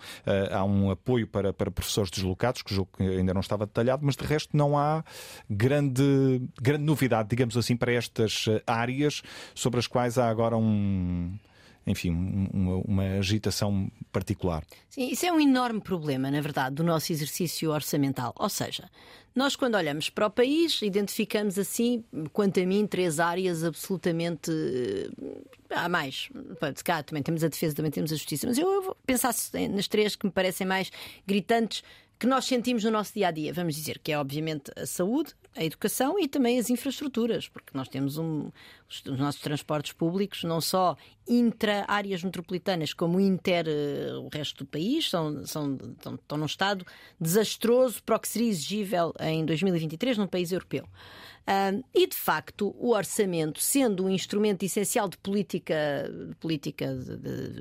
há 0.51 0.63
um 0.63 0.91
apoio 0.91 1.27
para, 1.27 1.53
para 1.53 1.71
professores 1.71 2.09
deslocados, 2.09 2.61
que 2.61 2.73
julgo 2.73 2.91
que 2.97 3.03
ainda 3.03 3.33
não 3.33 3.41
estava 3.41 3.65
detalhado, 3.65 4.05
mas 4.05 4.15
de 4.15 4.25
resto 4.25 4.55
não 4.55 4.77
há 4.77 5.03
grande, 5.49 6.41
grande 6.61 6.83
novidade, 6.83 7.29
digamos 7.29 7.57
assim, 7.57 7.75
para 7.75 7.91
estas 7.91 8.46
áreas 8.65 9.21
sobre 9.53 9.79
as 9.79 9.87
quais 9.87 10.17
há 10.17 10.29
agora 10.29 10.57
um, 10.57 11.37
enfim, 11.85 12.09
uma, 12.53 12.75
uma, 12.85 13.03
agitação 13.17 13.89
particular. 14.11 14.63
Sim, 14.89 15.09
isso 15.09 15.25
é 15.25 15.31
um 15.31 15.39
enorme 15.39 15.79
problema, 15.79 16.29
na 16.29 16.41
verdade, 16.41 16.75
do 16.75 16.83
nosso 16.83 17.13
exercício 17.13 17.71
orçamental. 17.71 18.33
Ou 18.37 18.49
seja, 18.49 18.89
nós, 19.33 19.55
quando 19.55 19.75
olhamos 19.75 20.09
para 20.09 20.25
o 20.27 20.29
país, 20.29 20.81
identificamos 20.81 21.57
assim, 21.57 22.03
quanto 22.33 22.59
a 22.59 22.65
mim, 22.65 22.85
três 22.85 23.19
áreas 23.19 23.63
absolutamente. 23.63 24.51
Eh, 24.51 25.09
há 25.69 25.87
mais. 25.87 26.29
Se 26.75 26.83
cá 26.83 27.01
também 27.03 27.23
temos 27.23 27.43
a 27.43 27.47
defesa, 27.47 27.75
também 27.75 27.91
temos 27.91 28.11
a 28.11 28.15
justiça, 28.15 28.47
mas 28.47 28.57
eu, 28.57 28.67
eu 28.67 28.97
pensar 29.05 29.33
nas 29.69 29.87
três 29.87 30.15
que 30.15 30.25
me 30.25 30.31
parecem 30.31 30.67
mais 30.67 30.91
gritantes 31.25 31.83
que 32.19 32.25
nós 32.25 32.45
sentimos 32.45 32.83
no 32.83 32.91
nosso 32.91 33.13
dia 33.13 33.27
a 33.27 33.31
dia, 33.31 33.53
vamos 33.53 33.75
dizer, 33.75 33.99
que 33.99 34.11
é 34.11 34.17
obviamente 34.17 34.71
a 34.75 34.85
saúde, 34.85 35.35
a 35.57 35.63
educação 35.63 36.19
e 36.19 36.27
também 36.27 36.59
as 36.59 36.69
infraestruturas, 36.69 37.49
porque 37.49 37.71
nós 37.73 37.87
temos 37.87 38.17
um, 38.17 38.51
os, 38.87 39.03
os 39.05 39.19
nossos 39.19 39.41
transportes 39.41 39.91
públicos, 39.91 40.43
não 40.43 40.61
só 40.61 40.95
intra-áreas 41.27 42.23
metropolitanas, 42.23 42.93
como 42.93 43.19
inter 43.19 43.65
uh, 43.67 44.21
o 44.21 44.29
resto 44.29 44.63
do 44.63 44.67
país, 44.67 45.09
são, 45.09 45.45
são, 45.45 45.75
estão, 45.75 46.15
estão 46.15 46.37
num 46.37 46.45
estado 46.45 46.85
desastroso 47.19 48.01
para 48.03 48.15
o 48.15 48.19
que 48.19 48.27
seria 48.27 48.49
exigível 48.49 49.13
em 49.19 49.43
2023 49.43 50.17
num 50.17 50.27
país 50.27 50.51
europeu. 50.51 50.87
E, 51.93 52.05
de 52.05 52.15
facto, 52.15 52.75
o 52.77 52.93
orçamento, 52.93 53.61
sendo 53.61 54.05
um 54.05 54.09
instrumento 54.09 54.63
essencial 54.63 55.07
de 55.07 55.17
política, 55.17 56.11
de 56.29 56.35
política 56.35 56.93
de, 56.93 57.17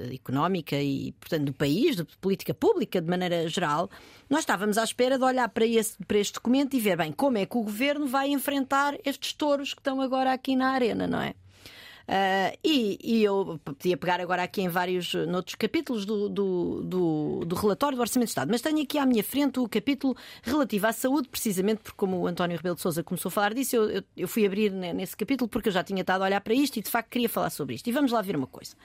de, 0.09 0.15
económica 0.17 0.77
e, 0.77 1.13
portanto, 1.13 1.45
do 1.45 1.53
país, 1.53 1.95
de 1.95 2.05
política 2.21 2.53
pública 2.53 3.01
de 3.01 3.09
maneira 3.09 3.47
geral, 3.49 3.89
nós 4.29 4.41
estávamos 4.41 4.77
à 4.77 4.83
espera 4.83 5.17
de 5.17 5.25
olhar 5.25 5.49
para, 5.49 5.65
esse, 5.65 5.97
para 6.05 6.19
este 6.19 6.35
documento 6.35 6.75
e 6.75 6.81
ver 6.81 6.97
bem 6.97 7.13
como 7.13 7.39
é 7.39 7.47
que 7.47 7.57
o 7.57 7.63
governo 7.63 8.09
vai 8.09 8.29
enfrentar 8.29 8.99
estes 9.05 9.33
touros 9.33 9.73
que 9.73 9.81
estão 9.81 10.01
agora 10.01 10.33
aqui 10.33 10.57
na 10.57 10.71
arena, 10.71 11.07
não 11.07 11.21
é? 11.21 11.35
Uh, 12.09 12.57
e, 12.63 12.99
e, 13.03 13.25
eu 13.25 13.59
podia 13.65 13.97
pegar 13.97 14.21
agora 14.21 14.45
aqui 14.45 14.63
em 14.63 14.69
vários 14.69 15.13
noutros 15.13 15.57
capítulos 15.57 16.05
do, 16.05 16.29
do, 16.29 16.83
do, 16.85 17.41
do, 17.45 17.57
relatório 17.57 17.97
do 17.97 18.01
Orçamento 18.01 18.29
de 18.29 18.31
Estado, 18.31 18.49
mas 18.49 18.61
tenho 18.61 18.81
aqui 18.81 18.97
à 18.97 19.05
minha 19.05 19.25
frente 19.25 19.59
o 19.59 19.69
capítulo 19.69 20.17
relativo 20.41 20.87
à 20.87 20.93
saúde, 20.93 21.29
precisamente 21.29 21.81
porque, 21.83 21.97
como 21.97 22.19
o 22.19 22.27
António 22.29 22.57
Rebelo 22.57 22.77
de 22.77 22.81
Souza 22.81 23.03
começou 23.03 23.29
a 23.29 23.33
falar 23.33 23.55
disso, 23.55 23.75
eu, 23.75 23.91
eu, 23.91 24.03
eu 24.17 24.29
fui 24.29 24.47
abrir 24.47 24.71
nesse 24.71 25.17
capítulo 25.17 25.49
porque 25.49 25.69
eu 25.69 25.73
já 25.73 25.83
tinha 25.83 26.01
estado 26.01 26.23
a 26.23 26.27
olhar 26.27 26.41
para 26.41 26.55
isto 26.55 26.77
e 26.77 26.83
de 26.83 26.89
facto 26.89 27.11
queria 27.11 27.29
falar 27.29 27.51
sobre 27.51 27.75
isto. 27.75 27.89
E 27.89 27.93
vamos 27.93 28.13
lá 28.13 28.23
ver 28.23 28.37
uma 28.37 28.47
coisa. 28.47 28.77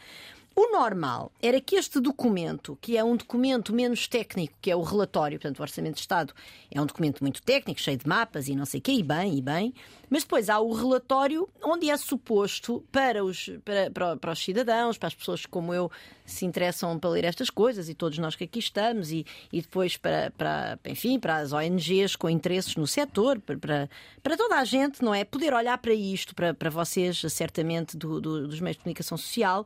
O 0.53 0.69
normal 0.69 1.31
era 1.41 1.61
que 1.61 1.77
este 1.77 1.99
documento, 2.01 2.77
que 2.81 2.97
é 2.97 3.03
um 3.03 3.15
documento 3.15 3.73
menos 3.73 4.05
técnico, 4.05 4.53
que 4.61 4.69
é 4.69 4.75
o 4.75 4.81
relatório, 4.81 5.39
portanto, 5.39 5.59
o 5.59 5.61
Orçamento 5.61 5.95
de 5.95 6.01
Estado, 6.01 6.33
é 6.69 6.81
um 6.81 6.85
documento 6.85 7.21
muito 7.21 7.41
técnico, 7.41 7.79
cheio 7.79 7.97
de 7.97 8.07
mapas 8.07 8.49
e 8.49 8.55
não 8.55 8.65
sei 8.65 8.79
o 8.79 8.83
quê, 8.83 8.91
e 8.91 9.01
bem, 9.01 9.37
e 9.37 9.41
bem, 9.41 9.73
mas 10.09 10.23
depois 10.23 10.49
há 10.49 10.59
o 10.59 10.73
relatório 10.73 11.47
onde 11.63 11.89
é 11.89 11.95
suposto 11.95 12.83
para 12.91 13.23
os, 13.23 13.49
para, 13.63 13.89
para, 13.91 14.17
para, 14.17 14.31
os 14.33 14.43
cidadãos, 14.43 14.97
para 14.97 15.07
as 15.07 15.15
pessoas 15.15 15.45
como 15.45 15.73
eu 15.73 15.89
se 16.25 16.45
interessam 16.45 16.99
para 16.99 17.09
ler 17.09 17.23
estas 17.23 17.49
coisas 17.49 17.87
e 17.87 17.93
todos 17.93 18.17
nós 18.17 18.35
que 18.35 18.43
aqui 18.43 18.59
estamos, 18.59 19.09
e, 19.09 19.25
e 19.53 19.61
depois 19.61 19.95
para, 19.95 20.31
para, 20.37 20.77
enfim, 20.85 21.17
para 21.17 21.37
as 21.37 21.53
ONGs 21.53 22.17
com 22.17 22.29
interesses 22.29 22.75
no 22.75 22.85
setor, 22.85 23.39
para, 23.39 23.89
para, 24.21 24.37
toda 24.37 24.57
a 24.57 24.65
gente, 24.65 25.01
não 25.01 25.15
é? 25.15 25.23
Poder 25.23 25.53
olhar 25.53 25.77
para 25.77 25.93
isto, 25.93 26.35
para, 26.35 26.53
para 26.53 26.69
vocês, 26.69 27.21
certamente, 27.29 27.95
do, 27.95 28.19
do, 28.19 28.47
dos 28.49 28.59
meios 28.59 28.75
de 28.75 28.83
comunicação 28.83 29.17
social 29.17 29.65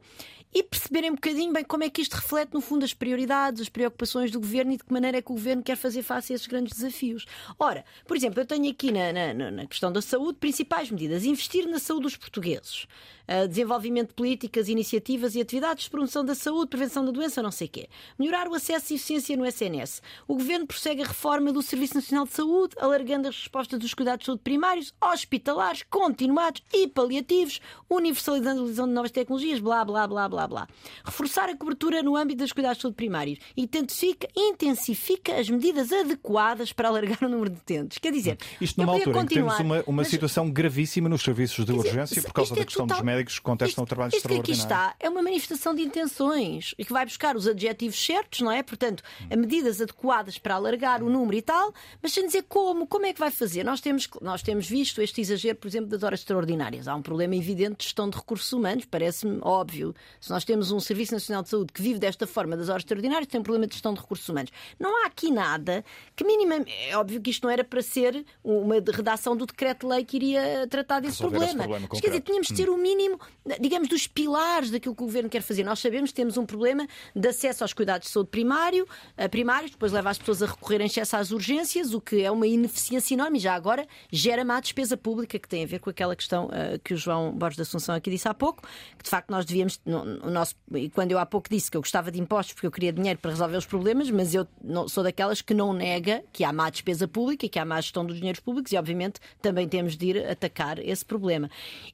e 0.56 0.64
perceberem 0.64 1.12
um 1.12 1.16
bocadinho 1.16 1.52
bem 1.52 1.66
como 1.66 1.84
é 1.84 1.90
que 1.90 2.02
isto 2.02 2.14
reflete, 2.14 2.54
no 2.54 2.62
fundo, 2.62 2.86
as 2.86 2.94
prioridades, 2.94 3.64
as 3.64 3.68
preocupações 3.68 4.32
do 4.32 4.40
governo 4.40 4.72
e 4.72 4.78
de 4.78 4.86
que 4.86 4.94
maneira 4.94 5.18
é 5.18 5.22
que 5.22 5.30
o 5.30 5.36
governo 5.36 5.62
quer 5.62 5.76
fazer 5.76 6.02
face 6.02 6.32
a 6.32 6.36
esses 6.36 6.48
grandes 6.48 6.78
desafios. 6.78 7.26
Ora, 7.60 7.84
por 8.08 8.16
exemplo, 8.16 8.40
eu 8.40 8.46
tenho 8.46 8.72
aqui 8.72 8.90
na, 8.90 9.34
na, 9.34 9.52
na 9.52 9.66
questão 9.66 9.92
da 9.92 10.02
saúde 10.02 10.40
principais 10.40 10.90
medidas: 10.90 11.26
investir 11.26 11.68
na 11.68 11.78
saúde 11.78 12.04
dos 12.04 12.16
portugueses, 12.16 12.88
uh, 13.28 13.50
desenvolvimento 13.50 14.10
de 14.10 14.14
políticas, 14.14 14.70
iniciativas 14.70 15.36
e 15.36 15.42
atividades 15.42 15.84
de 15.84 15.90
promoção 15.90 16.24
da 16.24 16.34
saúde, 16.34 16.70
prevenção 16.70 17.04
da 17.04 17.12
doença, 17.12 17.44
não 17.44 17.52
sei 17.52 17.68
o 17.68 17.72
quê, 17.72 17.90
melhorar 18.18 18.48
o 18.48 18.54
acesso 18.54 18.94
e 18.94 18.96
eficiência 18.96 19.36
no 19.36 19.46
SNS. 19.46 20.02
O 20.26 20.36
governo 20.36 20.66
prossegue 20.66 21.02
a 21.02 21.08
reforma 21.08 21.52
do 21.52 21.62
Serviço 21.62 21.96
Nacional 21.96 22.26
de 22.26 22.32
Saúde, 22.32 22.76
alargando 22.80 23.28
as 23.28 23.36
respostas 23.36 23.78
dos 23.78 23.94
cuidados 23.94 24.22
de 24.22 24.28
saúde 24.28 24.42
primários, 24.42 24.94
hospitalares, 25.02 25.84
continuados 25.90 26.62
e 26.74 26.88
paliativos, 26.88 27.60
universalizando 27.90 28.62
a 28.62 28.64
utilização 28.64 28.88
de 28.88 28.94
novas 28.94 29.12
tecnologias, 29.12 29.60
blá, 29.60 29.84
blá, 29.84 30.08
blá, 30.08 30.30
blá, 30.30 30.45
blá. 30.48 30.56
lá. 30.62 30.68
Reforçar 31.04 31.50
a 31.50 31.56
cobertura 31.56 32.02
no 32.02 32.16
âmbito 32.16 32.40
das 32.40 32.52
cuidados 32.52 32.78
de 32.78 32.82
saúde 32.84 32.96
primários. 32.96 33.40
Intensifica, 33.56 34.28
intensifica 34.36 35.36
as 35.36 35.50
medidas 35.50 35.92
adequadas 35.92 36.72
para 36.72 36.88
alargar 36.88 37.24
o 37.24 37.30
número 37.30 37.50
de 37.50 37.58
utentes. 37.58 37.98
Quer 37.98 38.12
dizer, 38.12 38.38
isto 38.60 38.80
numa 38.80 38.94
altura 38.94 39.22
em 39.22 39.26
que 39.26 39.36
temos 39.36 39.60
uma, 39.60 39.84
uma 39.86 39.98
mas, 39.98 40.08
situação 40.08 40.50
gravíssima 40.50 41.10
nos 41.10 41.22
serviços 41.22 41.66
de 41.66 41.72
urgência 41.72 42.22
por 42.22 42.34
causa 42.34 42.56
da 42.56 42.62
é 42.62 42.66
questão 42.66 42.88
total, 42.88 43.02
dos 43.02 43.06
médicos 43.06 43.40
que 43.40 43.42
contestam 43.42 43.84
isto, 43.84 43.84
o 43.84 43.88
trabalho 43.88 44.10
isto 44.10 44.18
extraordinário. 44.18 44.52
Isto 44.54 44.68
que 44.68 44.74
aqui 44.76 44.90
está 44.90 44.96
é 45.00 45.10
uma 45.10 45.22
manifestação 45.22 45.76
de 45.76 45.82
intenções 45.82 46.74
e 46.78 46.86
que 46.86 46.94
vai 46.94 47.06
buscar 47.06 47.36
os 47.36 47.48
adjetivos 47.48 48.04
certos, 48.04 48.42
não 48.42 48.52
é? 48.52 48.64
Portanto, 48.64 49.04
medidas 49.36 49.82
adequadas 49.82 50.38
para 50.38 50.56
alargar 50.56 51.04
o 51.04 51.10
número 51.10 51.38
e 51.38 51.42
tal, 51.42 51.74
mas 52.02 52.14
sem 52.14 52.26
dizer 52.26 52.44
como, 52.44 52.88
como 52.88 53.06
é 53.06 53.14
que 53.14 53.20
vai 53.20 53.32
fazer. 53.32 53.64
Nós 53.64 53.82
temos, 53.82 54.08
nós 54.22 54.42
temos 54.42 54.68
visto 54.68 55.02
este 55.02 55.22
exagero, 55.22 55.58
por 55.58 55.68
exemplo, 55.68 55.90
das 55.90 56.04
horas 56.04 56.20
extraordinárias. 56.20 56.88
Há 56.88 56.96
um 56.96 57.02
problema 57.02 57.36
evidente 57.36 57.78
de 57.80 57.84
gestão 57.86 58.10
de 58.10 58.18
recursos 58.18 58.52
humanos, 58.54 58.86
parece-me 58.86 59.40
óbvio. 59.42 59.94
Se 60.26 60.32
nós 60.32 60.44
temos 60.44 60.72
um 60.72 60.80
Serviço 60.80 61.14
Nacional 61.14 61.44
de 61.44 61.50
Saúde 61.50 61.72
que 61.72 61.80
vive 61.80 62.00
desta 62.00 62.26
forma 62.26 62.58
das 62.58 62.68
horas 62.68 62.82
extraordinárias, 62.82 63.28
tem 63.28 63.40
um 63.40 63.44
problema 63.44 63.68
de 63.68 63.74
gestão 63.74 63.94
de 63.94 64.00
recursos 64.00 64.28
humanos. 64.28 64.50
Não 64.80 65.04
há 65.04 65.06
aqui 65.06 65.30
nada 65.30 65.86
que 66.16 66.24
minimamente. 66.24 66.74
É 66.90 66.98
óbvio 66.98 67.22
que 67.22 67.30
isto 67.30 67.44
não 67.44 67.52
era 67.52 67.64
para 67.64 67.80
ser 67.84 68.26
uma 68.44 68.74
redação 68.74 69.38
do 69.38 69.46
decreto-lei 69.46 70.04
que 70.04 70.18
iria 70.18 70.66
tratar 70.68 71.00
desse 71.00 71.20
problema. 71.20 71.54
problema 71.54 71.88
Mas, 71.92 72.02
quer 72.02 72.08
dizer, 72.08 72.22
tínhamos 72.22 72.48
de 72.48 72.56
ter 72.56 72.72
o 72.72 72.76
mínimo, 72.76 73.20
digamos, 73.60 73.88
dos 73.88 74.08
pilares 74.08 74.72
daquilo 74.72 74.96
que 74.96 75.04
o 75.04 75.06
governo 75.06 75.30
quer 75.30 75.44
fazer. 75.44 75.64
Nós 75.64 75.78
sabemos 75.78 76.10
que 76.10 76.16
temos 76.16 76.38
um 76.38 76.46
problema 76.46 76.88
de 77.16 77.28
acesso 77.28 77.64
aos 77.64 77.72
cuidados 77.72 78.08
de 78.08 78.12
saúde 78.12 78.32
primário, 78.32 78.88
primários, 79.30 79.70
depois 79.70 79.92
leva 79.92 80.10
as 80.10 80.18
pessoas 80.18 80.42
a 80.42 80.48
recorrer 80.48 80.82
em 80.82 80.86
excesso 80.86 81.18
às 81.18 81.30
urgências, 81.30 81.94
o 81.94 82.02
que 82.02 82.24
é 82.24 82.32
uma 82.32 82.48
ineficiência 82.48 83.14
enorme 83.14 83.38
e 83.38 83.42
já 83.42 83.54
agora 83.54 83.88
gera 84.12 84.44
má 84.44 84.60
despesa 84.60 84.98
pública, 84.98 85.38
que 85.38 85.48
tem 85.48 85.64
a 85.64 85.68
ver 85.68 85.78
com 85.78 85.92
aquela 85.92 86.16
questão 86.16 86.46
uh, 86.46 86.80
que 86.84 86.96
o 86.96 86.98
João 86.98 87.32
Borges 87.32 87.58
da 87.58 87.62
Assunção 87.62 87.94
aqui 87.94 88.10
disse 88.10 88.28
há 88.28 88.34
pouco, 88.34 88.64
que 88.98 89.04
de 89.04 89.10
facto 89.12 89.30
nós 89.30 89.46
devíamos, 89.46 89.80
no, 89.86 90.15
no 90.24 90.32
nosso, 90.32 90.56
quando 90.94 91.12
eu 91.12 91.20
há 91.20 91.26
pouco 91.26 91.50
disse 91.50 91.70
que 91.70 91.78
eu 91.78 91.82
gostava 91.82 92.12
de 92.12 92.20
impostos 92.20 92.54
porque 92.54 92.68
eu 92.68 92.72
queria 92.72 92.94
dinheiro 92.94 93.20
para 93.20 93.32
resolver 93.32 93.58
os 93.58 93.66
problemas, 93.66 94.10
mas 94.10 94.34
eu 94.34 94.48
não, 94.64 94.88
sou 94.88 95.04
daquelas 95.04 95.42
que 95.42 95.54
não 95.54 95.74
nega 95.74 96.24
que 96.32 96.44
há 96.44 96.52
má 96.52 96.70
despesa 96.70 97.08
pública 97.08 97.46
e 97.46 97.50
que 97.50 97.60
há 97.60 97.66
má 97.66 97.80
gestão 97.82 98.06
dos 98.06 98.18
dinheiros 98.18 98.40
públicos 98.40 98.72
e 98.72 98.78
obviamente 98.78 99.20
também 99.42 99.68
temos 99.68 99.96
de 99.98 100.08
ir 100.08 100.28
atacar 100.28 100.80
esse 100.80 101.04
problema. 101.04 101.50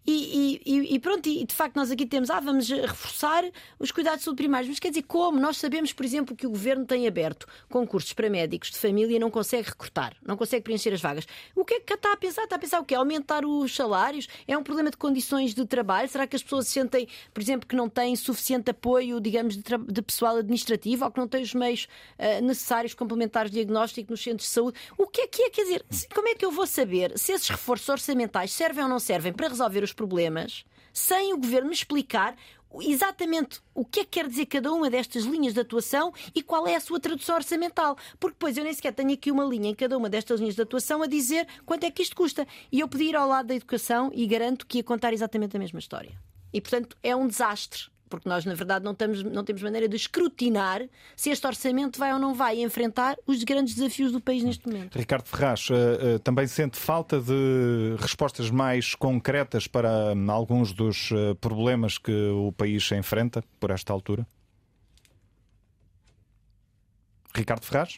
E, 0.05 0.61
e, 0.65 0.95
e 0.95 0.99
pronto, 0.99 1.27
e 1.27 1.45
de 1.45 1.53
facto 1.53 1.75
nós 1.75 1.91
aqui 1.91 2.05
temos, 2.05 2.29
ah, 2.29 2.39
vamos 2.39 2.69
reforçar 2.69 3.43
os 3.79 3.91
cuidados 3.91 4.19
de 4.19 4.25
saúde 4.25 4.37
primários, 4.37 4.69
mas 4.69 4.79
quer 4.79 4.89
dizer, 4.89 5.03
como? 5.03 5.39
Nós 5.39 5.57
sabemos, 5.57 5.93
por 5.93 6.05
exemplo, 6.05 6.35
que 6.35 6.47
o 6.47 6.49
Governo 6.49 6.85
tem 6.85 7.07
aberto 7.07 7.47
concursos 7.69 8.13
para 8.13 8.29
médicos 8.29 8.71
de 8.71 8.77
família 8.77 9.15
e 9.15 9.19
não 9.19 9.29
consegue 9.29 9.69
recrutar, 9.69 10.15
não 10.25 10.35
consegue 10.35 10.63
preencher 10.63 10.93
as 10.93 11.01
vagas. 11.01 11.27
O 11.55 11.63
que 11.63 11.75
é 11.75 11.79
que 11.79 11.93
está 11.93 12.13
a 12.13 12.17
pensar? 12.17 12.43
Está 12.43 12.55
a 12.55 12.59
pensar 12.59 12.79
o 12.79 12.85
quê? 12.85 12.95
Aumentar 12.95 13.45
os 13.45 13.75
salários? 13.75 14.27
É 14.47 14.57
um 14.57 14.63
problema 14.63 14.89
de 14.89 14.97
condições 14.97 15.53
de 15.53 15.65
trabalho? 15.65 16.09
Será 16.09 16.27
que 16.27 16.35
as 16.35 16.43
pessoas 16.43 16.67
se 16.67 16.73
sentem, 16.73 17.07
por 17.33 17.41
exemplo, 17.41 17.67
que 17.67 17.75
não 17.75 17.89
têm 17.89 18.10
suficiente 18.15 18.71
apoio, 18.71 19.19
digamos, 19.19 19.57
de, 19.57 19.63
de 19.63 20.01
pessoal 20.01 20.37
administrativo 20.37 21.05
ou 21.05 21.11
que 21.11 21.19
não 21.19 21.27
têm 21.27 21.41
os 21.41 21.53
meios 21.53 21.87
uh, 22.17 22.43
necessários 22.43 22.93
complementares 22.93 23.51
de 23.51 23.57
diagnóstico 23.57 24.11
nos 24.11 24.21
centros 24.21 24.47
de 24.47 24.53
saúde? 24.53 24.79
O 24.97 25.07
que 25.07 25.21
é 25.21 25.27
que 25.27 25.43
é? 25.43 25.49
Quer 25.49 25.63
dizer, 25.63 25.85
como 26.13 26.27
é 26.27 26.35
que 26.35 26.45
eu 26.45 26.51
vou 26.51 26.67
saber 26.67 27.17
se 27.17 27.31
esses 27.31 27.49
reforços 27.49 27.89
orçamentais 27.89 28.51
servem 28.51 28.83
ou 28.83 28.89
não 28.89 28.99
servem 28.99 29.33
para 29.33 29.47
resolver 29.47 29.83
os 29.83 29.93
problemas 29.93 30.65
sem 30.93 31.33
o 31.33 31.37
governo 31.37 31.71
explicar 31.71 32.35
exatamente 32.79 33.59
o 33.73 33.83
que 33.83 34.01
é 34.01 34.03
que 34.03 34.11
quer 34.11 34.27
dizer 34.27 34.45
cada 34.45 34.71
uma 34.71 34.89
destas 34.89 35.23
linhas 35.23 35.53
de 35.53 35.59
atuação 35.59 36.13
e 36.33 36.41
qual 36.41 36.67
é 36.67 36.75
a 36.75 36.79
sua 36.79 36.99
tradução 36.99 37.35
orçamental. 37.35 37.97
Porque 38.19 38.35
depois 38.35 38.55
eu 38.55 38.63
nem 38.63 38.73
sequer 38.73 38.93
tenho 38.93 39.11
aqui 39.11 39.31
uma 39.31 39.43
linha 39.43 39.69
em 39.69 39.75
cada 39.75 39.97
uma 39.97 40.09
destas 40.09 40.39
linhas 40.39 40.55
de 40.55 40.61
atuação 40.61 41.01
a 41.01 41.07
dizer 41.07 41.47
quanto 41.65 41.83
é 41.83 41.91
que 41.91 42.01
isto 42.01 42.15
custa. 42.15 42.47
E 42.71 42.79
eu 42.79 42.87
podia 42.87 43.09
ir 43.09 43.15
ao 43.15 43.27
lado 43.27 43.47
da 43.47 43.55
educação 43.55 44.11
e 44.13 44.25
garanto 44.25 44.65
que 44.65 44.77
ia 44.77 44.83
contar 44.83 45.11
exatamente 45.11 45.55
a 45.55 45.59
mesma 45.59 45.79
história. 45.79 46.11
E 46.53 46.61
portanto 46.61 46.95
é 47.03 47.15
um 47.15 47.27
desastre 47.27 47.89
porque 48.11 48.27
nós, 48.27 48.43
na 48.45 48.53
verdade, 48.53 48.83
não, 48.83 48.95
não 49.31 49.43
temos 49.43 49.63
maneira 49.63 49.87
de 49.87 49.95
escrutinar 49.95 50.83
se 51.15 51.29
este 51.29 51.47
orçamento 51.47 51.97
vai 51.97 52.11
ou 52.13 52.19
não 52.19 52.33
vai 52.35 52.61
enfrentar 52.61 53.15
os 53.25 53.43
grandes 53.43 53.73
desafios 53.73 54.11
do 54.11 54.19
país 54.19 54.43
neste 54.43 54.67
momento. 54.67 54.97
Ricardo 54.97 55.25
Ferraz, 55.25 55.69
uh, 55.69 55.73
uh, 55.73 56.19
também 56.19 56.45
sente 56.45 56.77
falta 56.77 57.19
de 57.21 57.95
respostas 57.97 58.51
mais 58.51 58.93
concretas 58.93 59.65
para 59.65 60.13
um, 60.13 60.29
alguns 60.29 60.73
dos 60.73 61.09
uh, 61.11 61.33
problemas 61.39 61.97
que 61.97 62.11
o 62.11 62.51
país 62.51 62.91
enfrenta 62.91 63.41
por 63.59 63.71
esta 63.71 63.93
altura? 63.93 64.27
Ricardo 67.33 67.63
Ferraz? 67.63 67.97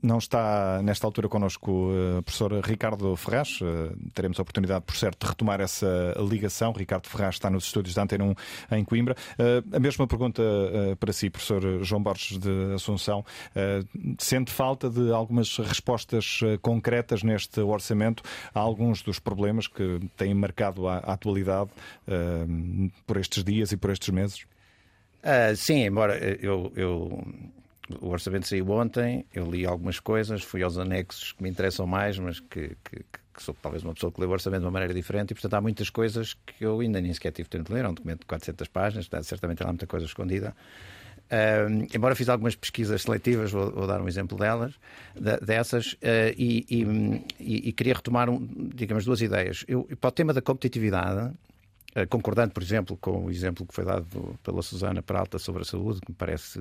Não 0.00 0.18
está 0.18 0.80
nesta 0.82 1.06
altura 1.06 1.28
connosco 1.28 1.72
o 1.72 2.22
professor 2.22 2.52
Ricardo 2.64 3.16
Ferraz. 3.16 3.58
Eh, 3.60 3.94
teremos 4.14 4.38
a 4.38 4.42
oportunidade, 4.42 4.84
por 4.84 4.94
certo, 4.94 5.24
de 5.24 5.28
retomar 5.28 5.60
essa 5.60 6.14
ligação. 6.18 6.72
Ricardo 6.72 7.08
Ferraz 7.08 7.34
está 7.34 7.50
nos 7.50 7.64
estúdios 7.64 7.96
da 7.96 8.02
Antena 8.02 8.24
1 8.24 8.76
em 8.76 8.84
Coimbra. 8.84 9.16
Eh, 9.36 9.62
a 9.72 9.80
mesma 9.80 10.06
pergunta 10.06 10.40
eh, 10.40 10.94
para 10.94 11.12
si, 11.12 11.28
professor 11.28 11.82
João 11.82 12.00
Borges 12.00 12.38
de 12.38 12.74
Assunção. 12.74 13.24
Sente 14.18 14.52
falta 14.52 14.88
de 14.88 15.12
algumas 15.12 15.56
respostas 15.58 16.40
concretas 16.62 17.22
neste 17.22 17.60
orçamento 17.60 18.22
a 18.54 18.60
alguns 18.60 19.02
dos 19.02 19.18
problemas 19.18 19.66
que 19.66 20.00
têm 20.16 20.32
marcado 20.34 20.86
a 20.86 20.98
atualidade 20.98 21.70
por 23.06 23.16
estes 23.16 23.42
dias 23.42 23.72
e 23.72 23.76
por 23.76 23.90
estes 23.90 24.10
meses? 24.10 24.46
Uh, 25.22 25.56
sim, 25.56 25.84
embora 25.84 26.16
eu, 26.40 26.72
eu 26.76 27.26
o 28.00 28.08
orçamento 28.08 28.46
saiu 28.46 28.68
ontem, 28.70 29.24
eu 29.32 29.50
li 29.50 29.64
algumas 29.66 29.98
coisas, 30.00 30.42
fui 30.42 30.62
aos 30.62 30.78
anexos 30.78 31.32
que 31.32 31.42
me 31.42 31.48
interessam 31.48 31.86
mais, 31.86 32.18
mas 32.18 32.40
que, 32.40 32.76
que, 32.84 33.04
que 33.34 33.42
sou 33.42 33.54
talvez 33.60 33.82
uma 33.82 33.94
pessoa 33.94 34.12
que 34.12 34.20
lê 34.20 34.26
o 34.26 34.30
orçamento 34.30 34.60
de 34.60 34.66
uma 34.66 34.72
maneira 34.72 34.92
diferente, 34.92 35.30
e 35.30 35.34
portanto 35.34 35.54
há 35.54 35.60
muitas 35.60 35.90
coisas 35.90 36.34
que 36.34 36.64
eu 36.64 36.80
ainda 36.80 37.00
nem 37.00 37.12
sequer 37.12 37.32
tive 37.32 37.48
tempo 37.48 37.64
de 37.64 37.72
ler. 37.72 37.84
É 37.84 37.88
um 37.88 37.94
documento 37.94 38.20
de 38.20 38.26
400 38.26 38.68
páginas, 38.68 39.08
portanto, 39.08 39.26
certamente 39.26 39.62
há 39.62 39.66
muita 39.66 39.86
coisa 39.86 40.06
escondida. 40.06 40.54
Embora 41.94 42.14
fiz 42.14 42.28
algumas 42.28 42.54
pesquisas 42.54 43.02
seletivas, 43.02 43.50
vou, 43.50 43.70
vou 43.70 43.86
dar 43.86 44.00
um 44.00 44.08
exemplo 44.08 44.38
delas, 44.38 44.74
dessas, 45.42 45.92
uh, 45.94 46.32
e, 46.36 46.64
e, 47.38 47.68
e, 47.68 47.72
queria 47.72 47.94
retomar, 47.94 48.30
um, 48.30 48.48
digamos, 48.74 49.04
duas 49.04 49.20
ideias. 49.20 49.64
Eu, 49.68 49.86
para 50.00 50.08
o 50.08 50.10
tema 50.10 50.32
da 50.32 50.40
competitividade, 50.40 51.34
concordando, 52.06 52.52
por 52.52 52.62
exemplo, 52.62 52.96
com 52.96 53.26
o 53.26 53.30
exemplo 53.30 53.66
que 53.66 53.74
foi 53.74 53.84
dado 53.84 54.38
pela 54.42 54.62
Susana 54.62 55.02
Peralta 55.02 55.38
sobre 55.38 55.62
a 55.62 55.64
saúde, 55.64 56.00
que 56.00 56.10
me 56.10 56.16
parece 56.16 56.60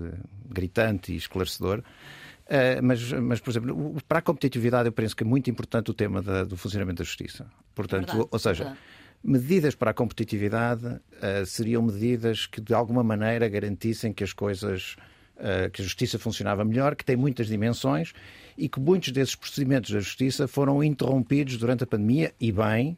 gritante 0.49 1.14
e 1.14 1.18
esclarecedor. 1.18 1.80
Uh, 1.80 2.81
mas, 2.81 3.11
mas, 3.11 3.39
por 3.41 3.51
exemplo, 3.51 3.97
para 4.07 4.19
a 4.19 4.22
competitividade, 4.22 4.88
eu 4.88 4.93
penso 4.93 5.14
que 5.14 5.23
é 5.23 5.27
muito 5.27 5.49
importante 5.49 5.91
o 5.91 5.93
tema 5.93 6.22
da, 6.22 6.45
do 6.45 6.55
funcionamento 6.55 6.99
da 6.99 7.03
justiça. 7.03 7.45
Portanto, 7.76 8.07
verdade, 8.07 8.30
ou 8.31 8.39
seja, 8.39 8.64
verdade. 8.64 8.80
medidas 9.22 9.76
para 9.76 9.91
a 9.91 9.93
competitividade 9.93 10.85
uh, 10.85 11.45
seriam 11.45 11.81
medidas 11.81 12.45
que, 12.45 12.61
de 12.61 12.73
alguma 12.73 13.03
maneira, 13.03 13.49
garantissem 13.49 14.14
que 14.14 14.23
as 14.23 14.31
coisas, 14.31 14.95
uh, 15.35 15.69
que 15.72 15.81
a 15.81 15.84
justiça 15.84 16.18
funcionava 16.18 16.64
melhor, 16.64 16.95
que 16.95 17.03
tem 17.03 17.18
muitas 17.18 17.47
dimensões 17.47 18.14
e 18.57 18.69
que 18.69 18.80
muitos 18.80 19.11
desses 19.11 19.35
procedimentos 19.35 19.91
da 19.91 19.99
justiça 19.99 20.47
foram 20.47 20.81
interrompidos 20.81 21.57
durante 21.57 21.84
a 21.84 21.88
pandemia, 21.88 22.34
e 22.39 22.49
bem, 22.49 22.97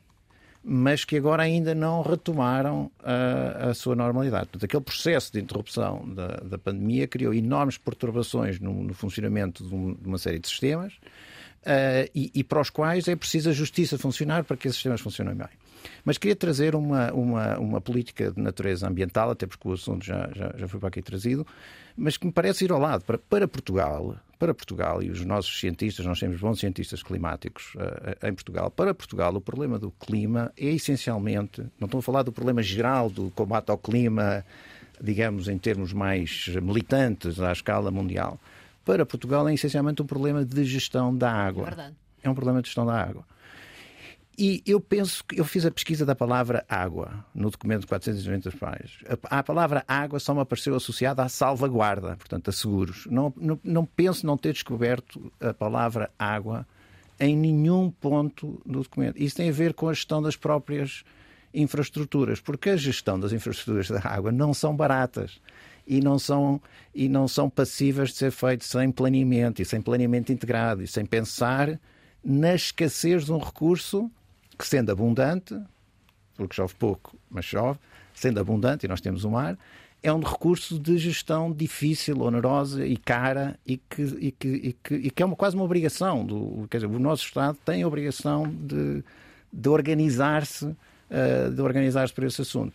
mas 0.64 1.06
que 1.06 1.15
agora 1.15 1.44
ainda 1.44 1.73
não 1.73 2.02
retomaram 2.02 2.91
a, 3.03 3.69
a 3.69 3.73
sua 3.73 3.95
normalidade. 3.95 4.48
Portanto, 4.48 4.65
aquele 4.65 4.84
processo 4.84 5.31
de 5.31 5.40
interrupção 5.40 6.07
da, 6.14 6.27
da 6.38 6.57
pandemia 6.57 7.07
criou 7.07 7.34
enormes 7.34 7.77
perturbações 7.77 8.60
no, 8.60 8.84
no 8.84 8.94
funcionamento 8.94 9.64
de, 9.64 9.73
um, 9.73 9.94
de, 9.94 10.07
uma 10.07 10.18
série 10.18 10.40
de 10.40 10.48
sistemas 10.48 10.94
uh, 10.94 12.10
e, 12.14 12.31
e, 12.34 12.44
para 12.44 12.60
os 12.60 12.69
quais 12.69 13.07
é 13.07 13.15
preciso 13.15 13.49
a 13.49 13.53
justiça 13.53 13.98
funcionar 13.98 14.44
para 14.44 14.57
que 14.57 14.68
esses 14.68 14.77
sistemas 14.77 15.02
funcionem 15.02 15.34
bem. 15.34 15.48
Mas 16.03 16.18
queria 16.18 16.35
trazer 16.35 16.76
uma, 16.76 17.11
uma, 17.14 17.57
uma 17.57 17.81
política 17.81 18.31
de 18.31 18.41
natureza 18.41 18.88
ambiental, 18.88 19.31
até 19.31 19.45
porque 19.45 19.68
o 19.68 19.73
assunto 19.73 20.06
já, 20.06 20.30
já, 20.35 20.53
já 20.57 20.68
foi 20.68 20.80
para 20.80 20.89
aqui 20.89 21.01
trazido, 21.01 21.45
mas 21.95 22.18
que 22.18 22.26
me 22.26 22.31
parece 22.31 22.65
ir 22.65 22.72
ao 22.72 22.80
lado. 22.80 23.03
Para, 23.03 23.18
para 23.18 23.47
Portugal, 23.47 24.15
para 24.38 24.53
Portugal 24.53 25.03
e 25.03 25.10
os 25.10 25.23
nossos 25.26 25.60
cientistas, 25.60 26.06
nós 26.06 26.19
temos 26.19 26.39
bons 26.39 26.60
cientistas 26.60 27.03
climáticos 27.03 27.73
uh, 27.76 28.27
em 28.27 28.34
Portugal, 28.34 28.72
para 28.72 28.93
Portugal 28.93 29.35
o 29.35 29.41
problema 29.41 29.77
do 29.77 29.91
clima 29.91 30.51
é 30.57 30.68
essencialmente, 30.68 31.61
não 31.80 31.85
estou 31.85 31.99
a 31.99 32.01
falar 32.01 32.23
do 32.23 32.31
problema 32.31 32.64
geral 32.64 33.10
do 33.10 33.30
combate 33.31 33.69
ao 33.69 33.77
clima, 33.77 34.45
digamos, 35.01 35.47
em 35.49 35.57
termos 35.57 35.91
mais 35.91 36.47
militantes 36.61 37.39
à 37.39 37.51
escala 37.51 37.91
mundial. 37.91 38.39
Para 38.85 39.06
Portugal 39.06 39.47
é 39.47 39.53
essencialmente 39.53 40.01
um 40.01 40.06
problema 40.06 40.43
de 40.43 40.64
gestão 40.64 41.15
da 41.15 41.31
água. 41.31 41.64
É, 41.64 41.65
verdade. 41.65 41.95
é 42.23 42.30
um 42.30 42.34
problema 42.34 42.61
de 42.61 42.68
gestão 42.68 42.85
da 42.85 42.93
água. 42.93 43.26
E 44.41 44.63
eu 44.65 44.79
penso 44.79 45.21
que 45.25 45.37
eu 45.37 45.43
fiz 45.43 45.65
a 45.65 45.71
pesquisa 45.71 46.05
da 46.05 46.15
palavra 46.15 46.63
água 46.69 47.25
no 47.35 47.51
documento 47.51 47.81
de 47.81 47.87
490 47.87 48.51
páginas. 48.51 48.91
A, 49.29 49.39
a 49.39 49.43
palavra 49.43 49.83
água 49.85 50.17
só 50.17 50.33
me 50.33 50.39
apareceu 50.39 50.73
associada 50.73 51.21
à 51.21 51.27
salvaguarda, 51.27 52.15
portanto, 52.15 52.49
a 52.49 52.53
seguros. 52.53 53.05
Não, 53.07 53.33
não, 53.35 53.59
não 53.61 53.85
penso 53.85 54.25
não 54.25 54.37
ter 54.37 54.53
descoberto 54.53 55.29
a 55.41 55.53
palavra 55.53 56.09
água 56.17 56.65
em 57.19 57.35
nenhum 57.35 57.91
ponto 57.91 58.61
do 58.65 58.81
documento. 58.81 59.21
Isso 59.21 59.35
tem 59.35 59.49
a 59.49 59.51
ver 59.51 59.73
com 59.73 59.89
a 59.89 59.93
gestão 59.93 60.21
das 60.21 60.37
próprias 60.37 61.03
infraestruturas, 61.53 62.39
porque 62.39 62.69
a 62.69 62.77
gestão 62.77 63.19
das 63.19 63.33
infraestruturas 63.33 63.89
da 63.89 63.99
água 64.07 64.31
não 64.31 64.53
são 64.53 64.73
baratas 64.73 65.41
e 65.85 65.99
não 65.99 66.17
são, 66.17 66.61
e 66.95 67.09
não 67.09 67.27
são 67.27 67.49
passíveis 67.49 68.11
de 68.11 68.15
ser 68.15 68.31
feitas 68.31 68.67
sem 68.69 68.89
planeamento 68.89 69.61
e 69.61 69.65
sem 69.65 69.81
planeamento 69.81 70.31
integrado 70.31 70.81
e 70.81 70.87
sem 70.87 71.05
pensar 71.05 71.77
na 72.23 72.55
escassez 72.55 73.25
de 73.25 73.33
um 73.33 73.37
recurso 73.37 74.09
que 74.60 74.68
sendo 74.68 74.91
abundante, 74.91 75.57
porque 76.36 76.56
chove 76.56 76.76
pouco, 76.77 77.18
mas 77.31 77.45
chove, 77.45 77.80
sendo 78.14 78.40
abundante, 78.40 78.86
e 78.86 78.90
nós 78.90 78.99
temos 78.99 79.23
o 79.23 79.31
mar, 79.31 79.57
é 80.03 80.11
um 80.11 80.19
recurso 80.19 80.77
de 80.77 80.98
gestão 80.98 81.52
difícil, 81.52 82.22
onerosa 82.22 82.86
e 82.86 82.95
cara 82.98 83.57
e 83.65 83.77
que, 83.77 84.02
e 84.02 84.31
que, 84.31 84.48
e 84.48 84.73
que, 84.73 84.95
e 84.95 85.11
que 85.11 85.23
é 85.23 85.26
uma, 85.26 85.36
quase 85.36 85.56
uma 85.56 85.65
obrigação. 85.65 86.26
Do, 86.26 86.68
quer 86.69 86.77
dizer, 86.77 86.88
o 86.88 86.99
nosso 86.99 87.26
Estado 87.26 87.57
tem 87.65 87.84
a 87.84 87.88
obrigação 87.88 88.48
de, 88.48 89.03
de 89.52 89.69
organizar-se 89.69 90.65
uh, 90.65 91.52
de 91.53 91.61
organizar-se 91.61 92.14
para 92.14 92.27
esse 92.27 92.41
assunto. 92.41 92.73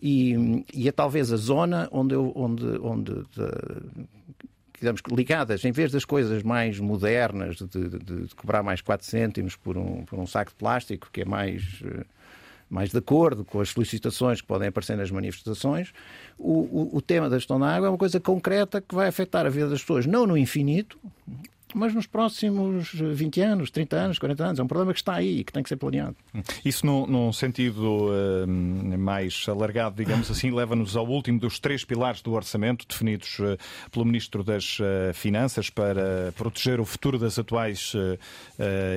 E, 0.00 0.64
e 0.74 0.88
é 0.88 0.92
talvez 0.92 1.32
a 1.32 1.36
zona 1.36 1.88
onde, 1.90 2.14
eu, 2.14 2.32
onde, 2.34 2.66
onde 2.82 3.12
de, 3.12 4.06
digamos, 4.78 5.00
ligadas, 5.10 5.64
em 5.64 5.72
vez 5.72 5.90
das 5.90 6.04
coisas 6.04 6.42
mais 6.42 6.78
modernas, 6.78 7.56
de, 7.56 7.66
de, 7.66 7.98
de, 7.98 8.34
cobrar 8.34 8.62
mais 8.62 8.80
4 8.80 9.06
cêntimos 9.06 9.56
por 9.56 9.76
um, 9.76 10.04
por 10.04 10.18
um 10.18 10.26
saco 10.26 10.50
de 10.50 10.56
plástico, 10.56 11.08
que 11.12 11.22
é 11.22 11.24
mais, 11.24 11.80
eh, 11.84 12.04
mais 12.68 12.90
de 12.90 12.98
acordo 12.98 13.44
com 13.44 13.60
as 13.60 13.70
solicitações 13.70 14.40
que 14.40 14.46
podem 14.46 14.68
aparecer 14.68 14.96
nas 14.96 15.10
manifestações, 15.10 15.92
o, 16.38 16.52
o, 16.52 16.96
o 16.96 17.02
tema 17.02 17.30
da 17.30 17.38
gestão 17.38 17.58
da 17.58 17.74
água 17.74 17.86
é 17.86 17.90
uma 17.90 17.98
coisa 17.98 18.20
concreta 18.20 18.80
que 18.80 18.94
vai 18.94 19.08
afetar 19.08 19.46
a 19.46 19.48
vida 19.48 19.68
das 19.68 19.80
pessoas, 19.80 20.06
não 20.06 20.26
no 20.26 20.36
infinito, 20.36 20.98
mas 21.74 21.92
nos 21.94 22.06
próximos 22.06 22.92
20 22.92 23.40
anos, 23.40 23.70
30 23.70 23.96
anos, 23.96 24.18
40 24.18 24.44
anos. 24.44 24.58
É 24.58 24.62
um 24.62 24.66
problema 24.66 24.92
que 24.92 25.00
está 25.00 25.14
aí 25.14 25.40
e 25.40 25.44
que 25.44 25.52
tem 25.52 25.62
que 25.62 25.68
ser 25.68 25.76
planeado. 25.76 26.16
Isso, 26.64 26.86
num, 26.86 27.06
num 27.06 27.32
sentido 27.32 28.08
uh, 28.08 28.98
mais 28.98 29.44
alargado, 29.48 29.96
digamos 29.96 30.30
assim, 30.30 30.50
leva-nos 30.50 30.96
ao 30.96 31.06
último 31.06 31.38
dos 31.38 31.58
três 31.58 31.84
pilares 31.84 32.22
do 32.22 32.32
orçamento 32.32 32.86
definidos 32.86 33.38
uh, 33.40 33.58
pelo 33.90 34.04
Ministro 34.04 34.44
das 34.44 34.78
uh, 34.78 35.12
Finanças 35.14 35.68
para 35.68 36.32
proteger 36.36 36.80
o 36.80 36.84
futuro 36.84 37.18
das 37.18 37.38
atuais 37.38 37.92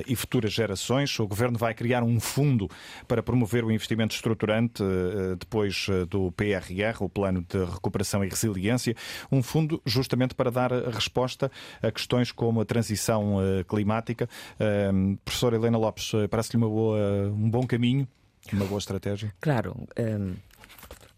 e 0.06 0.16
futuras 0.16 0.52
gerações. 0.52 1.18
O 1.18 1.26
Governo 1.26 1.58
vai 1.58 1.74
criar 1.74 2.02
um 2.02 2.20
fundo 2.20 2.68
para 3.06 3.22
promover 3.22 3.64
o 3.64 3.70
investimento 3.70 4.14
estruturante 4.14 4.82
depois 5.38 5.86
do 6.08 6.30
PRR, 6.32 7.00
o 7.00 7.08
Plano 7.08 7.44
de 7.48 7.58
Recuperação 7.64 8.24
e 8.24 8.28
Resiliência. 8.28 8.94
Um 9.30 9.42
fundo 9.42 9.80
justamente 9.84 10.34
para 10.34 10.50
dar 10.50 10.72
resposta 10.72 11.50
a 11.82 11.90
questões 11.90 12.32
como 12.32 12.59
a 12.60 12.64
transição 12.64 13.36
uh, 13.36 13.64
climática. 13.64 14.28
Uh, 14.54 15.16
professora 15.24 15.56
Helena 15.56 15.78
Lopes, 15.78 16.12
uh, 16.12 16.28
parece-lhe 16.28 16.62
um 16.62 17.50
bom 17.50 17.66
caminho, 17.66 18.06
uma 18.52 18.64
boa 18.64 18.78
estratégia? 18.78 19.32
Claro. 19.40 19.74
Um 19.98 20.34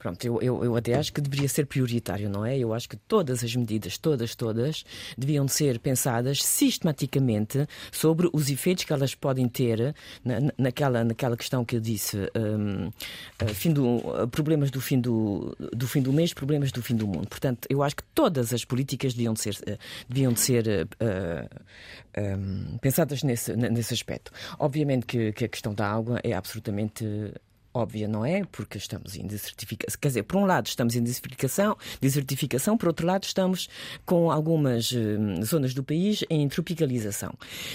Pronto, 0.02 0.24
eu, 0.24 0.42
eu, 0.42 0.64
eu, 0.64 0.74
até 0.74 0.94
acho 0.94 1.12
que 1.12 1.20
deveria 1.20 1.48
ser 1.48 1.64
prioritário, 1.64 2.28
não 2.28 2.44
é? 2.44 2.58
Eu 2.58 2.74
acho 2.74 2.88
que 2.88 2.96
todas 2.96 3.44
as 3.44 3.54
medidas, 3.54 3.96
todas, 3.96 4.34
todas, 4.34 4.84
deviam 5.16 5.46
ser 5.46 5.78
pensadas 5.78 6.42
sistematicamente 6.42 7.68
sobre 7.92 8.28
os 8.32 8.50
efeitos 8.50 8.82
que 8.82 8.92
elas 8.92 9.14
podem 9.14 9.48
ter 9.48 9.94
na, 10.24 10.40
naquela, 10.58 11.04
naquela 11.04 11.36
questão 11.36 11.64
que 11.64 11.76
eu 11.76 11.80
disse, 11.80 12.16
um, 12.36 12.90
fim 13.54 13.72
do, 13.72 14.00
problemas 14.32 14.72
do 14.72 14.80
fim 14.80 15.00
do, 15.00 15.56
do 15.72 15.86
fim 15.86 16.02
do 16.02 16.12
mês, 16.12 16.34
problemas 16.34 16.72
do 16.72 16.82
fim 16.82 16.96
do 16.96 17.06
mundo. 17.06 17.28
Portanto, 17.28 17.68
eu 17.70 17.80
acho 17.80 17.94
que 17.94 18.04
todas 18.12 18.52
as 18.52 18.64
políticas 18.64 19.14
deviam 19.14 19.36
ser, 19.36 19.56
deviam 20.08 20.34
ser 20.34 20.88
uh, 21.00 21.60
um, 22.18 22.76
pensadas 22.78 23.22
nesse, 23.22 23.54
nesse 23.54 23.94
aspecto. 23.94 24.32
Obviamente 24.58 25.06
que, 25.06 25.30
que 25.32 25.44
a 25.44 25.48
questão 25.48 25.72
da 25.72 25.88
água 25.88 26.18
é 26.24 26.32
absolutamente 26.32 27.04
óbvia, 27.74 28.07
não 28.07 28.24
é? 28.24 28.44
Porque 28.44 28.77
estamos 28.77 29.16
em 29.16 29.27
desertificação. 29.27 29.99
Quer 30.01 30.09
dizer, 30.09 30.23
por 30.24 30.36
um 30.36 30.44
lado 30.44 30.66
estamos 30.66 30.94
em 30.94 31.03
desertificação, 31.03 31.77
desertificação 32.01 32.77
por 32.77 32.89
outro 32.89 33.07
lado 33.07 33.24
estamos 33.24 33.69
com 34.05 34.31
algumas 34.31 34.93
hum, 34.93 35.43
zonas 35.43 35.73
do 35.73 35.82
país 35.82 36.24
em 36.28 36.47
tropicalização. 36.49 37.32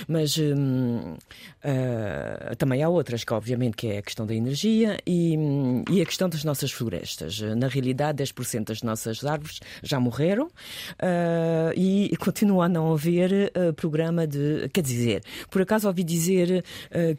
Mas 0.08 0.38
hum, 0.38 1.16
uh, 1.64 2.56
também 2.58 2.84
há 2.84 2.90
outras, 2.90 3.24
que 3.24 3.34
obviamente 3.34 3.76
que 3.76 3.88
é 3.88 3.98
a 3.98 4.02
questão 4.02 4.26
da 4.26 4.36
energia 4.36 4.98
e, 5.06 5.36
hum, 5.38 5.84
e 5.90 6.02
a 6.02 6.06
questão 6.06 6.30
das 6.30 6.44
nossas 6.44 6.72
florestas. 6.72 7.40
Na 7.42 7.68
realidade, 7.68 8.24
10% 8.24 8.66
das 8.66 8.84
nossas 8.84 9.26
árvores 9.26 9.60
já 9.82 10.00
morreram 10.00 10.46
uh, 10.46 11.74
e 11.76 12.16
continua 12.20 12.66
a 12.66 12.70
não 12.70 12.92
haver 12.94 13.52
uh, 13.56 13.74
programa 13.74 14.28
de... 14.28 14.70
Quer 14.72 14.82
dizer, 14.82 15.24
por 15.50 15.62
acaso 15.62 15.88
ouvi 15.88 16.04
dizer 16.04 16.64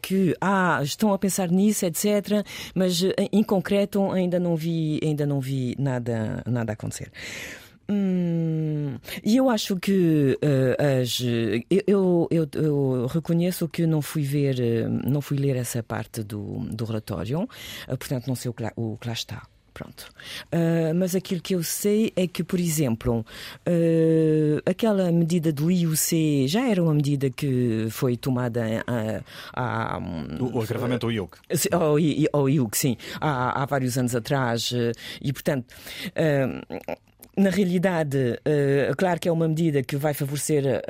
que 0.01 0.35
ah, 0.39 0.79
estão 0.83 1.13
a 1.13 1.17
pensar 1.17 1.49
nisso, 1.49 1.85
etc., 1.85 2.43
mas 2.75 3.03
eh, 3.03 3.13
em 3.31 3.43
concreto 3.43 4.11
ainda 4.11 4.39
não 4.39 4.55
vi, 4.55 4.99
ainda 5.03 5.25
não 5.25 5.39
vi 5.39 5.75
nada, 5.77 6.43
nada 6.45 6.73
acontecer. 6.73 7.11
Hum, 7.91 8.97
e 9.23 9.37
eu 9.37 9.49
acho 9.49 9.75
que 9.77 10.37
uh, 10.43 11.01
as, 11.01 11.19
eu, 11.87 12.27
eu, 12.29 12.47
eu, 12.53 13.07
reconheço 13.07 13.67
que 13.67 13.87
não 13.87 13.99
fui 13.99 14.21
ver, 14.21 14.87
não 14.87 15.21
fui 15.21 15.37
ler 15.37 15.55
essa 15.55 15.81
parte 15.81 16.23
do, 16.23 16.59
do 16.69 16.85
relatório, 16.85 17.49
portanto 17.87 18.27
não 18.27 18.35
sei 18.35 18.51
o 18.51 18.53
que 18.53 18.61
lá, 18.61 18.71
o 18.75 18.95
que 18.95 19.07
lá 19.07 19.13
está. 19.13 19.41
Pronto. 19.79 20.11
Uh, 20.51 20.93
mas 20.93 21.15
aquilo 21.15 21.39
que 21.39 21.55
eu 21.55 21.63
sei 21.63 22.11
é 22.13 22.27
que, 22.27 22.43
por 22.43 22.59
exemplo, 22.59 23.25
uh, 23.65 24.69
aquela 24.69 25.09
medida 25.09 25.53
do 25.53 25.71
IUC 25.71 26.49
já 26.49 26.67
era 26.67 26.83
uma 26.83 26.93
medida 26.93 27.29
que 27.29 27.87
foi 27.89 28.17
tomada 28.17 28.61
há. 29.55 29.97
o, 30.41 30.57
o 30.57 30.61
agravamento 30.61 31.05
ao 31.05 31.11
IUC. 31.13 31.37
Ao, 31.71 31.95
ao 32.41 32.49
IUC, 32.49 32.77
sim, 32.77 32.97
há, 33.21 33.63
há 33.63 33.65
vários 33.65 33.97
anos 33.97 34.13
atrás. 34.13 34.69
Uh, 34.71 34.91
e, 35.21 35.31
portanto. 35.31 35.73
na 37.37 37.49
realidade, 37.49 38.37
claro 38.97 39.17
que 39.17 39.29
é 39.29 39.31
uma 39.31 39.47
medida 39.47 39.81
que 39.81 39.95
vai 39.95 40.13
favorecer 40.13 40.83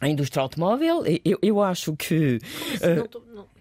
a 0.00 0.08
indústria 0.08 0.40
automóvel. 0.42 1.04
Eu, 1.22 1.38
eu 1.42 1.60
acho 1.60 1.94
que. 1.96 2.38
Não, 2.80 3.34
não 3.34 3.57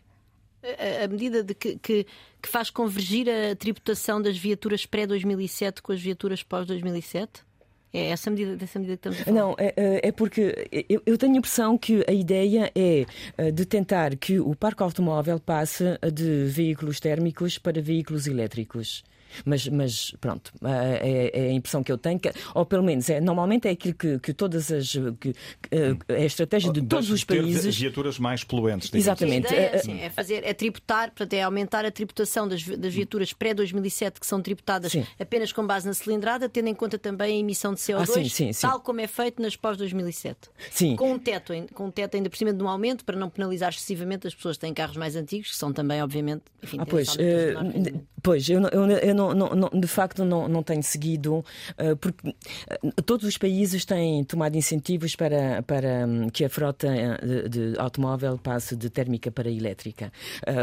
a 1.03 1.07
medida 1.07 1.43
de 1.43 1.53
que, 1.53 1.77
que, 1.77 2.05
que, 2.41 2.49
faz 2.49 2.69
convergir 2.69 3.27
a 3.29 3.55
tributação 3.55 4.21
das 4.21 4.37
viaturas 4.37 4.85
pré-2007 4.85 5.81
com 5.81 5.91
as 5.91 6.01
viaturas 6.01 6.43
pós-2007? 6.43 7.47
É 7.93 8.09
essa 8.09 8.29
medida, 8.29 8.55
dessa 8.55 8.77
medida 8.77 8.97
que 8.97 9.07
estamos 9.07 9.21
a 9.21 9.23
falar? 9.23 9.39
Não, 9.39 9.55
é, 9.57 9.73
é, 9.75 10.07
é 10.09 10.11
porque 10.11 10.69
eu, 10.89 11.01
eu, 11.05 11.17
tenho 11.17 11.33
a 11.33 11.37
impressão 11.37 11.77
que 11.77 12.03
a 12.07 12.11
ideia 12.11 12.71
é 12.75 13.05
eh, 13.37 13.51
de 13.51 13.65
tentar 13.65 14.15
que 14.17 14.39
o 14.39 14.53
parque 14.53 14.83
automóvel 14.83 15.39
passe 15.39 15.83
de 16.13 16.45
veículos 16.45 16.99
térmicos 16.99 17.57
para 17.57 17.81
veículos 17.81 18.27
elétricos. 18.27 19.03
Mas, 19.45 19.67
mas 19.67 20.15
pronto, 20.19 20.51
é, 20.63 21.31
é, 21.33 21.49
a 21.49 21.51
impressão 21.51 21.83
que 21.83 21.91
eu 21.91 21.97
tenho, 21.97 22.19
que, 22.19 22.31
ou 22.53 22.65
pelo 22.65 22.83
menos 22.83 23.09
é, 23.09 23.19
normalmente 23.19 23.67
é 23.67 23.71
aquilo 23.71 23.93
que, 23.93 24.19
que 24.19 24.33
todas 24.33 24.71
as. 24.71 24.93
Que, 25.19 25.33
é 25.71 26.15
a 26.15 26.25
estratégia 26.25 26.71
de 26.71 26.81
todos 26.81 27.09
os 27.09 27.23
países. 27.23 27.77
viaturas 27.77 28.19
mais 28.19 28.43
poluentes. 28.43 28.93
Exatamente. 28.93 29.47
A 29.47 29.51
ideia, 29.51 29.79
sim, 29.79 29.99
é, 29.99 30.09
fazer, 30.09 30.43
é 30.43 30.53
tributar, 30.53 31.09
portanto, 31.09 31.33
é 31.33 31.43
aumentar 31.43 31.85
a 31.85 31.91
tributação 31.91 32.47
das, 32.47 32.63
das 32.63 32.93
viaturas 32.93 33.33
pré-2007 33.33 34.19
que 34.19 34.27
são 34.27 34.41
tributadas 34.41 34.91
sim. 34.91 35.05
apenas 35.19 35.51
com 35.51 35.65
base 35.65 35.87
na 35.87 35.93
cilindrada, 35.93 36.49
tendo 36.49 36.67
em 36.67 36.75
conta 36.75 36.97
também 36.97 37.37
a 37.37 37.39
emissão 37.39 37.73
de 37.73 37.79
CO2, 37.79 38.25
ah, 38.25 38.29
sim, 38.29 38.51
tal 38.59 38.79
como 38.79 39.01
é 39.01 39.07
feito 39.07 39.41
nas 39.41 39.55
pós-2007. 39.55 40.35
Sim. 40.71 40.95
Com 40.95 41.13
um 41.13 41.19
teto, 41.19 41.53
com 41.73 41.85
um 41.85 41.91
teto 41.91 42.15
ainda 42.15 42.29
por 42.29 42.37
cima 42.37 42.53
de 42.53 42.63
um 42.63 42.67
aumento 42.67 43.03
para 43.03 43.15
não 43.15 43.29
penalizar 43.29 43.69
excessivamente 43.69 44.27
as 44.27 44.35
pessoas 44.35 44.57
que 44.57 44.61
têm 44.61 44.73
carros 44.73 44.97
mais 44.97 45.15
antigos, 45.15 45.49
que 45.49 45.55
são 45.55 45.71
também, 45.71 46.01
obviamente, 46.01 46.43
enfim, 46.61 46.77
ah, 46.79 46.85
pois, 46.85 47.15
uh, 47.15 48.05
pois 48.21 48.49
eu, 48.49 48.61
eu, 48.61 48.87
eu 48.89 49.15
não, 49.17 49.33
não, 49.33 49.49
não, 49.49 49.69
de 49.79 49.87
facto 49.87 50.23
não, 50.23 50.47
não 50.47 50.61
tenho 50.61 50.83
seguido, 50.83 51.37
uh, 51.37 51.97
porque 51.99 52.29
uh, 52.29 53.01
todos 53.03 53.27
os 53.27 53.37
países 53.37 53.83
têm 53.83 54.23
tomado 54.23 54.55
incentivos 54.55 55.15
para, 55.15 55.63
para 55.63 56.05
um, 56.05 56.29
que 56.29 56.45
a 56.45 56.49
frota 56.49 56.87
de, 57.23 57.49
de, 57.49 57.79
automóvel 57.79 58.37
passe 58.37 58.75
de 58.75 58.89
térmica 58.89 59.31
para 59.31 59.49
elétrica. 59.49 60.11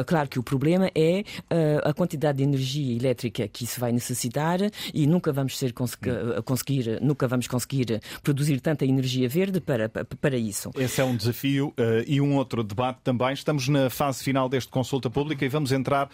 Claro 0.06 0.28
que 0.28 0.38
o 0.38 0.42
problema 0.42 0.90
é 0.94 1.24
a 1.82 1.92
quantidade 1.92 2.38
de 2.38 2.44
energia 2.44 2.96
elétrica 2.96 3.48
que 3.48 3.64
isso 3.64 3.80
vai 3.80 3.92
necessitar 3.92 4.58
e 4.92 5.06
nunca 5.06 5.32
vamos 5.32 5.58
ser 5.58 5.72
conseguir, 5.72 7.00
nunca 7.00 7.26
vamos 7.26 7.46
conseguir 7.46 8.00
produzir 8.22 8.60
tanta 8.60 8.84
energia 8.84 9.28
verde 9.28 9.60
para, 9.60 9.88
para 9.88 10.36
isso. 10.36 10.70
Esse 10.76 11.00
é 11.00 11.04
um 11.04 11.16
desafio 11.16 11.72
e 12.06 12.20
um 12.20 12.36
outro 12.36 12.62
debate 12.62 13.00
também. 13.02 13.32
Estamos 13.32 13.68
na 13.68 13.90
fase 13.90 14.22
final 14.22 14.48
deste 14.48 14.70
consulta 14.70 15.10
pública 15.10 15.44
e 15.44 15.48
vamos 15.48 15.72
entrar 15.72 16.10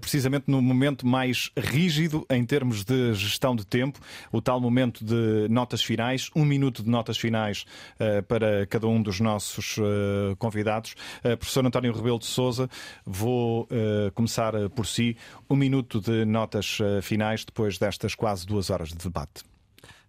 precisamente 0.00 0.44
no 0.48 0.60
momento 0.60 1.06
mais 1.06 1.50
rígido 1.56 1.77
em 2.30 2.44
termos 2.44 2.84
de 2.84 3.14
gestão 3.14 3.54
de 3.54 3.66
tempo, 3.66 3.98
o 4.32 4.40
tal 4.40 4.60
momento 4.60 5.04
de 5.04 5.48
notas 5.48 5.82
finais, 5.82 6.30
um 6.34 6.44
minuto 6.44 6.82
de 6.82 6.90
notas 6.90 7.18
finais 7.18 7.64
uh, 8.00 8.22
para 8.24 8.66
cada 8.66 8.86
um 8.86 9.00
dos 9.00 9.20
nossos 9.20 9.78
uh, 9.78 10.36
convidados. 10.38 10.94
Uh, 11.24 11.36
professor 11.36 11.64
António 11.64 11.92
Rebelo 11.92 12.18
de 12.18 12.26
Souza, 12.26 12.68
vou 13.04 13.68
começar 14.14 14.52
por 14.70 14.86
si. 14.86 15.16
Um 15.48 15.56
minuto 15.56 16.00
de 16.00 16.24
notas 16.24 16.78
finais 17.02 17.44
depois 17.44 17.78
destas 17.78 18.14
quase 18.14 18.46
duas 18.46 18.70
horas 18.70 18.88
de 18.88 18.96
debate. 18.96 19.44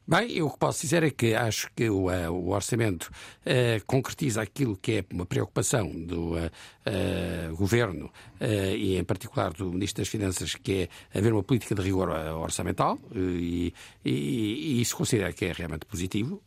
Bem, 0.09 0.31
eu 0.31 0.47
o 0.47 0.49
que 0.51 0.57
posso 0.57 0.81
dizer 0.81 1.03
é 1.03 1.11
que 1.11 1.35
acho 1.35 1.69
que 1.75 1.87
o, 1.87 2.05
o 2.07 2.49
orçamento 2.49 3.11
uh, 3.45 3.85
concretiza 3.85 4.41
aquilo 4.41 4.75
que 4.75 4.93
é 4.93 5.05
uma 5.13 5.23
preocupação 5.23 5.87
do 5.87 6.35
uh, 6.35 7.55
governo 7.55 8.11
e, 8.41 8.97
em 8.97 9.03
particular, 9.03 9.53
do 9.53 9.71
Ministro 9.71 10.01
das 10.01 10.07
Finanças, 10.09 10.55
que 10.55 10.89
é 11.13 11.17
haver 11.17 11.33
uma 11.33 11.43
política 11.43 11.75
de 11.75 11.81
rigor 11.81 12.09
orçamental 12.09 12.97
e, 13.13 13.73
e, 14.03 14.11
e 14.11 14.81
isso 14.81 14.95
considera 14.95 15.33
que 15.33 15.45
é 15.45 15.51
realmente 15.51 15.85
positivo. 15.85 16.41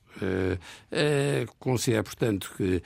considero, 1.58 2.04
portanto, 2.04 2.52
que 2.56 2.82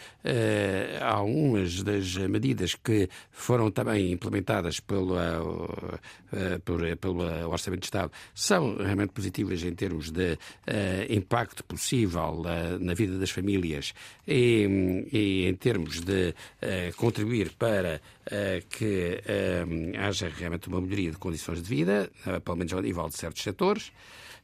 há 1.01 1.23
umas 1.23 1.83
das 1.83 2.17
medidas 2.17 2.75
que 2.75 3.09
foram 3.31 3.71
também 3.71 4.13
implementadas 4.13 4.81
pelo, 4.81 5.17
pelo 7.01 7.49
Orçamento 7.49 7.81
de 7.81 7.87
Estado 7.87 8.13
são 8.35 8.77
realmente 8.77 9.13
positivas 9.13 9.63
em 9.63 9.75
termos 9.75 10.11
de 10.11 10.39
impacto 11.09 11.63
possível 11.65 12.43
na 12.81 12.95
vida 12.95 13.19
das 13.19 13.31
famílias 13.31 13.93
e, 14.27 15.07
e 15.13 15.47
em 15.47 15.55
termos 15.55 16.01
de 16.01 16.35
contribuir 16.97 17.53
para 17.53 18.01
que 18.71 19.23
haja 19.99 20.29
realmente 20.29 20.69
uma 20.69 20.81
melhoria 20.81 21.11
de 21.11 21.17
condições 21.17 21.63
de 21.63 21.69
vida, 21.69 22.11
pelo 22.45 22.57
menos 22.57 22.73
ao 22.73 22.81
nível 22.81 23.09
de 23.09 23.17
certos 23.17 23.43
setores. 23.43 23.93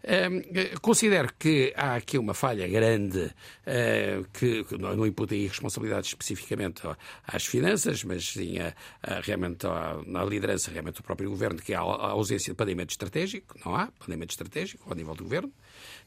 Uh, 0.02 0.80
considero 0.80 1.32
que 1.38 1.72
há 1.76 1.94
aqui 1.94 2.18
uma 2.18 2.34
falha 2.34 2.66
grande 2.66 3.20
uh, 3.20 4.26
que, 4.32 4.64
que, 4.64 4.76
não, 4.76 4.96
não 4.96 5.06
imputa 5.06 5.32
aí 5.32 5.46
responsabilidade 5.46 6.08
especificamente 6.08 6.82
às 7.24 7.46
finanças, 7.46 8.02
mas 8.02 8.30
sim 8.30 8.58
a, 8.58 8.74
a, 9.00 9.20
realmente 9.20 9.64
a, 9.64 10.00
na 10.04 10.24
liderança 10.24 10.72
realmente 10.72 10.96
do 10.96 11.04
próprio 11.04 11.30
governo, 11.30 11.62
que 11.62 11.72
há 11.72 11.78
a 11.78 12.10
ausência 12.10 12.52
de 12.52 12.56
planeamento 12.56 12.90
estratégico, 12.90 13.56
não 13.64 13.76
há 13.76 13.92
planeamento 13.92 14.30
estratégico 14.30 14.90
ao 14.90 14.96
nível 14.96 15.14
do 15.14 15.22
governo 15.22 15.52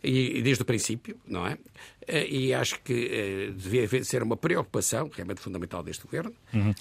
e, 0.06 0.42
desde 0.42 0.62
o 0.62 0.66
princípio, 0.66 1.18
não 1.28 1.48
é? 1.48 1.58
Eh, 2.08 2.28
e 2.30 2.54
acho 2.54 2.80
que 2.82 2.94
eh, 2.94 3.52
devia 3.56 4.04
ser 4.04 4.22
uma 4.22 4.38
preocupação 4.38 5.10
realmente 5.14 5.42
fundamental 5.42 5.82
deste 5.82 6.04
governo. 6.04 6.34
Uhum. 6.54 6.74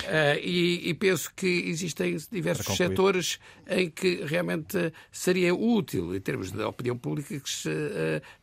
E, 0.43 0.89
e, 0.91 0.95
penso 0.95 1.33
que 1.35 1.47
existem 1.47 2.17
diversos 2.31 2.77
setores 2.77 3.39
em 3.69 3.89
que 3.89 4.25
realmente 4.25 4.93
seria 5.11 5.55
útil, 5.55 6.15
em 6.15 6.21
termos 6.21 6.51
de 6.51 6.63
opinião 6.63 6.97
pública, 6.97 7.39
que 7.41 7.51
se 7.51 7.71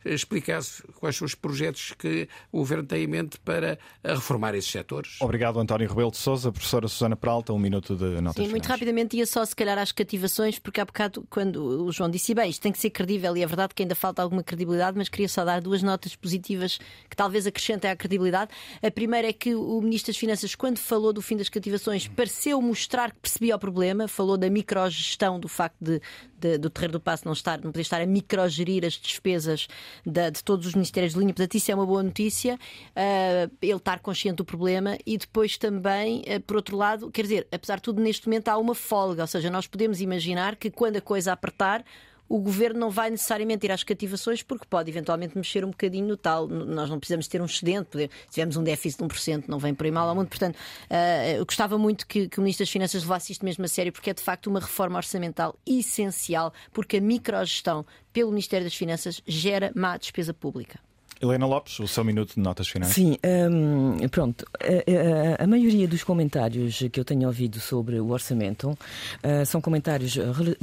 explicasse 0.04 0.82
quais 0.98 1.16
são 1.16 1.24
os 1.24 1.34
projetos 1.34 1.92
que 1.96 2.28
o 2.50 2.58
governo 2.58 2.84
tem 2.84 3.04
em 3.04 3.06
mente 3.06 3.38
para 3.38 3.78
reformar 4.04 4.54
esses 4.54 4.70
setores. 4.70 5.16
Obrigado, 5.20 5.60
António 5.60 5.88
Rebelo 5.88 6.10
de 6.10 6.16
Souza. 6.16 6.50
Professora 6.50 6.88
Susana 6.88 7.16
Peralta, 7.16 7.52
um 7.52 7.58
minuto 7.58 7.94
de 7.94 8.20
notas 8.20 8.44
Sim, 8.44 8.50
muito 8.50 8.66
rapidamente 8.66 9.16
ia 9.16 9.26
só, 9.26 9.44
se 9.44 9.54
calhar, 9.54 9.78
às 9.78 9.92
cativações, 9.92 10.58
porque 10.58 10.80
há 10.80 10.84
bocado, 10.84 11.24
quando 11.30 11.84
o 11.84 11.92
João 11.92 12.10
disse, 12.10 12.34
bem, 12.34 12.50
isto 12.50 12.62
tem 12.62 12.72
que 12.72 12.78
ser 12.78 12.90
credível, 12.90 13.36
e 13.36 13.42
é 13.42 13.46
verdade 13.46 13.74
que 13.74 13.82
ainda 13.82 13.94
falta 13.94 14.22
alguma 14.22 14.42
credibilidade, 14.42 14.71
mas 14.96 15.08
queria 15.08 15.28
só 15.28 15.44
dar 15.44 15.60
duas 15.60 15.82
notas 15.82 16.14
positivas 16.16 16.78
que 17.08 17.16
talvez 17.16 17.46
acrescentem 17.46 17.90
à 17.90 17.96
credibilidade. 17.96 18.50
A 18.82 18.90
primeira 18.90 19.28
é 19.28 19.32
que 19.32 19.54
o 19.54 19.80
Ministro 19.80 20.12
das 20.12 20.18
Finanças, 20.18 20.54
quando 20.54 20.78
falou 20.78 21.12
do 21.12 21.22
fim 21.22 21.36
das 21.36 21.48
cativações, 21.48 22.08
pareceu 22.08 22.60
mostrar 22.60 23.12
que 23.12 23.20
percebia 23.20 23.56
o 23.56 23.58
problema, 23.58 24.08
falou 24.08 24.36
da 24.36 24.48
microgestão, 24.48 25.38
do 25.38 25.48
facto 25.48 25.76
de, 25.80 26.00
de, 26.38 26.58
do 26.58 26.68
Terreiro 26.70 26.92
do 26.92 27.00
Passo 27.00 27.24
não, 27.24 27.32
estar, 27.32 27.58
não 27.58 27.70
poder 27.70 27.82
estar 27.82 28.00
a 28.00 28.06
microgerir 28.06 28.84
as 28.84 28.94
despesas 28.94 29.68
de, 30.04 30.30
de 30.30 30.44
todos 30.44 30.66
os 30.66 30.74
Ministérios 30.74 31.12
de 31.14 31.18
linha. 31.18 31.32
Portanto, 31.32 31.54
isso 31.54 31.70
é 31.70 31.74
uma 31.74 31.86
boa 31.86 32.02
notícia, 32.02 32.54
uh, 32.54 33.56
ele 33.60 33.76
estar 33.76 34.00
consciente 34.00 34.36
do 34.36 34.44
problema 34.44 34.98
e 35.06 35.16
depois 35.16 35.56
também, 35.56 36.20
uh, 36.20 36.40
por 36.40 36.56
outro 36.56 36.76
lado, 36.76 37.10
quer 37.10 37.22
dizer, 37.22 37.46
apesar 37.52 37.76
de 37.76 37.82
tudo, 37.82 38.02
neste 38.02 38.26
momento 38.26 38.48
há 38.48 38.56
uma 38.58 38.74
folga, 38.74 39.22
ou 39.22 39.28
seja, 39.28 39.50
nós 39.50 39.66
podemos 39.66 40.00
imaginar 40.00 40.56
que 40.56 40.70
quando 40.70 40.96
a 40.96 41.00
coisa 41.00 41.32
apertar, 41.32 41.84
o 42.32 42.38
governo 42.38 42.80
não 42.80 42.90
vai 42.90 43.10
necessariamente 43.10 43.66
ir 43.66 43.70
às 43.70 43.84
cativações 43.84 44.42
porque 44.42 44.64
pode 44.64 44.90
eventualmente 44.90 45.36
mexer 45.36 45.66
um 45.66 45.68
bocadinho 45.70 46.08
no 46.08 46.16
tal. 46.16 46.48
Nós 46.48 46.88
não 46.88 46.98
precisamos 46.98 47.28
ter 47.28 47.42
um 47.42 47.44
excedente, 47.44 47.90
se 47.98 48.30
tivermos 48.30 48.56
um 48.56 48.62
déficit 48.62 49.02
de 49.02 49.04
1%, 49.06 49.44
não 49.48 49.58
vem 49.58 49.74
por 49.74 49.84
aí 49.84 49.92
mal 49.92 50.08
ao 50.08 50.14
mundo. 50.14 50.28
Portanto, 50.28 50.56
uh, 50.56 51.44
gostava 51.44 51.76
muito 51.76 52.06
que, 52.06 52.30
que 52.30 52.38
o 52.38 52.42
Ministro 52.42 52.64
das 52.64 52.70
Finanças 52.70 53.02
levasse 53.02 53.32
isto 53.32 53.44
mesmo 53.44 53.66
a 53.66 53.68
sério, 53.68 53.92
porque 53.92 54.08
é 54.08 54.14
de 54.14 54.22
facto 54.22 54.46
uma 54.46 54.60
reforma 54.60 54.96
orçamental 54.96 55.54
essencial, 55.66 56.54
porque 56.72 56.96
a 56.96 57.00
microgestão 57.02 57.84
pelo 58.14 58.30
Ministério 58.30 58.64
das 58.64 58.74
Finanças 58.74 59.20
gera 59.26 59.70
má 59.74 59.98
despesa 59.98 60.32
pública. 60.32 60.80
Helena 61.22 61.46
Lopes, 61.46 61.78
o 61.78 61.86
seu 61.86 62.02
minuto 62.04 62.34
de 62.34 62.40
notas 62.40 62.66
finais. 62.66 62.92
Sim, 62.92 63.16
um, 63.24 64.08
pronto. 64.08 64.44
A, 64.60 65.40
a, 65.40 65.44
a, 65.44 65.46
maioria 65.46 65.86
dos 65.86 66.02
comentários 66.02 66.82
que 66.90 66.98
eu 66.98 67.04
tenho 67.04 67.28
ouvido 67.28 67.60
sobre 67.60 68.00
o 68.00 68.10
orçamento 68.10 68.70
uh, 68.70 69.46
são 69.46 69.60
comentários 69.60 70.18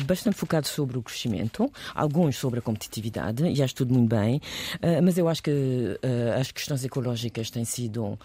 bastante 0.06 0.36
focados 0.36 0.70
sobre 0.70 0.98
o 0.98 1.02
crescimento, 1.02 1.72
alguns 1.96 2.36
sobre 2.36 2.60
a 2.60 2.62
competitividade, 2.62 3.48
e 3.48 3.64
acho 3.64 3.74
tudo 3.74 3.94
muito 3.94 4.14
bem, 4.14 4.42
uh, 4.76 5.02
mas 5.02 5.18
eu 5.18 5.30
acho 5.30 5.42
que 5.42 5.50
uh, 5.50 6.40
as 6.40 6.52
questões 6.52 6.84
ecológicas 6.84 7.50
têm 7.50 7.64
sido 7.64 8.20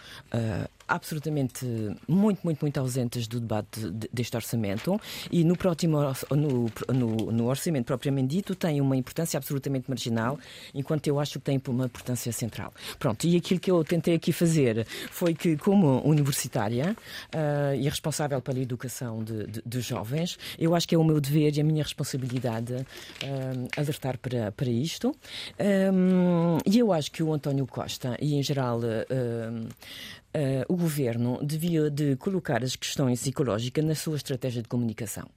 absolutamente 0.86 1.64
muito, 2.06 2.40
muito, 2.44 2.60
muito 2.60 2.78
ausentes 2.78 3.26
do 3.26 3.40
debate 3.40 3.80
deste 4.12 4.36
orçamento 4.36 5.00
e 5.30 5.44
no 5.44 5.56
próximo 5.56 5.98
no, 6.30 6.70
no, 6.92 7.32
no, 7.32 7.46
orçamento 7.46 7.86
propriamente 7.86 8.28
dito 8.28 8.54
tem 8.54 8.80
uma 8.80 8.96
importância 8.96 9.36
absolutamente 9.36 9.88
marginal, 9.88 10.38
enquanto 10.74 11.06
eu 11.06 11.18
acho 11.18 11.38
que 11.38 11.44
tem 11.44 11.60
uma 11.68 11.86
importância 11.86 12.32
central. 12.32 12.72
Pronto, 12.98 13.26
e 13.26 13.36
aquilo 13.36 13.60
que 13.60 13.70
eu 13.70 13.82
tentei 13.84 14.14
aqui 14.14 14.32
fazer 14.32 14.86
foi 15.10 15.34
que, 15.34 15.56
como 15.56 16.00
universitária 16.04 16.96
uh, 17.34 17.74
e 17.74 17.88
responsável 17.88 18.40
pela 18.40 18.58
educação 18.58 19.22
de, 19.22 19.46
de, 19.46 19.62
de, 19.64 19.80
jovens, 19.80 20.38
eu 20.58 20.74
acho 20.74 20.86
que 20.86 20.94
é 20.94 20.98
o 20.98 21.04
meu 21.04 21.20
dever 21.20 21.56
e 21.56 21.60
a 21.60 21.64
minha 21.64 21.82
responsabilidade 21.82 22.74
uh, 22.74 23.68
alertar 23.76 24.18
para, 24.18 24.52
para 24.52 24.68
isto. 24.68 25.14
Um, 25.58 26.58
e 26.66 26.78
eu 26.78 26.92
acho 26.92 27.10
que 27.10 27.22
o 27.22 27.32
António 27.32 27.66
Costa 27.66 28.16
e, 28.20 28.34
em 28.34 28.42
geral, 28.42 28.78
uh, 28.78 29.68
uh, 30.34 30.72
o 30.72 30.76
governo 30.76 31.38
devia 31.42 31.90
de 31.90 32.16
colocar 32.16 32.62
as 32.62 32.76
questões 32.76 33.26
ecológicas 33.26 33.84
na 33.84 33.94
sua 33.94 34.16
estratégia 34.16 34.62
de 34.62 34.68
comunicação. 34.68 35.28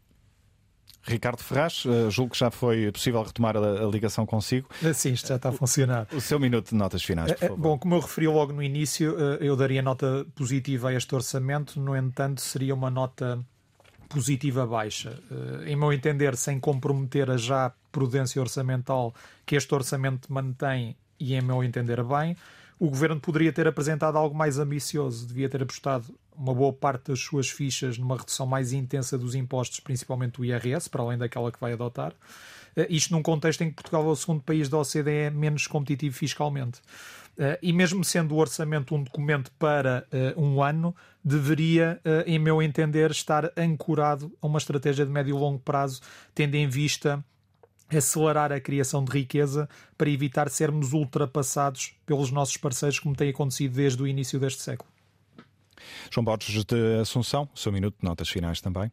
Ricardo 1.03 1.41
Ferraz, 1.41 1.85
uh, 1.85 2.11
julgo 2.11 2.33
que 2.33 2.39
já 2.39 2.51
foi 2.51 2.91
possível 2.91 3.23
retomar 3.23 3.55
a, 3.55 3.59
a, 3.59 3.85
ligação 3.85 4.25
consigo. 4.25 4.67
Eh, 4.83 4.91
sim, 4.91 5.13
isto 5.13 5.29
já 5.29 5.37
está 5.37 5.49
a 5.49 5.51
funcionar. 5.53 6.05
O 6.11 6.19
seu 6.19 6.37
minuto 6.37 6.69
de 6.69 6.75
notas 6.75 7.01
finais, 7.01 7.31
por 7.31 7.39
favor. 7.39 7.57
Bom, 7.57 7.79
como 7.79 7.95
eu 7.95 7.99
referi 8.01 8.27
logo 8.27 8.51
no 8.51 8.61
início, 8.61 9.17
eu 9.39 9.55
daria 9.55 9.81
nota 9.81 10.25
positiva 10.35 10.89
a 10.89 10.93
este 10.93 11.15
orçamento, 11.15 11.79
no 11.79 11.95
entanto, 11.95 12.41
seria 12.41 12.75
uma 12.75 12.89
nota 12.89 13.39
positiva 14.09 14.65
baixa. 14.65 15.17
Em 15.65 15.77
meu 15.77 15.93
entender, 15.93 16.35
sem 16.35 16.59
comprometer 16.59 17.31
a 17.31 17.37
já 17.37 17.71
prudência 17.89 18.41
orçamental 18.41 19.13
que 19.45 19.55
este 19.55 19.73
orçamento 19.73 20.31
mantém, 20.31 20.95
e 21.17 21.35
em 21.35 21.41
meu 21.41 21.63
entender 21.63 22.03
bem, 22.03 22.35
o 22.79 22.89
governo 22.89 23.19
poderia 23.19 23.51
ter 23.51 23.67
apresentado 23.67 24.17
algo 24.17 24.35
mais 24.35 24.59
ambicioso, 24.59 25.27
devia 25.27 25.49
ter 25.49 25.63
apostado 25.63 26.13
uma 26.35 26.53
boa 26.53 26.71
parte 26.71 27.09
das 27.09 27.19
suas 27.19 27.49
fichas 27.49 27.97
numa 27.97 28.17
redução 28.17 28.45
mais 28.45 28.71
intensa 28.71 29.17
dos 29.17 29.33
impostos, 29.33 29.79
principalmente 29.79 30.35
do 30.37 30.45
IRS, 30.45 30.89
para 30.89 31.01
além 31.01 31.17
daquela 31.17 31.51
que 31.51 31.59
vai 31.59 31.73
adotar. 31.73 32.13
Eh, 32.75 32.87
isto 32.91 33.11
num 33.11 33.23
contexto 33.23 33.63
em 33.63 33.69
que 33.69 33.75
Portugal 33.75 34.03
é 34.03 34.11
o 34.11 34.15
segundo 34.15 34.41
país 34.43 34.69
da 34.69 34.77
OCDE 34.77 35.31
menos 35.33 35.65
competitivo 35.65 36.15
fiscalmente. 36.15 36.79
Eh, 37.39 37.59
e 37.63 37.73
mesmo 37.73 38.03
sendo 38.03 38.35
o 38.35 38.37
orçamento 38.37 38.93
um 38.93 39.01
documento 39.03 39.51
para 39.57 40.05
eh, 40.11 40.35
um 40.37 40.61
ano, 40.61 40.95
deveria, 41.23 41.99
em 42.25 42.39
meu 42.39 42.61
entender, 42.61 43.11
estar 43.11 43.51
ancorado 43.57 44.31
a 44.41 44.47
uma 44.47 44.59
estratégia 44.59 45.05
de 45.05 45.11
médio 45.11 45.35
e 45.35 45.39
longo 45.39 45.59
prazo, 45.59 45.99
tendo 46.33 46.55
em 46.55 46.69
vista 46.69 47.21
acelerar 47.89 48.51
a 48.51 48.59
criação 48.59 49.03
de 49.03 49.11
riqueza 49.11 49.69
para 49.97 50.09
evitar 50.09 50.49
sermos 50.49 50.93
ultrapassados 50.93 51.93
pelos 52.05 52.31
nossos 52.31 52.57
parceiros, 52.57 52.99
como 52.99 53.15
tem 53.15 53.29
acontecido 53.29 53.75
desde 53.75 54.01
o 54.01 54.07
início 54.07 54.39
deste 54.39 54.61
século. 54.61 54.89
João 56.11 56.25
Borges 56.25 56.63
de 56.65 56.99
Assunção, 57.01 57.47
seu 57.55 57.71
minuto 57.71 57.95
de 57.99 58.05
notas 58.05 58.29
finais 58.29 58.61
também. 58.61 58.91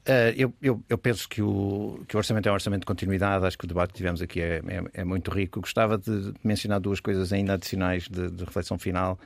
Uh, 0.00 0.32
eu, 0.34 0.52
eu, 0.62 0.82
eu, 0.88 0.98
penso 0.98 1.28
que 1.28 1.42
o, 1.42 2.02
que 2.08 2.16
o 2.16 2.18
orçamento 2.18 2.48
é 2.48 2.50
um 2.50 2.54
orçamento 2.54 2.80
de 2.80 2.86
continuidade. 2.86 3.44
Acho 3.44 3.58
que 3.58 3.66
o 3.66 3.68
debate 3.68 3.90
que 3.90 3.98
tivemos 3.98 4.22
aqui 4.22 4.40
é, 4.40 4.62
é, 4.66 5.00
é 5.02 5.04
muito 5.04 5.30
rico. 5.30 5.60
Gostava 5.60 5.98
de 5.98 6.32
mencionar 6.42 6.80
duas 6.80 7.00
coisas 7.00 7.32
ainda 7.32 7.52
adicionais 7.52 8.08
de, 8.08 8.30
de 8.30 8.44
reflexão 8.44 8.78
final. 8.78 9.18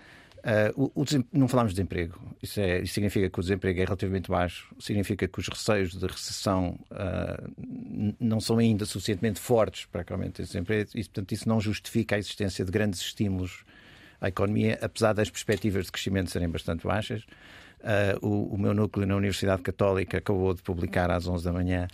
Uh, 0.44 0.90
o, 0.94 1.02
o 1.02 1.04
não 1.32 1.48
falamos 1.48 1.72
de 1.72 1.76
desemprego. 1.76 2.20
Isso, 2.42 2.60
é, 2.60 2.82
isso, 2.82 2.92
significa 2.92 3.30
que 3.30 3.38
o 3.38 3.42
desemprego 3.42 3.80
é 3.80 3.84
relativamente 3.84 4.30
baixo, 4.30 4.74
significa 4.78 5.26
que 5.26 5.40
os 5.40 5.48
receios 5.48 5.92
de 5.92 6.06
recessão 6.06 6.78
uh, 6.90 8.14
não 8.20 8.38
são 8.40 8.58
ainda 8.58 8.84
suficientemente 8.84 9.40
fortes 9.40 9.86
para 9.86 10.04
que 10.04 10.12
aumente 10.12 10.42
o 10.42 10.44
desemprego 10.44 10.90
e, 10.94 11.02
portanto, 11.02 11.32
isso 11.32 11.48
não 11.48 11.62
justifica 11.62 12.16
a 12.16 12.18
existência 12.18 12.62
de 12.62 12.70
grandes 12.70 13.00
estímulos 13.00 13.64
à 14.20 14.28
economia, 14.28 14.78
apesar 14.82 15.14
das 15.14 15.30
perspectivas 15.30 15.86
de 15.86 15.92
crescimento 15.92 16.30
serem 16.30 16.50
bastante 16.50 16.86
baixas. 16.86 17.22
Uh, 17.80 18.26
o, 18.26 18.54
o 18.54 18.58
meu 18.58 18.74
núcleo 18.74 19.06
na 19.06 19.16
Universidade 19.16 19.62
Católica 19.62 20.18
acabou 20.18 20.52
de 20.52 20.62
publicar 20.62 21.10
às 21.10 21.26
11 21.26 21.42
da 21.42 21.52
manhã 21.54 21.88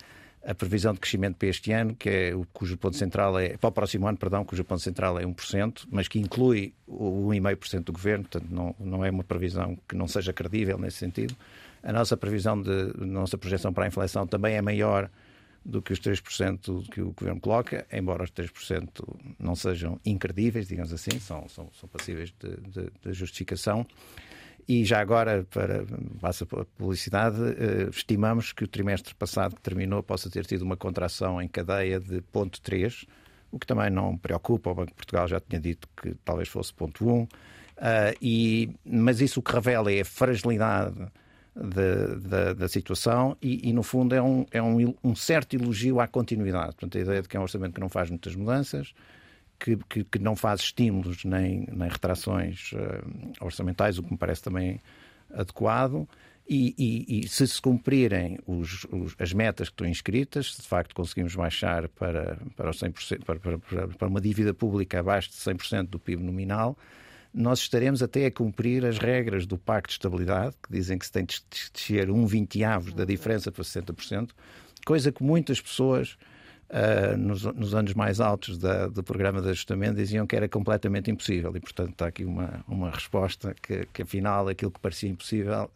a 0.44 0.54
previsão 0.54 0.94
de 0.94 1.00
crescimento 1.00 1.36
para 1.36 1.48
este 1.48 1.72
ano, 1.72 1.94
que 1.94 2.08
é 2.08 2.34
o, 2.34 2.46
cujo 2.52 2.76
ponto 2.76 2.96
central 2.96 3.38
é, 3.38 3.56
para 3.56 3.68
o 3.68 3.72
próximo 3.72 4.06
ano, 4.06 4.16
perdão, 4.16 4.44
cujo 4.44 4.64
ponto 4.64 4.80
central 4.80 5.18
é 5.18 5.24
1%, 5.24 5.86
mas 5.90 6.08
que 6.08 6.18
inclui 6.18 6.72
o 6.86 7.28
1,5% 7.28 7.84
do 7.84 7.92
governo, 7.92 8.24
portanto 8.24 8.50
não, 8.50 8.74
não 8.78 9.04
é 9.04 9.10
uma 9.10 9.22
previsão 9.22 9.76
que 9.88 9.94
não 9.94 10.08
seja 10.08 10.32
credível 10.32 10.78
nesse 10.78 10.96
sentido. 10.96 11.36
A 11.82 11.92
nossa 11.92 12.16
previsão 12.16 12.60
de 12.60 12.92
a 13.00 13.04
nossa 13.04 13.36
projeção 13.36 13.72
para 13.72 13.84
a 13.84 13.88
inflação 13.88 14.26
também 14.26 14.54
é 14.54 14.62
maior 14.62 15.10
do 15.64 15.82
que 15.82 15.92
os 15.92 16.00
3% 16.00 16.88
que 16.88 17.02
o 17.02 17.12
governo 17.12 17.40
coloca, 17.40 17.86
embora 17.92 18.24
os 18.24 18.30
3% 18.30 18.88
não 19.38 19.54
sejam 19.54 20.00
incredíveis, 20.04 20.66
digamos 20.66 20.92
assim, 20.92 21.18
são, 21.20 21.46
são, 21.48 21.70
são 21.78 21.88
passíveis 21.88 22.32
de, 22.38 22.56
de, 22.70 22.90
de 23.02 23.12
justificação. 23.12 23.86
E 24.68 24.84
já 24.84 25.00
agora, 25.00 25.46
para 25.50 25.84
passa 26.20 26.44
a 26.44 26.64
publicidade, 26.64 27.38
eh, 27.42 27.88
estimamos 27.90 28.52
que 28.52 28.64
o 28.64 28.68
trimestre 28.68 29.14
passado 29.14 29.54
que 29.54 29.60
terminou 29.60 30.02
possa 30.02 30.30
ter 30.30 30.46
tido 30.46 30.62
uma 30.62 30.76
contração 30.76 31.40
em 31.40 31.48
cadeia 31.48 31.98
de 32.00 32.20
0,3, 32.20 33.06
o 33.50 33.58
que 33.58 33.66
também 33.66 33.90
não 33.90 34.16
preocupa. 34.16 34.70
O 34.70 34.74
Banco 34.74 34.90
de 34.90 34.94
Portugal 34.94 35.26
já 35.26 35.40
tinha 35.40 35.60
dito 35.60 35.88
que 36.00 36.14
talvez 36.24 36.48
fosse 36.48 36.72
ponto 36.72 37.08
1. 37.08 37.12
Um. 37.12 37.22
Uh, 37.22 37.28
e, 38.20 38.70
mas 38.84 39.20
isso 39.20 39.40
o 39.40 39.42
que 39.42 39.52
revela 39.52 39.90
é 39.90 40.02
a 40.02 40.04
fragilidade 40.04 41.10
da, 41.54 42.06
da, 42.16 42.52
da 42.52 42.68
situação 42.68 43.36
e, 43.40 43.68
e, 43.68 43.72
no 43.72 43.82
fundo, 43.82 44.14
é, 44.14 44.22
um, 44.22 44.46
é 44.50 44.62
um, 44.62 44.94
um, 45.02 45.14
certo 45.14 45.54
elogio 45.54 46.00
à 46.00 46.06
continuidade. 46.06 46.74
Portanto, 46.76 46.98
a 46.98 47.00
ideia 47.00 47.22
de 47.22 47.28
que 47.28 47.36
é 47.36 47.40
um 47.40 47.42
orçamento 47.42 47.74
que 47.74 47.80
não 47.80 47.88
faz 47.88 48.10
muitas 48.10 48.34
mudanças, 48.34 48.92
que, 49.60 49.76
que, 49.88 50.04
que 50.04 50.18
não 50.18 50.34
faz 50.34 50.60
estímulos 50.60 51.24
nem, 51.24 51.66
nem 51.70 51.88
retrações 51.88 52.72
uh, 52.72 53.44
orçamentais, 53.44 53.98
o 53.98 54.02
que 54.02 54.10
me 54.10 54.18
parece 54.18 54.42
também 54.42 54.80
adequado. 55.32 56.08
E, 56.48 56.74
e, 56.76 57.20
e, 57.20 57.28
se 57.28 57.46
se 57.46 57.62
cumprirem 57.62 58.36
os, 58.44 58.84
os, 58.90 59.14
as 59.20 59.32
metas 59.32 59.68
que 59.68 59.74
estão 59.74 59.86
inscritas, 59.86 60.54
se 60.54 60.62
de 60.62 60.66
facto 60.66 60.92
conseguimos 60.96 61.36
baixar 61.36 61.88
para, 61.90 62.38
para, 62.56 62.72
100%, 62.72 63.22
para, 63.24 63.38
para, 63.38 63.88
para 63.88 64.08
uma 64.08 64.20
dívida 64.20 64.52
pública 64.52 64.98
abaixo 64.98 65.30
de 65.30 65.36
100% 65.36 65.86
do 65.86 66.00
PIB 66.00 66.24
nominal, 66.24 66.76
nós 67.32 67.60
estaremos 67.60 68.02
até 68.02 68.26
a 68.26 68.32
cumprir 68.32 68.84
as 68.84 68.98
regras 68.98 69.46
do 69.46 69.56
Pacto 69.56 69.90
de 69.90 69.92
Estabilidade, 69.92 70.56
que 70.60 70.72
dizem 70.72 70.98
que 70.98 71.06
se 71.06 71.12
tem 71.12 71.24
de 71.24 71.40
descer 71.72 72.10
um 72.10 72.26
vinteavos 72.26 72.92
da 72.94 73.04
diferença 73.04 73.52
para 73.52 73.62
60%, 73.62 74.30
coisa 74.84 75.12
que 75.12 75.22
muitas 75.22 75.60
pessoas 75.60 76.16
Uh, 76.70 77.16
nos, 77.16 77.42
nos, 77.42 77.74
anos 77.74 77.94
mais 77.94 78.20
altos 78.20 78.56
da, 78.56 78.86
do 78.86 79.02
programa 79.02 79.42
de 79.42 79.48
ajustamento 79.48 79.96
diziam 79.96 80.24
que 80.24 80.36
era 80.36 80.48
completamente 80.48 81.10
impossível 81.10 81.50
e 81.56 81.58
portanto 81.58 81.90
está 81.90 82.06
aqui 82.06 82.24
uma, 82.24 82.64
uma 82.68 82.90
resposta 82.90 83.52
que, 83.60 83.88
que 83.92 84.02
afinal 84.02 84.46
aquilo 84.46 84.70
que 84.70 84.78
parecia 84.78 85.10
impossível 85.10 85.68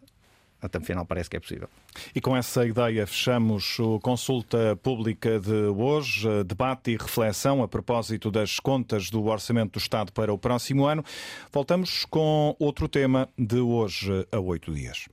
até 0.64 0.80
final 0.80 1.04
parece 1.04 1.28
que 1.28 1.36
é 1.36 1.40
possível. 1.40 1.68
E 2.14 2.20
com 2.20 2.36
essa 2.36 2.66
ideia 2.66 3.06
fechamos 3.06 3.76
a 3.78 4.00
consulta 4.00 4.76
pública 4.82 5.38
de 5.38 5.52
hoje, 5.52 6.26
debate 6.44 6.92
e 6.92 6.96
reflexão 6.96 7.62
a 7.62 7.68
propósito 7.68 8.30
das 8.30 8.58
contas 8.58 9.10
do 9.10 9.24
Orçamento 9.26 9.72
do 9.72 9.78
Estado 9.78 10.10
para 10.10 10.32
o 10.32 10.38
próximo 10.38 10.86
ano. 10.86 11.04
Voltamos 11.52 12.06
com 12.06 12.56
outro 12.58 12.88
tema 12.88 13.28
de 13.38 13.58
hoje 13.58 14.26
a 14.32 14.40
oito 14.40 14.72
dias. 14.72 15.02